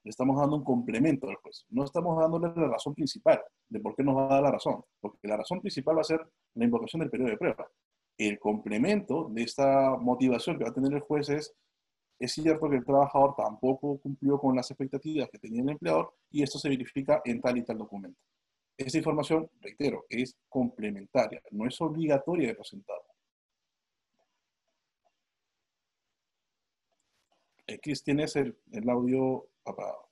le 0.03 0.09
estamos 0.09 0.37
dando 0.37 0.57
un 0.57 0.63
complemento 0.63 1.29
al 1.29 1.35
juez. 1.35 1.65
No 1.69 1.85
estamos 1.85 2.19
dándole 2.19 2.51
la 2.55 2.67
razón 2.67 2.93
principal 2.93 3.41
de 3.69 3.79
por 3.79 3.95
qué 3.95 4.03
nos 4.03 4.15
va 4.15 4.25
a 4.25 4.33
dar 4.35 4.43
la 4.43 4.51
razón, 4.51 4.83
porque 4.99 5.27
la 5.27 5.37
razón 5.37 5.61
principal 5.61 5.97
va 5.97 6.01
a 6.01 6.05
ser 6.05 6.19
la 6.55 6.65
invocación 6.65 6.99
del 6.99 7.09
periodo 7.09 7.31
de 7.31 7.37
prueba. 7.37 7.67
El 8.17 8.37
complemento 8.37 9.29
de 9.31 9.43
esta 9.43 9.95
motivación 9.97 10.57
que 10.57 10.65
va 10.65 10.69
a 10.69 10.73
tener 10.73 10.93
el 10.93 10.99
juez 10.99 11.29
es 11.29 11.55
es 12.19 12.31
cierto 12.33 12.69
que 12.69 12.77
el 12.77 12.85
trabajador 12.85 13.35
tampoco 13.35 13.99
cumplió 13.99 14.39
con 14.39 14.55
las 14.55 14.69
expectativas 14.71 15.29
que 15.29 15.39
tenía 15.39 15.61
el 15.61 15.69
empleador 15.69 16.13
y 16.29 16.43
esto 16.43 16.57
se 16.57 16.69
verifica 16.69 17.21
en 17.25 17.41
tal 17.41 17.57
y 17.57 17.63
tal 17.63 17.77
documento. 17.77 18.19
Esta 18.77 18.97
información, 18.97 19.49
reitero, 19.61 20.05
es 20.09 20.35
complementaria, 20.49 21.41
no 21.51 21.67
es 21.67 21.79
obligatoria 21.81 22.47
de 22.47 22.55
presentar. 22.55 22.97
Eh, 27.67 27.79
Cris, 27.79 28.03
tienes 28.03 28.35
el, 28.35 28.55
audio 28.89 29.47
apagado. 29.63 30.09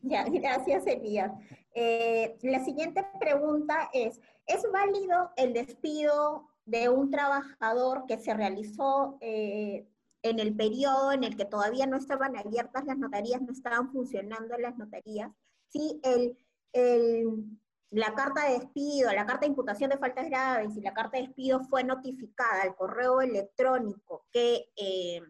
Ya, 0.00 0.24
gracias, 0.24 0.86
Elías. 0.86 1.32
Eh, 1.74 2.36
la 2.42 2.64
siguiente 2.64 3.04
pregunta 3.18 3.88
es, 3.92 4.20
¿es 4.46 4.62
válido 4.72 5.30
el 5.36 5.52
despido 5.52 6.48
de 6.66 6.88
un 6.88 7.10
trabajador 7.10 8.04
que 8.06 8.18
se 8.18 8.34
realizó 8.34 9.16
eh, 9.20 9.86
en 10.28 10.38
el 10.38 10.54
periodo 10.54 11.12
en 11.12 11.24
el 11.24 11.36
que 11.36 11.44
todavía 11.44 11.86
no 11.86 11.96
estaban 11.96 12.36
abiertas 12.36 12.84
las 12.84 12.98
notarías, 12.98 13.42
no 13.42 13.52
estaban 13.52 13.90
funcionando 13.90 14.56
las 14.58 14.76
notarías, 14.76 15.30
el, 15.72 16.36
la 17.90 18.14
carta 18.14 18.46
de 18.46 18.58
despido, 18.58 19.12
la 19.12 19.26
carta 19.26 19.40
de 19.40 19.48
imputación 19.48 19.90
de 19.90 19.98
faltas 19.98 20.28
graves 20.28 20.76
y 20.76 20.80
la 20.80 20.92
carta 20.92 21.16
de 21.16 21.24
despido 21.24 21.60
fue 21.64 21.84
notificada 21.84 22.62
al 22.62 22.76
correo 22.76 23.20
electrónico 23.20 24.26
que 24.32 24.70
eh, 24.76 25.22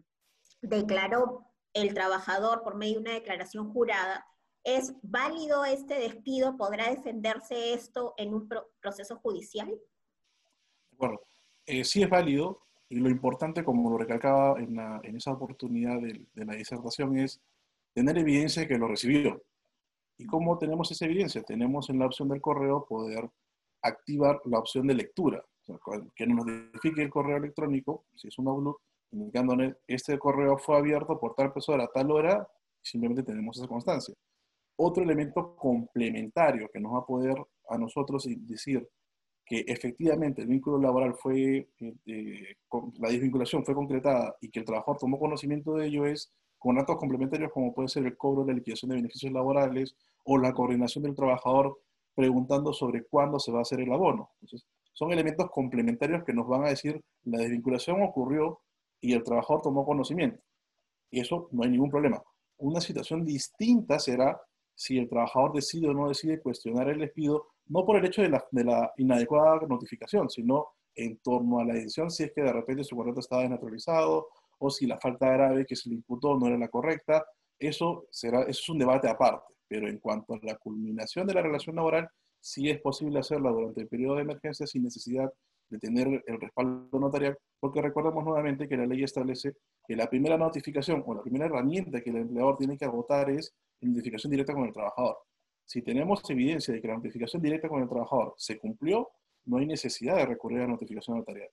declaró 0.61 1.45
el 1.73 1.93
trabajador 1.93 2.63
por 2.63 2.75
medio 2.75 2.95
de 2.95 2.99
una 2.99 3.13
declaración 3.13 3.71
jurada, 3.71 4.25
¿es 4.63 4.93
válido 5.01 5.65
este 5.65 5.95
despido? 5.95 6.57
¿Podrá 6.57 6.89
defenderse 6.89 7.73
esto 7.73 8.13
en 8.17 8.33
un 8.33 8.49
proceso 8.81 9.17
judicial? 9.17 9.73
Bueno, 10.91 11.19
eh, 11.65 11.83
sí 11.85 12.03
es 12.03 12.09
válido 12.09 12.68
y 12.89 12.99
lo 12.99 13.09
importante, 13.09 13.63
como 13.63 13.89
lo 13.89 13.97
recalcaba 13.97 14.59
en, 14.59 15.15
esa 15.15 15.31
oportunidad 15.31 16.01
de, 16.01 16.25
de, 16.33 16.45
la 16.45 16.55
disertación, 16.55 17.17
es 17.17 17.39
tener 17.93 18.17
evidencia 18.17 18.63
de 18.63 18.67
que 18.67 18.77
lo 18.77 18.87
recibió. 18.87 19.41
¿Y 20.17 20.25
cómo 20.25 20.57
tenemos 20.57 20.91
esa 20.91 21.05
evidencia? 21.05 21.43
Tenemos 21.43 21.89
en 21.89 21.99
la 21.99 22.07
opción 22.07 22.29
del 22.29 22.41
correo 22.41 22.85
poder 22.85 23.29
activar 23.81 24.41
la 24.45 24.59
opción 24.59 24.87
de 24.87 24.95
lectura, 24.95 25.45
que 26.15 26.25
nos 26.25 26.45
notifique 26.45 27.01
el 27.01 27.09
correo 27.09 27.37
electrónico, 27.37 28.05
si 28.15 28.27
es 28.27 28.37
un 28.39 28.47
Outlook, 28.47 28.81
indicándole 29.11 29.77
este 29.87 30.17
correo 30.17 30.57
fue 30.57 30.77
abierto 30.77 31.19
por 31.19 31.35
tal 31.35 31.53
persona 31.53 31.83
a 31.83 31.87
tal 31.87 32.11
hora, 32.11 32.47
simplemente 32.81 33.23
tenemos 33.23 33.57
esa 33.57 33.67
constancia. 33.67 34.15
Otro 34.77 35.03
elemento 35.03 35.55
complementario 35.55 36.69
que 36.71 36.79
nos 36.79 36.93
va 36.93 36.99
a 36.99 37.05
poder 37.05 37.37
a 37.69 37.77
nosotros 37.77 38.27
decir 38.27 38.87
que 39.49 39.65
efectivamente 39.67 40.43
el 40.43 40.47
vínculo 40.47 40.77
laboral 40.77 41.15
fue, 41.15 41.67
eh, 42.05 42.55
la 42.99 43.09
desvinculación 43.09 43.65
fue 43.65 43.73
concretada 43.73 44.35
y 44.41 44.49
que 44.51 44.59
el 44.59 44.65
trabajador 44.65 44.99
tomó 44.99 45.17
conocimiento 45.17 45.73
de 45.73 45.87
ello 45.87 46.05
es 46.05 46.31
con 46.59 46.77
actos 46.77 46.97
complementarios 46.97 47.51
como 47.51 47.73
puede 47.73 47.89
ser 47.89 48.05
el 48.05 48.15
cobro 48.15 48.43
de 48.43 48.53
la 48.53 48.57
liquidación 48.59 48.89
de 48.89 48.97
beneficios 48.97 49.33
laborales 49.33 49.95
o 50.23 50.37
la 50.37 50.53
coordinación 50.53 51.03
del 51.03 51.15
trabajador 51.15 51.79
preguntando 52.13 52.73
sobre 52.73 53.05
cuándo 53.05 53.39
se 53.39 53.51
va 53.51 53.59
a 53.59 53.61
hacer 53.63 53.79
el 53.79 53.91
abono. 53.91 54.29
Entonces, 54.41 54.67
son 54.93 55.11
elementos 55.13 55.49
complementarios 55.49 56.23
que 56.23 56.33
nos 56.33 56.47
van 56.47 56.65
a 56.65 56.69
decir 56.69 57.01
la 57.23 57.39
desvinculación 57.39 58.03
ocurrió 58.03 58.59
y 59.01 59.13
el 59.13 59.23
trabajador 59.23 59.63
tomó 59.63 59.83
conocimiento. 59.83 60.43
Y 61.09 61.21
eso 61.21 61.49
no 61.51 61.63
hay 61.63 61.71
ningún 61.71 61.89
problema. 61.89 62.21
Una 62.57 62.81
situación 62.81 63.25
distinta 63.25 63.97
será 63.97 64.39
si 64.75 64.99
el 64.99 65.09
trabajador 65.09 65.53
decide 65.53 65.87
o 65.89 65.93
no 65.93 66.07
decide 66.07 66.39
cuestionar 66.39 66.89
el 66.89 66.99
despido, 66.99 67.47
no 67.69 67.85
por 67.85 67.97
el 67.97 68.05
hecho 68.05 68.21
de 68.21 68.29
la, 68.29 68.45
de 68.51 68.63
la 68.63 68.91
inadecuada 68.97 69.61
notificación, 69.67 70.29
sino 70.29 70.67
en 70.95 71.17
torno 71.19 71.59
a 71.59 71.65
la 71.65 71.73
decisión 71.73 72.11
si 72.11 72.23
es 72.23 72.33
que 72.33 72.41
de 72.41 72.51
repente 72.51 72.83
su 72.83 72.95
contrato 72.95 73.21
estaba 73.21 73.41
desnaturalizado 73.43 74.27
o 74.59 74.69
si 74.69 74.85
la 74.85 74.99
falta 74.99 75.31
grave 75.31 75.65
que 75.65 75.75
se 75.75 75.89
le 75.89 75.95
imputó 75.95 76.37
no 76.37 76.47
era 76.47 76.57
la 76.57 76.67
correcta, 76.67 77.25
eso, 77.57 78.07
será, 78.11 78.41
eso 78.41 78.49
es 78.49 78.69
un 78.69 78.79
debate 78.79 79.07
aparte. 79.07 79.53
Pero 79.67 79.87
en 79.87 79.99
cuanto 79.99 80.33
a 80.33 80.39
la 80.41 80.55
culminación 80.55 81.27
de 81.27 81.33
la 81.33 81.41
relación 81.41 81.75
laboral, 81.75 82.09
sí 82.39 82.69
es 82.69 82.81
posible 82.81 83.19
hacerla 83.19 83.51
durante 83.51 83.81
el 83.81 83.87
periodo 83.87 84.15
de 84.15 84.23
emergencia 84.23 84.65
sin 84.65 84.83
necesidad 84.83 85.31
de 85.69 85.77
tener 85.77 86.23
el 86.25 86.41
respaldo 86.41 86.99
notarial, 86.99 87.37
porque 87.59 87.81
recordemos 87.81 88.23
nuevamente 88.23 88.67
que 88.67 88.75
la 88.75 88.87
ley 88.87 89.03
establece 89.03 89.53
que 89.87 89.95
la 89.95 90.09
primera 90.09 90.37
notificación 90.37 91.03
o 91.05 91.13
la 91.13 91.21
primera 91.21 91.45
herramienta 91.45 92.01
que 92.01 92.09
el 92.09 92.17
empleador 92.17 92.57
tiene 92.57 92.77
que 92.77 92.85
agotar 92.85 93.29
es 93.29 93.53
la 93.81 93.89
notificación 93.89 94.31
directa 94.31 94.53
con 94.53 94.65
el 94.65 94.73
trabajador. 94.73 95.17
Si 95.69 95.83
tenemos 95.83 96.27
evidencia 96.27 96.73
de 96.73 96.81
que 96.81 96.87
la 96.87 96.95
notificación 96.95 97.43
directa 97.43 97.69
con 97.69 97.79
el 97.83 97.87
trabajador 97.87 98.33
se 98.37 98.57
cumplió, 98.57 99.07
no 99.45 99.59
hay 99.59 99.67
necesidad 99.67 100.15
de 100.15 100.25
recurrir 100.25 100.57
a 100.57 100.61
la 100.61 100.69
notificación 100.69 101.19
notarial. 101.19 101.47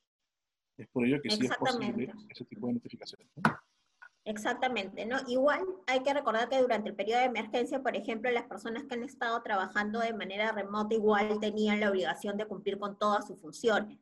Es 0.79 0.89
por 0.89 1.05
ello 1.05 1.21
que 1.21 1.29
sí 1.29 1.45
es 1.45 1.55
posible 1.55 2.11
ese 2.31 2.47
tipo 2.47 2.67
de 2.67 2.73
notificaciones. 2.73 3.29
Exactamente, 4.25 5.05
¿no? 5.05 5.19
Igual 5.29 5.67
hay 5.87 6.03
que 6.03 6.15
recordar 6.15 6.49
que 6.49 6.63
durante 6.63 6.89
el 6.89 6.95
periodo 6.95 7.21
de 7.21 7.27
emergencia, 7.27 7.83
por 7.83 7.95
ejemplo, 7.95 8.31
las 8.31 8.45
personas 8.45 8.85
que 8.85 8.95
han 8.95 9.03
estado 9.03 9.43
trabajando 9.43 10.01
de 10.01 10.15
manera 10.15 10.51
remota 10.51 10.95
igual 10.95 11.39
tenían 11.39 11.81
la 11.81 11.91
obligación 11.91 12.39
de 12.39 12.47
cumplir 12.47 12.79
con 12.79 12.99
todas 12.99 13.27
sus 13.27 13.39
funciones. 13.39 13.99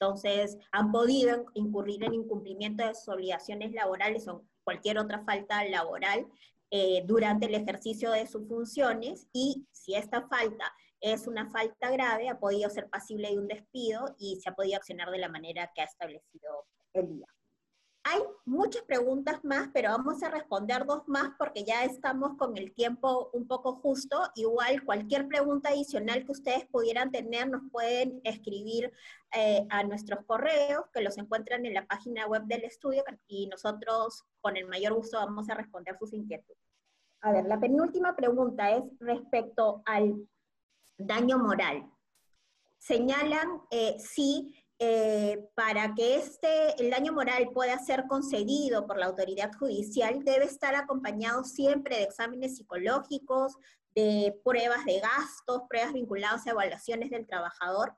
Entonces, 0.00 0.56
han 0.70 0.90
podido 0.92 1.44
incurrir 1.52 2.02
en 2.04 2.14
incumplimiento 2.14 2.86
de 2.86 2.94
sus 2.94 3.08
obligaciones 3.08 3.72
laborales 3.72 4.26
o 4.28 4.46
cualquier 4.64 4.96
otra 4.96 5.22
falta 5.24 5.62
laboral 5.66 6.26
eh, 6.74 7.04
durante 7.04 7.44
el 7.44 7.54
ejercicio 7.54 8.12
de 8.12 8.26
sus 8.26 8.48
funciones 8.48 9.28
y 9.30 9.66
si 9.72 9.94
esta 9.94 10.26
falta 10.26 10.72
es 11.02 11.26
una 11.26 11.50
falta 11.50 11.90
grave, 11.90 12.30
ha 12.30 12.40
podido 12.40 12.70
ser 12.70 12.88
pasible 12.88 13.28
de 13.28 13.38
un 13.38 13.46
despido 13.46 14.16
y 14.18 14.40
se 14.40 14.48
ha 14.48 14.54
podido 14.54 14.78
accionar 14.78 15.10
de 15.10 15.18
la 15.18 15.28
manera 15.28 15.70
que 15.74 15.82
ha 15.82 15.84
establecido 15.84 16.66
el 16.94 17.08
día. 17.08 17.26
Hay 18.04 18.20
muchas 18.46 18.82
preguntas 18.84 19.44
más, 19.44 19.68
pero 19.74 19.90
vamos 19.90 20.22
a 20.22 20.30
responder 20.30 20.86
dos 20.86 21.02
más 21.08 21.32
porque 21.38 21.62
ya 21.62 21.84
estamos 21.84 22.38
con 22.38 22.56
el 22.56 22.72
tiempo 22.72 23.28
un 23.34 23.46
poco 23.46 23.76
justo. 23.76 24.18
Igual 24.34 24.82
cualquier 24.84 25.28
pregunta 25.28 25.68
adicional 25.68 26.24
que 26.24 26.32
ustedes 26.32 26.66
pudieran 26.68 27.10
tener 27.10 27.50
nos 27.50 27.62
pueden 27.70 28.20
escribir 28.24 28.90
eh, 29.32 29.66
a 29.68 29.84
nuestros 29.84 30.24
correos 30.24 30.86
que 30.94 31.02
los 31.02 31.18
encuentran 31.18 31.66
en 31.66 31.74
la 31.74 31.86
página 31.86 32.26
web 32.26 32.44
del 32.46 32.64
estudio 32.64 33.04
y 33.28 33.46
nosotros 33.48 34.24
con 34.40 34.56
el 34.56 34.66
mayor 34.66 34.94
gusto 34.94 35.18
vamos 35.18 35.50
a 35.50 35.54
responder 35.54 35.96
sus 35.98 36.14
inquietudes. 36.14 36.61
A 37.22 37.32
ver, 37.32 37.46
la 37.46 37.58
penúltima 37.60 38.16
pregunta 38.16 38.70
es 38.72 38.82
respecto 38.98 39.82
al 39.86 40.28
daño 40.98 41.38
moral. 41.38 41.88
Señalan 42.78 43.62
eh, 43.70 43.96
si 43.98 44.52
eh, 44.80 45.48
para 45.54 45.94
que 45.94 46.16
este, 46.16 46.82
el 46.82 46.90
daño 46.90 47.12
moral 47.12 47.50
pueda 47.54 47.78
ser 47.78 48.08
concedido 48.08 48.88
por 48.88 48.98
la 48.98 49.06
autoridad 49.06 49.52
judicial, 49.56 50.24
debe 50.24 50.46
estar 50.46 50.74
acompañado 50.74 51.44
siempre 51.44 51.98
de 51.98 52.02
exámenes 52.02 52.56
psicológicos, 52.56 53.56
de 53.94 54.36
pruebas 54.42 54.84
de 54.84 54.98
gastos, 54.98 55.62
pruebas 55.68 55.92
vinculadas 55.92 56.44
a 56.48 56.50
evaluaciones 56.50 57.10
del 57.10 57.28
trabajador. 57.28 57.94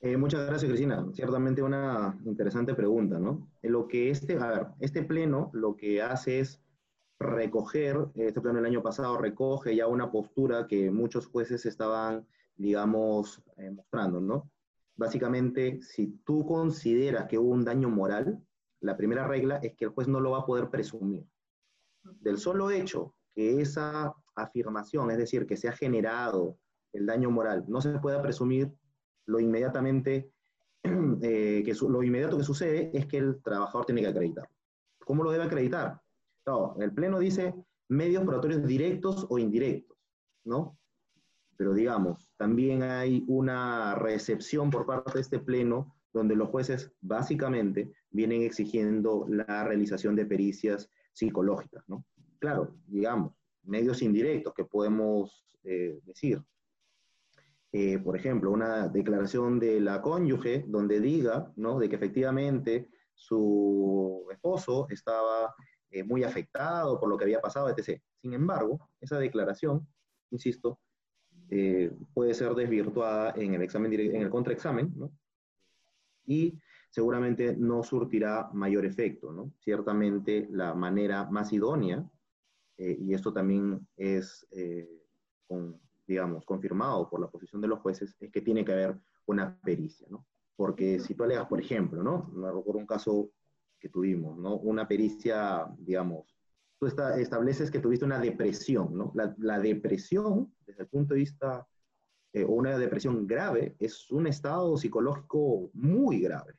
Eh, 0.00 0.16
muchas 0.16 0.46
gracias, 0.46 0.68
Cristina. 0.70 1.06
Ciertamente 1.12 1.62
una 1.62 2.16
interesante 2.24 2.74
pregunta, 2.74 3.18
¿no? 3.18 3.50
Lo 3.62 3.88
que 3.88 4.10
este, 4.10 4.38
a 4.38 4.46
ver, 4.48 4.66
este 4.80 5.02
pleno 5.02 5.50
lo 5.52 5.76
que 5.76 6.00
hace 6.02 6.40
es 6.40 6.62
recoger, 7.18 8.06
este 8.14 8.40
pleno 8.40 8.60
el 8.60 8.66
año 8.66 8.82
pasado 8.82 9.18
recoge 9.18 9.74
ya 9.74 9.88
una 9.88 10.10
postura 10.12 10.68
que 10.68 10.90
muchos 10.90 11.26
jueces 11.26 11.66
estaban 11.66 12.26
digamos, 12.58 13.40
eh, 13.56 13.70
mostrando, 13.70 14.20
¿no? 14.20 14.50
Básicamente, 14.96 15.80
si 15.80 16.20
tú 16.24 16.44
consideras 16.44 17.26
que 17.28 17.38
hubo 17.38 17.50
un 17.50 17.64
daño 17.64 17.88
moral, 17.88 18.44
la 18.80 18.96
primera 18.96 19.26
regla 19.26 19.56
es 19.58 19.74
que 19.74 19.86
el 19.86 19.92
juez 19.92 20.08
no 20.08 20.20
lo 20.20 20.32
va 20.32 20.40
a 20.40 20.46
poder 20.46 20.68
presumir. 20.68 21.24
Del 22.02 22.38
solo 22.38 22.70
hecho 22.70 23.14
que 23.32 23.60
esa 23.60 24.12
afirmación, 24.34 25.10
es 25.12 25.18
decir, 25.18 25.46
que 25.46 25.56
se 25.56 25.68
ha 25.68 25.72
generado 25.72 26.58
el 26.92 27.06
daño 27.06 27.30
moral, 27.30 27.64
no 27.68 27.80
se 27.80 27.98
pueda 28.00 28.20
presumir, 28.20 28.72
lo 29.28 29.40
inmediatamente, 29.40 30.32
eh, 31.22 31.62
que 31.64 31.74
lo 31.88 32.02
inmediato 32.02 32.36
que 32.36 32.44
sucede 32.44 32.90
es 32.92 33.06
que 33.06 33.18
el 33.18 33.42
trabajador 33.42 33.86
tiene 33.86 34.02
que 34.02 34.08
acreditar. 34.08 34.48
¿Cómo 35.04 35.22
lo 35.22 35.30
debe 35.30 35.44
acreditar? 35.44 36.00
No, 36.44 36.76
el 36.80 36.92
Pleno 36.92 37.18
dice 37.18 37.54
medios 37.88 38.24
probatorios 38.24 38.66
directos 38.66 39.26
o 39.28 39.38
indirectos, 39.38 39.96
¿no? 40.44 40.78
pero 41.58 41.74
digamos, 41.74 42.30
también 42.36 42.84
hay 42.84 43.24
una 43.26 43.96
recepción 43.96 44.70
por 44.70 44.86
parte 44.86 45.14
de 45.14 45.20
este 45.20 45.40
pleno 45.40 45.96
donde 46.12 46.36
los 46.36 46.48
jueces 46.50 46.92
básicamente 47.00 47.92
vienen 48.10 48.42
exigiendo 48.42 49.26
la 49.28 49.64
realización 49.64 50.14
de 50.14 50.24
pericias 50.24 50.88
psicológicas, 51.12 51.82
¿no? 51.88 52.04
Claro, 52.38 52.76
digamos, 52.86 53.32
medios 53.64 54.02
indirectos 54.02 54.54
que 54.54 54.64
podemos 54.64 55.58
eh, 55.64 55.98
decir. 56.04 56.40
Eh, 57.72 57.98
por 57.98 58.16
ejemplo, 58.16 58.50
una 58.50 58.88
declaración 58.88 59.58
de 59.58 59.80
la 59.80 60.00
cónyuge 60.00 60.64
donde 60.66 61.00
diga, 61.00 61.52
¿no? 61.56 61.78
De 61.78 61.88
que 61.88 61.96
efectivamente 61.96 62.88
su 63.14 64.26
esposo 64.30 64.86
estaba 64.90 65.54
eh, 65.90 66.02
muy 66.02 66.24
afectado 66.24 66.98
por 66.98 67.08
lo 67.08 67.16
que 67.16 67.24
había 67.24 67.40
pasado, 67.40 67.68
etc. 67.68 68.00
Sin 68.20 68.32
embargo, 68.32 68.88
esa 69.00 69.18
declaración, 69.18 69.86
insisto, 70.30 70.80
eh, 71.50 71.90
puede 72.12 72.34
ser 72.34 72.54
desvirtuada 72.54 73.32
en 73.36 73.54
el, 73.54 73.62
examen 73.62 73.92
en 73.92 74.22
el 74.22 74.28
contraexamen, 74.28 74.92
¿no? 74.96 75.10
Y 76.26 76.58
seguramente 76.90 77.56
no 77.56 77.82
surtirá 77.82 78.50
mayor 78.52 78.84
efecto, 78.84 79.32
¿no? 79.32 79.52
Ciertamente 79.60 80.46
la 80.50 80.74
manera 80.74 81.24
más 81.30 81.52
idónea, 81.52 82.06
eh, 82.76 82.96
y 83.00 83.14
esto 83.14 83.32
también 83.32 83.86
es, 83.96 84.46
eh, 84.50 84.88
digamos, 86.08 86.46
confirmado 86.46 87.08
por 87.08 87.20
la 87.20 87.28
posición 87.28 87.60
de 87.60 87.68
los 87.68 87.80
jueces, 87.80 88.16
es 88.18 88.32
que 88.32 88.40
tiene 88.40 88.64
que 88.64 88.72
haber 88.72 88.98
una 89.26 89.60
pericia, 89.60 90.08
¿no? 90.10 90.26
Porque 90.56 90.98
si 90.98 91.14
tú 91.14 91.22
alegas, 91.22 91.46
por 91.46 91.60
ejemplo, 91.60 92.02
¿no? 92.02 92.30
Me 92.32 92.48
recuerdo 92.48 92.80
un 92.80 92.86
caso 92.86 93.30
que 93.78 93.90
tuvimos, 93.90 94.38
¿no? 94.38 94.56
Una 94.56 94.88
pericia, 94.88 95.66
digamos, 95.78 96.34
tú 96.80 96.86
estableces 96.86 97.70
que 97.70 97.78
tuviste 97.78 98.06
una 98.06 98.18
depresión, 98.18 98.96
¿no? 98.96 99.12
La, 99.14 99.58
depresión, 99.60 100.54
desde 100.66 100.82
el 100.82 100.88
punto 100.88 101.12
de 101.12 101.20
vista, 101.20 101.68
eh, 102.32 102.44
o 102.44 102.52
una 102.52 102.78
depresión 102.78 103.26
grave, 103.26 103.76
es 103.78 104.10
un 104.10 104.26
estado 104.26 104.76
psicológico 104.78 105.70
muy 105.74 106.20
grave 106.20 106.54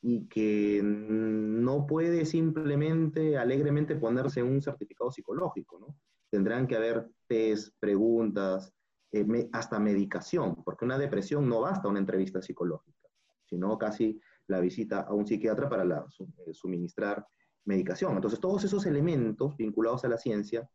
y 0.00 0.26
que 0.28 0.80
no 0.82 1.86
puede 1.86 2.24
simplemente 2.24 3.36
alegremente 3.36 3.96
ponerse 3.96 4.42
un 4.42 4.62
certificado 4.62 5.10
psicológico, 5.10 5.78
¿no? 5.78 5.96
Tendrán 6.36 6.66
que 6.66 6.76
haber 6.76 7.08
test, 7.26 7.74
preguntas, 7.80 8.70
eh, 9.10 9.48
hasta 9.52 9.78
medicación, 9.78 10.62
porque 10.64 10.84
una 10.84 10.98
depresión 10.98 11.48
no 11.48 11.62
basta 11.62 11.88
una 11.88 11.98
entrevista 11.98 12.42
psicológica, 12.42 13.08
sino 13.46 13.78
casi 13.78 14.20
la 14.46 14.60
visita 14.60 15.00
a 15.00 15.14
un 15.14 15.26
psiquiatra 15.26 15.66
para 15.70 15.84
eh, 15.84 16.52
suministrar 16.52 17.26
medicación. 17.64 18.16
Entonces, 18.16 18.38
todos 18.38 18.62
esos 18.64 18.84
elementos 18.84 19.56
vinculados 19.56 20.04
a 20.04 20.08
la 20.08 20.18
ciencia 20.18 20.68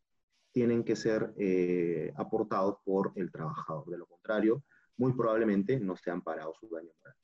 tienen 0.52 0.84
que 0.84 0.96
ser 0.96 1.32
eh, 1.38 2.12
aportados 2.16 2.78
por 2.84 3.12
el 3.14 3.32
trabajador. 3.32 3.88
De 3.88 4.00
lo 4.00 4.08
contrario, 4.08 4.64
muy 4.98 5.14
probablemente 5.14 5.80
no 5.80 5.96
se 5.96 6.10
han 6.10 6.24
parado 6.24 6.56
su 6.60 6.68
daño 6.70 6.90
moral. 6.98 7.16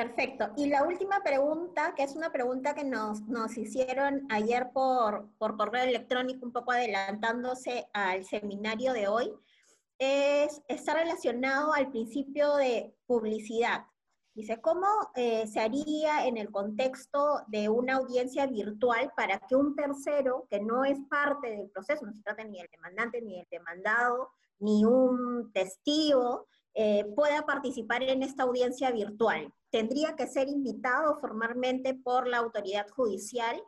Perfecto. 0.00 0.50
Y 0.56 0.68
la 0.68 0.84
última 0.84 1.22
pregunta, 1.22 1.92
que 1.94 2.02
es 2.02 2.16
una 2.16 2.32
pregunta 2.32 2.74
que 2.74 2.84
nos, 2.84 3.20
nos 3.28 3.58
hicieron 3.58 4.26
ayer 4.30 4.70
por, 4.72 5.28
por 5.36 5.58
correo 5.58 5.84
electrónico, 5.84 6.46
un 6.46 6.52
poco 6.52 6.72
adelantándose 6.72 7.86
al 7.92 8.24
seminario 8.24 8.94
de 8.94 9.08
hoy, 9.08 9.30
es, 9.98 10.62
está 10.68 10.94
relacionado 10.94 11.74
al 11.74 11.90
principio 11.90 12.56
de 12.56 12.94
publicidad. 13.04 13.84
Dice, 14.32 14.58
¿cómo 14.62 14.86
eh, 15.16 15.46
se 15.46 15.60
haría 15.60 16.26
en 16.26 16.38
el 16.38 16.50
contexto 16.50 17.42
de 17.48 17.68
una 17.68 17.96
audiencia 17.96 18.46
virtual 18.46 19.12
para 19.14 19.38
que 19.40 19.54
un 19.54 19.76
tercero 19.76 20.46
que 20.48 20.60
no 20.60 20.86
es 20.86 20.98
parte 21.10 21.50
del 21.50 21.68
proceso, 21.68 22.06
no 22.06 22.14
se 22.14 22.22
trata 22.22 22.42
ni 22.42 22.56
del 22.56 22.70
demandante, 22.72 23.20
ni 23.20 23.36
del 23.36 23.48
demandado, 23.50 24.30
ni 24.60 24.86
un 24.86 25.52
testigo, 25.52 26.46
eh, 26.72 27.04
pueda 27.14 27.42
participar 27.42 28.02
en 28.02 28.22
esta 28.22 28.44
audiencia 28.44 28.90
virtual? 28.92 29.52
¿Tendría 29.70 30.16
que 30.16 30.26
ser 30.26 30.48
invitado 30.48 31.18
formalmente 31.20 31.94
por 31.94 32.26
la 32.26 32.38
autoridad 32.38 32.88
judicial? 32.88 33.62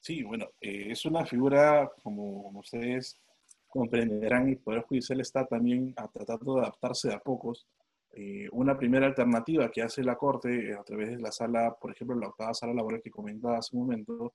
Sí, 0.00 0.22
bueno, 0.22 0.46
eh, 0.60 0.86
es 0.90 1.04
una 1.04 1.26
figura, 1.26 1.90
como 2.02 2.48
ustedes 2.58 3.20
comprenderán, 3.68 4.48
el 4.48 4.58
Poder 4.58 4.82
Judicial 4.82 5.20
está 5.20 5.46
también 5.46 5.94
tratando 6.12 6.54
de 6.54 6.60
adaptarse 6.62 7.12
a 7.12 7.18
pocos. 7.18 7.66
Eh, 8.12 8.48
una 8.52 8.76
primera 8.76 9.06
alternativa 9.06 9.70
que 9.70 9.82
hace 9.82 10.02
la 10.02 10.16
Corte 10.16 10.74
a 10.74 10.82
través 10.82 11.10
de 11.10 11.18
la 11.18 11.30
sala, 11.30 11.76
por 11.78 11.92
ejemplo, 11.92 12.16
la 12.16 12.28
octava 12.28 12.54
sala 12.54 12.72
laboral 12.72 13.02
que 13.02 13.10
comentaba 13.10 13.58
hace 13.58 13.76
un 13.76 13.82
momento, 13.82 14.34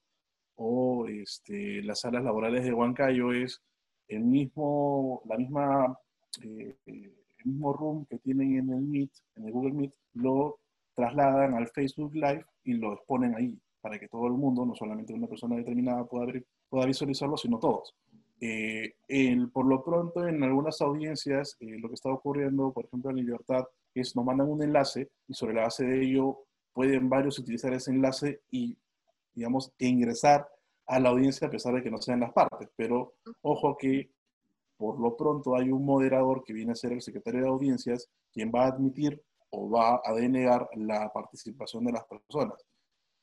o 0.55 1.07
este, 1.07 1.81
las 1.81 2.01
salas 2.01 2.23
laborales 2.23 2.63
de 2.63 2.73
Huancayo 2.73 3.33
es 3.33 3.61
el 4.07 4.23
mismo, 4.23 5.23
la 5.25 5.37
misma, 5.37 5.99
eh, 6.43 7.22
el 7.43 7.51
mismo 7.51 7.73
room 7.73 8.05
que 8.05 8.19
tienen 8.19 8.57
en 8.57 8.69
el 8.69 8.81
Meet, 8.81 9.11
en 9.35 9.45
el 9.45 9.51
Google 9.51 9.73
Meet, 9.73 9.93
lo 10.13 10.59
trasladan 10.93 11.53
al 11.53 11.67
Facebook 11.69 12.13
Live 12.13 12.45
y 12.63 12.73
lo 12.73 12.93
exponen 12.93 13.35
ahí 13.35 13.57
para 13.81 13.99
que 13.99 14.07
todo 14.07 14.27
el 14.27 14.33
mundo, 14.33 14.65
no 14.65 14.75
solamente 14.75 15.13
una 15.13 15.27
persona 15.27 15.57
determinada, 15.57 16.05
pueda, 16.05 16.31
pueda 16.69 16.85
visualizarlo, 16.85 17.35
sino 17.35 17.59
todos. 17.59 17.93
Eh, 18.39 18.95
por 19.51 19.65
lo 19.65 19.83
pronto, 19.83 20.27
en 20.27 20.43
algunas 20.43 20.81
audiencias, 20.81 21.55
eh, 21.59 21.77
lo 21.79 21.87
que 21.89 21.95
está 21.95 22.09
ocurriendo, 22.09 22.71
por 22.71 22.85
ejemplo, 22.85 23.09
en 23.11 23.17
Libertad, 23.17 23.65
es 23.93 24.15
nos 24.15 24.25
mandan 24.25 24.49
un 24.49 24.63
enlace 24.63 25.09
y 25.27 25.33
sobre 25.33 25.53
la 25.53 25.63
base 25.63 25.85
de 25.85 26.01
ello 26.01 26.39
pueden 26.73 27.09
varios 27.09 27.39
utilizar 27.39 27.73
ese 27.73 27.91
enlace 27.91 28.41
y, 28.49 28.77
digamos, 29.33 29.71
ingresar 29.77 30.47
a 30.87 30.99
la 30.99 31.09
audiencia 31.09 31.47
a 31.47 31.51
pesar 31.51 31.75
de 31.75 31.83
que 31.83 31.91
no 31.91 32.01
sean 32.01 32.21
las 32.21 32.33
partes. 32.33 32.69
Pero 32.75 33.15
ojo 33.41 33.77
que 33.77 34.11
por 34.83 34.99
lo 34.99 35.15
pronto 35.15 35.55
hay 35.55 35.71
un 35.71 35.85
moderador 35.85 36.43
que 36.43 36.51
viene 36.51 36.73
a 36.73 36.75
ser 36.75 36.91
el 36.91 37.01
secretario 37.01 37.39
de 37.39 37.47
audiencias, 37.47 38.09
quien 38.33 38.51
va 38.53 38.65
a 38.65 38.67
admitir 38.67 39.23
o 39.49 39.69
va 39.69 40.01
a 40.03 40.11
denegar 40.11 40.67
la 40.75 41.09
participación 41.13 41.85
de 41.85 41.93
las 41.93 42.03
personas. 42.03 42.61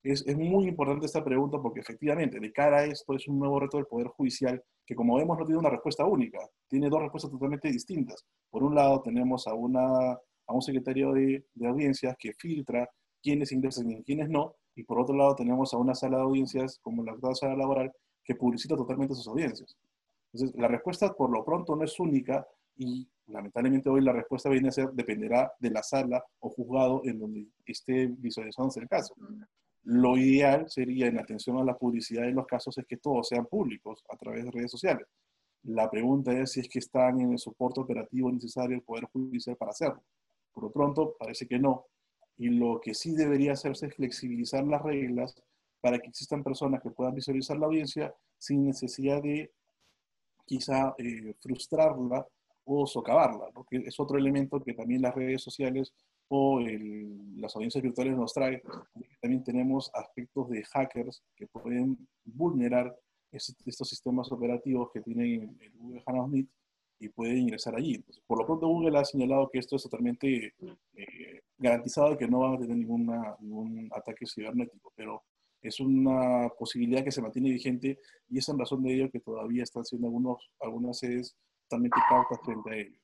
Es, 0.03 0.25
muy 0.39 0.69
importante 0.69 1.05
esta 1.05 1.23
pregunta 1.23 1.59
porque 1.61 1.81
efectivamente, 1.81 2.41
de 2.41 2.51
cara 2.51 2.79
a 2.79 2.85
esto, 2.87 3.15
es 3.15 3.29
un 3.29 3.39
nuevo 3.39 3.61
reto 3.61 3.77
del 3.77 3.85
Poder 3.85 4.07
Judicial 4.07 4.65
que, 4.87 4.95
como 4.95 5.19
vemos, 5.19 5.37
no 5.39 5.45
tiene 5.45 5.59
una 5.59 5.69
respuesta 5.69 6.07
única, 6.07 6.39
tiene 6.67 6.89
dos 6.89 7.03
respuestas 7.03 7.31
totalmente 7.31 7.71
distintas. 7.71 8.25
Por 8.49 8.63
un 8.63 8.75
lado, 8.75 9.03
tenemos 9.03 9.47
a, 9.47 9.53
una, 9.53 10.13
a 10.13 10.55
un 10.55 10.63
secretario 10.63 11.13
de, 11.13 11.45
de 11.53 11.69
audiencias 11.69 12.17
que 12.19 12.33
filtra 12.39 12.89
quiénes 13.23 13.53
ingresan 13.53 13.91
y 13.91 14.03
quiénes 14.03 14.31
no, 14.31 14.55
y 14.75 14.85
por 14.85 14.99
otro 14.99 15.15
lado, 15.15 15.35
tenemos 15.35 15.75
a 15.75 15.77
una 15.77 15.95
sala 15.95 16.17
de 16.17 16.23
audiencias, 16.23 16.79
como 16.81 17.05
la 17.05 17.35
sala 17.35 17.55
laboral, 17.55 17.93
que 18.25 18.35
publicita 18.35 18.77
totalmente 18.77 19.15
sus 19.15 19.29
audiencias. 19.29 19.77
Entonces, 20.33 20.59
la 20.59 20.69
respuesta 20.69 21.13
por 21.13 21.31
lo 21.31 21.45
pronto 21.45 21.75
no 21.77 21.85
es 21.85 21.99
única 21.99 22.47
y 22.77 23.09
lamentablemente 23.27 23.89
hoy 23.89 24.01
la 24.01 24.13
respuesta 24.13 24.49
viene 24.49 24.69
a 24.69 24.73
ser, 24.73 24.91
dependerá 24.93 25.53
de 25.59 25.71
la 25.71 25.83
sala 25.83 26.25
o 26.41 26.51
juzgado 26.51 27.03
en 27.05 27.19
donde 27.19 27.47
esté 27.67 28.07
visualizándose 28.07 28.81
el 28.81 28.89
caso. 28.89 29.15
Lo 29.85 30.17
ideal 30.17 30.69
sería, 30.69 31.07
en 31.07 31.19
atención 31.19 31.59
a 31.59 31.65
la 31.65 31.77
publicidad 31.77 32.23
de 32.23 32.33
los 32.33 32.47
casos, 32.47 32.77
es 32.79 32.87
que 32.87 32.99
todos 32.99 33.29
sean 33.29 33.47
públicos 33.47 34.05
a 34.09 34.17
través 34.17 34.45
de 34.45 34.51
redes 34.51 34.71
sociales. 34.71 35.07
La 35.63 35.91
pregunta 35.91 36.33
es 36.33 36.53
si 36.53 36.61
es 36.61 36.69
que 36.69 36.79
están 36.79 37.21
en 37.21 37.33
el 37.33 37.39
soporte 37.39 37.81
operativo 37.81 38.31
necesario 38.31 38.77
el 38.77 38.83
Poder 38.83 39.05
Judicial 39.05 39.57
para 39.57 39.71
hacerlo. 39.71 40.03
Por 40.53 40.65
lo 40.65 40.71
pronto, 40.71 41.17
parece 41.19 41.47
que 41.47 41.59
no. 41.59 41.87
Y 42.37 42.49
lo 42.49 42.81
que 42.81 42.95
sí 42.95 43.15
debería 43.15 43.53
hacerse 43.53 43.87
es 43.87 43.95
flexibilizar 43.95 44.65
las 44.65 44.83
reglas 44.83 45.35
para 45.81 45.99
que 45.99 46.09
existan 46.09 46.43
personas 46.43 46.83
que 46.83 46.91
puedan 46.91 47.15
visualizar 47.15 47.59
la 47.59 47.67
audiencia 47.67 48.15
sin 48.39 48.65
necesidad 48.65 49.23
de 49.23 49.51
quizá 50.51 50.97
eh, 50.99 51.33
frustrarla 51.41 52.27
o 52.65 52.85
socavarla, 52.85 53.47
porque 53.55 53.77
es 53.87 54.01
otro 54.01 54.19
elemento 54.19 54.61
que 54.61 54.75
también 54.75 55.01
las 55.01 55.15
redes 55.15 55.41
sociales 55.41 55.93
o 56.27 56.61
las 57.37 57.55
audiencias 57.55 57.83
virtuales 57.83 58.17
nos 58.17 58.33
trae. 58.33 58.61
También 59.21 59.45
tenemos 59.45 59.91
aspectos 59.95 60.49
de 60.51 60.65
hackers 60.65 61.23
que 61.37 61.47
pueden 61.47 61.97
vulnerar 62.25 62.97
estos 63.31 63.89
sistemas 63.89 64.33
operativos 64.33 64.91
que 64.93 65.01
tienen 65.03 65.57
el 65.61 65.71
Google 65.79 66.03
HANA 66.05 66.27
Meet 66.27 66.49
y 66.99 67.09
pueden 67.11 67.39
ingresar 67.39 67.77
allí. 67.77 68.05
por 68.27 68.39
lo 68.39 68.47
pronto 68.47 68.67
Google 68.67 68.99
ha 68.99 69.05
señalado 69.05 69.49
que 69.51 69.61
esto 69.61 69.77
es 69.77 69.85
totalmente 69.85 70.53
eh, 70.97 71.41
garantizado 71.59 72.13
y 72.13 72.17
que 72.17 72.27
no 72.27 72.41
va 72.41 72.55
a 72.55 72.59
tener 72.59 72.77
ninguna, 72.77 73.37
ningún 73.39 73.89
ataque 73.93 74.27
cibernético, 74.27 74.93
pero 74.97 75.23
es 75.63 75.81
una 75.81 76.49
posibilidad 76.59 77.05
que 77.05 77.13
se 77.13 77.23
mantiene 77.23 77.51
vigente 77.51 77.99
y 78.29 78.39
es 78.39 78.49
en 78.49 78.59
razón 78.59 78.83
de 78.83 78.95
ello 78.95 79.11
que 79.11 79.21
todavía 79.21 79.63
están 79.63 79.85
siendo 79.85 80.09
algunos, 80.09 80.51
algunas 80.61 80.99
sedes 80.99 81.37
totalmente 81.69 81.99
cautas 82.09 82.39
frente 82.45 82.71
a 82.71 82.77
ello. 82.77 83.01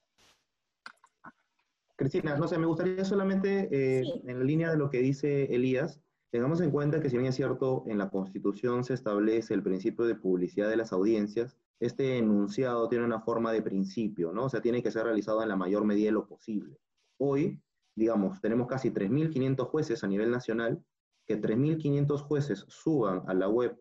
Cristina, 1.96 2.36
no 2.36 2.46
sé, 2.46 2.58
me 2.58 2.66
gustaría 2.66 3.04
solamente, 3.04 3.68
eh, 3.70 4.04
en 4.26 4.38
la 4.38 4.44
línea 4.44 4.70
de 4.70 4.76
lo 4.76 4.90
que 4.90 4.98
dice 4.98 5.54
Elías, 5.54 6.00
tengamos 6.30 6.60
en 6.60 6.70
cuenta 6.70 7.00
que 7.00 7.08
si 7.08 7.16
bien 7.16 7.28
es 7.28 7.36
cierto, 7.36 7.84
en 7.86 7.96
la 7.96 8.10
Constitución 8.10 8.84
se 8.84 8.92
establece 8.92 9.54
el 9.54 9.62
principio 9.62 10.04
de 10.04 10.14
publicidad 10.14 10.68
de 10.68 10.76
las 10.76 10.92
audiencias, 10.92 11.56
este 11.80 12.18
enunciado 12.18 12.88
tiene 12.88 13.04
una 13.04 13.20
forma 13.20 13.52
de 13.52 13.62
principio, 13.62 14.32
¿no? 14.32 14.44
O 14.44 14.48
sea, 14.48 14.60
tiene 14.60 14.82
que 14.82 14.90
ser 14.90 15.04
realizado 15.04 15.42
en 15.42 15.48
la 15.48 15.56
mayor 15.56 15.84
medida 15.84 16.06
de 16.06 16.12
lo 16.12 16.26
posible. 16.26 16.78
Hoy, 17.18 17.62
digamos, 17.94 18.40
tenemos 18.40 18.66
casi 18.66 18.90
3.500 18.90 19.66
jueces 19.66 20.04
a 20.04 20.06
nivel 20.06 20.30
nacional, 20.30 20.82
que 21.26 21.40
3.500 21.40 22.20
jueces 22.22 22.64
suban 22.68 23.22
a 23.26 23.34
la 23.34 23.48
web 23.48 23.76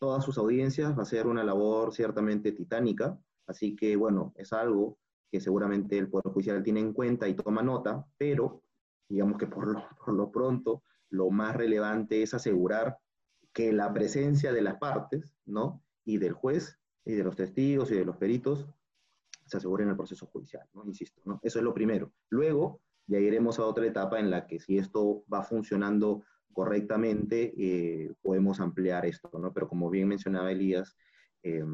todas 0.00 0.24
sus 0.24 0.38
audiencias 0.38 0.98
va 0.98 1.02
a 1.02 1.06
ser 1.06 1.26
una 1.26 1.44
labor 1.44 1.92
ciertamente 1.92 2.52
titánica, 2.52 3.20
así 3.46 3.76
que 3.76 3.96
bueno, 3.96 4.32
es 4.34 4.52
algo 4.52 4.98
que 5.30 5.40
seguramente 5.40 5.98
el 5.98 6.08
Poder 6.08 6.32
Judicial 6.32 6.62
tiene 6.62 6.80
en 6.80 6.92
cuenta 6.92 7.28
y 7.28 7.34
toma 7.34 7.62
nota, 7.62 8.04
pero 8.16 8.62
digamos 9.08 9.38
que 9.38 9.46
por 9.46 9.68
lo, 9.68 9.84
por 10.04 10.14
lo 10.14 10.32
pronto 10.32 10.82
lo 11.10 11.30
más 11.30 11.54
relevante 11.54 12.22
es 12.22 12.32
asegurar 12.34 12.98
que 13.52 13.72
la 13.72 13.92
presencia 13.92 14.52
de 14.52 14.62
las 14.62 14.76
partes, 14.78 15.34
¿no? 15.44 15.84
Y 16.04 16.18
del 16.18 16.32
juez, 16.32 16.78
y 17.04 17.12
de 17.12 17.24
los 17.24 17.36
testigos, 17.36 17.90
y 17.90 17.96
de 17.96 18.04
los 18.04 18.16
peritos, 18.16 18.66
se 19.44 19.56
asegure 19.56 19.82
en 19.82 19.90
el 19.90 19.96
proceso 19.96 20.26
judicial, 20.26 20.66
¿no? 20.72 20.84
Insisto, 20.86 21.20
¿no? 21.24 21.40
Eso 21.42 21.58
es 21.58 21.64
lo 21.64 21.74
primero. 21.74 22.12
Luego, 22.30 22.80
ya 23.06 23.18
iremos 23.18 23.58
a 23.58 23.66
otra 23.66 23.86
etapa 23.86 24.18
en 24.20 24.30
la 24.30 24.46
que 24.46 24.60
si 24.60 24.78
esto 24.78 25.24
va 25.32 25.42
funcionando 25.42 26.24
correctamente, 26.52 27.54
eh, 27.56 28.12
podemos 28.22 28.60
ampliar 28.60 29.06
esto, 29.06 29.30
¿no? 29.38 29.52
Pero 29.52 29.68
como 29.68 29.90
bien 29.90 30.08
mencionaba 30.08 30.52
Elías, 30.52 30.96
eh, 31.42 31.64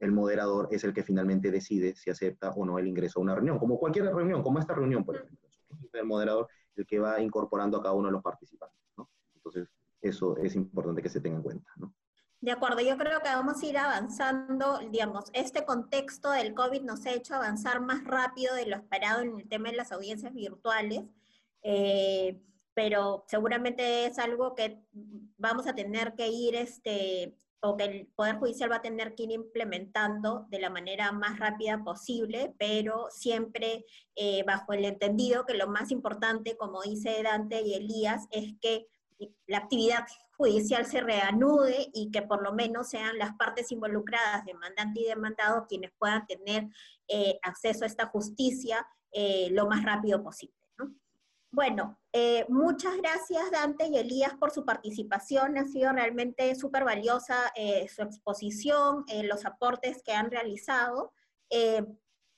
el 0.00 0.12
moderador 0.12 0.68
es 0.70 0.84
el 0.84 0.92
que 0.92 1.02
finalmente 1.02 1.50
decide 1.50 1.94
si 1.96 2.10
acepta 2.10 2.50
o 2.50 2.64
no 2.66 2.78
el 2.78 2.86
ingreso 2.86 3.18
a 3.18 3.22
una 3.22 3.34
reunión, 3.34 3.58
como 3.58 3.78
cualquier 3.78 4.06
reunión, 4.06 4.42
como 4.42 4.58
esta 4.58 4.74
reunión, 4.74 5.04
por 5.04 5.16
ejemplo. 5.16 5.48
El 5.92 6.04
moderador 6.04 6.48
el 6.76 6.86
que 6.86 6.98
va 6.98 7.20
incorporando 7.20 7.78
a 7.78 7.82
cada 7.82 7.94
uno 7.94 8.08
de 8.08 8.12
los 8.12 8.22
participantes. 8.22 8.78
¿no? 8.96 9.10
Entonces, 9.34 9.68
eso 10.00 10.36
es 10.36 10.54
importante 10.54 11.02
que 11.02 11.08
se 11.08 11.20
tenga 11.20 11.36
en 11.36 11.42
cuenta. 11.42 11.70
¿no? 11.76 11.94
De 12.40 12.52
acuerdo, 12.52 12.80
yo 12.80 12.96
creo 12.96 13.20
que 13.20 13.28
vamos 13.28 13.62
a 13.62 13.66
ir 13.66 13.78
avanzando, 13.78 14.78
digamos, 14.90 15.30
este 15.32 15.64
contexto 15.64 16.30
del 16.30 16.54
COVID 16.54 16.82
nos 16.82 17.06
ha 17.06 17.12
hecho 17.12 17.34
avanzar 17.34 17.80
más 17.80 18.04
rápido 18.04 18.54
de 18.54 18.66
lo 18.66 18.76
esperado 18.76 19.22
en 19.22 19.40
el 19.40 19.48
tema 19.48 19.70
de 19.70 19.76
las 19.76 19.90
audiencias 19.90 20.34
virtuales, 20.34 21.04
eh, 21.62 22.40
pero 22.76 23.24
seguramente 23.26 24.04
es 24.04 24.18
algo 24.18 24.54
que 24.54 24.82
vamos 25.38 25.66
a 25.66 25.74
tener 25.74 26.14
que 26.14 26.28
ir 26.28 26.54
este, 26.54 27.34
o 27.62 27.74
que 27.74 27.84
el 27.84 28.06
Poder 28.08 28.36
Judicial 28.36 28.70
va 28.70 28.76
a 28.76 28.82
tener 28.82 29.14
que 29.14 29.22
ir 29.22 29.30
implementando 29.30 30.44
de 30.50 30.60
la 30.60 30.68
manera 30.68 31.10
más 31.10 31.38
rápida 31.38 31.82
posible, 31.82 32.54
pero 32.58 33.06
siempre 33.08 33.86
eh, 34.14 34.44
bajo 34.46 34.74
el 34.74 34.84
entendido 34.84 35.46
que 35.46 35.54
lo 35.54 35.68
más 35.68 35.90
importante, 35.90 36.58
como 36.58 36.82
dice 36.82 37.22
Dante 37.22 37.62
y 37.62 37.72
Elías, 37.72 38.26
es 38.30 38.52
que 38.60 38.86
la 39.46 39.56
actividad 39.56 40.04
judicial 40.36 40.84
se 40.84 41.00
reanude 41.00 41.88
y 41.94 42.10
que 42.10 42.20
por 42.20 42.42
lo 42.42 42.52
menos 42.52 42.90
sean 42.90 43.16
las 43.16 43.34
partes 43.36 43.72
involucradas, 43.72 44.44
demandante 44.44 45.00
y 45.00 45.04
demandado, 45.06 45.66
quienes 45.66 45.92
puedan 45.98 46.26
tener 46.26 46.68
eh, 47.08 47.38
acceso 47.42 47.84
a 47.84 47.86
esta 47.86 48.04
justicia 48.08 48.86
eh, 49.12 49.48
lo 49.52 49.66
más 49.66 49.82
rápido 49.82 50.22
posible. 50.22 50.55
Bueno, 51.50 51.98
eh, 52.12 52.44
muchas 52.48 52.96
gracias 52.98 53.50
Dante 53.50 53.86
y 53.86 53.96
Elías 53.96 54.34
por 54.34 54.50
su 54.50 54.64
participación, 54.64 55.56
ha 55.56 55.66
sido 55.66 55.92
realmente 55.92 56.54
súper 56.54 56.84
valiosa 56.84 57.52
su 57.88 58.02
exposición, 58.02 59.04
los 59.24 59.46
aportes 59.46 60.02
que 60.02 60.12
han 60.12 60.30
realizado. 60.30 61.12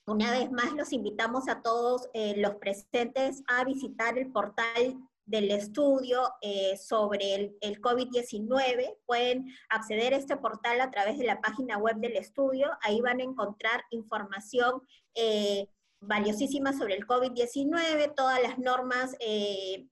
una 0.07 0.31
vez 0.31 0.51
más 0.53 0.73
los 0.75 0.93
invitamos 0.93 1.49
a 1.49 1.63
todos 1.63 2.09
los 2.37 2.55
presentes 2.57 3.43
a 3.49 3.65
visitar 3.65 4.19
el 4.19 4.31
portal 4.31 4.99
del 5.29 5.51
estudio 5.51 6.23
eh, 6.41 6.77
sobre 6.79 7.55
el, 7.61 7.81
COVID-19. 7.81 8.97
Pueden 9.05 9.47
acceder 9.69 10.15
a 10.15 10.17
este 10.17 10.37
portal 10.39 10.81
a 10.81 10.91
través 10.91 11.19
de 11.19 11.27
la 11.27 11.41
página 11.41 11.77
web 11.77 11.97
del 11.97 12.17
estudio. 12.17 12.71
Ahí 12.81 13.01
van 13.03 13.21
a 13.21 13.25
encontrar 13.25 13.85
información 13.91 14.83
eh, 15.15 15.69
valiosísima 16.01 16.73
sobre 16.73 16.95
el 16.95 17.07
COVID-19, 17.07 18.15
todas 18.15 18.43
las 18.43 18.59
normas 18.59 19.17
eh, 19.21 19.87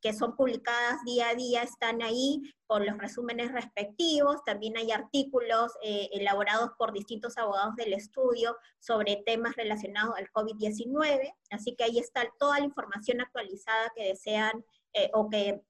que 0.00 0.12
son 0.12 0.36
publicadas 0.36 1.02
día 1.04 1.30
a 1.30 1.34
día 1.34 1.62
están 1.62 2.02
ahí 2.02 2.42
con 2.66 2.86
los 2.86 2.96
resúmenes 2.98 3.50
respectivos. 3.52 4.44
También 4.44 4.76
hay 4.76 4.92
artículos 4.92 5.72
elaborados 5.82 6.70
por 6.78 6.92
distintos 6.92 7.36
abogados 7.38 7.74
del 7.76 7.92
estudio 7.92 8.56
sobre 8.78 9.22
temas 9.26 9.56
relacionados 9.56 10.14
al 10.16 10.30
COVID-19. 10.30 11.34
Así 11.50 11.74
que 11.74 11.84
ahí 11.84 11.98
está 11.98 12.28
toda 12.38 12.60
la 12.60 12.66
información 12.66 13.20
actualizada 13.20 13.92
que 13.96 14.04
desean 14.04 14.64
eh, 14.96 15.10
o 15.12 15.28
que 15.28 15.60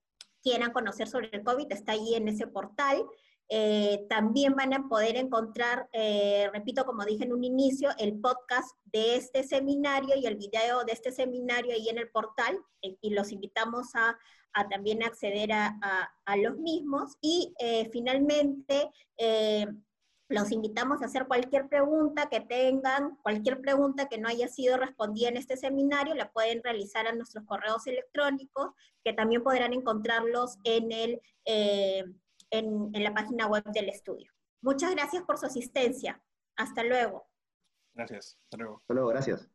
quieran 0.41 0.73
conocer 0.73 1.09
sobre 1.09 1.31
el 1.33 1.43
COVID, 1.43 1.73
está 1.73 1.93
ahí 1.93 2.15
en 2.15 2.29
ese 2.29 2.47
portal. 2.47 3.05
Eh, 3.49 4.07
también 4.09 4.55
van 4.55 4.75
a 4.75 4.89
poder 4.89 5.17
encontrar, 5.17 5.89
eh, 5.93 6.51
repito, 6.53 6.85
como 6.85 7.05
dije 7.05 7.25
en 7.25 7.33
un 7.33 7.45
inicio, 7.45 7.91
el 7.99 8.19
podcast 8.21 8.77
de 8.85 9.17
este 9.17 9.45
seminario 9.45 10.17
y 10.17 10.27
el 10.27 10.37
video 10.37 10.85
de 10.85 10.93
este 10.93 11.13
seminario 11.13 11.73
ahí 11.73 11.89
en 11.89 11.99
el 11.99 12.11
portal, 12.11 12.59
y 12.81 13.11
los 13.11 13.33
invitamos 13.33 13.95
a, 13.95 14.19
también 14.71 15.03
acceder 15.03 15.53
a, 15.53 15.79
a, 15.83 16.11
a, 16.25 16.37
los 16.39 16.57
mismos. 16.57 17.17
Y 17.21 17.53
finalmente, 17.93 18.91
los 20.29 20.51
invitamos 20.51 21.03
a 21.03 21.07
hacer 21.07 21.27
cualquier 21.27 21.69
pregunta 21.69 22.29
que 22.29 22.41
tengan, 22.41 23.17
cualquier 23.23 23.61
pregunta 23.61 24.09
que 24.09 24.19
no 24.19 24.29
haya 24.29 24.49
sido 24.49 24.77
respondida 24.77 25.29
en 25.29 25.37
este 25.37 25.57
seminario, 25.57 26.15
la 26.15 26.33
pueden 26.33 26.63
realizar 26.65 27.07
a 27.07 27.15
nuestros 27.15 27.45
correos 27.45 27.87
electrónicos, 27.87 28.71
que 29.05 29.13
también 29.13 29.45
podrán 29.45 29.73
encontrarlos 29.73 30.59
en, 30.65 30.91
el, 30.91 31.21
eh, 31.45 32.05
en, 32.51 32.91
en 32.93 33.05
la 33.05 33.15
página 33.15 33.47
web 33.47 33.65
del 33.73 33.89
estudio. 33.89 34.33
Muchas 34.63 34.91
gracias 34.93 35.23
por 35.25 35.39
su 35.39 35.47
asistencia. 35.47 36.23
Hasta 36.57 36.83
luego. 36.83 37.29
Gracias. 37.95 38.39
Hasta 38.45 38.57
luego. 38.59 38.79
Hasta 38.79 38.95
luego, 38.95 39.09
gracias. 39.09 39.51